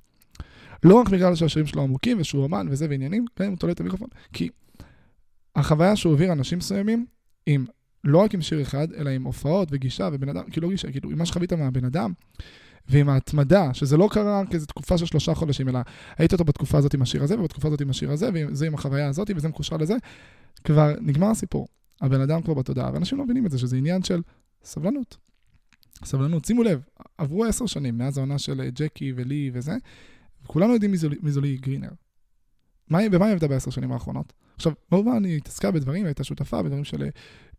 לא 0.83 0.95
רק 0.95 1.09
בגלל 1.09 1.35
שהשירים 1.35 1.67
שלו 1.67 1.81
עמוקים 1.81 2.17
ושהוא 2.19 2.45
אמן 2.45 2.67
וזה 2.69 2.87
ועניינים, 2.89 3.25
גם 3.39 3.45
אם 3.45 3.51
הוא 3.51 3.59
תולה 3.59 3.73
את 3.73 3.79
המיקרופון, 3.79 4.09
כי 4.33 4.49
החוויה 5.55 5.95
שהוא 5.95 6.11
העביר 6.13 6.31
אנשים 6.31 6.57
מסוימים, 6.57 7.05
עם, 7.45 7.65
לא 8.03 8.17
רק 8.17 8.33
עם 8.33 8.41
שיר 8.41 8.61
אחד, 8.61 8.87
אלא 8.93 9.09
עם 9.09 9.23
הופעות 9.23 9.67
וגישה 9.71 10.09
ובן 10.13 10.29
אדם, 10.29 10.43
כאילו 10.51 10.67
לא 10.67 10.71
גישה, 10.71 10.91
כאילו 10.91 11.11
עם 11.11 11.17
מה 11.17 11.25
שחווית 11.25 11.53
מהבן 11.53 11.85
אדם, 11.85 12.13
ועם 12.87 13.09
ההתמדה, 13.09 13.73
שזה 13.73 13.97
לא 13.97 14.09
קרה 14.11 14.41
כאיזו 14.49 14.65
תקופה 14.65 14.97
של 14.97 15.05
שלושה 15.05 15.33
חודשים, 15.33 15.69
אלא 15.69 15.79
היית 16.17 16.33
אותו 16.33 16.43
בתקופה 16.43 16.77
הזאת 16.77 16.93
עם 16.93 17.01
השיר 17.01 17.23
הזה, 17.23 17.39
ובתקופה 17.39 17.67
הזאת 17.67 17.81
עם 17.81 17.89
השיר 17.89 18.11
הזה, 18.11 18.29
וזה 18.33 18.67
עם 18.67 18.73
החוויה 18.73 19.07
הזאת, 19.07 19.31
וזה 19.35 19.47
מקושר 19.47 19.77
לזה, 19.77 19.95
כבר 20.63 20.93
נגמר 21.01 21.27
הסיפור. 21.27 21.67
הבן 22.01 22.21
אדם 22.21 22.41
כבר 22.41 22.53
בתודעה, 22.53 22.93
ואנשים 22.93 23.17
לא 23.17 23.23
מבינים 23.23 23.45
את 23.45 23.51
זה, 23.51 23.57
שזה 23.59 23.77
עניין 23.77 24.03
של 24.03 24.21
סבלנות. 24.63 25.17
סבלנות. 26.03 26.45
שימו 26.45 26.63
לב, 26.63 26.81
עברו 27.17 27.45
עשר 27.45 27.65
שנים 27.65 27.97
מאז 27.97 28.17
העונה 28.17 28.37
של 28.37 28.61
אה, 28.61 28.69
ג'קי 28.69 29.13
ולי 29.15 29.51
וזה, 29.53 29.75
וכולנו 30.43 30.73
יודעים 30.73 30.91
מי 31.21 31.31
זו 31.31 31.41
לי 31.41 31.57
גרינר. 31.57 31.89
במה 32.89 33.25
היא 33.25 33.33
עבדה 33.33 33.47
בעשר 33.47 33.71
שנים 33.71 33.91
האחרונות? 33.91 34.33
עכשיו, 34.55 34.73
כמובן 34.89 35.23
היא 35.23 35.37
התעסקה 35.37 35.71
בדברים, 35.71 36.05
הייתה 36.05 36.23
שותפה 36.23 36.63
בדברים 36.63 36.83
של 36.83 37.09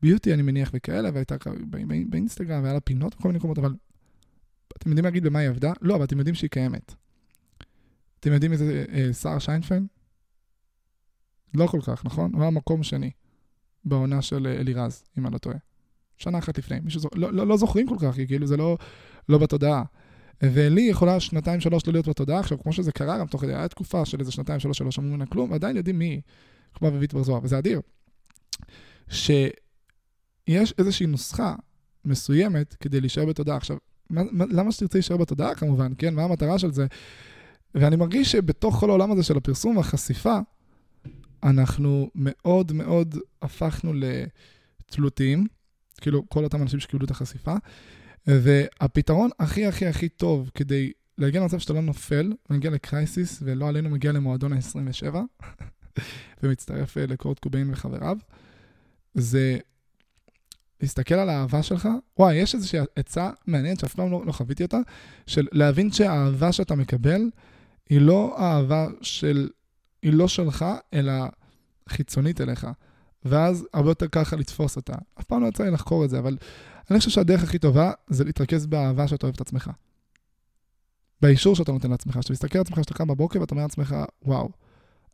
ביוטי, 0.02 0.30
אה, 0.30 0.34
אני 0.34 0.42
מניח, 0.42 0.70
וכאלה, 0.74 1.10
והייתה 1.14 1.36
באינסטגרם, 2.08 2.62
והיה 2.62 2.74
לה 2.74 2.80
פינות 2.80 3.16
בכל 3.16 3.28
מיני 3.28 3.38
מקומות, 3.38 3.58
אבל 3.58 3.74
אתם 4.76 4.88
יודעים 4.90 5.04
להגיד 5.04 5.24
במה 5.24 5.38
היא 5.38 5.48
עבדה? 5.48 5.72
לא, 5.82 5.96
אבל 5.96 6.04
אתם 6.04 6.18
יודעים 6.18 6.34
שהיא 6.34 6.50
קיימת. 6.50 6.94
אתם 8.20 8.32
יודעים 8.32 8.52
איזה 8.52 8.84
אה, 8.92 9.12
שר 9.12 9.38
שיינפן? 9.38 9.86
לא 11.54 11.66
כל 11.66 11.80
כך, 11.86 12.04
נכון? 12.04 12.32
הוא 12.34 12.42
היה 12.42 12.50
מקום 12.50 12.82
שני 12.82 13.10
בעונה 13.84 14.22
של 14.22 14.46
אה, 14.46 14.52
אלירז, 14.52 15.04
אם 15.18 15.26
אני 15.26 15.32
לא 15.32 15.38
טועה. 15.38 15.56
שנה 16.18 16.38
אחת 16.38 16.58
לפני. 16.58 16.80
מישהו 16.80 17.00
זוכר, 17.00 17.18
לא, 17.18 17.32
לא, 17.32 17.46
לא 17.46 17.56
זוכרים 17.56 17.88
כל 17.88 17.96
כך, 18.00 18.16
כאילו 18.26 18.46
זה 18.46 18.56
לא, 18.56 18.78
לא 19.28 19.38
בתודעה. 19.38 19.82
ולי 20.42 20.82
יכולה 20.82 21.20
שנתיים 21.20 21.60
שלוש 21.60 21.86
לא 21.86 21.92
להיות 21.92 22.08
בתודעה. 22.08 22.40
עכשיו, 22.40 22.58
כמו 22.62 22.72
שזה 22.72 22.92
קרה 22.92 23.18
גם 23.18 23.26
תוך 23.26 23.40
כדי, 23.40 23.54
הייתה 23.54 23.68
תקופה 23.68 24.04
של 24.04 24.20
איזה 24.20 24.32
שנתיים 24.32 24.60
שלוש 24.60 24.78
שלא 24.78 24.90
שמעו 24.90 25.08
ממנה 25.08 25.26
כלום, 25.26 25.50
ועדיין 25.50 25.76
יודעים 25.76 25.98
מי 25.98 26.04
היא, 26.04 26.20
כמו 26.78 26.88
אביבית 26.88 27.14
בר 27.14 27.22
זוהר, 27.22 27.40
וזה 27.42 27.58
אדיר. 27.58 27.80
שיש 29.08 30.74
איזושהי 30.78 31.06
נוסחה 31.06 31.54
מסוימת 32.04 32.74
כדי 32.74 33.00
להישאר 33.00 33.24
בתודעה. 33.24 33.56
עכשיו, 33.56 33.76
מה, 34.10 34.22
מה, 34.30 34.44
למה 34.50 34.72
שתרצה 34.72 34.98
להישאר 34.98 35.16
בתודעה 35.16 35.54
כמובן, 35.54 35.92
כן? 35.98 36.14
מה 36.14 36.22
המטרה 36.22 36.58
של 36.58 36.72
זה? 36.72 36.86
ואני 37.74 37.96
מרגיש 37.96 38.32
שבתוך 38.32 38.74
כל 38.74 38.90
העולם 38.90 39.12
הזה 39.12 39.22
של 39.22 39.36
הפרסום 39.36 39.76
והחשיפה, 39.76 40.38
אנחנו 41.42 42.10
מאוד 42.14 42.72
מאוד 42.72 43.16
הפכנו 43.42 43.92
לתלותיים, 43.94 45.46
כאילו 46.00 46.28
כל 46.28 46.44
אותם 46.44 46.62
אנשים 46.62 46.80
שקיבלו 46.80 47.04
את 47.04 47.10
החשיפה, 47.10 47.54
והפתרון 48.26 49.30
הכי 49.38 49.66
הכי 49.66 49.86
הכי 49.86 50.08
טוב 50.08 50.50
כדי 50.54 50.92
להגיע 51.18 51.40
למצב 51.40 51.58
שאתה 51.58 51.72
לא 51.72 51.82
נופל, 51.82 52.32
מגיע 52.50 52.70
לקרייסיס, 52.70 53.42
ולא 53.44 53.68
עלינו 53.68 53.90
מגיע 53.90 54.12
למועדון 54.12 54.52
ה-27, 54.52 55.14
ומצטרף 56.42 56.98
אה, 56.98 57.06
לקורט 57.06 57.38
קוביין 57.38 57.72
וחבריו, 57.72 58.16
זה 59.14 59.58
להסתכל 60.80 61.14
על 61.14 61.28
האהבה 61.28 61.62
שלך, 61.62 61.88
וואי, 62.18 62.34
יש 62.34 62.54
איזושהי 62.54 62.80
עצה 62.96 63.30
מעניינת 63.46 63.80
שאף 63.80 63.94
פעם 63.94 64.10
לא, 64.10 64.26
לא 64.26 64.32
חוויתי 64.32 64.62
אותה, 64.62 64.78
של 65.26 65.46
להבין 65.52 65.92
שהאהבה 65.92 66.52
שאתה 66.52 66.74
מקבל 66.74 67.30
היא 67.88 68.00
לא 68.00 68.36
אהבה 68.38 68.86
של, 69.02 69.48
היא 70.02 70.12
לא 70.12 70.28
שלך, 70.28 70.64
אלא 70.94 71.12
חיצונית 71.88 72.40
אליך. 72.40 72.66
ואז 73.24 73.66
הרבה 73.74 73.90
יותר 73.90 74.08
ככה 74.08 74.36
לתפוס 74.36 74.76
אותה. 74.76 74.94
אף 75.20 75.24
פעם 75.24 75.42
לא 75.42 75.48
יצא 75.48 75.64
לי 75.64 75.70
לחקור 75.70 76.04
את 76.04 76.10
זה, 76.10 76.18
אבל 76.18 76.36
אני 76.90 76.98
חושב 76.98 77.10
שהדרך 77.10 77.42
הכי 77.42 77.58
טובה 77.58 77.92
זה 78.08 78.24
להתרכז 78.24 78.66
באהבה 78.66 79.08
שאתה 79.08 79.26
אוהב 79.26 79.34
את 79.34 79.40
עצמך. 79.40 79.70
באישור 81.22 81.56
שאתה 81.56 81.72
נותן 81.72 81.90
לעצמך, 81.90 82.18
שאתה 82.20 82.32
מסתכל 82.32 82.58
על 82.58 82.62
עצמך, 82.62 82.78
שאתה 82.78 82.94
קם 82.94 83.08
בבוקר 83.08 83.40
ואתה 83.40 83.54
אומר 83.54 83.62
לעצמך, 83.62 83.96
וואו, 84.22 84.48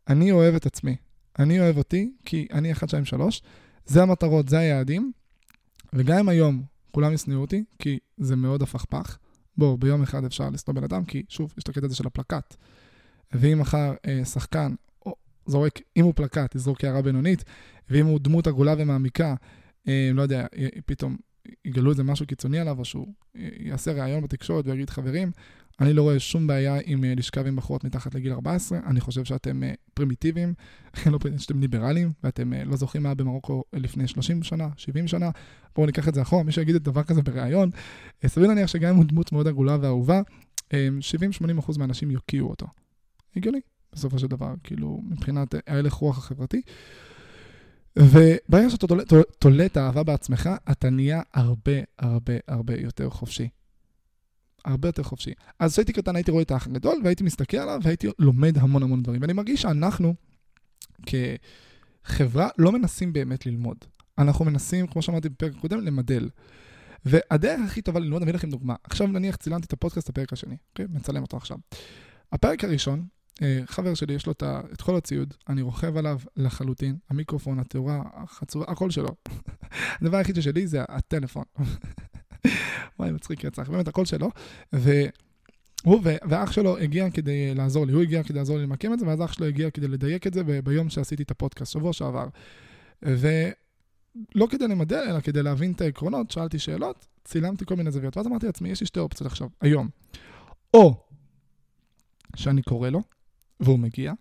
אני 0.07 0.31
אוהב 0.31 0.55
את 0.55 0.65
עצמי. 0.65 0.95
אני 1.39 1.59
אוהב 1.59 1.77
אותי 1.77 2.11
כי 2.25 2.47
אני 2.53 2.71
1, 2.71 2.89
2, 2.89 3.05
3, 3.05 3.41
זה 3.85 4.01
המטרות, 4.01 4.49
זה 4.49 4.59
היעדים, 4.59 5.11
וגם 5.93 6.17
אם 6.17 6.29
היום 6.29 6.63
כולם 6.91 7.13
ישנאו 7.13 7.41
אותי, 7.41 7.63
כי 7.79 7.99
זה 8.17 8.35
מאוד 8.35 8.61
הפכפך, 8.61 9.17
בואו, 9.57 9.77
ביום 9.77 10.03
אחד 10.03 10.25
אפשר 10.25 10.49
לסתום 10.49 10.75
בן 10.75 10.83
אדם, 10.83 11.05
כי 11.05 11.23
שוב, 11.29 11.53
יש 11.57 11.63
את 11.63 11.69
הקטע 11.69 11.85
הזה 11.85 11.95
של 11.95 12.07
הפלקט. 12.07 12.55
ואם 13.31 13.59
מחר 13.59 13.93
אה, 14.07 14.25
שחקן 14.25 14.73
או, 15.05 15.15
זורק, 15.45 15.79
אם 15.97 16.03
הוא 16.05 16.13
פלקט, 16.15 16.55
יזרוק 16.55 16.83
הערה 16.83 17.01
בינונית, 17.01 17.43
ואם 17.89 18.05
הוא 18.05 18.19
דמות 18.19 18.47
עגולה 18.47 18.73
ומעמיקה, 18.77 19.35
אה, 19.87 20.11
לא 20.13 20.21
יודע, 20.21 20.45
פתאום 20.85 21.17
יגלו 21.65 21.91
איזה 21.91 22.03
משהו 22.03 22.27
קיצוני 22.27 22.59
עליו, 22.59 22.79
או 22.79 22.85
שהוא 22.85 23.13
יעשה 23.35 23.91
ראיון 23.91 24.23
בתקשורת 24.23 24.67
ויגיד, 24.67 24.89
חברים, 24.89 25.31
אני 25.79 25.93
לא 25.93 26.01
רואה 26.01 26.19
שום 26.19 26.47
בעיה 26.47 26.77
עם 26.85 27.03
אה, 27.03 27.13
לשכב 27.15 27.47
עם 27.47 27.55
בחורות 27.55 27.83
מתחת 27.83 28.15
לגיל 28.15 28.31
14, 28.31 28.79
אני 28.85 28.99
חושב 28.99 29.23
שאתם 29.23 29.63
אה, 29.63 29.73
פרימיטיביים, 29.93 30.53
לא 31.11 31.19
שאתם 31.37 31.59
ליברליים, 31.59 32.11
ואתם 32.23 32.53
אה, 32.53 32.63
לא 32.63 32.75
זוכרים 32.75 33.03
מה 33.03 33.09
היה 33.09 33.15
במרוקו 33.15 33.63
לפני 33.73 34.07
30 34.07 34.43
שנה, 34.43 34.67
70 34.77 35.07
שנה, 35.07 35.29
בואו 35.75 35.85
ניקח 35.85 36.07
את 36.07 36.13
זה 36.13 36.21
אחורה, 36.21 36.43
מי 36.43 36.51
שיגיד 36.51 36.75
את 36.75 36.83
דבר 36.83 37.03
כזה 37.03 37.21
בראיון, 37.21 37.69
סביר 38.25 38.47
להניח 38.47 38.67
שגם 38.67 38.89
אם 38.89 38.95
הוא 38.95 39.05
דמות 39.05 39.31
מאוד 39.31 39.47
עגולה 39.47 39.77
ואהובה, 39.81 40.21
70-80% 40.69 40.73
מהאנשים 41.77 42.11
יוקיעו 42.11 42.49
אותו. 42.49 42.67
הגיוני, 43.35 43.59
בסופו 43.93 44.19
של 44.19 44.27
דבר, 44.27 44.53
כאילו, 44.63 45.01
מבחינת 45.09 45.55
ההלך 45.67 45.93
רוח 45.93 46.17
החברתי. 46.17 46.61
וברגע 47.99 48.69
שאתה 48.69 48.87
תולה 49.39 49.65
את 49.65 49.77
האהבה 49.77 50.03
בעצמך, 50.03 50.49
אתה 50.71 50.89
נהיה 50.89 51.21
הרבה 51.33 51.71
הרבה 51.99 52.33
הרבה 52.47 52.73
יותר 52.75 53.09
חופשי. 53.09 53.49
הרבה 54.65 54.87
יותר 54.87 55.03
חופשי. 55.03 55.33
אז 55.59 55.71
כשהייתי 55.71 55.93
קטן 55.93 56.15
הייתי 56.15 56.31
רואה 56.31 56.43
את 56.43 56.51
האח 56.51 56.67
הגדול, 56.67 57.01
והייתי 57.03 57.23
מסתכל 57.23 57.57
עליו, 57.57 57.79
והייתי 57.83 58.07
לומד 58.19 58.57
המון 58.57 58.83
המון 58.83 59.03
דברים. 59.03 59.21
ואני 59.21 59.33
מרגיש 59.33 59.61
שאנחנו, 59.61 60.15
כחברה, 61.05 62.49
לא 62.57 62.71
מנסים 62.71 63.13
באמת 63.13 63.45
ללמוד. 63.45 63.77
אנחנו 64.17 64.45
מנסים, 64.45 64.87
כמו 64.87 65.01
שאמרתי 65.01 65.29
בפרק 65.29 65.53
הקודם, 65.57 65.79
למדל. 65.79 66.29
והדרך 67.05 67.59
הכי 67.65 67.81
טובה 67.81 67.99
ללמוד, 67.99 68.21
אני 68.21 68.31
אביא 68.31 68.37
לכם 68.39 68.49
דוגמה. 68.49 68.75
עכשיו 68.83 69.07
נניח 69.07 69.35
צילמתי 69.35 69.65
את 69.65 69.73
הפודקאסט, 69.73 70.09
הפרק 70.09 70.33
השני, 70.33 70.57
אוקיי? 70.69 70.85
מצלם 70.89 71.21
אותו 71.21 71.37
עכשיו. 71.37 71.57
הפרק 72.31 72.63
הראשון, 72.63 73.05
אה, 73.41 73.59
חבר 73.65 73.93
שלי, 73.93 74.13
יש 74.13 74.27
לו 74.27 74.33
את 74.73 74.81
כל 74.81 74.95
הציוד, 74.95 75.33
אני 75.49 75.61
רוכב 75.61 75.97
עליו 75.97 76.19
לחלוטין, 76.37 76.97
המיקרופון, 77.09 77.59
התאורה, 77.59 78.01
החצורה, 78.13 78.65
הכל 78.67 78.89
שלו. 78.89 79.09
הדבר 80.01 80.17
היחיד 80.17 80.41
שלי 80.41 80.67
זה 80.67 80.83
הטלפון. 80.89 81.43
וואי, 82.99 83.11
מצחיק 83.11 83.45
רצח, 83.45 83.69
באמת 83.69 83.87
הכל 83.87 84.05
שלו. 84.05 84.29
והוא 84.73 86.01
ואח 86.03 86.51
שלו 86.51 86.77
הגיע 86.77 87.09
כדי 87.09 87.55
לעזור 87.55 87.85
לי, 87.85 87.93
הוא 87.93 88.01
הגיע 88.01 88.23
כדי 88.23 88.37
לעזור 88.37 88.57
לי 88.57 88.63
למקם 88.63 88.93
את 88.93 88.99
זה, 88.99 89.07
ואז 89.07 89.21
אח 89.21 89.33
שלו 89.33 89.45
הגיע 89.45 89.69
כדי 89.69 89.87
לדייק 89.87 90.27
את 90.27 90.33
זה 90.33 90.41
ביום 90.63 90.89
שעשיתי 90.89 91.23
את 91.23 91.31
הפודקאסט, 91.31 91.71
שבוע 91.71 91.93
שעבר. 91.93 92.27
ולא 93.01 94.47
כדי 94.49 94.67
למדל, 94.67 95.03
אלא 95.09 95.19
כדי 95.19 95.43
להבין 95.43 95.71
את 95.71 95.81
העקרונות, 95.81 96.31
שאלתי 96.31 96.59
שאלות, 96.59 97.07
צילמתי 97.23 97.65
כל 97.65 97.75
מיני 97.75 97.91
זוויות, 97.91 98.17
ואז 98.17 98.27
אמרתי 98.27 98.45
לעצמי, 98.45 98.69
יש 98.69 98.81
לי 98.81 98.87
שתי 98.87 98.99
אופציות 98.99 99.31
עכשיו, 99.31 99.47
היום. 99.61 99.89
או 100.73 100.95
שאני 102.35 102.61
קורא 102.61 102.89
לו, 102.89 103.01
והוא 103.59 103.79
מגיע, 103.79 104.13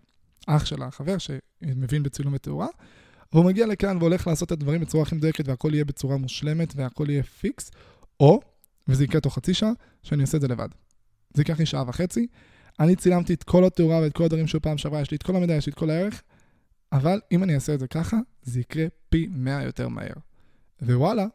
אח 0.46 0.64
של 0.64 0.82
החבר 0.82 1.16
שמבין 1.18 2.02
בצילום 2.02 2.34
ותאורה, 2.34 2.66
והוא 3.32 3.44
מגיע 3.44 3.66
לכאן 3.66 3.96
והולך 3.96 4.26
לעשות 4.26 4.46
את 4.46 4.52
הדברים 4.52 4.80
בצורה 4.80 5.02
הכי 5.02 5.14
מדויקת 5.14 5.48
והכל 5.48 5.70
יהיה 5.74 5.84
בצורה 5.84 6.16
מושלמת 6.16 6.72
והכל 6.76 7.10
יהיה 7.10 7.22
פיקס, 7.22 7.70
או, 8.22 8.40
וזה 8.88 9.04
יקרה 9.04 9.20
תוך 9.20 9.34
חצי 9.34 9.54
שעה, 9.54 9.72
שאני 10.02 10.22
אעשה 10.22 10.36
את 10.36 10.42
זה 10.42 10.48
לבד. 10.48 10.68
זה 11.34 11.42
ייקח 11.42 11.58
לי 11.58 11.66
שעה 11.66 11.84
וחצי, 11.86 12.26
אני 12.80 12.96
צילמתי 12.96 13.34
את 13.34 13.42
כל 13.42 13.64
התאורה 13.64 14.00
ואת 14.00 14.12
כל 14.12 14.24
הדברים 14.24 14.46
שהוא 14.46 14.62
פעם 14.62 14.78
שעברה, 14.78 15.00
יש 15.00 15.10
לי 15.10 15.16
את 15.16 15.22
כל 15.22 15.36
המידע, 15.36 15.54
יש 15.54 15.66
לי 15.66 15.72
את 15.72 15.78
כל 15.78 15.90
הערך, 15.90 16.22
אבל 16.92 17.20
אם 17.32 17.42
אני 17.42 17.54
אעשה 17.54 17.74
את 17.74 17.80
זה 17.80 17.86
ככה, 17.86 18.16
זה 18.42 18.60
יקרה 18.60 18.86
פי 19.08 19.28
100 19.30 19.62
יותר 19.62 19.88
מהר. 19.88 20.14
ווואלה, 20.82 21.26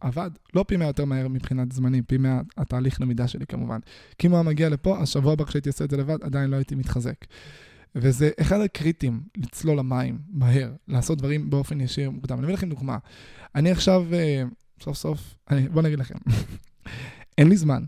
עבד. 0.00 0.30
לא 0.54 0.64
פי 0.68 0.76
100 0.76 0.86
יותר 0.86 1.04
מהר 1.04 1.28
מבחינת 1.28 1.72
זמנים, 1.72 2.04
פי 2.04 2.18
100 2.18 2.40
התהליך 2.56 3.00
למידה 3.00 3.28
שלי 3.28 3.46
כמובן. 3.46 3.78
כי 4.18 4.26
אם 4.26 4.32
הוא 4.32 4.38
היה 4.38 4.48
מגיע 4.48 4.68
לפה, 4.68 4.98
השבוע 4.98 5.32
הבא 5.32 5.44
כשהייתי 5.44 5.68
עושה 5.68 5.84
את 5.84 5.90
זה 5.90 5.96
לבד, 5.96 6.22
עדיין 6.22 6.50
לא 6.50 6.56
הייתי 6.56 6.74
מתחזק. 6.74 7.24
וזה 7.94 8.30
אחד 8.40 8.60
הקריטים, 8.60 9.20
לצלול 9.36 9.78
למים, 9.78 10.18
מהר, 10.28 10.72
לעשות 10.88 11.18
דברים 11.18 11.50
באופן 11.50 11.80
ישיר 11.80 12.10
מוקדם. 12.10 12.38
אני 12.38 12.44
אביא 12.44 12.54
לכם 12.54 12.68
דוגמה. 12.68 12.98
אני 13.54 13.70
עכשיו, 13.70 14.06
אה, 14.14 14.42
סוף 14.82 14.96
סוף, 14.96 15.34
אני, 15.50 15.68
בואו 15.68 15.84
נגיד 15.84 15.98
לכם, 15.98 16.14
אין 17.38 17.48
לי 17.48 17.56
זמן. 17.56 17.84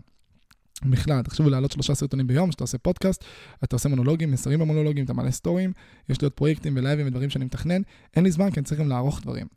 בכלל, 0.85 1.21
תחשבו 1.21 1.49
להעלות 1.49 1.71
שלושה 1.71 1.95
סרטונים 1.95 2.27
ביום, 2.27 2.51
שאתה 2.51 2.63
עושה 2.63 2.77
פודקאסט, 2.77 3.23
אתה 3.63 3.75
עושה 3.75 3.89
מונולוגים, 3.89 4.31
מסרים 4.31 4.59
במונולוגים, 4.59 5.05
אתה 5.05 5.13
מעלה 5.13 5.31
סטורים, 5.31 5.73
יש 6.09 6.21
לי 6.21 6.25
עוד 6.25 6.33
פרויקטים 6.33 6.73
ולייבים 6.75 7.07
ודברים 7.07 7.29
שאני 7.29 7.45
מתכנן, 7.45 7.81
אין 8.15 8.23
לי 8.23 8.31
זמן 8.31 8.51
כי 8.51 8.59
אני 8.59 8.65
צריך 8.65 8.81
גם 8.81 8.89
לערוך 8.89 9.21
דברים. 9.21 9.47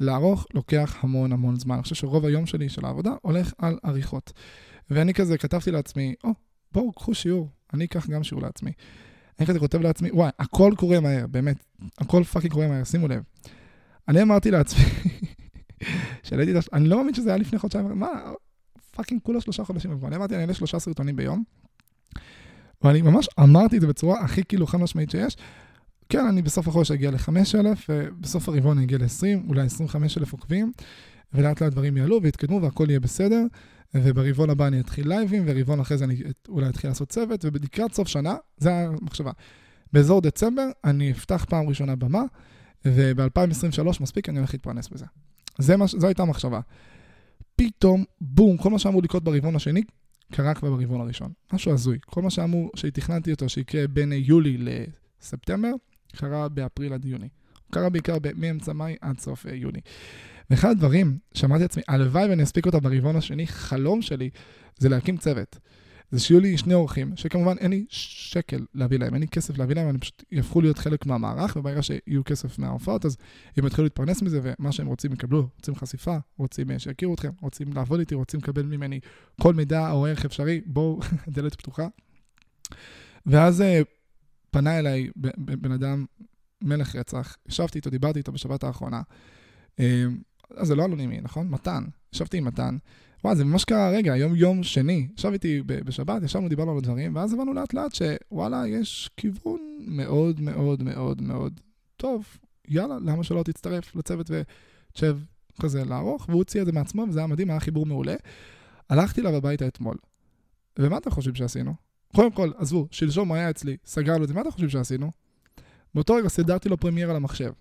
לערוך 0.00 0.46
לוקח 0.54 0.96
המון 1.00 1.32
המון 1.32 1.56
זמן. 1.56 1.74
אני 1.74 1.82
חושב 1.82 1.94
שרוב 1.94 2.24
היום 2.24 2.46
שלי 2.46 2.68
של 2.68 2.84
העבודה 2.84 3.14
הולך 3.22 3.52
על 3.58 3.78
עריכות. 3.82 4.32
ואני 4.90 5.14
כזה 5.14 5.38
כתבתי 5.38 5.70
לעצמי, 5.70 6.14
או, 6.24 6.30
oh, 6.30 6.32
בואו, 6.72 6.92
קחו 6.92 7.14
שיעור, 7.14 7.48
אני 7.74 7.84
אקח 7.84 8.08
גם 8.08 8.24
שיעור 8.24 8.42
לעצמי. 8.42 8.72
אני 9.38 9.46
כזה 9.46 9.58
כותב 9.58 9.80
לעצמי, 9.80 10.10
וואי, 10.10 10.30
הכל 10.38 10.72
קורה 10.76 11.00
מהר, 11.00 11.26
באמת, 11.26 11.56
הכל 11.98 12.24
fucking 12.24 12.52
קורה 12.52 12.68
מהר, 12.68 12.84
שימו 12.84 13.08
לב. 13.08 13.22
אני 14.08 14.22
אמרתי 14.22 14.50
לעצמי, 14.50 14.84
שהעליתי 16.26 16.52
את 16.52 16.56
הש... 16.56 16.68
אני 16.72 16.88
לא 16.88 16.98
מאמין 16.98 17.14
שזה 17.14 17.30
היה 17.30 17.38
לפני 17.38 17.58
חודשיים, 17.58 17.98
מה, 17.98 18.08
fucking 18.90 19.20
כולה 19.22 19.40
שלושה 19.40 19.64
חודשים 19.64 19.90
עברו. 19.90 20.08
אני 20.08 20.16
אמרתי, 20.16 20.34
אני 20.34 20.42
אעלה 20.42 20.54
שלושה 20.54 20.78
סרטונים 20.78 21.16
ביום, 21.16 21.44
ואני 22.82 23.02
ממש 23.02 23.28
אמרתי 23.40 23.76
את 23.76 23.80
זה 23.80 23.86
בצורה 23.86 24.20
הכי 24.20 24.44
כאילו 24.44 24.66
חד 24.66 24.78
משמעית 24.78 25.10
שיש. 25.10 25.36
כן, 26.08 26.26
אני 26.26 26.42
בסוף 26.42 26.68
החודש 26.68 26.90
אגיע 26.90 27.10
ל-5,000, 27.10 27.58
ובסוף 27.88 28.48
הרבעון 28.48 28.78
אגיע 28.78 28.98
ל-20, 28.98 29.48
אולי 29.48 29.62
25,000 29.62 30.32
עוקבים, 30.32 30.72
ולאט 31.32 31.62
לאט 31.62 31.72
דברים 31.72 31.96
יעלו 31.96 32.22
ויתקדמו 32.22 32.62
והכל 32.62 32.86
יהיה 32.88 33.00
בסדר. 33.00 33.42
וברבעון 33.94 34.50
הבא 34.50 34.66
אני 34.66 34.80
אתחיל 34.80 35.08
לייבים, 35.08 35.42
ורבעון 35.46 35.80
אחרי 35.80 35.98
זה 35.98 36.04
אני 36.04 36.16
אולי 36.48 36.68
אתחיל 36.68 36.90
לעשות 36.90 37.08
צוות, 37.08 37.44
ובלקראת 37.44 37.94
סוף 37.94 38.08
שנה, 38.08 38.34
זה 38.56 38.76
המחשבה. 38.76 39.30
באזור 39.92 40.20
דצמבר 40.20 40.68
אני 40.84 41.10
אפתח 41.10 41.44
פעם 41.48 41.68
ראשונה 41.68 41.96
במה, 41.96 42.22
וב-2023 42.84 43.82
מספיק, 44.00 44.28
אני 44.28 44.38
הולך 44.38 44.54
להתפרנס 44.54 44.88
בזה. 44.88 45.06
זה 45.58 45.76
מה, 45.76 45.86
זו 45.86 46.06
הייתה 46.06 46.22
המחשבה. 46.22 46.60
פתאום, 47.56 48.04
בום, 48.20 48.56
כל 48.56 48.70
מה 48.70 48.78
שאמור 48.78 49.02
לקרות 49.02 49.24
ברבעון 49.24 49.56
השני, 49.56 49.82
קרה 50.32 50.54
כבר 50.54 50.70
ברבעון 50.70 51.00
הראשון. 51.00 51.32
משהו 51.52 51.72
הזוי. 51.72 51.98
כל 52.06 52.22
מה 52.22 52.30
שאמור, 52.30 52.70
שתכננתי 52.76 53.30
אותו, 53.30 53.48
שיקרה 53.48 53.86
בין 53.86 54.12
יולי 54.12 54.56
לספטמבר, 54.58 55.70
קרה 56.16 56.48
באפריל 56.48 56.92
עד 56.92 57.04
יוני. 57.04 57.28
קרה 57.72 57.88
בעיקר 57.88 58.16
מאמצע 58.36 58.72
מאי 58.72 58.96
עד 59.00 59.18
סוף 59.18 59.46
יוני. 59.52 59.80
ואחד 60.50 60.70
הדברים 60.70 61.18
שאמרתי 61.34 61.62
לעצמי, 61.62 61.82
הלוואי 61.88 62.28
ואני 62.28 62.42
אספיק 62.42 62.66
אותה 62.66 62.80
ברבעון 62.80 63.16
השני, 63.16 63.46
חלום 63.46 64.02
שלי 64.02 64.30
זה 64.78 64.88
להקים 64.88 65.16
צוות. 65.16 65.58
זה 66.10 66.20
שיהיו 66.20 66.40
לי 66.40 66.58
שני 66.58 66.74
אורחים, 66.74 67.16
שכמובן 67.16 67.58
אין 67.58 67.70
לי 67.70 67.84
שקל 67.88 68.66
להביא 68.74 68.98
להם, 68.98 69.14
אין 69.14 69.20
לי 69.20 69.28
כסף 69.28 69.58
להביא 69.58 69.74
להם, 69.74 69.88
אני 69.88 69.98
פשוט 69.98 70.24
יהפכו 70.32 70.60
להיות 70.60 70.78
חלק 70.78 71.06
מהמערך, 71.06 71.56
וברגע 71.56 71.82
שיהיו 71.82 72.24
כסף 72.24 72.58
מההופעות, 72.58 73.04
אז 73.04 73.16
הם 73.56 73.66
יתחילו 73.66 73.84
להתפרנס 73.84 74.22
מזה, 74.22 74.40
ומה 74.42 74.72
שהם 74.72 74.86
רוצים 74.86 75.12
יקבלו, 75.12 75.48
רוצים 75.56 75.74
חשיפה, 75.74 76.16
רוצים 76.38 76.70
אה, 76.70 76.78
שיכירו 76.78 77.14
אתכם, 77.14 77.30
רוצים 77.40 77.72
לעבוד 77.72 78.00
איתי, 78.00 78.14
רוצים 78.14 78.40
לקבל 78.40 78.62
ממני 78.62 79.00
כל 79.40 79.54
מידע 79.54 79.90
או 79.90 80.06
ערך 80.06 80.24
אפשרי, 80.24 80.60
בואו, 80.66 81.00
דלת 81.28 81.54
פתוחה. 81.54 81.86
ואז 83.26 83.60
אה, 83.60 83.80
פנה 84.50 84.78
אליי 84.78 85.10
בן 85.36 85.72
אדם, 85.72 86.04
מלך 86.62 86.96
רצח, 86.96 87.36
ישבתי 87.48 87.78
איתו, 87.78 87.90
דיברתי 87.90 88.18
איתו 88.18 88.32
בשבת 88.32 88.64
האחרונה. 88.64 89.02
אה, 89.80 90.04
אז 90.56 90.66
זה 90.66 90.74
לא 90.74 90.84
אנונימי, 90.84 91.20
נכון? 91.20 91.48
מתן. 91.48 91.84
ישבתי 92.14 92.38
עם 92.38 92.44
מתן. 92.44 92.76
וואי, 93.26 93.36
זה 93.36 93.44
ממש 93.44 93.64
קרה 93.64 93.90
רגע, 93.90 94.12
היום 94.12 94.34
יום 94.34 94.62
שני. 94.62 95.08
ישב 95.18 95.32
איתי 95.32 95.62
בשבת, 95.66 96.22
ישבנו, 96.22 96.48
דיברנו 96.48 96.72
על 96.72 96.78
הדברים, 96.78 97.16
ואז 97.16 97.32
הבנו 97.32 97.52
לאט 97.52 97.74
לאט 97.74 97.94
שוואלה, 97.94 98.68
יש 98.68 99.10
כיוון 99.16 99.60
מאוד 99.80 100.40
מאוד 100.40 100.82
מאוד 100.82 101.22
מאוד 101.22 101.60
טוב. 101.96 102.26
יאללה, 102.68 102.98
למה 103.04 103.24
שלא 103.24 103.42
תצטרף 103.42 103.96
לצוות 103.96 104.30
ותשב 104.30 105.18
כזה 105.62 105.84
לערוך? 105.84 106.28
והוא 106.28 106.38
הוציא 106.38 106.60
את 106.60 106.66
זה 106.66 106.72
מעצמו, 106.72 107.04
וזה 107.08 107.18
היה 107.18 107.26
מדהים, 107.26 107.50
היה 107.50 107.60
חיבור 107.60 107.86
מעולה. 107.86 108.14
הלכתי 108.88 109.20
אליו 109.20 109.34
הביתה 109.34 109.66
אתמול. 109.66 109.96
ומה 110.78 110.98
אתם 110.98 111.10
חושבים 111.10 111.34
שעשינו? 111.34 111.74
קודם 112.14 112.32
כל, 112.32 112.50
עזבו, 112.56 112.88
שלשום 112.90 113.32
היה 113.32 113.50
אצלי, 113.50 113.76
סגרנו 113.84 114.24
את 114.24 114.28
זה, 114.28 114.34
מה 114.34 114.40
אתם 114.40 114.50
חושבים 114.50 114.70
שעשינו? 114.70 115.10
באותו 115.94 116.14
רגע 116.14 116.28
סידרתי 116.28 116.68
לו 116.68 116.76
Premiere 116.76 117.10
על 117.10 117.16
המחשב. 117.16 117.52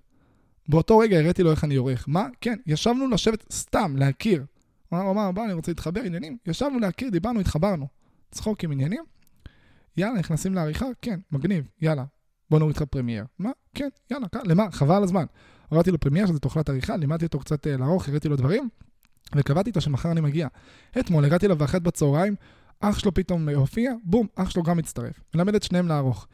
באותו 0.70 0.98
רגע 0.98 1.20
הראיתי 1.20 1.44
לו 1.44 1.52
איך 1.52 1.64
אני 1.64 1.76
עורך. 1.76 2.06
מה? 2.08 2.28
כן, 2.42 2.56
ישבנו 2.66 3.10
לשבת 3.10 3.52
סתם, 3.52 3.96
להכיר. 3.98 4.46
הוא 4.90 5.12
אמר, 5.12 5.32
בוא, 5.32 5.46
אני 5.46 5.54
רוצה 5.54 5.72
להתחבר, 5.72 6.02
עניינים. 6.02 6.38
ישבנו 6.46 6.80
להכיר, 6.80 7.10
דיברנו, 7.10 7.40
התחברנו. 7.40 7.88
צחוקים, 8.32 8.72
עניינים. 8.72 9.04
יאללה, 9.98 10.20
נכנסים 10.20 10.54
לעריכה? 10.54 10.86
כן, 11.02 11.20
מגניב, 11.32 11.68
יאללה. 11.82 12.06
בוא 12.50 12.60
נוריד 12.60 12.76
לך 12.76 12.84
Premiere. 12.84 13.26
מה? 13.40 13.52
כן, 13.74 13.90
יאללה, 14.12 14.28
כאן, 14.28 14.42
למה? 14.46 14.72
חבל 14.72 15.04
הזמן. 15.04 15.26
הורדתי 15.70 15.92
לו 15.92 16.00
Premiere, 16.00 16.28
שזה 16.28 16.40
תוכנת 16.40 16.70
עריכה, 16.70 16.98
לימדתי 16.98 17.26
אותו 17.26 17.40
קצת 17.40 17.68
אה, 17.68 17.70
לערוך, 17.70 18.08
הראיתי 18.08 18.30
לו 18.30 18.36
דברים, 18.36 18.70
וקבעתי 19.36 19.70
איתו 19.70 19.82
שמחר 19.82 20.12
אני 20.12 20.22
מגיע. 20.22 20.48
אתמול 21.00 21.26
הגעתי 21.26 21.46
אליו 21.46 21.58
באחת 21.58 21.82
בצהריים, 21.82 22.36
אח 22.80 23.00
שלו 23.00 23.14
פתאום 23.14 23.50
הופיע, 23.50 23.94
בום, 24.04 24.28
אח 24.36 24.50
שלו 24.50 24.64
גם 24.64 24.78
מצטרף. 24.78 25.20
מלמד 25.36 25.56
את 25.56 25.64
שניהם 25.64 25.88
לערוך. 25.88 26.28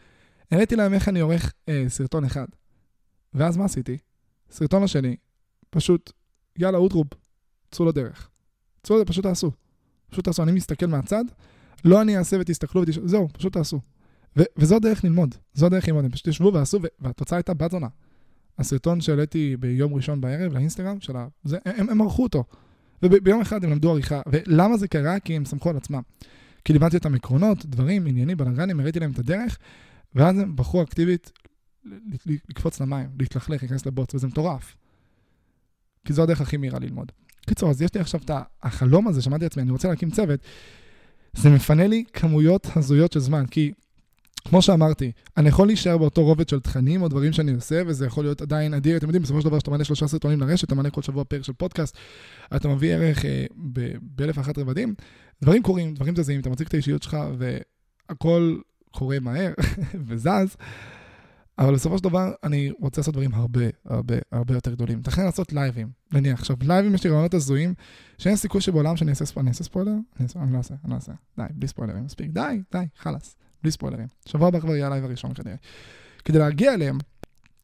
הראיתי 0.52 0.76
להם 0.76 0.94
איך 0.94 1.10
אני 1.10 1.20
עורך 1.20 1.54
אה, 1.70 1.86
סרטון 1.88 2.24
אחד. 2.24 2.46
ואז 3.34 3.58
מה 3.58 3.66
עשיתי? 3.66 3.98
סרטון 4.52 4.84
השני, 4.84 5.16
פשוט, 5.70 6.12
יאללה, 6.58 6.78
אוטרופ, 6.78 7.08
צאו 7.72 7.86
לדרך. 7.86 8.31
צאו 8.84 9.06
פשוט 9.06 9.26
תעשו. 9.26 9.52
פשוט 10.10 10.26
תעשו. 10.26 10.44
אני 10.44 10.52
מסתכל 10.52 10.86
מהצד, 10.86 11.24
לא 11.86 12.02
אני 12.02 12.18
אעשה 12.18 12.38
ותסתכלו 12.40 12.82
ותשאלו, 12.82 13.08
זהו, 13.08 13.28
פשוט 13.34 13.54
תעשו. 13.54 13.80
וזו 14.58 14.76
הדרך 14.76 15.04
ללמוד, 15.04 15.36
זו 15.54 15.66
הדרך 15.66 15.88
ללמוד, 15.88 16.12
פשוט 16.12 16.28
ישבו 16.28 16.54
ועשו, 16.54 16.80
והתוצאה 17.00 17.38
הייתה 17.38 17.54
בת 17.54 17.72
זונה. 17.72 17.88
הסרטון 18.58 19.02
שהעליתי 19.02 19.58
ביום 19.58 19.94
ראשון 19.94 20.22
בערב 20.22 20.54
לאינסטגרם 20.54 21.02
של 21.02 21.16
ה... 21.16 21.28
זה, 21.44 21.58
הם, 21.66 21.90
הם 21.90 22.02
ערכו 22.02 22.24
אותו. 22.24 22.44
וביום 23.04 23.42
אחד 23.42 23.64
הם 23.64 23.72
למדו 23.72 23.92
עריכה. 23.92 24.22
ולמה 24.28 24.78
זה 24.78 24.88
קרה? 24.88 25.20
כי 25.20 25.36
הם 25.36 25.46
סמכו 25.46 25.70
על 25.70 25.78
עצמם. 25.78 26.02
כי 26.66 26.74
לימדתי 26.74 26.98
אותם 26.98 27.16
עקרונות, 27.16 27.66
דברים, 27.66 28.08
עניינים, 28.08 28.38
בלאגנים, 28.38 28.80
הראיתי 28.80 29.00
להם 29.00 29.12
את 29.12 29.20
הדרך, 29.20 29.58
ואז 30.16 30.40
הם 30.40 30.56
בחרו 30.56 30.84
אקטיבית 30.84 31.32
לקפוץ 32.50 32.82
למים, 32.82 33.10
להתלכלך, 33.20 33.62
להיכנס 33.62 33.86
לבוץ, 33.86 34.16
וזה 34.16 34.28
מטורף. 34.28 34.76
כי 36.06 36.14
זו 36.14 36.24
הדרך 36.24 36.42
הכי 36.42 36.58
מהירה 36.58 36.80
ללמוד. 36.80 37.12
קיצור, 37.52 37.70
אז 37.70 37.82
יש 37.82 37.94
לי 37.96 38.02
עכשיו 38.02 38.22
את 38.26 38.32
החלום 38.64 39.08
הזה, 39.08 39.22
שמעתי 39.22 39.46
לעצמי, 39.46 39.64
אני 39.64 39.72
רוצה 39.72 39.88
להקים 39.88 40.10
צוות, 40.12 40.40
זה 41.34 41.50
מפנה 41.50 41.88
לי 41.88 42.04
כמויות 42.14 42.68
הזויות 42.76 43.12
של 43.12 43.20
זמן, 43.20 43.46
כי 43.46 43.72
כמו 44.48 44.62
שאמרתי, 44.62 45.12
אני 45.38 45.50
יכול 45.50 45.68
להישאר 45.68 45.98
באותו 45.98 46.24
רובד 46.24 46.50
של 46.50 46.60
תכנים 46.60 47.02
או 47.02 47.08
דברים 47.08 47.34
שאני 47.34 47.52
עושה, 47.52 47.82
וזה 47.88 48.06
יכול 48.06 48.24
להיות 48.24 48.42
עדיין 48.42 48.74
אדיר. 48.74 48.98
אתם 48.98 49.06
יודעים, 49.06 49.24
בסופו 49.24 49.42
של 49.42 49.48
דבר, 49.48 49.58
כשאתה 49.58 49.72
מעלה 49.72 49.84
שלושה 49.84 50.08
סרטונים 50.08 50.40
לרשת, 50.40 50.64
אתה 50.64 50.76
מעלה 50.76 50.90
כל 50.90 51.02
שבוע 51.02 51.24
פרק 51.24 51.44
של 51.44 51.54
פודקאסט, 51.54 51.98
אתה 52.56 52.68
מביא 52.68 52.94
ערך 52.94 53.26
אה, 53.26 53.46
באלף 54.02 54.38
ואחת 54.38 54.58
רבדים, 54.58 54.94
דברים 55.42 55.64
קורים, 55.64 55.94
דברים 55.94 56.16
זזים, 56.16 56.40
אתה 56.40 56.50
מציג 56.50 56.68
את 56.68 56.74
האישיות 56.74 57.04
שלך, 57.04 57.18
והכל 57.38 58.58
קורה 58.92 59.20
מהר 59.20 59.54
וזז. 60.08 60.56
אבל 61.60 61.74
בסופו 61.74 61.98
של 61.98 62.04
דבר, 62.04 62.32
אני 62.44 62.72
רוצה 62.80 63.02
לעשות 63.02 63.14
דברים 63.14 63.34
הרבה, 63.34 63.64
הרבה, 63.86 64.16
הרבה 64.32 64.54
יותר 64.54 64.72
גדולים. 64.72 65.02
תכנן 65.02 65.26
לעשות 65.26 65.54
לייבים, 65.54 65.90
נניח. 66.14 66.40
עכשיו, 66.40 66.56
לייבים 66.62 66.96
יש 66.96 67.04
לי 67.04 67.10
רעיונות 67.10 67.34
הזויים, 67.34 67.74
שאין 68.18 68.36
סיכוי 68.36 68.62
שבעולם 68.62 68.98
שאני 68.98 69.10
אעשה 69.10 69.26
ספוילר, 69.26 69.48
אני 69.48 69.50
אעשה 69.50 69.64
ספוילר? 69.64 69.92
אני 70.20 70.54
לא 70.54 70.58
אעשה, 70.58 70.74
אני 70.84 70.92
לא 70.92 70.96
אעשה. 70.96 71.12
די, 71.38 71.44
בלי 71.54 71.68
ספוילרים, 71.68 72.06
מספיק. 72.06 72.32
די, 72.32 72.62
די, 72.72 72.86
חלאס, 72.98 73.36
בלי 73.64 73.72
ספוילרים. 73.72 74.08
שבוע 74.26 74.48
הבא 74.48 74.60
כבר 74.60 74.76
יהיה 74.76 74.88
הלייב 74.88 75.04
הראשון 75.04 75.34
כנראה. 75.34 75.56
כדי 76.26 76.40
להגיע 76.40 76.74
אליהם, 76.74 76.98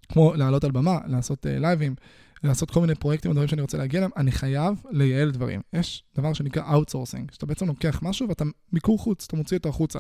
כמו 0.09 0.33
לעלות 0.35 0.63
על 0.63 0.71
במה, 0.71 0.99
לעשות 1.05 1.45
אה, 1.45 1.49
לייבים, 1.59 1.95
לעשות 2.43 2.71
כל 2.71 2.81
מיני 2.81 2.95
פרויקטים 2.95 3.31
ודברים 3.31 3.47
שאני 3.47 3.61
רוצה 3.61 3.77
להגיע 3.77 3.97
אליהם, 3.97 4.11
אני 4.17 4.31
חייב 4.31 4.81
לייעל 4.91 5.31
דברים. 5.31 5.61
יש 5.73 6.03
דבר 6.15 6.33
שנקרא 6.33 6.63
Outsourcing, 6.63 7.33
שאתה 7.33 7.45
בעצם 7.45 7.67
לוקח 7.67 7.99
משהו 8.03 8.29
ואתה 8.29 8.45
מיקור 8.73 8.99
חוץ, 8.99 9.25
אתה 9.27 9.35
מוציא 9.35 9.57
אותו 9.57 9.69
החוצה. 9.69 9.99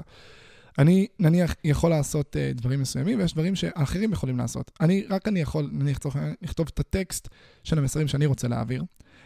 אני 0.77 1.07
נניח 1.19 1.55
יכול 1.63 1.89
לעשות 1.89 2.35
אה, 2.35 2.57
דברים 2.57 2.81
מסוימים, 2.81 3.19
ויש 3.19 3.33
דברים 3.33 3.55
שאחרים 3.55 4.11
יכולים 4.11 4.37
לעשות. 4.37 4.71
אני, 4.81 5.05
רק 5.09 5.27
אני 5.27 5.39
יכול, 5.39 5.69
נניח, 5.71 5.97
צורך 5.97 6.15
לכתוב 6.41 6.67
את 6.73 6.79
הטקסט 6.79 7.27
של 7.63 7.77
המסרים 7.77 8.07
שאני 8.07 8.25
רוצה 8.25 8.47
להעביר. 8.47 8.83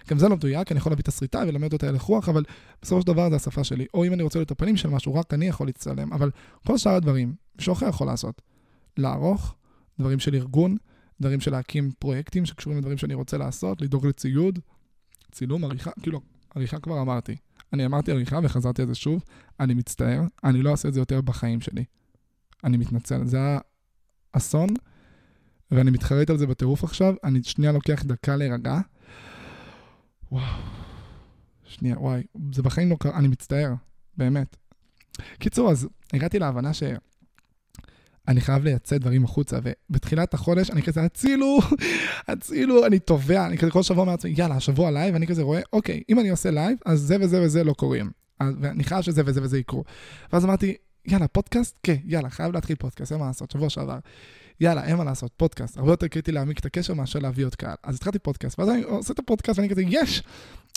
גם 0.10 0.20
זה 0.20 0.30
לא 0.30 0.36
מדויק, 0.36 0.72
אני 0.72 0.78
יכול 0.78 0.92
להביא 0.92 1.04
תסריטה 1.04 1.44
ולמד 1.48 1.74
אותה 1.74 1.88
הלך 1.88 2.02
רוח, 2.02 2.30
אבל 2.30 2.44
בסופו 2.82 3.02
של 3.02 3.08
דבר 3.08 3.30
זה 3.30 3.36
השפה 3.36 3.64
שלי. 3.64 3.86
או 3.94 4.06
אם 4.06 4.14
אני 4.14 4.24
רוצה 4.24 4.40
להיות 4.40 4.52
הפנים 4.52 4.78
של 4.78 4.90
משהו, 4.90 5.16
רק 5.16 5.34
אני 5.34 5.48
יכול 5.48 5.68
להצטלם, 5.68 6.14
אבל 6.14 6.32
כל 6.68 6.78
שאר 6.78 6.92
הדברים, 6.92 7.36
מישהו 7.58 7.74
אחר 7.74 7.88
יכול 7.88 8.08
לעשות. 8.08 8.42
לערוך, 8.98 9.56
דברים 10.00 10.20
של 10.20 10.36
ארגון, 10.36 10.78
דברים 11.22 11.40
של 11.40 11.52
להקים 11.52 11.92
פרויקטים 12.00 12.46
שקשורים 12.46 12.80
לדברים 12.80 12.98
שאני 12.98 13.14
רוצה 13.14 13.38
לעשות, 13.38 13.82
לדאוג 13.82 14.08
לציוד, 14.08 14.60
צילום, 15.32 15.66
עריכה, 15.66 15.92
כאילו, 16.02 16.22
עריכה 16.56 16.80
כבר 16.80 17.02
אמרתי. 17.02 17.36
אני 17.74 17.86
אמרתי 17.86 18.12
עריכה 18.12 18.40
וחזרתי 18.44 18.82
על 18.82 18.88
זה 18.88 18.96
שוב, 18.96 19.24
אני 19.60 19.74
מצטער, 19.74 20.22
אני 20.44 20.62
לא 20.62 20.72
אעשה 20.72 20.88
את 20.88 20.94
זה 20.94 21.00
יותר 21.00 21.22
בחיים 21.22 21.62
שלי. 21.62 21.84
אני 22.64 22.78
מתנצל, 22.78 23.26
זה 23.26 23.38
היה 23.38 23.60
אסון, 24.32 24.70
ואני 25.72 25.92
מתחרט 25.92 26.30
על 26.30 26.38
זה 26.38 26.48
בטירוף 26.48 26.84
עכשיו, 26.84 27.14
אני 27.24 27.44
שנייה 27.44 27.72
לוקח 27.72 28.04
דקה 28.04 28.36
להירגע. 28.36 28.80
וואו, 30.32 30.62
שנייה, 31.64 32.00
וואי, 32.00 32.24
זה 32.54 32.62
בחיים 32.62 32.90
לא 32.90 32.96
קרה, 33.00 33.18
אני 33.18 33.28
מצטער, 33.28 33.74
באמת. 34.18 34.58
קיצור, 35.40 35.72
אז 35.72 35.88
הגעתי 36.14 36.40
להבנה 36.40 36.74
ש... 36.74 36.84
אני 38.28 38.42
חייב 38.42 38.64
לייצא 38.64 38.98
דברים 38.98 39.24
החוצה, 39.24 39.60
ובתחילת 39.64 40.34
החודש 40.34 40.70
אני 40.70 40.82
כזה, 40.82 41.04
הצילו, 41.04 41.60
הצילו, 42.28 42.86
אני 42.86 43.00
טובע, 43.00 43.46
אני 43.46 43.58
כזה 43.58 43.72
כל 43.72 43.84
שבוע 43.84 44.02
אומר 44.02 44.12
לעצמי, 44.12 44.34
יאללה, 44.38 44.56
השבוע 44.56 44.92
לייב, 44.92 45.14
ואני 45.14 45.28
כזה 45.28 45.42
רואה, 45.42 45.62
אוקיי, 45.74 46.04
אם 46.10 46.20
אני 46.20 46.30
עושה 46.30 46.52
לייב, 46.52 46.78
אז 46.86 47.00
זה 47.00 47.18
וזה 47.20 47.42
וזה 47.42 47.64
לא 47.64 47.74
קורים. 47.74 48.12
ואני 48.62 48.84
חייב 48.84 49.02
שזה 49.02 49.22
וזה 49.26 49.44
וזה 49.44 49.60
יקרו. 49.60 49.84
ואז 50.34 50.46
אמרתי, 50.46 50.76
יאללה, 51.06 51.28
פודקאסט? 51.28 51.78
כן, 51.84 51.96
יאללה, 52.06 52.30
חייב 52.30 52.54
להתחיל 52.54 52.76
פודקאסט, 52.76 53.12
אין 53.12 53.20
מה 53.20 53.28
לעשות, 53.28 53.52
שבוע 53.52 53.70
שעבר. 53.70 54.00
יאללה, 54.62 54.86
אין 54.86 54.96
מה 54.96 55.04
לעשות, 55.04 55.32
פודקאסט. 55.38 55.78
הרבה 55.78 55.92
יותר 55.92 56.08
קריטי 56.08 56.32
להעמיק 56.32 56.60
את 56.60 56.66
הקשר 56.66 56.94
מאשר 56.94 57.20
להביא 57.20 57.46
עוד 57.46 57.56
קהל. 57.56 57.76
אז 57.84 57.96
התחלתי 57.96 58.20
פודקאסט, 58.20 58.60
ואז 58.60 58.70
אני 58.70 58.82
עושה 58.82 59.14
את 59.14 59.20
הפודקאסט 59.20 59.60
ואני 59.60 59.70
כזה, 59.70 59.82
יש! 59.88 60.24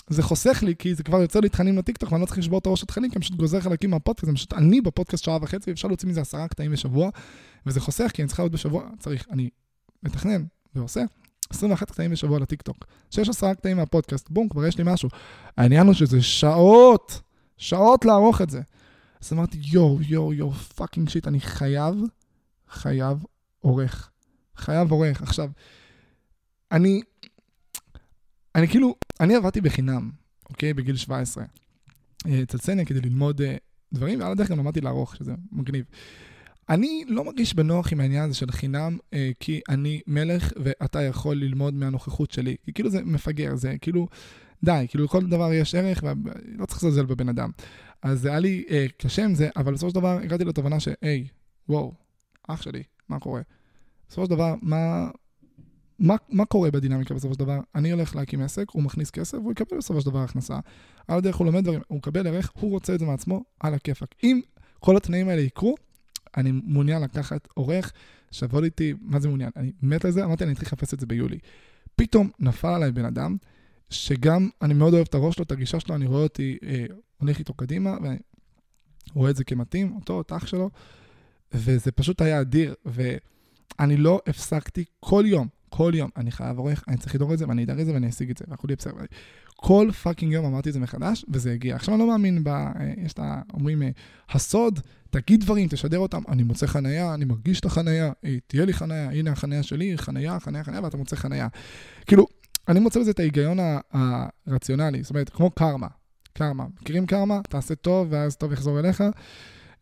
זה 0.09 0.23
חוסך 0.23 0.63
לי, 0.63 0.75
כי 0.79 0.95
זה 0.95 1.03
כבר 1.03 1.21
יוצר 1.21 1.39
לי 1.39 1.49
תכנים 1.49 1.77
לטיקטוק, 1.77 2.11
ואני 2.11 2.21
לא 2.21 2.25
צריך 2.25 2.37
לשבור 2.37 2.59
את 2.59 2.65
הראש 2.65 2.83
התכנים, 2.83 3.09
כי 3.09 3.15
אני 3.15 3.21
פשוט 3.21 3.37
גוזר 3.37 3.59
חלקים 3.59 3.89
מהפודקאסט, 3.89 4.25
זה 4.25 4.33
פשוט 4.33 4.53
אני 4.53 4.81
בפודקאסט 4.81 5.23
שעה 5.23 5.37
וחצי, 5.41 5.69
ואפשר 5.69 5.87
להוציא 5.87 6.09
מזה 6.09 6.21
עשרה 6.21 6.47
קטעים 6.47 6.71
בשבוע, 6.71 7.09
וזה 7.65 7.79
חוסך, 7.79 8.11
כי 8.13 8.21
אני 8.21 8.27
צריכה 8.27 8.43
להיות 8.43 8.53
בשבוע, 8.53 8.89
צריך, 8.99 9.25
אני 9.31 9.49
מתכנן 10.03 10.43
ועושה 10.75 11.03
21 11.49 11.91
קטעים 11.91 12.11
בשבוע 12.11 12.39
לטיקטוק. 12.39 12.85
16 13.11 13.55
קטעים 13.55 13.77
מהפודקאסט, 13.77 14.29
בום, 14.29 14.49
כבר 14.49 14.65
יש 14.65 14.77
לי 14.77 14.83
משהו. 14.87 15.09
העניין 15.57 15.87
הוא 15.87 15.93
שזה 15.93 16.21
שעות, 16.21 17.21
שעות 17.57 18.05
לערוך 18.05 18.41
את 18.41 18.49
זה. 18.49 18.61
אז 19.21 19.33
אמרתי, 19.33 19.57
יואו, 19.61 19.99
יואו, 20.01 20.33
יואו, 20.33 20.51
fucking 20.51 21.09
shit, 21.09 21.27
אני 21.27 21.39
חייב, 21.39 21.95
חייב 22.69 23.17
עורך. 23.61 24.09
חייב 24.57 24.91
עורך. 24.91 25.21
עכשיו, 25.21 25.49
אני, 26.71 27.01
אני 28.55 28.67
כאילו, 28.67 28.95
אני 29.19 29.35
עבדתי 29.35 29.61
בחינם, 29.61 30.11
אוקיי? 30.49 30.73
בגיל 30.73 30.95
17. 30.95 31.43
אה, 32.27 32.43
אצל 32.43 32.57
סניה 32.57 32.85
כדי 32.85 33.01
ללמוד 33.01 33.41
אה, 33.41 33.45
דברים, 33.93 34.19
ועל 34.19 34.31
הדרך 34.31 34.51
גם 34.51 34.59
למדתי 34.59 34.81
לערוך, 34.81 35.15
שזה 35.15 35.33
מגניב. 35.51 35.85
אני 36.69 37.03
לא 37.07 37.23
מרגיש 37.23 37.53
בנוח 37.53 37.91
עם 37.91 37.99
העניין 37.99 38.23
הזה 38.23 38.35
של 38.35 38.51
חינם, 38.51 38.97
אה, 38.97 39.15
כי 39.39 39.61
אני 39.69 40.01
מלך 40.07 40.53
ואתה 40.63 41.01
יכול 41.01 41.37
ללמוד 41.37 41.73
מהנוכחות 41.73 42.31
שלי. 42.31 42.55
כי 42.63 42.73
כאילו 42.73 42.89
זה 42.89 43.01
מפגר, 43.03 43.55
זה 43.55 43.75
כאילו, 43.81 44.07
די, 44.63 44.85
כאילו 44.89 45.03
לכל 45.05 45.25
דבר 45.25 45.53
יש 45.53 45.75
ערך, 45.75 46.03
ולא 46.03 46.65
צריך 46.65 46.83
לזלזל 46.83 47.05
בבן 47.05 47.29
אדם. 47.29 47.49
אז 48.01 48.19
זה 48.19 48.29
היה 48.29 48.39
לי 48.39 48.63
uh, 48.67 48.71
קשה 48.97 49.25
עם 49.25 49.35
זה, 49.35 49.49
אבל 49.55 49.73
בסופו 49.73 49.89
של 49.89 49.95
דבר 49.95 50.19
הגעתי 50.23 50.45
לתובנה 50.45 50.79
שהי, 50.79 51.27
וואו, 51.69 51.93
אח 52.47 52.61
שלי, 52.61 52.83
מה 53.09 53.19
קורה? 53.19 53.41
בסופו 54.09 54.25
של 54.25 54.31
דבר, 54.31 54.55
מה, 54.61 55.09
מה, 55.99 56.15
מה 56.29 56.45
קורה 56.45 56.71
בדינמיקה 56.71 57.13
בסופו 57.13 57.33
של 57.33 57.39
דבר? 57.39 57.59
אני 57.75 57.91
הולך 57.91 58.15
להקים 58.15 58.41
עסק, 58.41 58.65
הוא 58.71 58.83
מכניס 58.83 59.11
כסף, 59.11 59.37
והוא 59.37 59.51
יקבל 59.51 59.77
בסופו 59.77 60.01
של 60.01 60.09
דבר 60.09 60.19
הכנסה. 60.19 60.59
על 61.07 61.17
הדרך 61.17 61.35
הוא 61.35 61.45
לומד 61.45 61.63
דברים, 61.63 61.81
הוא 61.87 61.97
מקבל 61.97 62.27
ערך, 62.27 62.51
הוא 62.59 62.71
רוצה 62.71 62.95
את 62.95 62.99
זה 62.99 63.05
מעצמו, 63.05 63.43
על 63.59 63.73
הכיפאק. 63.73 64.15
אם 64.23 64.41
כל 64.79 64.97
התנאים 64.97 65.29
האלה 65.29 65.41
יקרו, 65.41 65.75
אני 66.37 66.51
מעוניין 66.63 67.01
לקחת 67.01 67.47
עורך, 67.53 67.91
שיבוא 68.31 68.63
איתי, 68.63 68.93
מה 69.01 69.19
זה 69.19 69.27
מעוניין? 69.27 69.49
אני 69.55 69.71
מת 69.81 70.05
על 70.05 70.11
זה, 70.11 70.25
אמרתי, 70.25 70.43
אני 70.43 70.53
אתחיל 70.53 70.67
לחפש 70.67 70.93
את 70.93 70.99
זה 70.99 71.05
ביולי. 71.05 71.37
פתאום 71.95 72.29
נפל 72.39 72.67
עליי 72.67 72.91
בן 72.91 73.05
אדם, 73.05 73.37
שגם 73.89 74.49
אני 74.61 74.73
מאוד 74.73 74.93
אוהב 74.93 75.05
את 75.09 75.15
הראש 75.15 75.35
שלו, 75.35 75.43
את 75.43 75.51
הגישה 75.51 75.79
שלו, 75.79 75.95
אני 75.95 76.05
רואה 76.05 76.23
אותי 76.23 76.57
אה, 76.63 76.85
הולך 77.17 77.39
איתו 77.39 77.53
קדימה, 77.53 77.97
ואני 78.03 78.17
רואה 79.13 79.29
את 79.29 79.35
זה 79.35 79.43
כמתאים, 79.43 79.95
אותו, 79.95 80.21
את 80.21 80.31
אח 80.31 80.47
שלו, 80.47 80.69
וזה 81.53 81.91
פשוט 81.91 82.21
היה 82.21 82.41
אדיר, 82.41 82.75
ואני 82.85 83.97
לא 83.97 84.21
הפסקתי 84.27 84.85
כל 84.99 85.23
יום, 85.27 85.47
כל 85.69 85.91
יום, 85.95 86.09
אני 86.17 86.31
חייב 86.31 86.57
עורך, 86.57 86.83
אני 86.87 86.97
צריך 86.97 87.15
לדאוג 87.15 87.31
את 87.31 87.37
זה, 87.37 87.47
ואני 87.47 87.63
אדאג 87.63 87.79
את 87.79 87.85
זה, 87.85 87.93
ואני 87.93 88.09
אשיג 88.09 88.29
את 88.29 88.37
זה, 88.37 88.45
והכול 88.47 88.69
יהיה 88.69 88.77
בסדר. 88.77 89.05
כל 89.55 89.89
fucking 90.03 90.33
יום 90.33 90.45
אמרתי 90.45 90.69
את 90.69 90.73
זה 90.73 90.79
מחדש, 90.79 91.25
וזה 91.29 91.51
הגיע. 91.51 91.75
עכשיו 91.75 91.93
אני 91.93 91.99
לא 91.99 92.07
מאמין 92.07 92.43
ב... 92.43 92.47
אה, 92.47 92.71
יש 92.97 93.13
את 93.13 93.19
ה... 93.19 93.41
אומרים, 93.53 93.83
אה, 93.83 93.89
הסוד, 94.29 94.79
תגיד 95.09 95.41
דברים, 95.41 95.67
תשדר 95.67 95.99
אותם, 95.99 96.21
אני 96.29 96.43
מוצא 96.43 96.67
חנייה, 96.67 97.13
אני 97.13 97.25
מרגיש 97.25 97.59
את 97.59 97.65
החנייה, 97.65 98.11
אה, 98.25 98.37
תהיה 98.47 98.65
לי 98.65 98.73
חנייה, 98.73 99.09
הנה 99.11 99.31
החנייה 99.31 99.63
שלי, 99.63 99.97
חנייה, 99.97 100.39
חנייה, 100.39 100.63
חנייה, 100.63 100.83
ואתה 100.83 100.97
מוצא 100.97 101.15
חנייה. 101.15 101.47
כאילו, 102.05 102.27
אני 102.67 102.79
מוצא 102.79 102.99
בזה 102.99 103.11
את 103.11 103.19
ההיגיון 103.19 103.57
הרציונלי, 104.47 105.03
זאת 105.03 105.09
אומרת, 105.09 105.29
כמו 105.29 105.51
קרמה. 105.51 105.87
קרמה. 106.33 106.65
מכירים 106.81 107.05
קרמה? 107.05 107.39
תעשה 107.49 107.75
טוב, 107.75 108.07
ואז 108.09 108.35
טוב 108.35 108.53
יחזור 108.53 108.79
אליך. 108.79 109.03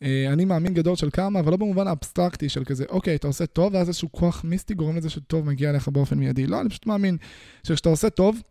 אה, 0.04 0.34
אני 0.34 0.46
מאמין 0.46 0.74
גדול 0.74 0.96
של 0.96 1.10
קרמה, 1.10 1.40
אבל 1.40 1.52
לא 1.52 1.58
במובן 1.58 1.88
האבסטרקטי 1.88 2.50
של 2.50 2.64
כזה, 2.64 2.86
אוקיי, 2.90 3.16
אתה 3.16 3.28
עושה 3.28 3.46
טוב, 3.46 3.74
ואז 3.74 3.88
איזשהו 3.88 4.12
כוח 4.12 4.44
מיסטי 4.44 4.74
גורם 4.74 4.98
לזה 4.98 5.10
שטוב 5.10 5.46
מגיע 5.46 5.70
אליך 5.70 5.88
באופן 5.88 6.18
מיידי. 6.18 6.48
לא, 6.48 6.62
אני 6.62 6.70
פשוט 6.70 6.86
מאמין 6.86 7.18
שכשאתה 7.64 7.90
עושה 7.90 8.10
טוב, 8.10 8.42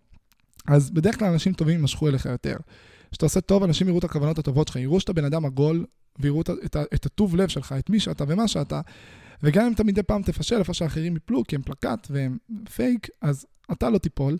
אז 0.66 0.90
בדרך 0.90 1.18
כלל 1.18 1.28
אנשים 1.28 1.52
טובים 1.52 1.76
יימשכו 1.76 2.08
אליך 2.08 2.26
יותר. 2.26 2.56
כשאתה 3.10 3.26
עושה 3.26 3.40
טוב, 3.40 3.62
אנשים 3.62 3.88
יראו 3.88 3.98
את 3.98 4.04
הכוונות 4.04 4.38
הטובות 4.38 4.68
שלך, 4.68 4.76
יראו 4.76 5.00
שאתה 5.00 5.12
בן 5.12 5.24
אדם 5.24 5.44
עגול, 5.44 5.86
ויראו 6.18 6.40
את, 6.40 6.50
את, 6.50 6.76
את 6.94 7.06
הטוב 7.06 7.36
לב 7.36 7.48
שלך, 7.48 7.74
את 7.78 7.90
מי 7.90 8.00
שאתה 8.00 8.24
ומה 8.28 8.48
שאתה, 8.48 8.80
וגם 9.42 9.66
אם 9.66 9.72
אתה 9.72 9.84
מדי 9.84 10.02
פעם 10.02 10.22
תפשל 10.22 10.56
איפה 10.58 10.74
שאחרים 10.74 11.16
יפלו, 11.16 11.44
כי 11.44 11.56
הם 11.56 11.62
פלקט 11.62 12.06
והם 12.10 12.38
פייק, 12.74 13.08
אז 13.20 13.46
אתה 13.72 13.90
לא 13.90 13.98
תיפול. 13.98 14.36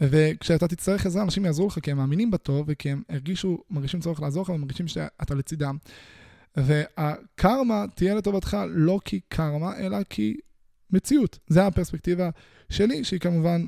וכשאתה 0.00 0.68
תצטרך 0.68 1.06
עזרה, 1.06 1.22
אנשים 1.22 1.44
יעזרו 1.44 1.66
לך 1.66 1.78
כי 1.82 1.90
הם 1.90 1.96
מאמינים 1.96 2.30
בטוב, 2.30 2.64
וכי 2.68 2.90
הם 2.90 3.02
הרגישו, 3.08 3.58
מרגישים 3.70 4.00
צורך 4.00 4.20
לעזור 4.20 4.42
לך, 4.42 4.48
ומרגישים 4.48 4.88
שאתה 4.88 5.34
לצידם. 5.34 5.76
והקרמה 6.58 7.84
תהיה 7.94 8.14
לטובתך 8.14 8.56
לא 8.70 9.00
כי 9.04 9.20
קרמה, 9.28 9.76
אלא 9.78 9.98
כי 10.10 10.36
מציאות. 10.90 11.38
זה 11.46 11.66
הפרספקטיבה 11.66 12.30
שלי, 12.70 13.04
שהיא 13.04 13.20
כמובן 13.20 13.66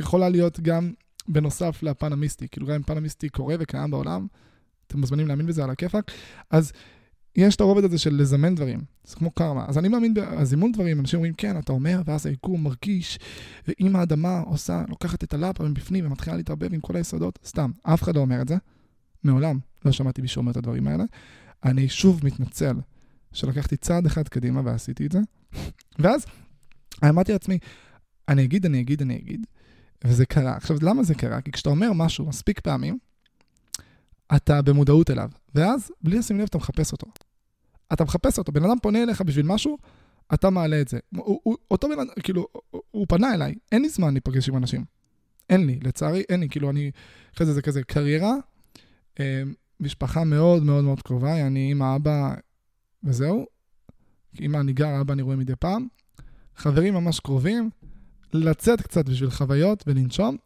יכולה 0.00 0.28
להיות 0.28 0.60
גם 0.60 0.92
בנוסף 1.28 1.82
לפן 1.82 2.12
המיסטי. 2.12 2.48
כאילו 2.48 2.66
גם 2.66 2.74
אם 2.74 2.82
פן 2.82 2.96
המיסטי 2.96 3.28
קורה 3.28 3.54
וקיים 3.58 3.90
בעולם, 3.90 4.26
אתם 4.86 5.00
מוזמנים 5.00 5.26
להאמין 5.28 5.46
בזה 5.46 5.64
על 5.64 5.70
הכיפאק. 5.70 6.10
אז 6.50 6.72
יש 7.36 7.56
את 7.56 7.60
הרובד 7.60 7.84
הזה 7.84 7.98
של 7.98 8.14
לזמן 8.14 8.54
דברים, 8.54 8.80
זה 9.04 9.16
כמו 9.16 9.30
קרמה. 9.30 9.64
אז 9.68 9.78
אני 9.78 9.88
מאמין 9.88 10.14
בזימון 10.14 10.72
דברים, 10.72 11.00
אנשים 11.00 11.16
אומרים, 11.16 11.34
כן, 11.34 11.58
אתה 11.58 11.72
אומר, 11.72 12.02
ואז 12.04 12.26
היקום 12.26 12.64
מרגיש, 12.64 13.18
ואם 13.68 13.96
האדמה 13.96 14.40
עושה, 14.40 14.84
לוקחת 14.88 15.24
את 15.24 15.34
הלאפה 15.34 15.64
מבפנים 15.64 16.06
ומתחילה 16.06 16.36
להתערבב 16.36 16.74
עם 16.74 16.80
כל 16.80 16.96
היסודות, 16.96 17.38
סתם, 17.44 17.70
אף 17.82 18.02
אחד 18.02 18.16
לא 18.16 18.20
אומר 18.20 18.42
את 18.42 18.48
זה. 18.48 18.56
מעולם 19.24 19.58
לא 19.84 19.92
שמעתי 19.92 20.22
מישהו 20.22 20.40
אומר 20.40 20.52
את 20.52 20.56
הדברים 20.56 20.88
האלה. 20.88 21.04
אני 21.64 21.88
שוב 21.88 22.20
מתנצל 22.26 22.76
שלקחתי 23.32 23.76
צעד 23.76 24.06
אחד 24.06 24.28
קדימה 24.28 24.60
ועשיתי 24.64 25.06
את 25.06 25.12
זה. 25.12 25.18
ואז 25.98 26.26
אמרתי 27.04 27.32
לעצמי, 27.32 27.58
אני 28.28 28.44
אגיד, 28.44 28.66
אני 28.66 28.80
אגיד, 28.80 29.02
אני 29.02 29.16
אגיד, 29.16 29.46
וזה 30.04 30.26
קרה. 30.26 30.56
עכשיו, 30.56 30.76
למה 30.82 31.02
זה 31.02 31.14
קרה? 31.14 31.40
כי 31.40 31.52
כשאתה 31.52 31.70
אומר 31.70 31.92
משהו 31.92 32.26
מספיק 32.26 32.60
פעמים, 32.60 32.98
אתה 34.36 34.62
במודעות 34.62 35.10
אליו, 35.10 35.30
ואז, 35.54 35.90
בלי 36.02 36.18
לשים 36.18 36.38
לב, 36.38 36.44
אתה 36.44 36.58
מחפש 36.58 36.92
אותו. 36.92 37.06
אתה 37.92 38.04
מחפש 38.04 38.38
אותו, 38.38 38.52
בן 38.52 38.64
אדם 38.64 38.76
פונה 38.82 39.02
אליך 39.02 39.20
בשביל 39.20 39.46
משהו, 39.46 39.78
אתה 40.34 40.50
מעלה 40.50 40.80
את 40.80 40.88
זה. 40.88 40.98
הוא, 41.16 41.40
הוא, 41.42 41.56
אותו 41.70 41.88
בן 41.88 41.98
אדם, 42.00 42.06
כאילו, 42.22 42.46
הוא, 42.70 42.82
הוא 42.90 43.06
פנה 43.08 43.34
אליי, 43.34 43.54
אין 43.72 43.82
לי 43.82 43.88
זמן 43.88 44.14
להיפגש 44.14 44.48
עם 44.48 44.56
אנשים. 44.56 44.84
אין 45.50 45.66
לי, 45.66 45.78
לצערי, 45.82 46.22
אין 46.28 46.40
לי. 46.40 46.48
כאילו, 46.48 46.70
אני, 46.70 46.90
אחרי 47.34 47.46
זה 47.46 47.52
זה 47.52 47.62
כזה 47.62 47.82
קריירה, 47.82 48.34
אה, 49.20 49.42
משפחה 49.80 50.24
מאוד 50.24 50.62
מאוד 50.62 50.84
מאוד 50.84 51.02
קרובה, 51.02 51.46
אני 51.46 51.70
עם 51.70 51.82
האבא 51.82 52.34
וזהו. 53.04 53.46
אמא 54.40 54.56
אני 54.56 54.72
גר, 54.72 55.00
אבא 55.00 55.12
אני 55.12 55.22
רואה 55.22 55.36
מדי 55.36 55.56
פעם. 55.56 55.86
חברים 56.56 56.94
ממש 56.94 57.20
קרובים, 57.20 57.70
לצאת 58.32 58.80
קצת 58.80 59.08
בשביל 59.08 59.30
חוויות 59.30 59.84
ולנשום. 59.86 60.36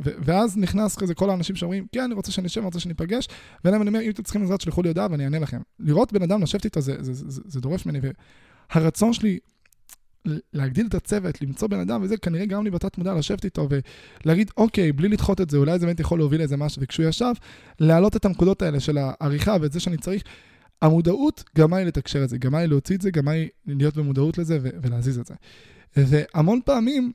ואז 0.00 0.56
נכנס 0.56 0.96
כזה 0.96 1.14
כל 1.14 1.30
האנשים 1.30 1.56
שאומרים, 1.56 1.86
כן, 1.92 2.00
אני 2.00 2.14
רוצה 2.14 2.32
שנשב, 2.32 2.60
אני 2.60 2.66
רוצה 2.66 2.80
שניפגש, 2.80 3.28
ולהם 3.64 3.82
אני 3.82 3.88
אומר, 3.88 4.00
אם 4.00 4.10
אתם 4.10 4.22
צריכים 4.22 4.42
עזרה, 4.42 4.56
תשלחו 4.56 4.82
לי 4.82 4.88
הודעה 4.88 5.06
ואני 5.10 5.24
אענה 5.24 5.38
לכם. 5.38 5.60
לראות 5.78 6.12
בן 6.12 6.22
אדם 6.22 6.42
לשבת 6.42 6.64
איתו, 6.64 6.80
זה, 6.80 6.96
זה, 7.00 7.12
זה, 7.14 7.42
זה 7.44 7.60
דורש 7.60 7.86
ממני, 7.86 7.98
והרצון 8.74 9.12
שלי 9.12 9.38
להגדיל 10.52 10.86
את 10.86 10.94
הצוות, 10.94 11.42
למצוא 11.42 11.68
בן 11.68 11.80
אדם 11.80 12.02
וזה, 12.02 12.16
כנראה 12.16 12.46
גם 12.46 12.64
לי 12.64 12.70
בתת 12.70 12.98
מודע 12.98 13.14
לשבת 13.14 13.44
איתו 13.44 13.68
ולהגיד, 14.24 14.50
אוקיי, 14.56 14.92
בלי 14.92 15.08
לדחות 15.08 15.40
את 15.40 15.50
זה, 15.50 15.56
אולי 15.56 15.78
זה 15.78 15.86
באמת 15.86 16.00
יכול 16.00 16.18
להוביל 16.18 16.40
לאיזה 16.40 16.56
משהו, 16.56 16.82
וכשהוא 16.82 17.06
ישב, 17.06 17.32
להעלות 17.80 18.16
את 18.16 18.24
הנקודות 18.24 18.62
האלה 18.62 18.80
של 18.80 18.98
העריכה 18.98 19.56
ואת 19.60 19.72
זה 19.72 19.80
שאני 19.80 19.96
צריך, 19.96 20.22
המודעות 20.82 21.44
גרמה 21.56 21.78
לי 21.78 21.84
לתקשר 21.84 22.24
את 22.24 22.28
זה, 22.28 22.38
גרמה 22.38 22.60
לי 22.60 22.66
להוציא 22.66 22.96
את 22.96 23.00
זה, 23.00 23.10
גרמה 23.10 23.32
לי 23.32 23.48
להיות 23.66 23.96
במודעות 23.96 24.38
לזה 24.38 24.58
ולהזיז 24.62 25.18
את 25.18 25.26
זה. 25.26 25.34
והמון 25.96 26.60
פעמים, 26.64 27.12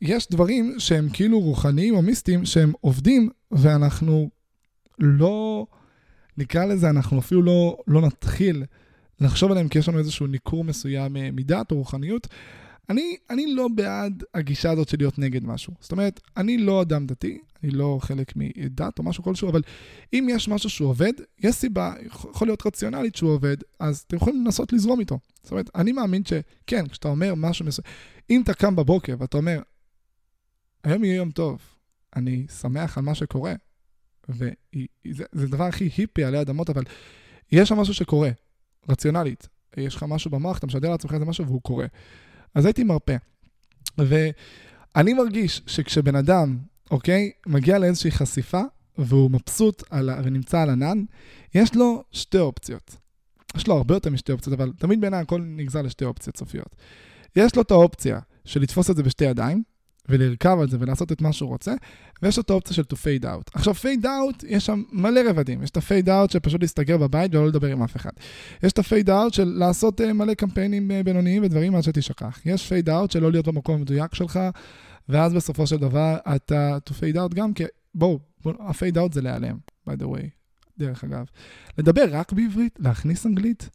יש 0.00 0.28
דברים 0.30 0.74
שהם 0.78 1.08
כאילו 1.12 1.40
רוחניים 1.40 1.94
או 1.94 2.02
מיסטיים, 2.02 2.44
שהם 2.44 2.72
עובדים, 2.80 3.30
ואנחנו 3.52 4.30
לא, 4.98 5.66
נקרא 6.38 6.64
לזה, 6.64 6.90
אנחנו 6.90 7.18
אפילו 7.18 7.42
לא, 7.42 7.76
לא 7.86 8.00
נתחיל 8.00 8.64
לחשוב 9.20 9.50
עליהם 9.50 9.68
כי 9.68 9.78
יש 9.78 9.88
לנו 9.88 9.98
איזשהו 9.98 10.26
ניכור 10.26 10.64
מסוים 10.64 11.12
מדת 11.12 11.70
או 11.70 11.76
רוחניות. 11.76 12.28
אני, 12.90 13.16
אני 13.30 13.54
לא 13.54 13.68
בעד 13.68 14.24
הגישה 14.34 14.70
הזאת 14.70 14.88
של 14.88 14.96
להיות 14.98 15.18
נגד 15.18 15.44
משהו. 15.44 15.74
זאת 15.80 15.92
אומרת, 15.92 16.20
אני 16.36 16.58
לא 16.58 16.82
אדם 16.82 17.06
דתי, 17.06 17.38
אני 17.62 17.70
לא 17.70 17.98
חלק 18.02 18.32
מדת 18.36 18.98
או 18.98 19.04
משהו 19.04 19.24
כלשהו, 19.24 19.50
אבל 19.50 19.62
אם 20.12 20.26
יש 20.30 20.48
משהו 20.48 20.70
שהוא 20.70 20.88
עובד, 20.88 21.12
יש 21.38 21.54
סיבה, 21.54 21.94
יכול 22.30 22.48
להיות 22.48 22.66
רציונלית 22.66 23.16
שהוא 23.16 23.30
עובד, 23.30 23.56
אז 23.80 24.04
אתם 24.06 24.16
יכולים 24.16 24.44
לנסות 24.44 24.72
לזרום 24.72 25.00
איתו. 25.00 25.18
זאת 25.42 25.50
אומרת, 25.52 25.70
אני 25.74 25.92
מאמין 25.92 26.22
שכן, 26.24 26.88
כשאתה 26.88 27.08
אומר 27.08 27.34
משהו 27.34 27.66
מסוים, 27.66 27.86
אם 28.30 28.42
אתה 28.42 28.54
קם 28.54 28.76
בבוקר 28.76 29.16
ואתה 29.18 29.36
אומר, 29.36 29.60
היום 30.84 31.04
יהיה 31.04 31.16
יום 31.16 31.30
טוב, 31.30 31.60
אני 32.16 32.46
שמח 32.60 32.98
על 32.98 33.04
מה 33.04 33.14
שקורה, 33.14 33.54
וזה 34.28 35.24
הדבר 35.32 35.64
הכי 35.64 35.90
היפי 35.96 36.24
עלי 36.24 36.40
אדמות, 36.40 36.70
אבל 36.70 36.82
יש 37.52 37.68
שם 37.68 37.76
משהו 37.78 37.94
שקורה, 37.94 38.30
רציונלית. 38.88 39.48
יש 39.76 39.96
לך 39.96 40.02
משהו 40.02 40.30
במוח, 40.30 40.58
אתה 40.58 40.66
משדר 40.66 40.90
לעצמך 40.90 41.14
איזה 41.14 41.24
משהו 41.24 41.46
והוא 41.46 41.62
קורה. 41.62 41.86
אז 42.54 42.64
הייתי 42.66 42.84
מרפא. 42.84 43.16
ואני 43.98 45.14
מרגיש 45.14 45.62
שכשבן 45.66 46.16
אדם, 46.16 46.58
אוקיי, 46.90 47.30
מגיע 47.46 47.78
לאיזושהי 47.78 48.10
חשיפה, 48.10 48.62
והוא 48.98 49.30
מבסוט 49.30 49.82
על, 49.90 50.10
ונמצא 50.24 50.60
על 50.60 50.70
ענן, 50.70 51.04
יש 51.54 51.74
לו 51.74 52.04
שתי 52.10 52.38
אופציות. 52.38 52.96
יש 53.56 53.66
לו 53.66 53.76
הרבה 53.76 53.94
יותר 53.94 54.10
משתי 54.10 54.32
אופציות, 54.32 54.60
אבל 54.60 54.72
תמיד 54.78 55.00
בעיניי 55.00 55.20
הכל 55.20 55.42
נגזר 55.46 55.82
לשתי 55.82 56.04
אופציות 56.04 56.36
סופיות. 56.36 56.76
יש 57.36 57.56
לו 57.56 57.62
את 57.62 57.70
האופציה 57.70 58.20
של 58.44 58.60
לתפוס 58.60 58.90
את 58.90 58.96
זה 58.96 59.02
בשתי 59.02 59.24
ידיים, 59.24 59.62
ולרכב 60.08 60.58
על 60.60 60.70
זה 60.70 60.76
ולעשות 60.80 61.12
את 61.12 61.20
מה 61.20 61.32
שהוא 61.32 61.48
רוצה, 61.48 61.74
ויש 62.22 62.38
את 62.38 62.50
האופציה 62.50 62.76
של 62.76 62.82
to 62.82 62.96
fade 62.96 63.24
out. 63.24 63.50
עכשיו, 63.54 63.74
fade 63.74 64.04
out, 64.04 64.46
יש 64.48 64.66
שם 64.66 64.82
מלא 64.92 65.20
רבדים. 65.26 65.62
יש 65.62 65.70
את 65.70 65.76
ה-fade 65.76 66.06
out 66.06 66.32
של 66.32 66.38
פשוט 66.38 66.60
להסתגר 66.60 66.96
בבית 66.98 67.34
ולא 67.34 67.48
לדבר 67.48 67.66
עם 67.66 67.82
אף 67.82 67.96
אחד. 67.96 68.10
יש 68.62 68.72
את 68.72 68.78
ה-fade 68.78 69.08
out 69.08 69.34
של 69.34 69.44
לעשות 69.44 70.00
uh, 70.00 70.12
מלא 70.12 70.34
קמפיינים 70.34 70.90
uh, 70.90 71.04
בינוניים 71.04 71.42
ודברים 71.42 71.74
עד 71.74 71.82
שתשכח. 71.82 72.40
יש 72.44 72.72
fade 72.72 72.88
out 72.88 73.12
של 73.12 73.20
לא 73.20 73.30
להיות 73.30 73.48
במקום 73.48 73.74
המדויק 73.74 74.14
שלך, 74.14 74.40
ואז 75.08 75.34
בסופו 75.34 75.66
של 75.66 75.76
דבר 75.76 76.16
אתה 76.36 76.78
to 76.88 76.92
fade 76.92 77.16
out 77.16 77.34
גם 77.34 77.54
כי, 77.54 77.64
בואו, 77.94 78.18
ה-fade 78.46 78.96
out 78.96 79.12
זה 79.12 79.22
להיעלם, 79.22 79.56
by 79.88 79.92
the 79.92 80.04
way, 80.04 80.26
דרך 80.78 81.04
אגב. 81.04 81.24
לדבר 81.78 82.04
רק 82.10 82.32
בעברית, 82.32 82.78
להכניס 82.80 83.26
אנגלית, 83.26 83.70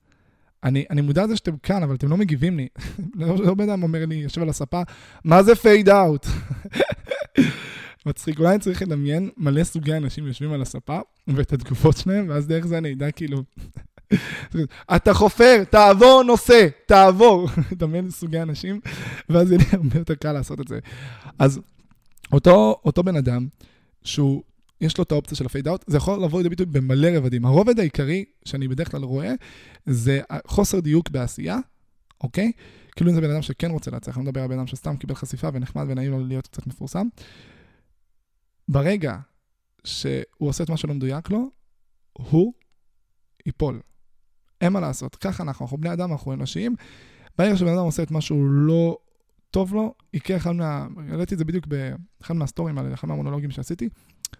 אני, 0.63 0.85
אני 0.89 1.01
מודע 1.01 1.23
לזה 1.23 1.35
שאתם 1.35 1.57
כאן, 1.57 1.83
אבל 1.83 1.95
אתם 1.95 2.09
לא 2.09 2.17
מגיבים 2.17 2.57
לי. 2.57 2.67
לא, 3.19 3.35
לא 3.35 3.53
בן 3.53 3.69
אדם 3.69 3.83
אומר 3.83 4.05
לי, 4.05 4.15
יושב 4.15 4.41
על 4.41 4.49
הספה, 4.49 4.81
מה 5.23 5.43
זה 5.43 5.55
פייד 5.55 5.89
אאוט? 5.89 6.25
מצחיק, 8.05 8.39
אולי 8.39 8.51
אני 8.51 8.59
צריך 8.59 8.81
לדמיין 8.81 9.29
מלא 9.37 9.63
סוגי 9.63 9.93
אנשים 9.93 10.27
יושבים 10.27 10.53
על 10.53 10.61
הספה, 10.61 10.99
ואת 11.27 11.53
התגובות 11.53 11.97
שלהם, 11.97 12.25
ואז 12.29 12.47
דרך 12.47 12.67
זה 12.67 12.77
אני 12.77 12.93
אדע 12.93 13.11
כאילו... 13.11 13.43
אתה 14.95 15.13
חופר, 15.13 15.63
תעבור 15.69 16.23
נושא, 16.23 16.67
תעבור. 16.85 17.49
דמיין 17.71 18.09
סוגי 18.09 18.41
אנשים, 18.41 18.79
ואז 19.29 19.51
יהיה 19.51 19.59
לי 19.59 19.65
הרבה 19.71 19.99
יותר 19.99 20.15
קל 20.15 20.31
לעשות 20.31 20.61
את 20.61 20.67
זה. 20.67 20.79
אז 21.39 21.59
אותו, 22.31 22.81
אותו 22.85 23.03
בן 23.03 23.15
אדם, 23.15 23.47
שהוא 24.03 24.43
יש 24.81 24.97
לו 24.97 25.03
את 25.03 25.11
האופציה 25.11 25.37
של 25.37 25.45
הפייד 25.45 25.67
אאוט, 25.67 25.83
זה 25.87 25.97
יכול 25.97 26.23
לבוא 26.23 26.39
לידי 26.39 26.49
ביטוי 26.49 26.65
במלא 26.65 27.07
רבדים. 27.07 27.45
הרובד 27.45 27.79
העיקרי 27.79 28.25
שאני 28.45 28.67
בדרך 28.67 28.91
כלל 28.91 29.03
רואה, 29.03 29.33
זה 29.85 30.21
חוסר 30.47 30.79
דיוק 30.79 31.09
בעשייה, 31.09 31.57
אוקיי? 32.21 32.51
כאילו 32.95 33.09
אם 33.09 33.15
זה 33.15 33.21
בן 33.21 33.31
אדם 33.31 33.41
שכן 33.41 33.71
רוצה 33.71 33.91
להצליח, 33.91 34.17
אני 34.17 34.25
מדבר 34.25 34.41
על 34.41 34.47
בן 34.47 34.57
אדם 34.57 34.67
שסתם 34.67 34.97
קיבל 34.97 35.15
חשיפה 35.15 35.49
ונחמד 35.53 35.85
ונעים 35.87 36.11
לו 36.11 36.27
להיות 36.27 36.47
קצת 36.47 36.67
מפורסם. 36.67 37.07
ברגע 38.67 39.17
שהוא 39.83 40.23
עושה 40.37 40.63
את 40.63 40.69
מה 40.69 40.77
שלא 40.77 40.93
מדויק 40.93 41.29
לו, 41.29 41.49
הוא 42.13 42.53
ייפול. 43.45 43.81
אין 44.61 44.73
מה 44.73 44.79
לעשות, 44.79 45.15
ככה 45.15 45.43
אנחנו, 45.43 45.65
אנחנו 45.65 45.77
בני 45.77 45.93
אדם, 45.93 46.11
אנחנו 46.11 46.33
אנושיים. 46.33 46.75
ברגע 47.37 47.57
שבן 47.57 47.73
אדם 47.73 47.85
עושה 47.85 48.03
את 48.03 48.11
מה 48.11 48.21
שהוא 48.21 48.49
לא 48.49 48.97
טוב 49.51 49.73
לו, 49.73 49.93
יקרה 50.13 50.37
אחד 50.37 50.51
מה... 50.51 50.87
העליתי 51.09 51.33
את 51.33 51.39
זה 51.39 51.45
בדיוק 51.45 51.67
באחד 51.67 52.33
מהסטורים 52.33 52.77
האלה, 52.77 52.93
אחד 52.93 53.07
מהמונולוגים 53.07 53.51
שעשיתי. 53.51 53.89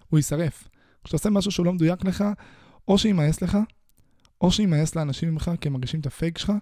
הוא 0.10 0.18
יישרף. 0.18 0.70
כשאתה 1.04 1.16
עושה 1.16 1.30
משהו 1.30 1.52
שהוא 1.52 1.66
לא 1.66 1.74
מדויק 1.74 2.06
לך, 2.06 2.24
או 2.88 2.98
שימאס 2.98 3.42
לך, 3.42 3.58
או 4.42 4.52
שימאס 4.52 4.96
לאנשים 4.96 5.30
ממך 5.30 5.52
כי 5.62 5.68
הם 5.68 5.74
מרגישים 5.74 6.00
את 6.00 6.06
הפייק 6.06 6.38
שלך, 6.38 6.54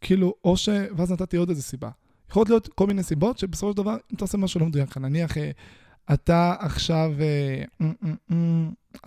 כאילו, 0.00 0.34
או 0.44 0.56
ש... 0.56 0.68
ואז 0.96 1.12
נתתי 1.12 1.36
עוד 1.36 1.48
איזה 1.48 1.62
סיבה. 1.62 1.90
יכולות 2.30 2.48
להיות 2.48 2.68
כל 2.74 2.86
מיני 2.86 3.02
סיבות 3.02 3.38
שבסופו 3.38 3.70
של 3.70 3.76
דבר, 3.76 3.92
אם 3.92 4.16
אתה 4.16 4.24
עושה 4.24 4.38
משהו 4.38 4.60
לא 4.60 4.66
מדויק 4.66 4.90
לך, 4.90 4.96
נניח, 4.96 5.38
אה, 5.38 5.50
אתה 6.12 6.54
עכשיו, 6.58 7.12
אה, 7.20 7.88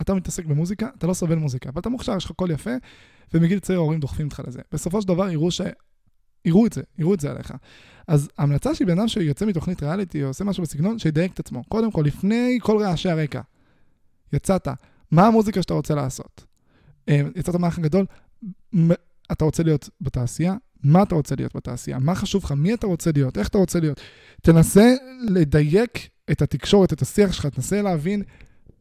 אתה 0.00 0.14
מתעסק 0.14 0.44
במוזיקה, 0.44 0.88
אתה 0.98 1.06
לא 1.06 1.14
סובל 1.14 1.34
מוזיקה, 1.34 1.68
אבל 1.68 1.80
אתה 1.80 1.88
מוכשר, 1.88 2.16
יש 2.16 2.24
לך 2.24 2.32
קול 2.32 2.50
יפה, 2.50 2.70
ומגיל 3.34 3.58
צעיר 3.58 3.78
ההורים 3.78 4.00
דוחפים 4.00 4.26
אותך 4.26 4.42
לזה. 4.46 4.60
בסופו 4.72 5.02
של 5.02 5.08
דבר 5.08 5.28
יראו 5.28 5.50
ש... 5.50 5.60
יראו 6.46 6.66
את 6.66 6.72
זה, 6.72 6.82
יראו 6.98 7.14
את 7.14 7.20
זה 7.20 7.30
עליך. 7.30 7.54
אז 8.08 8.28
ההמלצה 8.38 8.74
שלי 8.74 8.86
בן 8.86 8.98
אדם 8.98 9.08
שיוצא 9.08 9.46
מתוכנית 9.46 9.82
ריאליטי 9.82 10.22
או 10.22 10.28
עושה 10.28 10.44
משהו 10.44 10.62
בסגנון, 10.62 10.98
שידייק 10.98 11.32
את 11.32 11.40
עצמו. 11.40 11.64
קודם 11.64 11.90
כל, 11.90 12.02
לפני 12.06 12.58
כל 12.62 12.82
רעשי 12.82 13.08
הרקע. 13.08 13.40
יצאת, 14.32 14.68
מה 15.10 15.26
המוזיקה 15.26 15.62
שאתה 15.62 15.74
רוצה 15.74 15.94
לעשות? 15.94 16.44
אה, 17.08 17.20
יצאת 17.36 17.54
מהאח 17.54 17.78
הגדול, 17.78 18.06
אתה 19.32 19.44
רוצה 19.44 19.62
להיות 19.62 19.90
בתעשייה? 20.00 20.54
מה 20.82 21.02
אתה 21.02 21.14
רוצה 21.14 21.34
להיות 21.34 21.56
בתעשייה? 21.56 21.98
מה 21.98 22.14
חשוב 22.14 22.44
לך? 22.44 22.52
מי 22.52 22.74
אתה 22.74 22.86
רוצה 22.86 23.10
להיות? 23.14 23.38
איך 23.38 23.48
אתה 23.48 23.58
רוצה 23.58 23.80
להיות? 23.80 24.00
תנסה 24.42 24.94
לדייק 25.28 26.08
את 26.30 26.42
התקשורת, 26.42 26.92
את 26.92 27.02
השיח 27.02 27.32
שלך, 27.32 27.46
תנסה 27.46 27.82
להבין 27.82 28.22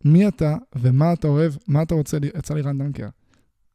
מי 0.06 0.28
אתה 0.28 0.56
ומה 0.76 1.14
אתה 1.14 1.28
אוהב, 1.28 1.54
מה 1.68 1.82
אתה 1.82 1.96
רוצה, 1.96 2.18
יצא 2.38 2.54
לי 2.54 2.62
רן 2.62 2.78
דנקר. 2.78 3.08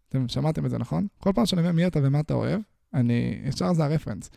אתם 0.09 0.29
שמעתם 0.29 0.67
את 0.67 0.71
זה, 0.71 0.79
נכון? 0.79 1.07
כל 1.19 1.31
פעם 1.35 1.47
שאני 1.47 1.61
אומר 1.61 1.73
מי 1.73 1.87
אתה 1.87 1.99
ומה 2.03 2.21
אתה 2.21 2.35
אוהב, 2.35 2.61
אני, 2.95 3.41
ישר 3.45 3.73
זה 3.73 3.85
הרפרנס. 3.85 4.31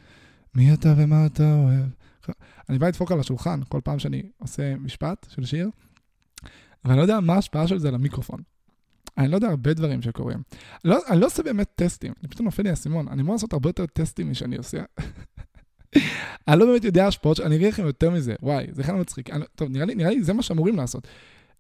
מי 0.56 0.74
אתה 0.74 0.94
ומה 0.98 1.26
אתה 1.26 1.54
אוהב? 1.54 1.86
אני 2.70 2.80
בא 2.80 2.88
לדפוק 2.88 3.12
על 3.12 3.20
השולחן 3.20 3.60
כל 3.70 3.82
פעם 3.84 4.00
שאני 4.00 4.24
עושה 4.38 4.76
משפט 4.76 5.26
של 5.30 5.46
שיר, 5.46 5.70
ואני 6.86 6.98
לא 6.98 7.02
יודע 7.02 7.20
מה 7.20 7.34
ההשפעה 7.34 7.68
של 7.68 7.78
זה 7.78 7.88
על 7.88 7.96
המיקרופון. 7.96 8.40
אני 9.18 9.28
לא 9.28 9.36
יודע 9.36 9.48
הרבה 9.48 9.74
דברים 9.74 10.02
שקורים. 10.02 10.42
לא, 10.86 11.00
אני 11.10 11.20
לא 11.20 11.26
עושה 11.26 11.44
באמת 11.44 11.68
טסטים, 11.76 12.14
אני 12.22 12.30
פתאום 12.30 12.46
נופל 12.46 12.64
לי 12.64 12.70
האסימון, 12.70 13.08
אני 13.08 13.22
אמור 13.22 13.36
לעשות 13.36 13.54
הרבה 13.54 13.70
יותר 13.70 13.86
טסטים 13.86 14.32
משאני 14.32 14.58
עושה. 14.58 14.84
אני 16.48 16.60
לא 16.60 16.66
באמת 16.66 16.84
יודע 16.84 17.08
השפעות, 17.08 17.40
אני 17.40 17.56
אגיד 17.56 17.68
לכם 17.68 17.86
יותר 17.86 18.10
מזה, 18.10 18.36
וואי, 18.42 18.68
זה 18.72 18.84
בכלל 18.84 18.96
מצחיק. 18.96 19.30
אני, 19.30 19.46
טוב, 19.56 19.70
נראה 19.70 19.86
לי, 19.86 19.96
נראה 19.96 20.10
לי 20.10 20.24
זה 20.24 20.34
מה 20.34 20.42
שאמורים 20.42 20.76
לעשות. 20.76 21.08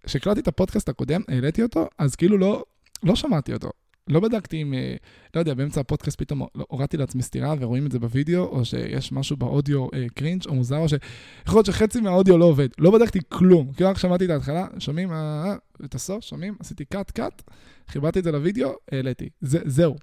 כשהקלטתי 0.03 0.39
את 0.39 0.47
הפודקאסט 0.47 0.89
הקודם, 0.89 1.21
העליתי 1.27 1.63
אותו, 1.63 1.89
אז 1.97 2.15
כאילו 2.15 2.37
לא, 2.37 2.63
לא 3.03 3.15
שמעתי 3.15 3.53
אותו. 3.53 3.69
לא 4.07 4.19
בדקתי 4.19 4.61
אם, 4.61 4.73
אה, 4.73 4.95
לא 5.35 5.39
יודע, 5.39 5.53
באמצע 5.53 5.81
הפודקאסט 5.81 6.19
פתאום 6.19 6.41
הורדתי 6.67 6.97
לעצמי 6.97 7.21
סטירה 7.21 7.55
ורואים 7.59 7.85
את 7.85 7.91
זה 7.91 7.99
בווידאו, 7.99 8.43
או 8.43 8.65
שיש 8.65 9.11
משהו 9.11 9.37
באודיו 9.37 9.87
אה, 9.93 10.05
cringe 10.15 10.47
או 10.47 10.55
מוזר, 10.55 10.77
או 10.77 10.89
שיכול 10.89 11.57
להיות 11.57 11.65
שחצי 11.65 12.01
מהאודיו 12.01 12.37
לא 12.37 12.45
עובד. 12.45 12.67
לא 12.77 12.91
בדקתי 12.91 13.19
כלום. 13.29 13.73
כאילו 13.73 13.89
רק 13.89 13.97
שמעתי 13.97 14.25
את 14.25 14.29
ההתחלה, 14.29 14.67
שומעים 14.79 15.11
אה, 15.11 15.15
אה, 15.15 15.55
את 15.85 15.95
הסוף, 15.95 16.23
שומעים, 16.23 16.55
עשיתי 16.59 16.85
cut 16.85 17.11
cut, 17.11 17.41
חיברתי 17.87 18.19
את 18.19 18.23
זה 18.23 18.31
לווידאו, 18.31 18.73
העליתי. 18.91 19.29
זה, 19.41 19.59
זהו. 19.65 19.95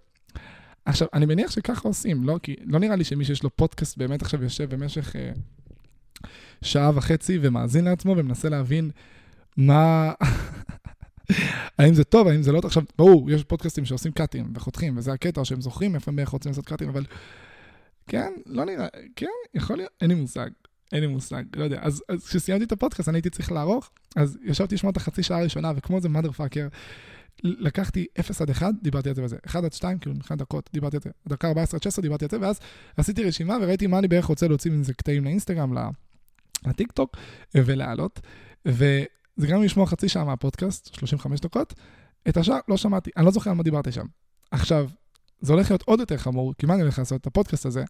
עכשיו, 0.85 1.09
אני 1.15 1.27
מניח 1.27 1.51
שככה 1.51 1.89
עושים, 1.89 2.25
לא? 2.25 2.39
כי 2.43 2.57
לא 2.65 2.79
נראה 2.79 2.97
לי 2.97 3.05
שמי 3.05 3.25
שיש 3.25 3.43
לו 3.43 3.57
פודקאסט 3.57 3.99
באמת 3.99 4.23
עכשיו 4.23 4.43
יושב 4.43 4.75
במשך 4.75 5.17
אה, 5.17 5.31
שעה 6.63 6.91
וחצי 6.95 7.39
ומאזין 7.43 7.85
לעצמו 7.85 8.15
ומנסה 8.17 8.49
להבין 8.49 8.91
מה... 9.57 10.13
האם 11.79 11.95
זה 11.95 12.05
טוב, 12.05 12.29
האם 12.29 12.43
זה 12.43 12.53
לא 12.53 12.61
טוב? 12.61 12.67
עכשיו, 12.67 12.83
ברור, 12.99 13.31
יש 13.31 13.45
פודקאסטים 13.45 13.85
שעושים 13.85 14.13
קאטים 14.13 14.53
וחותכים, 14.55 14.99
וזה 14.99 15.13
הקטע 15.13 15.45
שהם 15.45 15.61
זוכרים 15.61 15.95
איפה 15.95 16.11
הם 16.11 16.17
בערך 16.17 16.29
רוצים 16.29 16.51
לעשות 16.51 16.67
קאטים, 16.67 16.89
אבל 16.89 17.05
כן, 18.07 18.33
לא 18.47 18.65
נראה, 18.65 18.87
כן, 19.17 19.27
יכול 19.55 19.77
להיות, 19.77 19.91
אין 20.01 20.11
לי 20.11 20.15
מושג, 20.15 20.51
אין 20.93 21.01
לי 21.01 21.07
מושג, 21.07 21.43
לא 21.57 21.65
יודע. 21.65 21.79
אז, 21.83 22.03
אז 22.09 22.27
כשסיימתי 22.27 22.65
את 22.65 22.73
הפודקאסט, 22.73 23.09
אני 23.09 23.19
הייתי 23.19 23.31
צריך 23.31 23.53
לערוך, 23.53 23.91
אז 24.17 24.39
ישבתי 24.45 24.75
לשמוע 24.75 24.91
את 24.91 24.97
החצי 24.97 25.23
שעה 25.23 25.39
הראשונה, 25.41 25.73
וכמו 25.77 25.97
איזה 25.97 26.09
mother 26.09 26.31
fucker, 26.39 26.77
לקחתי 27.45 28.07
0 28.21 28.43
עד 28.43 28.51
1, 28.51 28.75
דיברתי 28.83 29.09
על 29.09 29.15
זה 29.15 29.25
וזה, 29.25 29.37
1 29.47 29.65
עד 29.65 29.73
2, 29.73 29.99
כאילו, 29.99 30.17
1 30.21 30.39
דקות, 30.39 30.71
דיברתי 30.73 30.97
על 30.97 31.03
זה, 31.03 31.11
דקה 31.29 31.49
14 31.49 31.79
עד 31.79 31.83
16, 31.83 32.03
דיברתי 32.03 32.25
על 32.25 32.31
זה, 32.31 32.41
ואז 32.41 32.61
עשיתי 32.97 33.25
רשימה 33.25 33.57
וראיתי 33.63 33.87
מה 33.87 33.99
אני 33.99 34.09
בערך 34.09 34.25
רוצה 34.25 34.49
להוציא 34.49 34.71
מזה 34.71 34.95
קטעים 34.95 35.25
לאינסטגרם, 35.25 35.73
לטיק 36.67 36.93
טוק, 36.93 37.17
ולהעלות. 37.55 38.21
זה 39.41 39.47
גם 39.47 39.63
לשמוע 39.63 39.87
חצי 39.87 40.09
שעה 40.09 40.25
מהפודקאסט, 40.25 40.95
35 40.95 41.41
דקות. 41.41 41.75
את 42.29 42.37
השאר 42.37 42.59
לא 42.69 42.77
שמעתי, 42.77 43.11
אני 43.17 43.25
לא 43.25 43.31
זוכר 43.31 43.51
על 43.51 43.57
מה 43.57 43.63
דיברתי 43.63 43.93
שם. 43.93 44.07
עכשיו, 44.51 44.89
זה 45.41 45.53
הולך 45.53 45.71
להיות 45.71 45.83
עוד 45.83 46.01
יותר 46.01 46.17
חמור, 46.17 46.55
כי 46.59 46.67
מה 46.67 46.75
אני 46.75 46.83
הולך 46.83 46.99
לעשות? 46.99 47.21
את 47.21 47.27
הפודקאסט 47.27 47.67
הזה, 47.67 47.85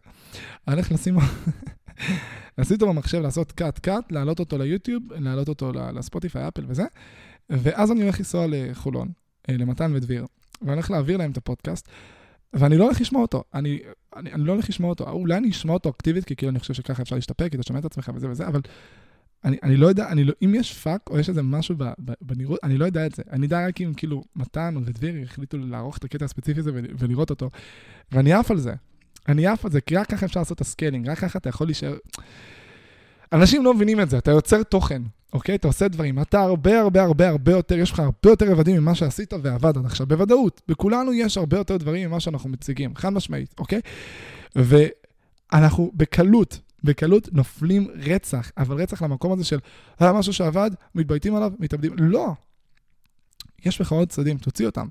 אני 0.67 0.75
הולך 0.75 0.91
לשים... 0.91 1.17
לשים 2.57 2.75
אותו 2.75 2.87
במחשב, 2.87 3.17
לעשות 3.17 3.51
קאט 3.51 3.79
קאט, 3.79 4.11
להעלות 4.11 4.39
אותו 4.39 4.57
ליוטיוב, 4.57 5.03
להעלות 5.13 5.49
אותו 5.49 5.71
לספוטיפיי, 5.93 6.47
אפל 6.47 6.65
וזה, 6.67 6.83
ואז 7.49 7.91
אני 7.91 8.01
הולך 8.01 8.19
לנסוע 8.19 8.45
לחולון, 8.49 9.07
אה, 9.49 9.57
למתן 9.57 9.91
ודביר, 9.95 10.25
ואני 10.61 10.73
הולך 10.73 10.91
להעביר 10.91 11.17
להם 11.17 11.31
את 11.31 11.37
הפודקאסט, 11.37 11.87
ואני 12.53 12.77
לא 12.77 12.83
הולך 12.83 13.01
לשמוע 13.01 13.21
אותו, 13.21 13.43
אני, 13.53 13.79
אני, 14.15 14.33
אני 14.33 14.43
לא 14.43 14.51
הולך 14.51 14.69
לשמוע 14.69 14.89
אותו, 14.89 15.09
אולי 15.09 15.37
אני 15.37 15.49
אשמע 15.49 15.73
אותו 15.73 15.89
אקטיבית, 15.89 16.25
כי 16.25 16.35
כאילו 16.35 16.49
אני 16.49 16.59
חושב 16.59 16.73
שככה 16.73 17.03
אפשר 17.03 17.15
להשתפר, 17.15 17.49
כי 17.49 17.55
אתה 17.55 17.63
שומע 17.63 17.79
את 17.79 17.85
עצמך 17.85 18.11
וזה 18.15 18.29
וזה, 18.29 18.47
אבל 18.47 18.61
אני, 19.45 19.57
אני 19.63 19.77
לא 19.77 19.87
יודע, 19.87 20.07
אני 20.09 20.23
לא, 20.23 20.33
אם 20.43 20.55
יש 20.55 20.73
פאק 20.73 21.09
או 21.09 21.19
יש 21.19 21.29
איזה 21.29 21.41
משהו 21.43 21.75
בנראות, 22.21 22.59
אני 22.63 22.77
לא 22.77 22.85
יודע 22.85 23.05
את 23.05 23.15
זה. 23.15 23.23
אני 23.31 23.45
יודע 23.45 23.67
רק 23.67 23.81
אם 23.81 23.93
כאילו 23.97 24.23
מתן 24.35 24.73
או 24.75 24.81
דביר 24.81 25.15
החליטו 25.23 25.57
לערוך 25.57 25.97
את 25.97 26.03
הקטע 26.03 26.25
הספציפי 26.25 26.59
הזה 26.59 26.71
ולראות 26.73 27.29
אותו. 27.29 27.49
ואני 28.11 28.33
עף 28.33 28.51
על 28.51 28.57
זה. 28.57 28.73
אני 29.27 29.47
עף 29.47 29.65
על 29.65 29.71
זה, 29.71 29.81
כי 29.81 29.95
רק 29.95 30.07
ככה 30.07 30.25
אפשר 30.25 30.39
לעשות 30.39 30.55
את 30.55 30.61
ה 30.61 30.66
scaling, 30.66 31.09
רק 31.09 31.17
ככה 31.17 31.39
אתה 31.39 31.49
יכול 31.49 31.67
להישאר... 31.67 31.97
אנשים 33.33 33.65
לא 33.65 33.73
מבינים 33.73 34.01
את 34.01 34.09
זה, 34.09 34.17
אתה 34.17 34.31
יוצר 34.31 34.63
תוכן, 34.63 35.01
אוקיי? 35.33 35.55
אתה 35.55 35.67
עושה 35.67 35.87
דברים, 35.87 36.21
אתה 36.21 36.41
הרבה 36.41 36.79
הרבה 36.79 37.03
הרבה 37.03 37.29
הרבה 37.29 37.51
יותר, 37.51 37.77
יש 37.77 37.91
לך 37.91 37.99
הרבה 37.99 38.29
יותר 38.29 38.51
רבדים 38.51 38.81
ממה 38.81 38.95
שעשית 38.95 39.33
ועבד 39.41 39.77
עד 39.77 39.85
עכשיו, 39.85 40.07
בוודאות. 40.07 40.61
בכולנו 40.67 41.13
יש 41.13 41.37
הרבה 41.37 41.57
יותר 41.57 41.77
דברים 41.77 42.09
ממה 42.09 42.19
שאנחנו 42.19 42.49
מציגים, 42.49 42.95
חד 42.95 43.09
משמעית, 43.09 43.55
אוקיי? 43.59 43.81
ואנחנו 44.55 45.91
בקלות, 45.93 46.59
בקלות 46.83 47.33
נופלים 47.33 47.87
רצח, 47.95 48.51
אבל 48.57 48.81
רצח 48.81 49.01
למקום 49.01 49.33
הזה 49.33 49.43
של 49.43 49.59
היה 49.99 50.13
משהו 50.13 50.33
שעבד, 50.33 50.71
מתבייתים 50.95 51.35
עליו, 51.35 51.51
מתאבדים. 51.59 51.93
לא. 51.97 52.33
יש 53.65 53.81
לך 53.81 53.91
עוד 53.91 54.09
צדדים, 54.09 54.37
תוציא 54.37 54.65
אותם. 54.65 54.87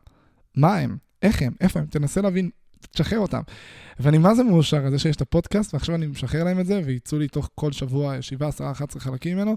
מה 0.56 0.76
הם? 0.76 0.96
איך 1.22 1.42
הם? 1.42 1.52
איפה 1.60 1.80
הם? 1.80 1.86
תנסה 1.86 2.20
להבין, 2.20 2.50
תשחרר 2.90 3.18
אותם. 3.18 3.40
ואני 4.00 4.18
מה 4.18 4.34
זה 4.34 4.42
מאושר 4.42 4.84
על 4.84 4.90
זה 4.90 4.98
שיש 4.98 5.16
את 5.16 5.20
הפודקאסט, 5.20 5.74
ועכשיו 5.74 5.94
אני 5.94 6.06
משחרר 6.06 6.44
להם 6.44 6.60
את 6.60 6.66
זה, 6.66 6.80
ויצאו 6.84 7.18
לי 7.18 7.28
תוך 7.28 7.50
כל 7.54 7.72
שבוע 7.72 8.22
7, 8.22 8.48
10, 8.48 8.70
11 8.70 9.02
חלקים 9.02 9.36
ממנו, 9.36 9.56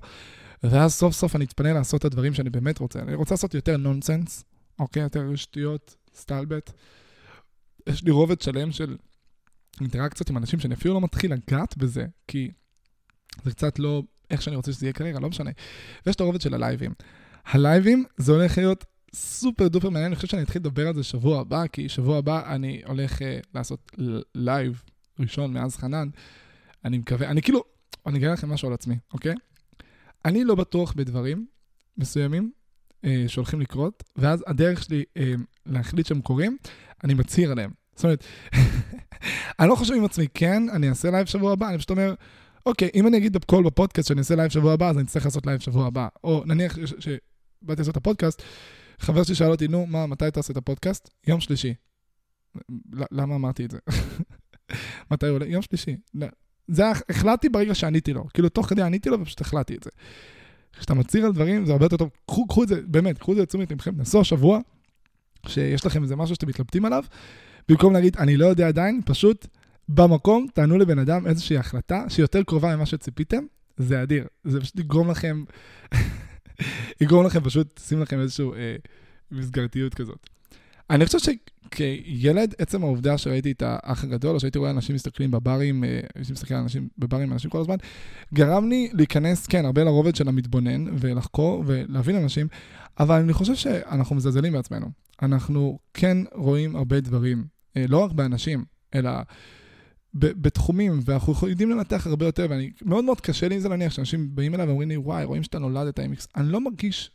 ואז 0.64 0.94
סוף 0.94 1.14
סוף 1.14 1.36
אני 1.36 1.46
אתפנה 1.46 1.74
לעשות 1.74 2.00
את 2.00 2.06
הדברים 2.06 2.34
שאני 2.34 2.50
באמת 2.50 2.80
רוצה. 2.80 3.00
אני 3.00 3.16
רוצה 3.16 3.34
לעשות 3.34 3.54
יותר 3.54 3.78
נונסנס, 3.78 4.44
אוקיי? 4.80 5.04
יותר 5.04 5.36
שטויות, 5.36 5.96
סטלבט. 6.16 6.72
יש 7.90 8.04
לי 8.04 8.12
רובד 8.12 8.42
שלם 8.42 8.72
של 8.72 8.98
אינטראקציות 9.82 10.30
עם 10.30 10.38
אנשים 10.38 10.60
שאני 10.60 10.74
אפילו 10.74 10.94
לא 10.94 11.02
מתחיל 11.02 11.34
לגעת 11.34 11.78
בזה, 11.78 12.06
כי 12.28 12.52
זה 13.44 13.52
קצת 13.52 13.80
לא 13.80 14.04
איך 14.32 14.42
שאני 14.42 14.56
רוצה 14.56 14.74
שזה 14.74 14.86
יהיה 14.86 14.94
כרגע, 14.94 15.20
לא 15.20 15.30
משנה. 15.30 15.52
ויש 16.06 16.16
את 16.16 16.22
הרובד 16.22 16.42
של 16.42 16.54
הלייבים. 16.54 16.94
הלייבים 17.46 18.04
זה 18.18 18.32
הולך 18.32 18.58
להיות 18.58 18.86
סופר 19.16 19.68
דופר 19.68 19.90
מעניין, 19.90 20.06
אני 20.06 20.16
חושב 20.16 20.28
שאני 20.28 20.44
אתחיל 20.44 20.60
לדבר 20.60 20.88
על 20.88 20.96
זה 20.96 21.04
שבוע 21.04 21.40
הבא, 21.40 21.68
כי 21.68 21.90
שבוע 21.90 22.18
הבא 22.18 22.56
אני 22.56 22.82
הולך 22.86 23.20
uh, 23.20 23.24
לעשות 23.54 23.92
live 24.36 24.84
ראשון 25.20 25.54
מאז 25.54 25.78
חנן. 25.78 26.10
אני 26.86 26.98
מקווה, 26.98 27.30
אני 27.30 27.42
כאילו, 27.42 27.64
אני 28.06 28.18
אגיד 28.18 28.30
לכם 28.30 28.50
משהו 28.50 28.68
על 28.68 28.74
עצמי, 28.74 28.96
אוקיי? 29.14 29.36
אני 30.26 30.44
לא 30.44 30.56
בטוח 30.56 30.94
בדברים 30.94 31.46
מסוימים 31.98 32.52
אה, 33.06 33.08
שהולכים 33.28 33.62
לקרות, 33.62 34.04
ואז 34.16 34.44
הדרך 34.48 34.84
שלי 34.84 35.04
אה, 35.18 35.22
להחליט 35.66 36.06
שהם 36.06 36.22
קורים, 36.22 36.58
אני 37.04 37.14
מצהיר 37.14 37.52
עליהם. 37.52 37.72
זאת 37.96 38.04
אומרת, 38.04 38.24
אני 39.60 39.70
לא 39.70 39.76
חושב 39.76 39.94
עם 39.94 40.06
עצמי, 40.06 40.28
כן, 40.34 40.70
אני 40.70 40.90
אעשה 40.90 41.12
live 41.12 41.26
שבוע 41.26 41.54
הבא, 41.54 41.70
אני 41.70 41.78
פשוט 41.78 41.90
אומר, 41.90 42.14
אוקיי, 42.66 42.90
אם 42.96 43.08
אני 43.08 43.18
אגיד 43.18 43.34
בקול 43.34 43.64
בפודקאסט 43.64 44.08
שאני 44.08 44.20
אעשה 44.20 44.36
live 44.36 44.52
שבוע 44.52 44.74
הבא, 44.74 44.90
אז 44.90 44.98
אני 44.98 45.06
צריך 45.06 45.26
לעשות 45.26 45.46
live 45.46 45.60
שבוע 45.60 45.88
הבא. 45.88 46.08
או 46.24 46.44
נניח 46.46 46.78
שבאתי 46.86 47.82
לעשות 47.82 47.92
את 47.92 47.98
הפודקאסט, 47.98 48.42
חבר 49.00 49.24
שלי 49.24 49.36
שאל 49.36 49.52
אותי, 49.52 49.68
נו, 49.68 49.86
מה, 49.86 50.08
מתי 50.08 50.28
אתה 50.28 50.40
עושה 50.40 50.52
את 50.52 50.58
הפודקאסט? 50.58 51.10
יום 51.28 51.40
שלישי. 51.40 51.74
למה 53.12 53.36
אמרתי 53.36 53.66
את 53.66 53.72
זה? 53.72 53.78
מתי 55.12 55.26
הוא 55.26 55.36
עולה? 55.36 55.46
יום 55.46 55.62
שלישי. 55.62 55.96
זה 56.68 56.84
החלטתי 57.10 57.50
ברגע 57.50 57.76
שעניתי 57.76 58.14
לו. 58.14 58.26
כאילו, 58.34 58.50
תוך 58.50 58.70
כדי 58.70 58.82
עניתי 58.82 59.10
לו 59.10 59.22
ופשוט 59.22 59.42
החלטתי 59.42 59.76
את 59.76 59.84
זה. 59.84 59.90
כשאתה 60.74 60.94
מצהיר 60.94 61.26
על 61.26 61.32
דברים, 61.34 61.66
זה 61.66 61.72
הרבה 61.72 61.86
יותר 61.86 61.98
טוב. 61.98 62.10
קחו, 62.26 62.48
קחו 62.48 62.64
את 62.64 62.68
זה, 62.68 62.82
באמת, 62.88 63.18
קחו 63.18 63.32
את 63.32 63.38
זה 63.38 63.42
לתשומת 63.42 63.72
לבכם, 63.72 63.92
נסו 63.98 64.22
השבוע, 64.22 64.60
שיש 65.48 65.86
לכם 65.86 66.04
איזה 66.04 66.16
משהו 66.16 66.36
שאתם 66.36 66.48
מתלבטים 66.48 66.86
עליו, 66.86 67.04
במקום 67.70 67.94
להגיד, 67.94 68.18
אני 68.18 68.38
לא 68.38 68.46
יודע 68.46 68.68
עדיין, 68.68 69.02
פשוט 69.06 69.48
במקום 69.90 70.48
תענו 70.54 70.78
לבן 70.78 71.00
אדם 71.00 71.28
איזושהי 71.28 71.58
החלטה 71.58 72.06
שהיא 72.10 72.24
יותר 72.24 72.44
קרובה 72.44 72.76
ממה 72.76 72.86
שציפיתם, 72.86 73.44
זה 73.78 74.04
אדיר. 74.04 74.28
זה 74.44 74.62
פשוט 74.62 74.80
יגרום 74.80 75.12
לכם, 75.12 75.44
יגרום 77.02 77.26
לכם 77.26 77.44
פשוט, 77.44 77.80
שים 77.88 78.00
לכם 78.00 78.20
איזושהי 78.20 78.46
אה, 78.56 78.76
מסגרתיות 79.32 79.94
כזאת. 79.94 80.30
אני 80.90 81.06
חושב 81.06 81.18
שכילד, 81.20 82.54
עצם 82.58 82.84
העובדה 82.84 83.18
שראיתי 83.18 83.52
את 83.52 83.64
האח 83.66 84.04
הגדול, 84.04 84.36
או 84.36 84.40
שהייתי 84.40 84.58
רואה 84.60 84.72
אנשים 84.72 84.96
מסתכלים 84.96 85.32
בברים, 85.32 85.84
אה, 85.84 86.00
הייתי 86.16 86.32
מסתכל 86.32 86.54
על 86.54 86.62
אנשים 86.62 86.88
בברים, 86.98 87.34
אנשים 87.34 87.50
כל 87.50 87.60
הזמן, 87.60 87.76
גרם 88.34 88.70
לי 88.70 88.90
להיכנס, 88.94 89.48
כן, 89.48 89.66
הרבה 89.66 89.84
לרובד 89.84 90.16
של 90.16 90.28
המתבונן, 90.28 90.86
ולחקור 91.00 91.64
ולהבין 91.68 92.16
אנשים, 92.16 92.48
אבל 93.00 93.20
אני 93.22 93.34
חושב 93.34 93.56
שאנחנו 93.56 94.16
מזלזלים 94.16 94.54
בעצמנו. 94.54 94.88
אנחנו 95.22 95.80
כן 95.94 96.18
רואים 96.34 96.76
הרבה 96.76 97.00
דברים, 97.00 97.38
אה, 97.38 97.46
לא 97.76 97.98
רק 97.98 98.12
באנשים, 98.12 98.66
אלא 98.96 99.12
בתחומים, 100.14 101.00
ואנחנו 101.06 101.48
יודעים 101.48 101.70
לנתח 101.70 102.08
הרבה 102.08 102.26
יותר, 102.26 102.48
ואני, 102.50 102.72
מאוד 102.82 103.04
מאוד 103.04 103.22
קשה 103.22 103.48
לי 103.48 103.56
עם 103.56 103.62
זה 103.62 103.70
להניח 103.70 103.94
שאנשים 103.94 104.36
באים 104.36 104.56
אליי 104.56 104.66
ואומרים 104.66 104.90
לי, 104.90 104.98
וואי, 104.98 105.24
רואים 105.24 105.44
שאתה 105.44 105.60
נולדת 105.60 106.00
עם 106.00 106.12
איקס. 106.12 106.28
אני 106.36 106.52
לא 106.52 106.62
מרגיש 106.62 107.12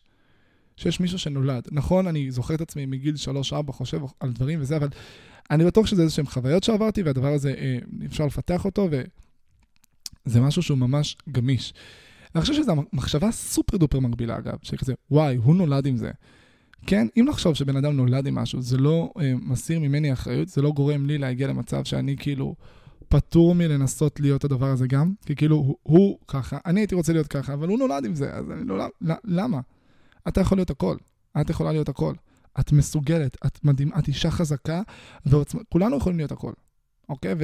שיש 0.76 1.00
מישהו 1.00 1.18
שנולד. 1.18 1.68
נכון, 1.70 2.06
אני 2.06 2.30
זוכר 2.30 2.54
את 2.54 2.60
עצמי 2.60 2.86
מגיל 2.86 3.14
3-4, 3.68 3.72
חושב 3.72 4.00
על 4.20 4.32
דברים 4.32 4.60
וזה, 4.60 4.76
אבל 4.76 4.88
אני 5.50 5.64
בטוח 5.64 5.86
שזה 5.86 6.02
איזה 6.02 6.14
שהם 6.14 6.26
חוויות 6.26 6.64
שעברתי, 6.64 7.02
והדבר 7.02 7.32
הזה, 7.32 7.54
אה, 7.58 7.78
אפשר 8.06 8.26
לפתח 8.26 8.64
אותו, 8.64 8.88
וזה 10.26 10.40
משהו 10.40 10.62
שהוא 10.62 10.78
ממש 10.78 11.16
גמיש. 11.32 11.74
אני 12.34 12.40
חושב 12.40 12.54
שזו 12.54 12.74
מחשבה 12.92 13.30
סופר 13.30 13.76
דופר 13.76 14.00
מגבילה, 14.00 14.38
אגב, 14.38 14.56
שכזה, 14.62 14.94
וואי, 15.10 15.36
הוא 15.36 15.54
נולד 15.54 15.86
עם 15.86 15.96
זה. 15.96 16.10
כן, 16.86 17.06
אם 17.16 17.26
לחשוב 17.28 17.54
שבן 17.54 17.76
אדם 17.76 17.96
נולד 17.96 18.26
עם 18.26 18.34
משהו, 18.34 18.62
זה 18.62 18.78
לא 18.78 19.12
אה, 19.20 19.32
מסיר 19.42 19.80
ממני 19.80 20.12
אחריות, 20.12 20.48
זה 20.48 20.62
לא 20.62 20.70
גורם 20.70 21.06
לי 21.06 21.18
להגיע 21.18 21.48
למצב 21.48 21.84
שאני 21.84 22.16
כאילו 22.16 22.54
פטור 23.08 23.54
מלנסות 23.54 24.20
להיות 24.20 24.44
הדבר 24.44 24.66
הזה 24.66 24.86
גם, 24.86 25.12
כי 25.26 25.36
כאילו 25.36 25.56
הוא, 25.56 25.76
הוא 25.82 26.18
ככה, 26.28 26.58
אני 26.66 26.80
הייתי 26.80 26.94
רוצה 26.94 27.12
להיות 27.12 27.26
ככה, 27.26 27.52
אבל 27.52 27.68
הוא 27.68 27.78
נולד 27.78 28.04
עם 28.04 28.14
זה, 28.14 28.34
אז 28.34 28.50
אני 28.50 28.68
לא... 28.68 28.84
למה? 29.24 29.60
אתה 30.28 30.40
יכול 30.40 30.58
להיות 30.58 30.70
הכל, 30.70 30.96
את 31.40 31.50
יכולה 31.50 31.72
להיות 31.72 31.88
הכל. 31.88 32.14
את 32.60 32.72
מסוגלת, 32.72 33.36
את 33.46 33.64
מדהים, 33.64 33.90
את 33.98 34.08
אישה 34.08 34.30
חזקה, 34.30 34.82
וכולנו 35.26 35.96
יכולים 35.96 36.18
להיות 36.18 36.32
הכל, 36.32 36.52
אוקיי? 37.08 37.34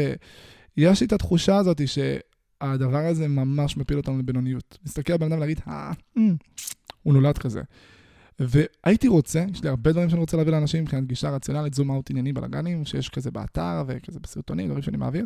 ויש 0.76 1.00
לי 1.00 1.06
את 1.06 1.12
התחושה 1.12 1.56
הזאת 1.56 1.80
שהדבר 1.88 3.06
הזה 3.06 3.28
ממש 3.28 3.76
מפיל 3.76 3.96
אותנו 3.96 4.18
לבינוניות. 4.18 4.78
להסתכל 4.82 5.12
על 5.12 5.18
בן 5.18 5.26
אדם 5.26 5.36
ולהגיד, 5.36 5.60
אה, 5.68 5.92
הוא 7.02 7.14
נולד 7.14 7.38
כזה. 7.38 7.62
והייתי 8.38 9.08
רוצה, 9.08 9.44
יש 9.52 9.62
לי 9.62 9.68
הרבה 9.68 9.92
דברים 9.92 10.10
שאני 10.10 10.20
רוצה 10.20 10.36
להביא 10.36 10.52
לאנשים 10.52 10.82
מבחינת 10.82 11.06
גישה 11.06 11.30
רציונלית, 11.30 11.74
זום 11.74 11.90
אאוט 11.90 12.10
ענייני 12.10 12.32
בלאגנים, 12.32 12.84
שיש 12.84 13.08
כזה 13.08 13.30
באתר 13.30 13.82
וכזה 13.86 14.20
בסרטונים, 14.20 14.66
דברים 14.66 14.82
שאני 14.82 14.96
מעביר. 14.96 15.24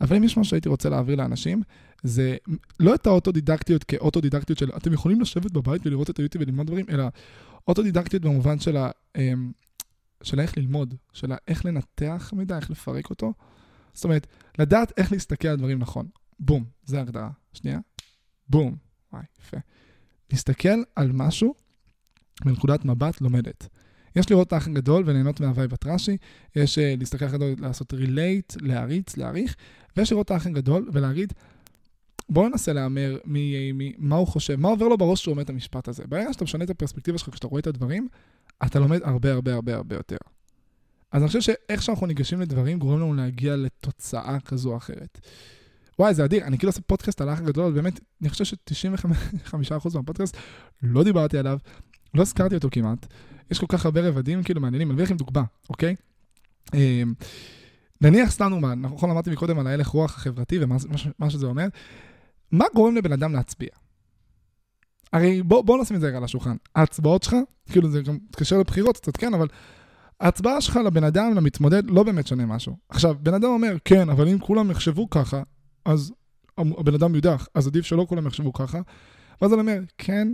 אבל 0.00 0.16
אם 0.16 0.24
יש 0.24 0.36
משהו 0.36 0.50
שהייתי 0.50 0.68
רוצה 0.68 0.88
להעביר 0.88 1.16
לאנשים, 1.16 1.62
זה 2.02 2.36
לא 2.80 2.94
את 2.94 3.06
האוטודידקטיות 3.06 3.84
כאוטודידקטיות 3.84 4.58
של 4.58 4.70
אתם 4.76 4.92
יכולים 4.92 5.20
לשבת 5.20 5.50
בבית 5.50 5.86
ולראות 5.86 6.10
את 6.10 6.18
היוטיוב 6.18 6.44
וללמוד 6.44 6.66
דברים, 6.66 6.86
אלא 6.88 7.04
אוטודידקטיות 7.68 8.22
במובן 8.22 8.58
של, 8.58 8.76
ה, 8.76 8.90
אמ, 9.16 9.52
של 10.22 10.40
איך 10.40 10.58
ללמוד, 10.58 10.94
של 11.12 11.32
איך 11.48 11.64
לנתח 11.64 12.32
מידע, 12.36 12.56
איך 12.56 12.70
לפרק 12.70 13.10
אותו. 13.10 13.32
זאת 13.92 14.04
אומרת, 14.04 14.26
לדעת 14.58 14.92
איך 14.96 15.12
להסתכל 15.12 15.48
על 15.48 15.56
דברים 15.56 15.78
נכון. 15.78 16.08
בום, 16.38 16.64
זה 16.84 16.98
ההגדרה. 16.98 17.30
שנייה. 17.52 17.78
בום. 18.48 18.76
וואי, 19.12 19.22
יפה. 19.40 19.56
להסתכל 20.30 20.82
על 20.96 21.12
משהו 21.12 21.54
מנקודת 22.46 22.84
מבט 22.84 23.20
לומדת. 23.20 23.68
יש 24.16 24.30
לראות 24.30 24.46
את 24.46 24.52
האח 24.52 24.66
הגדול 24.66 25.02
וליהנות 25.06 25.40
מה 25.40 25.51
vibe 25.51 25.74
הטראשי, 25.74 26.16
יש 26.56 26.78
אה, 26.78 26.80
להסתכל 26.98 27.24
על 27.24 27.30
הגדול, 27.30 27.54
לעשות 27.58 27.94
relate, 27.94 28.52
להריץ, 28.60 29.16
להעריך, 29.16 29.56
ויש 29.96 30.12
לראות 30.12 30.26
את 30.26 30.30
האח 30.30 30.46
הגדול 30.46 30.88
ולהגיד, 30.92 31.32
בואו 32.28 32.48
ננסה 32.48 32.72
להמר 32.72 33.18
מי, 33.24 33.72
מי, 33.72 33.92
מה 33.98 34.16
הוא 34.16 34.26
חושב, 34.26 34.56
מה 34.56 34.68
עובר 34.68 34.88
לו 34.88 34.98
בראש 34.98 35.20
כשהוא 35.20 35.32
אומר 35.32 35.42
את 35.42 35.50
המשפט 35.50 35.88
הזה. 35.88 36.04
ברגע 36.08 36.32
שאתה 36.32 36.44
משנה 36.44 36.64
את 36.64 36.70
הפרספקטיבה 36.70 37.18
שלך 37.18 37.28
כשאתה 37.30 37.46
רואה 37.46 37.60
את 37.60 37.66
הדברים, 37.66 38.08
אתה 38.66 38.78
לומד 38.78 39.00
הרבה 39.02 39.32
הרבה 39.32 39.54
הרבה 39.54 39.74
הרבה 39.74 39.96
יותר. 39.96 40.16
אז 41.12 41.22
אני 41.22 41.26
חושב 41.28 41.40
שאיך 41.40 41.82
שאנחנו 41.82 42.06
ניגשים 42.06 42.40
לדברים 42.40 42.78
גורם 42.78 43.00
לנו 43.00 43.14
להגיע 43.14 43.56
לתוצאה 43.56 44.40
כזו 44.40 44.70
או 44.70 44.76
אחרת. 44.76 45.20
וואי, 45.98 46.14
זה 46.14 46.24
אדיר, 46.24 46.44
אני 46.44 46.58
כאילו 46.58 46.68
עושה 46.68 46.80
פודקאסט 46.80 47.20
על 47.20 47.28
האח 47.28 47.38
הגדול, 47.38 47.72
באמת, 47.72 48.00
אני 48.22 48.28
חושב 48.28 48.44
ש-95% 48.44 49.56
מהפודקאסט 49.94 50.36
לא 50.82 51.04
דיברתי 51.04 51.38
עליו, 51.38 51.58
לא 52.14 52.22
הזכרתי 52.22 52.54
אותו 52.54 52.68
כמעט. 52.72 53.06
יש 53.50 53.58
כל 53.58 53.66
כך 53.68 53.84
הרבה 53.84 54.00
רבדים 54.00 54.42
כאילו 54.42 54.60
מעניינים, 54.60 54.88
אני 54.88 54.94
אביא 54.94 55.04
לכם 55.04 55.16
דוגמה, 55.16 55.42
אוקיי? 55.70 55.94
אמ, 56.74 57.14
נניח 58.00 58.30
סתם 58.30 58.50
דוגמה, 58.50 58.74
נכון 58.74 59.10
אמרתי 59.10 59.30
מקודם 59.30 59.58
על 59.58 59.66
ההלך 59.66 59.86
רוח 59.86 60.16
החברתי 60.16 60.58
ומה 60.60 61.30
שזה 61.30 61.46
אומר, 61.46 61.66
מה 62.52 62.64
גורם 62.74 62.96
לבן 62.96 63.12
אדם 63.12 63.32
להצביע? 63.32 63.68
הרי 65.12 65.42
בוא, 65.42 65.62
בוא 65.62 65.82
נשים 65.82 65.96
את 65.96 66.00
זה 66.00 66.06
רגע 66.06 66.16
על 66.16 66.24
השולחן. 66.24 66.56
ההצבעות 66.74 67.22
שלך, 67.22 67.36
כאילו 67.70 67.90
זה 67.90 68.02
גם 68.02 68.14
מתקשר 68.14 68.58
לבחירות 68.58 68.96
קצת, 68.96 69.16
כן, 69.16 69.34
אבל 69.34 69.48
ההצבעה 70.20 70.60
שלך 70.60 70.76
לבן 70.76 71.04
אדם, 71.04 71.34
למתמודד, 71.34 71.90
לא 71.90 72.02
באמת 72.02 72.26
שונה 72.26 72.46
משהו. 72.46 72.76
עכשיו, 72.88 73.16
בן 73.20 73.34
אדם 73.34 73.48
אומר, 73.48 73.76
כן, 73.84 74.08
אבל 74.08 74.28
אם 74.28 74.38
כולם 74.38 74.70
יחשבו 74.70 75.10
ככה, 75.10 75.42
אז 75.84 76.12
הבן 76.58 76.94
אדם 76.94 77.14
יודח, 77.14 77.48
אז 77.54 77.66
עדיף 77.66 77.84
שלא 77.84 78.06
כולם 78.08 78.26
יחשבו 78.26 78.52
ככה. 78.52 78.80
ואז 79.42 79.52
אני 79.52 79.60
אומר, 79.60 79.80
כן, 79.98 80.28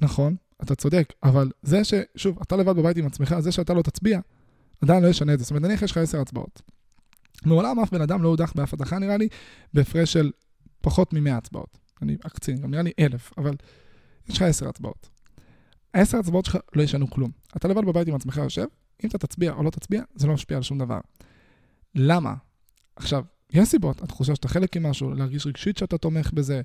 נכון, 0.00 0.36
אתה 0.62 0.74
צודק, 0.74 1.12
אבל 1.22 1.50
זה 1.62 1.84
ש... 1.84 1.94
שוב, 2.16 2.38
אתה 2.42 2.56
לבד 2.56 2.76
בבית 2.76 2.96
עם 2.96 3.06
עצמך, 3.06 3.34
זה 3.38 3.52
שאתה 3.52 3.74
לא 3.74 3.82
תצביע, 3.82 4.20
עדיין 4.82 5.02
לא 5.02 5.08
ישנה 5.08 5.34
את 5.34 5.38
זה. 5.38 5.44
זאת 5.44 5.50
אומרת, 5.50 5.62
נניח 5.62 5.82
יש 5.82 5.90
לך 5.90 5.96
עשר 5.96 6.20
הצבעות. 6.20 6.62
מעולם 7.44 7.80
אף 7.80 7.90
בן 7.92 8.00
אדם 8.00 8.22
לא 8.22 8.28
הודח 8.28 8.52
באף 8.56 8.74
הדחה, 8.74 8.98
נראה 8.98 9.16
לי, 9.16 9.28
בהפרש 9.74 10.12
של 10.12 10.30
פחות 10.80 11.12
מ-100 11.12 11.30
הצבעות. 11.30 11.78
אני 12.02 12.16
אקצין, 12.26 12.60
גם 12.60 12.70
נראה 12.70 12.82
לי 12.82 12.92
אלף, 12.98 13.32
אבל 13.38 13.54
יש 14.28 14.36
לך 14.36 14.42
עשר 14.42 14.68
הצבעות. 14.68 15.08
העשר 15.94 16.18
הצבעות 16.18 16.44
שלך 16.44 16.56
לא 16.74 16.82
ישנו 16.82 17.10
כלום. 17.10 17.30
אתה 17.56 17.68
לבד 17.68 17.84
בבית 17.84 18.08
עם 18.08 18.14
עצמך 18.14 18.36
יושב, 18.36 18.66
אם 19.04 19.08
אתה 19.08 19.18
תצביע 19.18 19.52
או 19.52 19.62
לא 19.62 19.70
תצביע, 19.70 20.02
זה 20.14 20.26
לא 20.26 20.34
משפיע 20.34 20.56
על 20.56 20.62
שום 20.62 20.78
דבר. 20.78 21.00
למה? 21.94 22.34
עכשיו, 22.96 23.24
יש 23.52 23.68
סיבות, 23.68 24.02
התחושה 24.02 24.34
שאתה 24.34 24.48
חלק 24.48 24.76
ממשהו, 24.76 25.14
להרגיש 25.14 25.46
רגשית 25.46 25.76
שאתה 25.76 25.98
תומך 25.98 26.32
בזה, 26.32 26.60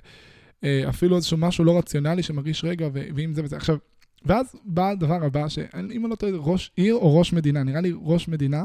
אפילו 0.88 1.16
איזשהו 1.16 1.36
משהו 1.36 1.64
לא 1.64 1.78
רציונלי 1.78 2.22
שמרגיש 2.22 2.64
רגע, 2.64 2.88
ואם 2.92 3.32
זה 3.32 3.44
וזה. 3.44 3.56
עכשיו, 3.56 3.76
ואז 4.24 4.56
בא 4.64 4.90
הדבר 4.90 5.24
הבא, 5.24 5.48
שאם 5.48 6.04
אני 6.04 6.10
לא 6.10 6.14
טועה, 6.14 6.32
ראש 6.36 6.70
עיר 6.76 6.94
או 6.94 7.18
ראש 7.18 7.32
מדינה, 7.32 7.62
נראה 7.62 7.80
לי 7.80 7.92
ראש 8.02 8.28
מדינה, 8.28 8.62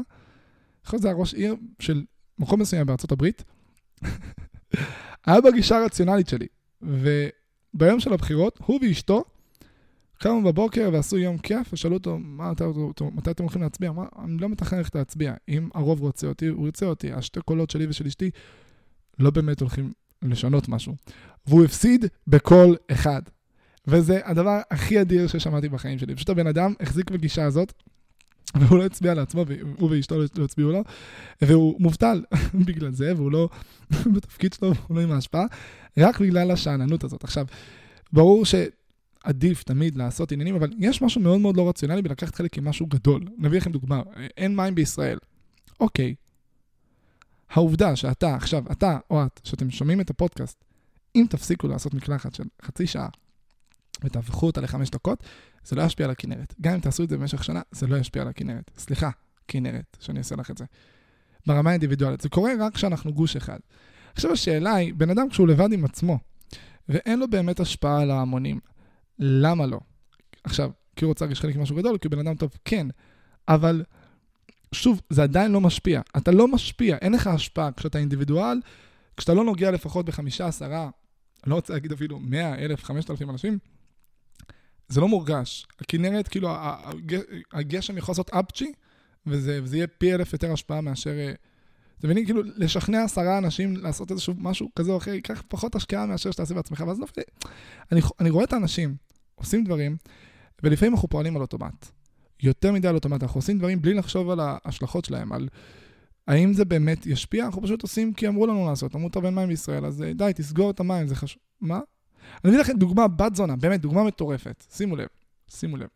להיות 0.92 1.02
זה 1.02 1.10
הראש 1.10 1.34
עיר 1.34 1.56
של 1.78 2.04
מקום 2.38 2.60
מסוים 2.60 2.86
בארצות 2.86 3.12
הברית, 3.12 3.44
היה 5.26 5.40
בגישה 5.40 5.78
הרציונלית 5.78 6.28
שלי. 6.28 6.46
וביום 6.82 8.00
של 8.00 8.12
הבחירות, 8.12 8.58
הוא 8.66 8.80
ואשתו 8.82 9.24
קמו 10.18 10.42
בבוקר 10.42 10.90
ועשו 10.92 11.18
יום 11.18 11.38
כיף, 11.38 11.72
ושאלו 11.72 11.94
אותו, 11.94 12.18
מה, 12.18 12.52
אתה, 12.52 12.64
מתי 13.12 13.30
אתם 13.30 13.42
הולכים 13.42 13.62
להצביע? 13.62 13.92
מה, 13.92 14.04
אני 14.24 14.36
לא 14.38 14.48
מתכנן 14.48 14.78
ללכת 14.78 14.94
להצביע. 14.94 15.34
אם 15.48 15.68
הרוב 15.74 16.00
רוצה 16.00 16.26
אותי, 16.26 16.46
הוא 16.46 16.66
ירצה 16.66 16.86
אותי. 16.86 17.12
השתי 17.12 17.40
קולות 17.40 17.70
שלי 17.70 17.86
ושל 17.86 18.06
אשתי 18.06 18.30
לא 19.18 19.30
באמת 19.30 19.60
הולכים 19.60 19.92
לשנות 20.22 20.68
משהו. 20.68 20.94
והוא 21.46 21.64
הפסיד 21.64 22.04
בכל 22.26 22.74
אחד. 22.90 23.22
וזה 23.86 24.20
הדבר 24.24 24.60
הכי 24.70 25.00
אדיר 25.00 25.26
ששמעתי 25.26 25.68
בחיים 25.68 25.98
שלי. 25.98 26.14
פשוט 26.14 26.30
הבן 26.30 26.46
אדם 26.46 26.74
החזיק 26.80 27.10
בגישה 27.10 27.44
הזאת, 27.44 27.72
והוא 28.54 28.78
לא 28.78 28.84
הצביע 28.84 29.14
לעצמו, 29.14 29.44
והוא 29.48 29.90
ואשתו 29.90 30.18
לא, 30.18 30.24
לא 30.38 30.44
הצביעו 30.44 30.72
לו, 30.72 30.82
והוא 31.42 31.76
מובטל 31.78 32.22
בגלל 32.66 32.92
זה, 32.92 33.12
והוא 33.16 33.32
לא 33.32 33.48
בתפקיד 34.14 34.52
שלו, 34.52 34.72
הוא 34.88 34.96
לא 34.96 35.02
עם 35.02 35.12
ההשפעה, 35.12 35.44
רק 35.98 36.20
בגלל 36.20 36.50
השאננות 36.50 37.04
הזאת. 37.04 37.24
עכשיו, 37.24 37.46
ברור 38.12 38.44
שעדיף 38.44 39.62
תמיד 39.62 39.96
לעשות 39.96 40.32
עניינים, 40.32 40.54
אבל 40.54 40.70
יש 40.78 41.02
משהו 41.02 41.20
מאוד 41.20 41.40
מאוד 41.40 41.56
לא 41.56 41.68
רציונלי 41.68 42.02
בלקחת 42.02 42.34
חלק 42.34 42.58
עם 42.58 42.64
משהו 42.64 42.86
גדול. 42.86 43.24
נביא 43.38 43.58
לכם 43.58 43.72
דוגמה, 43.72 44.02
אין 44.36 44.56
מים 44.56 44.74
בישראל. 44.74 45.18
אוקיי, 45.80 46.14
העובדה 47.50 47.96
שאתה 47.96 48.34
עכשיו, 48.34 48.64
אתה 48.72 48.98
או 49.10 49.26
את, 49.26 49.40
שאתם 49.44 49.70
שומעים 49.70 50.00
את 50.00 50.10
הפודקאסט, 50.10 50.64
אם 51.16 51.26
תפסיקו 51.30 51.68
לעשות 51.68 51.94
מקלחת 51.94 52.34
של 52.34 52.44
חצי 52.62 52.86
שעה 52.86 53.08
ותהפכו 54.04 54.46
אותה 54.46 54.60
לחמש 54.60 54.90
דקות, 54.90 55.24
זה 55.64 55.76
לא 55.76 55.82
ישפיע 55.82 56.06
על 56.06 56.12
הכנרת. 56.12 56.54
גם 56.60 56.74
אם 56.74 56.80
תעשו 56.80 57.02
את 57.02 57.08
זה 57.08 57.16
במשך 57.16 57.44
שנה, 57.44 57.62
זה 57.70 57.86
לא 57.86 57.96
ישפיע 57.96 58.22
על 58.22 58.28
הכנרת. 58.28 58.70
סליחה, 58.78 59.10
כנרת, 59.48 59.96
שאני 60.00 60.18
אעשה 60.18 60.36
לך 60.36 60.50
את 60.50 60.58
זה. 60.58 60.64
ברמה 61.46 61.70
האינדיבידואלית. 61.70 62.20
זה 62.20 62.28
קורה 62.28 62.52
רק 62.60 62.74
כשאנחנו 62.74 63.12
גוש 63.12 63.36
אחד. 63.36 63.58
עכשיו 64.14 64.32
השאלה 64.32 64.74
היא, 64.74 64.94
בן 64.94 65.10
אדם 65.10 65.28
כשהוא 65.28 65.48
לבד 65.48 65.72
עם 65.72 65.84
עצמו, 65.84 66.18
ואין 66.88 67.18
לו 67.18 67.30
באמת 67.30 67.60
השפעה 67.60 68.02
על 68.02 68.10
ההמונים, 68.10 68.60
למה 69.18 69.66
לא? 69.66 69.80
עכשיו, 70.44 70.70
כי 70.96 71.04
הוא 71.04 71.10
רוצה 71.10 71.24
להרגיש 71.24 71.40
חלק 71.40 71.56
ממשהו 71.56 71.76
גדול, 71.76 71.98
כי 71.98 72.08
הוא 72.08 72.12
בן 72.12 72.26
אדם 72.26 72.36
טוב, 72.36 72.50
כן, 72.64 72.86
אבל 73.48 73.84
שוב, 74.74 75.00
זה 75.10 75.22
עדיין 75.22 75.52
לא 75.52 75.60
משפיע. 75.60 76.00
אתה 76.16 76.30
לא 76.30 76.48
משפיע, 76.48 76.96
אין 76.96 77.12
לך 77.12 77.26
השפעה. 77.26 77.72
כשאתה 77.72 77.98
אינדיבידואל, 77.98 78.60
כשאתה 79.16 79.34
לא 79.34 79.44
נוגע 79.44 79.70
לפחות 79.70 80.06
בחמישה, 80.06 80.46
עשרה, 80.46 80.90
לא 81.46 81.54
רוצה 81.54 81.72
להגיד 81.72 81.92
אפילו 81.92 82.18
מאה, 82.18 82.54
אלף, 82.54 82.84
חמשת 82.84 83.10
אלפים 83.10 83.30
אנשים, 83.30 83.58
זה 84.88 85.00
לא 85.00 85.08
מורגש. 85.08 85.66
הכנרת, 85.80 86.28
כאילו, 86.28 86.50
הגשם 87.52 87.98
יכול 87.98 88.12
לעשות 88.12 88.30
אפצ'י, 88.30 88.72
וזה, 89.26 89.60
וזה 89.62 89.76
יהיה 89.76 89.86
פי 89.86 90.14
אלף 90.14 90.32
יותר 90.32 90.52
השפעה 90.52 90.80
מאשר... 90.80 91.10
אה, 91.10 91.32
אתם 91.98 92.08
מבינים? 92.08 92.24
כאילו, 92.24 92.42
לשכנע 92.56 93.04
עשרה 93.04 93.38
אנשים 93.38 93.76
לעשות 93.76 94.10
איזשהו 94.10 94.34
משהו 94.38 94.68
כזה 94.76 94.90
או 94.92 94.96
אחר, 94.96 95.10
ייקח 95.10 95.42
פחות 95.48 95.74
השקעה 95.74 96.06
מאשר 96.06 96.30
שתעשה 96.30 96.54
בעצמך. 96.54 96.84
ואז 96.86 96.98
נופל... 96.98 97.20
אני, 97.92 98.00
אני 98.20 98.30
רואה 98.30 98.44
את 98.44 98.52
האנשים 98.52 98.96
עושים 99.34 99.64
דברים, 99.64 99.96
ולפעמים 100.62 100.94
אנחנו 100.94 101.08
פועלים 101.08 101.36
על 101.36 101.42
אוטומט. 101.42 101.86
יותר 102.42 102.72
מדי 102.72 102.88
על 102.88 102.94
אוטומט. 102.94 103.22
אנחנו 103.22 103.38
עושים 103.38 103.58
דברים 103.58 103.82
בלי 103.82 103.94
לחשוב 103.94 104.30
על 104.30 104.40
ההשלכות 104.42 105.04
שלהם, 105.04 105.32
על 105.32 105.48
האם 106.28 106.52
זה 106.52 106.64
באמת 106.64 107.06
ישפיע? 107.06 107.46
אנחנו 107.46 107.62
פשוט 107.62 107.82
עושים 107.82 108.14
כי 108.14 108.28
אמרו 108.28 108.46
לנו 108.46 108.66
לעשות. 108.66 108.96
אמרו, 108.96 109.08
אין 109.24 109.34
מים 109.34 109.48
בישראל, 109.48 109.86
אז 109.86 110.04
די, 110.14 110.32
תסגור 110.34 110.70
את 110.70 110.80
המים, 110.80 111.08
זה 111.08 111.14
חשוב. 111.14 111.42
מה? 111.60 111.80
אני 112.44 112.50
אביא 112.50 112.60
לכם 112.60 112.72
דוגמה 112.76 113.08
בת 113.08 113.34
זונה, 113.34 113.56
באמת, 113.56 113.80
דוגמה 113.80 114.04
מטורפת. 114.04 114.64
שימו 114.72 114.96
לב, 114.96 115.06
שימו 115.48 115.76
לב. 115.76 115.88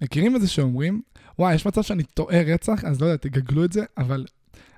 מכירים 0.00 0.36
את 0.36 0.40
זה 0.40 0.48
שאומרים, 0.48 1.02
וואי, 1.38 1.54
יש 1.54 1.66
מצב 1.66 1.82
שאני 1.82 2.02
טועה 2.02 2.42
רצח, 2.42 2.84
אז 2.84 3.00
לא 3.00 3.06
יודע, 3.06 3.16
תגגלו 3.16 3.64
את 3.64 3.72
זה, 3.72 3.84
אבל 3.98 4.26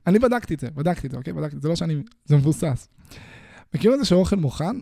אני 0.06 0.18
בדקתי 0.18 0.54
את 0.54 0.60
זה, 0.60 0.70
בדקתי 0.70 1.06
את 1.06 1.12
זה, 1.12 1.18
אוקיי? 1.18 1.32
בדקתי 1.32 1.56
את 1.56 1.62
זה 1.62 1.68
לא 1.68 1.76
שאני, 1.76 2.02
זה 2.24 2.36
מבוסס. 2.36 2.88
מכירים 3.74 3.94
את 3.94 3.98
זה 3.98 4.08
שאוכל 4.08 4.36
מוכן, 4.36 4.76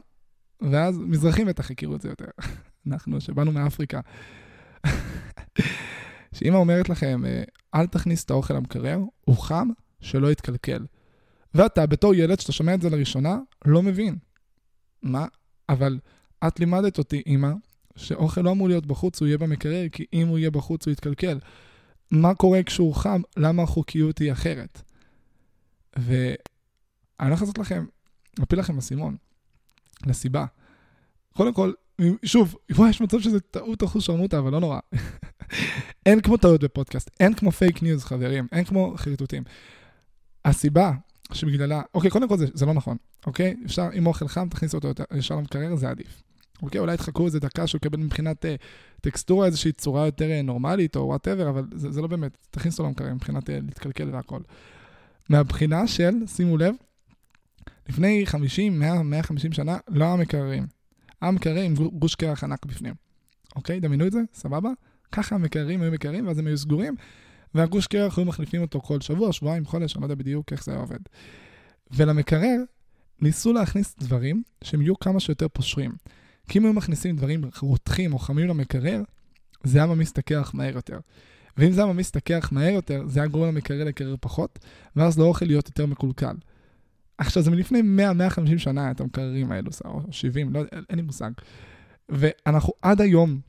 ואז 0.60 0.98
מזרחים 0.98 1.46
בטח 1.46 1.70
הכירו 1.70 1.96
את 1.96 2.00
זה 2.00 2.08
יותר. 2.08 2.26
אנחנו, 2.86 3.20
שבאנו 3.20 3.52
מאפריקה. 3.52 4.00
שאמא 6.34 6.56
אומרת 6.56 6.88
לכם, 6.88 7.24
אה, 7.26 7.42
אל 7.74 7.86
תכניס 7.86 8.24
את 8.24 8.30
האוכל 8.30 8.54
למקרר, 8.54 8.98
הוא 9.24 9.36
חם, 9.36 9.68
שלא 10.00 10.32
יתקלקל. 10.32 10.86
ואתה, 11.54 11.86
בתור 11.86 12.14
ילד, 12.14 12.40
שאתה 12.40 12.52
שומע 12.52 12.74
את 12.74 12.82
זה 12.82 12.90
לראשונה, 12.90 13.38
לא 13.64 13.82
מבין. 13.82 14.16
מה? 15.02 15.26
אבל 15.68 15.98
את 16.46 16.60
לימדת 16.60 16.98
אותי, 16.98 17.22
אמא, 17.26 17.50
שאוכל 17.96 18.40
לא 18.40 18.50
אמור 18.50 18.68
להיות 18.68 18.86
בחוץ, 18.86 19.20
הוא 19.20 19.26
יהיה 19.26 19.38
במקרר, 19.38 19.88
כי 19.92 20.04
אם 20.12 20.28
הוא 20.28 20.38
יהיה 20.38 20.50
בחוץ 20.50 20.86
הוא 20.86 20.92
יתקלקל. 20.92 21.38
מה 22.10 22.34
קורה 22.34 22.62
כשהוא 22.62 22.94
חם? 22.94 23.20
למה 23.36 23.62
החוקיות 23.62 24.18
היא 24.18 24.32
אחרת? 24.32 24.82
ואני 25.96 26.36
הולך 27.22 27.40
לעשות 27.40 27.58
לכם, 27.58 27.86
מפיל 28.38 28.58
לכם 28.58 28.78
אסימון, 28.78 29.16
לסיבה. 30.06 30.46
קודם 31.36 31.54
כל, 31.54 31.72
שוב, 32.24 32.56
וואי, 32.70 32.90
יש 32.90 33.00
מצב 33.00 33.20
שזה 33.20 33.40
טעות 33.40 33.84
אחות 33.84 34.02
שרמוטה, 34.02 34.38
אבל 34.38 34.52
לא 34.52 34.60
נורא. 34.60 34.78
אין 36.06 36.20
כמו 36.20 36.36
טעות 36.36 36.64
בפודקאסט, 36.64 37.10
אין 37.20 37.34
כמו 37.34 37.52
פייק 37.52 37.82
ניוז, 37.82 38.04
חברים, 38.04 38.46
אין 38.52 38.64
כמו 38.64 38.94
חרטוטים. 38.96 39.42
הסיבה 40.44 40.92
שבגללה, 41.32 41.82
אוקיי, 41.94 42.10
קודם 42.10 42.28
כל 42.28 42.36
זה, 42.36 42.46
זה 42.54 42.66
לא 42.66 42.74
נכון, 42.74 42.96
אוקיי? 43.26 43.56
אפשר, 43.66 43.88
אם 43.94 44.06
אוכל 44.06 44.28
חם, 44.28 44.48
תכניסו 44.48 44.76
אותו 44.76 45.02
ישר 45.14 45.36
למקרר, 45.36 45.76
זה 45.76 45.88
עדיף. 45.88 46.22
אוקיי, 46.62 46.80
אולי 46.80 46.96
תחכו 46.96 47.26
איזה 47.26 47.40
דקה 47.40 47.66
שהוא 47.66 47.78
יקבל 47.78 47.98
מבחינת 47.98 48.44
אה, 48.44 48.54
טקסטורה 49.00 49.46
איזושהי 49.46 49.72
צורה 49.72 50.06
יותר 50.06 50.30
אה, 50.30 50.42
נורמלית 50.42 50.96
או 50.96 51.06
whatever, 51.06 51.48
אבל 51.48 51.64
זה, 51.74 51.90
זה 51.90 52.02
לא 52.02 52.06
באמת, 52.06 52.36
תכניסו 52.50 52.84
למקרר 52.84 53.14
מבחינת 53.14 53.50
אה, 53.50 53.58
להתקלקל 53.62 54.10
והכל. 54.12 54.40
מהבחינה 55.28 55.86
של, 55.86 56.14
שימו 56.26 56.56
לב, 56.56 56.74
לפני 57.88 58.26
50, 58.26 58.78
100, 58.78 59.02
150 59.02 59.52
שנה, 59.52 59.78
לא 59.88 60.04
היה 60.04 60.16
מקררים. 60.16 60.79
מקרר 61.22 61.62
עם 61.62 61.74
גוש 61.74 62.14
קרח 62.14 62.44
ענק 62.44 62.66
בפנים. 62.66 62.94
אוקיי, 63.56 63.80
דמיינו 63.80 64.06
את 64.06 64.12
זה? 64.12 64.20
סבבה? 64.34 64.70
ככה 65.12 65.34
המקררים 65.34 65.82
היו 65.82 65.92
מקררים, 65.92 66.26
ואז 66.26 66.38
הם 66.38 66.46
היו 66.46 66.58
סגורים, 66.58 66.94
והגוש 67.54 67.86
קרח 67.86 68.18
היו 68.18 68.26
מחליפים 68.26 68.62
אותו 68.62 68.80
כל 68.80 69.00
שבוע, 69.00 69.32
שבועיים, 69.32 69.66
חודש, 69.66 69.96
אני 69.96 70.00
לא 70.00 70.06
יודע 70.06 70.14
בדיוק 70.14 70.52
איך 70.52 70.64
זה 70.64 70.72
היה 70.72 70.80
עובד. 70.80 70.98
ולמקרר 71.90 72.56
ניסו 73.20 73.52
להכניס 73.52 73.96
דברים 73.98 74.42
שהם 74.64 74.82
יהיו 74.82 74.98
כמה 74.98 75.20
שיותר 75.20 75.48
פושרים. 75.48 75.92
כי 76.48 76.58
אם 76.58 76.64
היו 76.64 76.72
מכניסים 76.72 77.16
דברים 77.16 77.40
רותחים 77.60 78.12
או 78.12 78.18
חמים 78.18 78.48
למקרר, 78.48 79.02
זה 79.64 79.78
היה 79.78 79.86
ממיס 79.86 80.12
את 80.12 80.18
הקרח 80.18 80.54
מהר 80.54 80.74
יותר. 80.74 80.98
ואם 81.56 81.72
זה 81.72 81.84
היה 81.84 81.92
ממיס 81.92 82.10
את 82.10 82.16
הקרח 82.16 82.52
מהר 82.52 82.72
יותר, 82.72 83.02
זה 83.06 83.20
היה 83.20 83.28
גורם 83.28 83.48
למקרר 83.48 83.84
לקרר 83.84 84.14
פחות, 84.20 84.58
ואז 84.96 85.18
לאוכל 85.18 85.44
להיות 85.44 85.68
יותר 85.68 85.86
מקולקל. 85.86 86.34
עכשיו, 87.20 87.42
זה 87.42 87.50
מלפני 87.50 87.80
100-150 87.80 88.58
שנה, 88.58 88.90
את 88.90 89.00
המקררים 89.00 89.52
האלו, 89.52 89.70
או 89.84 90.00
70, 90.10 90.52
לא, 90.54 90.60
אין 90.72 90.96
לי 90.98 91.02
מושג. 91.02 91.30
ואנחנו 92.08 92.72
עד 92.82 93.00
היום, 93.00 93.40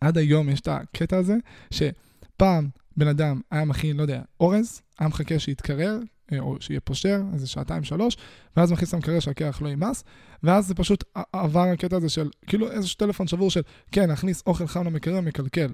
עד 0.00 0.18
היום 0.18 0.48
יש 0.48 0.60
את 0.60 0.68
הקטע 0.68 1.16
הזה, 1.16 1.36
שפעם 1.70 2.68
בן 2.96 3.08
אדם 3.08 3.40
היה 3.50 3.64
מכין, 3.64 3.96
לא 3.96 4.02
יודע, 4.02 4.22
אורז, 4.40 4.80
היה 4.98 5.08
מחכה 5.08 5.38
שיתקרר, 5.38 5.98
אה, 6.32 6.38
או 6.38 6.56
שיהיה 6.60 6.80
פושר, 6.80 7.20
איזה 7.32 7.46
שעתיים, 7.46 7.84
שלוש, 7.84 8.16
ואז 8.56 8.72
מכניס 8.72 8.94
למקרר 8.94 9.20
שהקרח 9.20 9.62
לא 9.62 9.68
יימס, 9.68 10.04
ואז 10.42 10.66
זה 10.66 10.74
פשוט 10.74 11.04
עבר 11.32 11.60
הקטע 11.60 11.96
הזה 11.96 12.08
של, 12.08 12.30
כאילו 12.46 12.70
איזשהו 12.70 12.98
טלפון 12.98 13.26
שבור 13.26 13.50
של, 13.50 13.62
כן, 13.92 14.08
להכניס 14.08 14.42
אוכל 14.46 14.66
חם 14.66 14.86
למקרר, 14.86 15.20
מקלקל. 15.20 15.72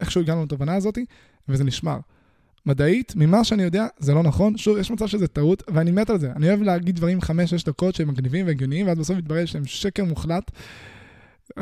איכשהו 0.00 0.20
הגענו 0.20 0.44
לתובנה 0.44 0.74
הזאת, 0.74 0.98
וזה 1.48 1.64
נשמר. 1.64 1.98
מדעית, 2.66 3.12
ממה 3.16 3.44
שאני 3.44 3.62
יודע, 3.62 3.86
זה 3.98 4.14
לא 4.14 4.22
נכון. 4.22 4.56
שוב, 4.56 4.78
יש 4.78 4.90
מצב 4.90 5.06
שזה 5.06 5.28
טעות, 5.28 5.62
ואני 5.68 5.90
מת 5.90 6.10
על 6.10 6.18
זה. 6.18 6.32
אני 6.32 6.48
אוהב 6.48 6.62
להגיד 6.62 6.96
דברים 6.96 7.18
5-6 7.18 7.24
דקות 7.66 7.94
שהם 7.94 8.08
מגניבים 8.08 8.46
והגיוניים, 8.46 8.86
ואז 8.86 8.98
בסוף 8.98 9.16
מתברר 9.16 9.44
שהם 9.44 9.64
שקר 9.64 10.04
מוחלט. 10.04 10.50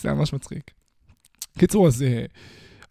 זה 0.00 0.12
ממש 0.12 0.32
מצחיק. 0.32 0.70
קיצור, 1.58 1.86
אז 1.86 2.02
אה, 2.02 2.24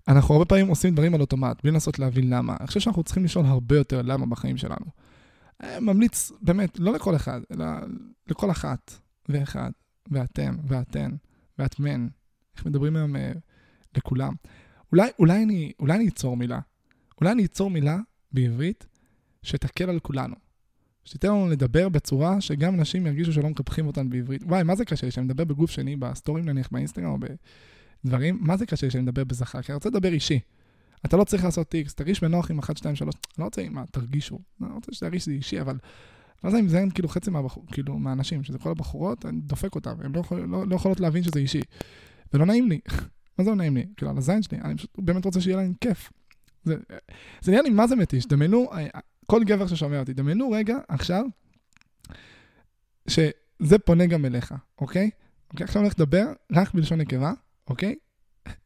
אנחנו 0.08 0.34
הרבה 0.34 0.46
פעמים 0.46 0.68
עושים 0.68 0.94
דברים 0.94 1.16
על 1.16 1.22
אוטומט, 1.22 1.64
בלי 1.64 1.72
לנסות 1.72 2.00
להבין 2.00 2.30
למה. 2.30 2.56
אני 2.60 2.68
חושב 2.68 2.80
שאנחנו 2.80 3.04
צריכים 3.04 3.24
לשאול 3.24 3.46
הרבה 3.46 3.78
יותר 3.78 4.02
למה 4.02 4.26
בחיים 4.26 4.58
שלנו. 4.58 4.86
אה, 5.64 5.80
ממליץ, 5.80 6.32
באמת, 6.42 6.80
לא 6.80 6.94
לכל 6.94 7.16
אחד, 7.16 7.42
אלא 7.52 7.66
לכל 8.28 8.52
אחת 8.52 8.94
ואחד, 9.30 9.72
ואתם, 10.12 10.56
ואתן, 10.68 11.12
ואתמן. 11.60 12.08
איך 12.58 12.66
מדברים 12.66 12.96
היום 12.96 13.16
אה, 13.16 13.20
לכולם. 13.98 14.34
אולי, 14.92 15.10
אולי, 15.20 15.44
אני, 15.44 15.72
אולי 15.80 15.96
אני 15.96 16.08
אצור 16.08 16.38
מילה. 16.38 16.60
אולי 17.22 17.32
אני 17.32 17.46
אצור 17.46 17.70
מילה 17.70 17.98
בעברית 18.32 18.88
שתקל 19.44 19.90
על 19.90 20.00
כולנו. 20.00 20.36
שתיתן 21.06 21.28
לנו 21.28 21.50
לדבר 21.50 21.90
בצורה 21.90 22.42
שגם 22.42 22.74
אנשים 22.74 23.08
ירגישו 23.08 23.34
שלא 23.34 23.50
מקפחים 23.50 23.88
אותן 23.88 24.10
בעברית. 24.10 24.44
וואי, 24.44 24.64
מה 24.64 24.76
זה 24.76 24.86
קשה 24.86 25.06
לי 25.06 25.12
שאני 25.12 25.26
מדבר 25.26 25.44
בגוף 25.44 25.72
שני 25.72 25.96
בסטורים 25.96 26.46
נניח 26.46 26.70
באינסטגרם 26.72 27.10
או 27.10 27.18
בדברים? 28.04 28.38
מה 28.42 28.58
זה 28.58 28.66
קשה 28.66 28.88
לי 28.88 28.92
שאני 28.92 29.04
מדבר 29.04 29.24
בזכר? 29.24 29.62
כי 29.62 29.72
אני 29.72 29.76
רוצה 29.76 29.90
לדבר 29.90 30.14
אישי. 30.14 30.40
אתה 31.06 31.18
לא 31.18 31.24
צריך 31.24 31.44
לעשות 31.44 31.70
טיקס, 31.70 31.94
תרגיש 31.94 32.22
בנוח 32.22 32.52
עם 32.52 32.60
1, 32.60 32.78
2, 32.78 32.96
3. 32.96 33.16
אני 33.16 33.22
לא 33.38 33.44
רוצה, 33.44 33.70
מה, 33.70 33.84
תרגישו. 33.92 34.40
אני 34.62 34.70
לא 34.70 34.76
רוצה 34.76 34.94
שתרגיש 34.94 35.24
שזה 35.24 35.32
אישי, 35.32 35.62
אבל... 35.62 35.78
לא 36.44 36.50
יודע 36.50 36.60
אם 36.60 36.68
זה 36.68 36.84
כאילו 36.94 37.10
חצי 37.10 37.32
מהבחור, 37.32 37.66
כאילו, 37.72 38.00
מהאנשים, 38.00 38.44
שזה 38.44 38.58
כל 38.58 38.72
הבחורות, 38.72 39.26
אני 39.26 39.42
דופק 39.42 39.76
אותם, 39.76 39.96
הן 40.04 40.12
לא, 40.12 40.20
יכול, 40.20 40.40
לא, 40.40 40.68
לא 40.68 40.76
יכולות 40.76 41.00
להבין 41.00 41.24
שזה 41.24 41.40
אישי. 41.40 41.62
ולא 42.34 42.46
נעים 42.46 42.70
לי. 42.70 42.80
מה 43.38 43.44
זה 43.44 43.50
לא 43.50 43.56
נעים 43.56 43.76
לי? 43.76 43.86
כאילו, 43.98 44.12
על 44.12 44.18
הזין 44.18 44.42
שלי, 44.42 44.58
אני 44.64 44.76
פשוט 44.76 44.90
באמת 44.98 45.26
רוצה 45.26 45.42
שיהיה 45.42 45.58
להם 45.58 45.74
כיף. 45.82 46.10
זה, 46.64 46.76
נראה 47.48 47.62
לי 47.62 47.70
מה 47.70 47.88
זה 47.88 47.96
מתיש. 47.96 48.28
דמיינו, 48.28 48.70
כל 49.26 49.44
גבר 49.44 49.68
ששומע 49.68 50.00
אותי, 50.00 50.14
דמיינו 50.14 50.52
רגע, 50.52 50.78
עכשיו, 50.88 51.26
שזה 53.08 53.80
פונה 53.86 54.06
גם 54.06 54.26
אליך, 54.26 54.54
אוקיי? 54.82 55.10
אוקיי, 55.52 55.64
עכשיו 55.64 55.82
אני 55.82 55.88
הולך 55.88 56.00
לדבר 56.00 56.26
רק 56.52 56.74
בלשון 56.74 57.02
נקבה, 57.02 57.34
אוקיי? 57.68 57.96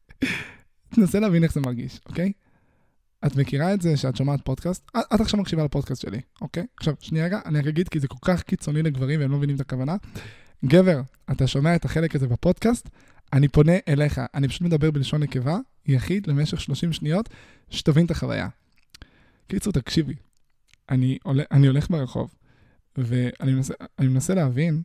תנסה 0.96 1.20
להבין 1.20 1.44
איך 1.44 1.54
זה 1.54 1.62
מרגיש, 1.62 2.00
אוקיי? 2.06 2.32
את 3.26 3.36
מכירה 3.36 3.74
את 3.74 3.82
זה 3.82 3.98
שאת 3.98 4.16
שומעת 4.16 4.46
פודקאסט? 4.46 4.92
את 5.16 5.22
עכשיו 5.22 5.40
מקשיבה 5.40 5.64
לפודקאסט 5.64 6.02
שלי, 6.02 6.22
אוקיי? 6.42 6.66
עכשיו, 6.78 6.94
שנייה 7.00 7.26
רגע, 7.26 7.40
אני 7.46 7.60
רק 7.60 7.68
אגיד 7.68 7.90
כי 7.90 8.00
זה 8.00 8.08
כל 8.08 8.18
כך 8.22 8.44
קיצוני 8.44 8.84
לגברים 8.84 9.20
והם 9.20 9.32
לא 9.32 9.38
מבינים 9.38 9.56
את 9.56 9.62
הכוונה. 9.62 9.96
גבר, 10.66 11.02
אתה 11.32 11.48
שומע 11.48 11.76
את 11.76 11.86
החלק 11.86 12.16
הזה 12.16 12.28
בפודקאסט, 12.28 12.90
אני 13.34 13.48
פונה 13.48 13.74
אליך, 13.88 14.22
אני 14.34 14.48
פשוט 14.48 14.62
מדבר 14.62 14.92
בלשון 14.92 15.24
נקבה, 15.24 15.58
יחיד, 15.86 16.28
למשך 16.28 16.62
30 16.62 16.94
שניות, 16.94 17.30
שתבין 17.70 18.06
את 18.06 18.12
החוויה. 18.12 18.48
קיצור, 19.48 19.74
תקשיבי, 19.74 20.16
אני, 20.90 21.18
עול, 21.24 21.40
אני 21.52 21.68
הולך 21.68 21.90
ברחוב, 21.90 22.36
ואני 22.98 23.54
מנסה, 23.54 23.74
מנסה 24.00 24.36
להבין 24.36 24.82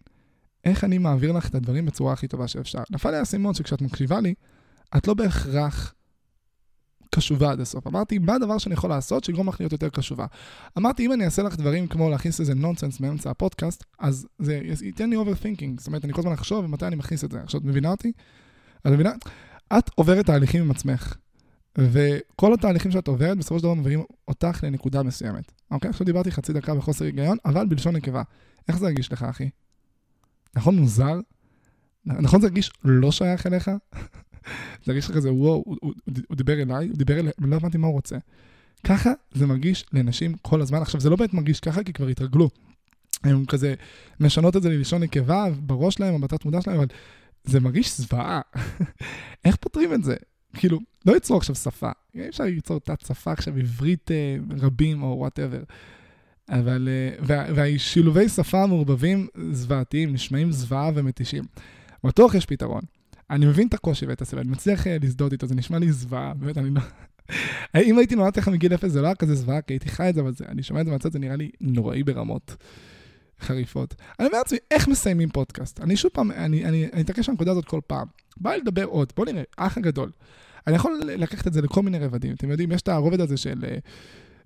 איך 0.65 0.85
אני 0.85 0.99
מעביר 0.99 1.33
לך 1.33 1.49
את 1.49 1.55
הדברים 1.55 1.87
בצורה 1.87 2.13
הכי 2.13 2.29
טובה 2.29 2.49
שאפשר. 2.49 2.83
נפל 2.91 3.11
לי 3.11 3.17
האסימון 3.17 3.55
שכשאת 3.55 3.83
מקשיבה 3.83 4.21
לי, 4.21 4.35
את 4.97 5.09
לא 5.09 5.15
בהכרח 5.15 5.95
קשובה 7.17 7.51
עד 7.51 7.61
הסוף. 7.61 7.87
אמרתי, 7.87 8.19
מה 8.19 8.35
הדבר 8.35 8.59
שאני 8.59 8.75
יכול 8.75 8.91
לעשות 8.91 9.25
שיגרום 9.25 9.49
לך 9.49 9.61
להיות 9.61 9.73
יותר 9.73 9.89
קשובה? 9.89 10.27
אמרתי, 10.79 11.07
אם 11.07 11.13
אני 11.13 11.25
אעשה 11.25 11.43
לך 11.43 11.57
דברים 11.57 11.87
כמו 11.87 12.11
להכניס 12.11 12.41
איזה 12.41 12.55
נונסנס 12.55 13.01
מאמצע 13.01 13.31
הפודקאסט, 13.31 13.85
אז 13.99 14.27
זה 14.39 14.61
ייתן 14.83 15.11
לי 15.11 15.17
overthinking. 15.17 15.79
זאת 15.79 15.87
אומרת, 15.87 16.05
אני 16.05 16.13
כל 16.13 16.21
הזמן 16.21 16.33
אחשוב 16.33 16.67
מתי 16.67 16.87
אני 16.87 16.97
מכניס 16.97 17.25
את 17.25 17.31
זה. 17.31 17.41
עכשיו, 17.41 17.61
את 17.61 17.65
מבינה 17.65 17.91
אותי? 17.91 18.13
את 18.81 18.87
מבינה? 18.87 19.13
את 19.79 19.91
עוברת 19.95 20.27
תהליכים 20.27 20.63
עם 20.63 20.71
עצמך. 20.71 21.17
וכל 21.79 22.55
התהליכים 22.55 22.91
שאת 22.91 23.09
עוברת, 23.09 23.39
בסופו 23.39 23.59
של 23.59 23.63
דבר 23.63 23.75
מביאים 23.75 24.05
אותך 24.29 24.65
לנקודה 24.65 25.03
מסוימת. 25.03 25.53
אוקיי? 25.71 25.91
עכשיו 25.91 26.07
דיברתי 26.07 26.31
חצי 26.31 26.53
דקה 26.53 26.75
בחוסר 26.75 27.05
היגיון, 27.05 27.37
אבל 27.45 27.67
בלשון 27.67 27.97
נקבה. 27.97 28.23
איך 28.69 28.79
זה 28.79 28.87
הרגיש 28.87 29.13
לך, 29.13 29.23
אחי? 29.23 29.51
נכון 30.57 30.77
מוזר? 30.77 31.21
נכון 32.07 32.41
זה 32.41 32.47
הרגיש 32.47 32.71
לא 32.85 33.13
שייך 33.13 33.47
אליך? 33.47 33.71
זה 34.85 34.93
הרגיש 34.93 35.11
לך 35.11 35.17
כזה, 35.17 35.33
וואו, 35.33 35.63
הוא, 35.67 35.77
הוא, 35.81 35.93
הוא 36.29 36.37
דיבר 36.37 36.63
אליי, 36.63 36.89
הוא 36.89 36.97
דיבר 36.97 37.21
אליי, 37.21 37.33
לא 37.39 37.57
הבנתי 37.57 37.79
מה 37.79 37.87
הוא 37.87 37.95
רוצה. 37.95 38.17
ככה 38.85 39.13
זה 39.33 39.47
מרגיש 39.47 39.85
לנשים 39.93 40.35
כל 40.43 40.61
הזמן. 40.61 40.83
עכשיו, 40.83 41.01
זה 41.01 41.11
לא 41.11 41.17
באמת 41.17 41.35
מרגיש 41.35 41.61
ככה, 41.61 41.83
כי 41.83 41.93
כבר 41.93 42.07
התרגלו. 42.07 42.49
הם 43.25 43.45
כזה 43.45 43.75
משנות 44.21 44.57
את 44.57 44.63
זה 44.63 44.69
ללשון 44.69 45.03
נקבה 45.03 45.47
בראש 45.59 45.95
שלהם, 45.95 46.21
בתת 46.21 46.45
מודע 46.45 46.61
שלהם, 46.61 46.77
אבל 46.77 46.87
זה 47.45 47.61
מרגיש 47.61 48.01
זוועה. 48.01 48.41
איך 49.45 49.57
פותרים 49.57 49.95
את 49.95 50.05
זה? 50.05 50.17
כאילו, 50.55 50.79
לא 51.07 51.13
ייצרו 51.13 51.37
עכשיו 51.37 51.55
שפה. 51.55 51.91
אי 52.15 52.29
אפשר 52.29 52.45
ליצור 52.45 52.81
תת 52.81 53.01
שפה 53.01 53.33
עכשיו, 53.33 53.57
עברית 53.57 54.11
אה, 54.11 54.37
רבים 54.59 55.03
או 55.03 55.17
whatever. 55.19 55.63
אבל, 56.49 56.89
אה, 56.89 57.25
וה, 57.27 57.47
והשילובי 57.55 58.29
שפה 58.29 58.63
המעורבבים 58.63 59.27
זוועתיים, 59.53 60.13
נשמעים 60.13 60.53
זוועה 60.53 60.91
ומתישים. 60.95 61.45
בטוח 62.05 62.35
יש 62.35 62.47
פתרון. 62.47 62.83
אני 63.31 63.47
מבין 63.47 63.69
את 63.69 63.75
הקושי 63.75 64.07
ואת 64.07 64.23
הסבל, 64.23 64.41
אני 64.41 64.51
מצליח 64.51 64.87
אה, 64.87 64.97
להזדהות 65.03 65.33
איתו, 65.33 65.47
זה 65.47 65.55
נשמע 65.55 65.79
לי 65.79 65.93
זוועה, 65.93 66.35
באמת, 66.35 66.59
אני 66.59 66.71
לא... 66.71 66.81
אם 67.89 67.99
הייתי 67.99 68.17
נולד 68.17 68.39
לך 68.39 68.49
מגיל 68.49 68.75
אפס, 68.75 68.91
זה 68.91 69.01
לא 69.01 69.07
היה 69.07 69.15
כזה 69.15 69.35
זוועה, 69.35 69.63
כי 69.63 69.73
הייתי 69.73 69.89
חי 69.89 70.09
את 70.09 70.15
זה, 70.15 70.21
אבל 70.21 70.33
זה, 70.35 70.45
אני 70.49 70.63
שומע 70.63 70.81
את 70.81 70.87
זה 70.87 70.93
מהצד, 70.93 71.13
זה 71.13 71.19
נראה 71.19 71.37
לי 71.37 71.51
נוראי 71.61 72.03
ברמות 72.03 72.57
חריפות. 73.41 73.95
אני 74.19 74.27
אומר 74.27 74.39
לעצמי, 74.39 74.59
איך 74.71 74.89
מסיימים 74.89 75.29
פודקאסט? 75.29 75.81
אני 75.81 75.97
שוב 75.97 76.11
פעם, 76.15 76.31
אני, 76.31 76.65
אני, 76.65 76.89
אני 76.93 77.03
אתעקש 77.03 77.29
על 77.29 77.33
הנקודה 77.33 77.51
הזאת 77.51 77.65
כל 77.65 77.81
פעם. 77.87 78.07
בא 78.37 78.51
לי 78.51 78.59
לדבר 78.59 78.85
עוד, 78.85 79.13
בוא 79.17 79.27
נראה, 79.27 79.43
האח 79.59 79.79
הגדול. 79.79 80.11
אני 80.67 80.77
יכול 80.77 81.01
לקחת 81.05 81.47
את 81.47 81.53
זה 81.53 81.63
לכל 81.63 81.83
מיני 81.83 81.99
רבדים. 81.99 82.35
אתם 82.35 82.51
יודעים, 82.51 82.73
יש 82.73 82.83
את 82.83 82.89
הרובד 82.89 83.21
הזה 83.21 83.37
של... 83.37 83.65
אה, 83.69 83.77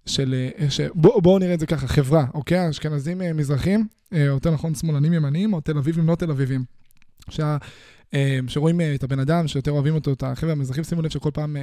של... 0.07 0.35
אה, 0.59 0.71
ש... 0.71 0.81
בואו 0.95 1.23
בוא 1.23 1.39
נראה 1.39 1.55
את 1.55 1.61
זה 1.61 1.67
ככה, 1.67 1.89
חברה, 1.89 2.27
אוקיי? 2.35 2.71
אשכנזים 2.71 3.19
מזרחים, 3.35 3.87
או 4.13 4.19
יותר 4.19 4.51
נכון 4.51 4.75
שמאלנים 4.75 5.13
ימניים, 5.13 5.53
או 5.53 5.61
תל 5.61 5.79
אביבים 5.79 6.07
לא 6.07 6.15
תל 6.15 6.31
אביבים. 6.31 6.65
שה... 7.29 7.57
שרואים 8.47 8.81
את 8.95 9.03
הבן 9.03 9.19
אדם, 9.19 9.49
שיותר 9.49 9.71
אוהבים 9.71 9.95
אותו, 9.95 10.13
את 10.13 10.23
החבר'ה 10.23 10.53
המזרחים, 10.53 10.85
שימו 10.85 11.03
לב 11.03 11.11
שכל 11.11 11.31
פעם 11.35 11.57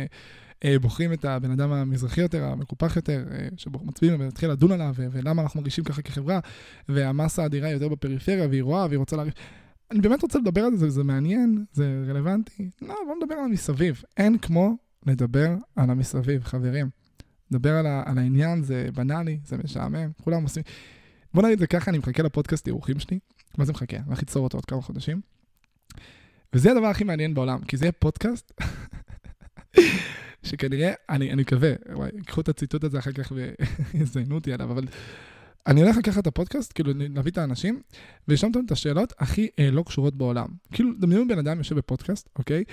בוחרים 0.81 1.13
את 1.13 1.25
הבן 1.25 1.51
אדם 1.51 1.71
המזרחי 1.71 2.21
יותר, 2.21 2.43
המקופח 2.43 2.95
יותר, 2.95 3.25
שמצביעים 3.57 4.19
ולהתחיל 4.19 4.51
לדון 4.51 4.71
עליו, 4.71 4.93
ולמה 4.97 5.41
אנחנו 5.41 5.59
מרגישים 5.59 5.83
ככה 5.83 6.01
כחברה, 6.01 6.39
והמסה 6.89 7.43
האדירה 7.43 7.69
יותר 7.69 7.87
בפריפריה, 7.87 8.47
והיא 8.47 8.63
רואה, 8.63 8.85
והיא 8.85 8.97
רוצה 8.97 9.15
להרגיש... 9.15 9.33
אני 9.91 10.01
באמת 10.01 10.21
רוצה 10.21 10.39
לדבר 10.39 10.61
על 10.61 10.75
זה, 10.75 10.89
זה 10.89 11.03
מעניין, 11.03 11.65
זה 11.73 12.03
רלוונטי. 12.07 12.69
לא, 12.81 12.95
בוא 13.07 13.15
נדבר 13.15 13.35
על 13.35 13.45
המסביב. 13.45 14.03
אין 14.17 14.37
כמו 14.37 14.77
לדבר 15.05 15.55
על 15.75 15.89
המסביב, 15.89 16.43
חברים. 16.43 16.89
לדבר 17.51 17.73
על, 17.73 17.85
ה, 17.85 18.03
על 18.05 18.17
העניין 18.17 18.63
זה 18.63 18.89
בנאלי, 18.93 19.39
זה 19.45 19.57
משעמם, 19.63 20.11
כולם 20.23 20.43
עושים... 20.43 20.63
בוא 21.33 21.43
נגיד 21.43 21.53
את 21.53 21.59
זה 21.59 21.67
ככה, 21.67 21.91
אני 21.91 21.97
מחכה 21.97 22.23
לפודקאסט 22.23 22.67
אירוחים 22.67 22.99
שלי. 22.99 23.19
מה 23.57 23.65
זה 23.65 23.73
מחכה? 23.73 23.97
אני 23.97 24.05
הולך 24.05 24.19
ליצור 24.19 24.43
אותו 24.43 24.57
עוד 24.57 24.65
כמה 24.65 24.81
חודשים. 24.81 25.21
וזה 26.53 26.71
הדבר 26.71 26.87
הכי 26.87 27.03
מעניין 27.03 27.33
בעולם, 27.33 27.59
כי 27.61 27.77
זה 27.77 27.85
יהיה 27.85 27.91
פודקאסט 27.91 28.53
שכנראה, 30.43 30.93
אני, 31.09 31.31
אני 31.31 31.41
מקווה, 31.41 31.73
וואי, 31.93 32.09
ייקחו 32.13 32.41
את 32.41 32.49
הציטוט 32.49 32.83
הזה 32.83 32.99
אחר 32.99 33.11
כך 33.11 33.31
ויזיינו 33.93 34.35
אותי 34.35 34.53
עליו, 34.53 34.71
אבל 34.71 34.87
אני 35.67 35.81
הולך 35.81 35.97
לקחת 35.97 36.21
את 36.21 36.27
הפודקאסט, 36.27 36.73
כאילו 36.73 36.91
להביא 36.95 37.31
את 37.31 37.37
האנשים, 37.37 37.81
ולשאול 38.27 38.51
אותם 38.55 38.65
את 38.65 38.71
השאלות 38.71 39.13
הכי 39.19 39.49
אה, 39.59 39.71
לא 39.71 39.83
קשורות 39.83 40.15
בעולם. 40.15 40.47
כאילו, 40.71 40.89
דמיינו 40.99 41.27
בן 41.27 41.39
אדם 41.39 41.57
יושב 41.57 41.75
בפודקאסט, 41.75 42.29
אוקיי? 42.39 42.63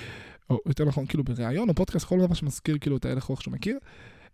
או 0.50 0.60
יותר 0.66 0.84
נכון, 0.84 1.06
כאילו 1.06 1.24
בריאיון, 1.24 1.68
או 1.68 1.74
פודקאסט, 1.74 2.06
כל 2.06 2.18
דבר 2.18 2.34
שמזכיר 2.34 2.78
כאילו 2.78 2.96
את 2.96 3.04
ההלך 3.04 3.24
רוח 3.24 3.40
שהוא 3.40 3.52
מכיר, 3.52 3.78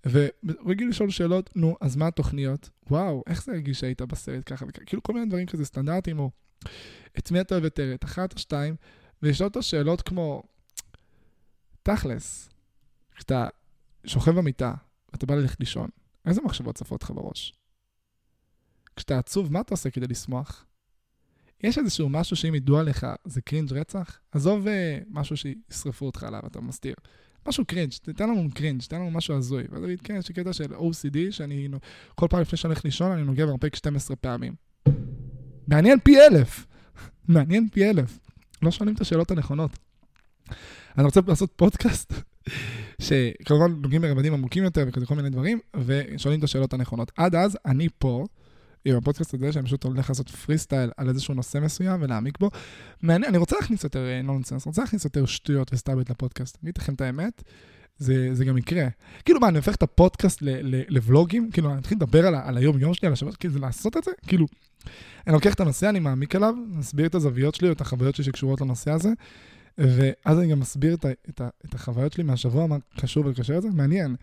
ורגיל 0.07 0.89
לשאול 0.89 1.11
שאלות, 1.11 1.51
נו, 1.57 1.77
אז 1.81 1.97
מה 1.97 2.07
התוכניות? 2.07 2.71
וואו, 2.91 3.23
איך 3.27 3.45
זה 3.45 3.53
הרגיש 3.53 3.81
שהיית 3.81 4.03
בסרט 4.03 4.43
ככה 4.47 4.65
וככה? 4.69 4.85
כאילו 4.85 5.03
כל 5.03 5.13
מיני 5.13 5.27
דברים 5.27 5.47
כזה 5.47 5.65
סטנדרטיים, 5.65 6.19
או 6.19 6.31
את 7.19 7.31
מי 7.31 7.41
אתה 7.41 7.55
אוהב 7.55 7.65
יותר, 7.65 7.95
את 7.95 8.05
אחת 8.05 8.33
או 8.33 8.39
שתיים, 8.39 8.75
ולשאול 9.23 9.49
אותו 9.49 9.63
שאלות 9.63 10.03
כמו, 10.03 10.43
תכלס, 11.83 12.49
כשאתה 13.15 13.49
שוכב 14.07 14.31
במיטה 14.31 14.75
ואתה 15.13 15.27
בא 15.27 15.35
ללכת 15.35 15.61
לישון, 15.61 15.89
איזה 16.27 16.41
מחשבות 16.43 16.75
צפות 16.75 17.03
לך 17.03 17.11
בראש? 17.11 17.55
כשאתה 18.97 19.19
עצוב, 19.19 19.53
מה 19.53 19.61
אתה 19.61 19.75
עושה 19.75 19.91
כדי 19.91 20.07
לשמוח? 20.07 20.67
יש 21.63 21.79
איזשהו 21.79 22.09
משהו 22.09 22.37
שאם 22.37 22.55
ידעו 22.55 22.79
עליך 22.79 23.07
זה 23.25 23.41
cringe 23.41 23.73
רצח? 23.73 24.19
עזוב 24.33 24.67
אה, 24.67 24.71
משהו 25.11 25.37
שישרפו 25.37 26.07
אותך 26.07 26.23
עליו, 26.23 26.41
אתה 26.47 26.61
מסתיר. 26.61 26.95
משהו 27.49 27.65
cringe, 27.65 27.93
תתן 28.03 28.29
לנו 28.29 28.49
cringe, 28.55 28.83
תתן 28.83 28.97
לנו 28.97 29.11
משהו 29.11 29.37
הזוי. 29.37 29.65
ואז 29.71 29.85
אני 29.85 29.97
כן, 29.99 30.17
יש 30.17 30.29
לי 30.29 30.35
קטע 30.35 30.53
של 30.53 30.75
OCD, 30.75 31.17
שאני 31.31 31.69
כל 32.15 32.27
פעם 32.31 32.41
לפני 32.41 32.59
שאני 32.59 32.73
הולך 32.73 32.85
לישון, 32.85 33.13
אני 33.13 33.23
נוגע 33.23 33.47
מרפק 33.47 33.77
12 33.77 34.17
פעמים. 34.17 34.55
מעניין 35.67 35.99
פי 36.05 36.21
אלף. 36.21 36.67
מעניין 37.29 37.69
פי 37.73 37.91
אלף. 37.91 38.19
לא 38.63 38.71
שואלים 38.71 38.95
את 38.95 39.01
השאלות 39.01 39.31
הנכונות. 39.31 39.71
אני 40.99 41.05
רוצה 41.05 41.21
לעשות 41.29 41.53
פודקאסט 41.57 42.13
שכמובן 43.03 43.73
נוגעים 43.73 44.03
ברבדים 44.03 44.35
עמוקים 44.35 44.65
יותר 44.65 44.85
וכזה 44.89 45.07
כל 45.07 45.15
מיני 45.15 45.31
דברים, 45.31 45.59
ושואלים 45.77 46.39
את 46.39 46.45
השאלות 46.45 46.73
הנכונות. 46.73 47.13
עד 47.17 47.35
אז, 47.35 47.59
אני 47.67 47.89
פה, 47.99 48.25
עם 48.85 48.97
הפודקאסט 48.97 49.35
הזה, 49.35 49.53
שאני 49.53 49.65
פשוט 49.65 49.85
הולך 49.85 50.09
לעשות 50.09 50.29
פרי 50.29 50.59
סטייל 50.59 50.91
על 50.97 51.09
איזשהו 51.09 51.35
נושא 51.35 51.59
מסוים 51.59 52.03
ולהעמיק 52.03 52.39
בו. 52.39 52.51
מעניין, 53.03 53.31
אני 53.31 53.39
רוצה 53.39 53.57
להכניס 53.61 53.85
יותר 53.85 54.07
nonsense, 54.25 54.67
רוצה 54.67 54.83
להכניס 54.83 55.05
יותר 55.05 55.27
שטויות 55.27 55.71
וסטלבט 55.73 56.11
לפודקאסט. 56.11 56.59
אני 56.63 56.71
אגיד 56.71 56.83
לכם 56.83 56.95
את 56.95 57.01
האמת, 57.01 57.43
זה, 57.99 58.29
זה 58.33 58.45
גם 58.45 58.59
יקרה. 58.59 58.89
כאילו 59.25 59.41
מה, 59.41 59.49
אני 59.49 59.59
הופך 59.59 59.75
את 59.75 59.83
הפודקאסט 59.83 60.39
לבלוגים? 60.89 61.51
כאילו, 61.51 61.71
אני 61.71 61.79
אתחיל 61.79 61.97
לדבר 61.97 62.27
על, 62.27 62.35
על 62.35 62.57
היום-יום 62.57 62.95
שלי, 62.95 63.07
על 63.07 63.13
השבת, 63.13 63.37
כאילו, 63.37 63.59
לעשות 63.59 63.97
את 63.97 64.05
זה? 64.05 64.11
כאילו, 64.27 64.47
אני 65.27 65.35
לוקח 65.35 65.55
את 65.55 65.61
הנושא, 65.61 65.89
אני 65.89 65.99
מעמיק 65.99 66.37
עליו, 66.37 66.55
מסביר 66.69 67.07
את 67.07 67.15
הזוויות 67.15 67.55
שלי 67.55 67.69
או 67.69 67.73
את 67.73 67.81
החוויות 67.81 68.15
שלי 68.15 68.25
שקשורות 68.25 68.61
לנושא 68.61 68.91
הזה, 68.91 69.11
ואז 69.79 70.39
אני 70.39 70.51
גם 70.51 70.61
מסביר 70.61 70.95
את, 70.95 71.07
את, 71.29 71.41
את 71.65 71.75
החוויות 71.75 72.13
שלי 72.13 72.25
מהשבוע, 72.25 72.67
מה 72.67 72.77
קשור 73.01 73.27
ולקשר 73.27 73.57
את 73.57 73.63
זה, 73.63 73.69
מעניין. 73.71 74.17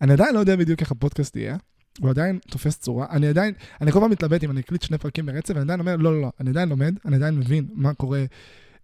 אני 0.00 0.12
עדיין 0.12 0.34
לא 0.34 0.40
יודע 0.40 0.56
בדיוק 0.56 0.80
איך 0.80 0.90
הפודקאסט 0.90 1.36
יהיה, 1.36 1.56
הוא 2.00 2.10
עדיין 2.10 2.38
תופס 2.50 2.78
צורה, 2.78 3.06
אני 3.10 3.26
עדיין, 3.26 3.54
אני 3.80 3.92
כל 3.92 4.00
פעם 4.00 4.10
מתלבט 4.10 4.44
אם 4.44 4.50
אני 4.50 4.60
אקליט 4.60 4.82
שני 4.82 4.98
פרקים 4.98 5.26
ברצף, 5.26 5.54
ואני 5.54 5.62
עדיין 5.62 5.80
אומר, 5.80 5.96
לא, 5.96 6.12
לא, 6.12 6.22
לא, 6.22 6.30
אני 6.40 6.50
עדיין 6.50 6.68
לומד, 6.68 6.94
אני 7.04 7.16
עדיין 7.16 7.38
מבין 7.38 7.66
מה 7.74 7.94
קורה 7.94 8.24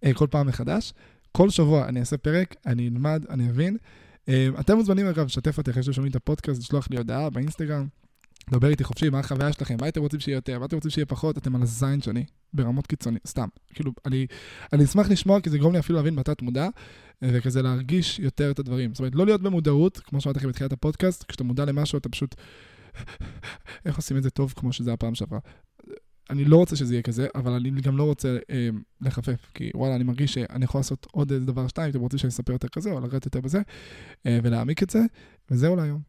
אה, 0.03 0.13
כל 0.13 0.27
פעם 0.31 0.47
מחדש. 0.47 0.93
כל 1.31 1.49
שבוע 1.49 1.87
אני 1.87 1.99
אעשה 1.99 2.17
פרק, 2.17 2.55
אני 2.65 2.87
אלמד, 2.87 3.25
אני 3.29 3.49
אבין. 3.49 3.77
אה, 4.29 4.47
אתם 4.59 4.75
מוזמנים 4.75 5.07
אגב 5.07 5.25
לשתף 5.25 5.57
אותי 5.57 5.71
אחרי 5.71 5.83
ששומעים 5.83 6.11
את 6.11 6.15
הפודקאסט, 6.15 6.61
לשלוח 6.61 6.87
לי 6.89 6.97
הודעה 6.97 7.29
באינסטגרם, 7.29 7.87
דבר 8.49 8.67
איתי 8.67 8.83
חופשי, 8.83 9.09
מה 9.09 9.19
החוויה 9.19 9.53
שלכם, 9.53 9.75
מה 9.81 9.87
אתם 9.87 10.01
רוצים 10.01 10.19
שיהיה 10.19 10.35
יותר, 10.35 10.59
מה 10.59 10.65
אתם 10.65 10.75
רוצים 10.75 10.91
שיהיה 10.91 11.05
פחות, 11.05 11.37
אתם 11.37 11.55
על 11.55 11.61
הזין 11.61 12.01
שלי, 12.01 12.25
ברמות 12.53 12.87
קיצוניות, 12.87 13.27
סתם. 13.27 13.47
כאילו, 13.73 13.91
אני, 14.05 14.27
אני 14.73 14.83
אשמח 14.83 15.09
לשמוע, 15.09 15.41
כי 15.41 15.49
זה 15.49 15.57
יגרום 15.57 15.73
לי 15.73 15.79
אפילו 15.79 15.99
להבין 15.99 16.15
בתת 16.15 16.41
מודע, 16.41 16.69
וכזה 17.21 17.61
להרגיש 17.61 18.19
יותר 18.19 18.51
את 18.51 18.59
הדברים. 18.59 18.93
זאת 18.93 18.99
אומרת, 18.99 19.15
לא 19.15 19.25
להיות 19.25 19.41
במודעות, 19.41 19.97
כמו 19.97 20.21
שאמרתי 20.21 20.39
לכם 20.39 20.49
בתחילת 20.49 20.73
הפודקאסט, 20.73 21.23
כשאתה 21.27 21.43
מודע 21.43 21.65
למשהו, 21.65 21.97
אתה 21.97 22.09
פשוט... 22.09 22.35
איך 23.85 23.95
עושים 23.95 24.17
את 24.17 24.23
זה 24.23 24.29
טוב 24.29 24.53
כמו 24.55 24.73
שזה 24.73 24.93
הפעם 24.93 25.15
שעברה? 25.15 25.39
אני 26.29 26.45
לא 26.45 26.57
רוצה 26.57 26.75
שזה 26.75 26.93
יהיה 26.93 27.01
כזה, 27.01 27.27
אבל 27.35 27.51
אני 27.51 27.81
גם 27.81 27.97
לא 27.97 28.03
רוצה 28.03 28.37
אה, 28.49 28.69
לחפף, 29.01 29.51
כי 29.53 29.71
וואלה, 29.75 29.95
אני 29.95 30.03
מרגיש 30.03 30.33
שאני 30.33 30.65
יכול 30.65 30.79
לעשות 30.79 31.07
עוד 31.11 31.31
איזה 31.31 31.45
דבר 31.45 31.67
שתיים, 31.67 31.89
אתם 31.89 31.99
רוצים 31.99 32.19
שאני 32.19 32.29
אספר 32.29 32.53
יותר 32.53 32.67
כזה, 32.67 32.91
או 32.91 32.99
לרדת 32.99 33.25
יותר 33.25 33.41
בזה, 33.41 33.61
אה, 34.25 34.39
ולהעמיק 34.43 34.83
את 34.83 34.89
זה, 34.89 34.99
וזהו 35.51 35.75
להיום. 35.75 36.01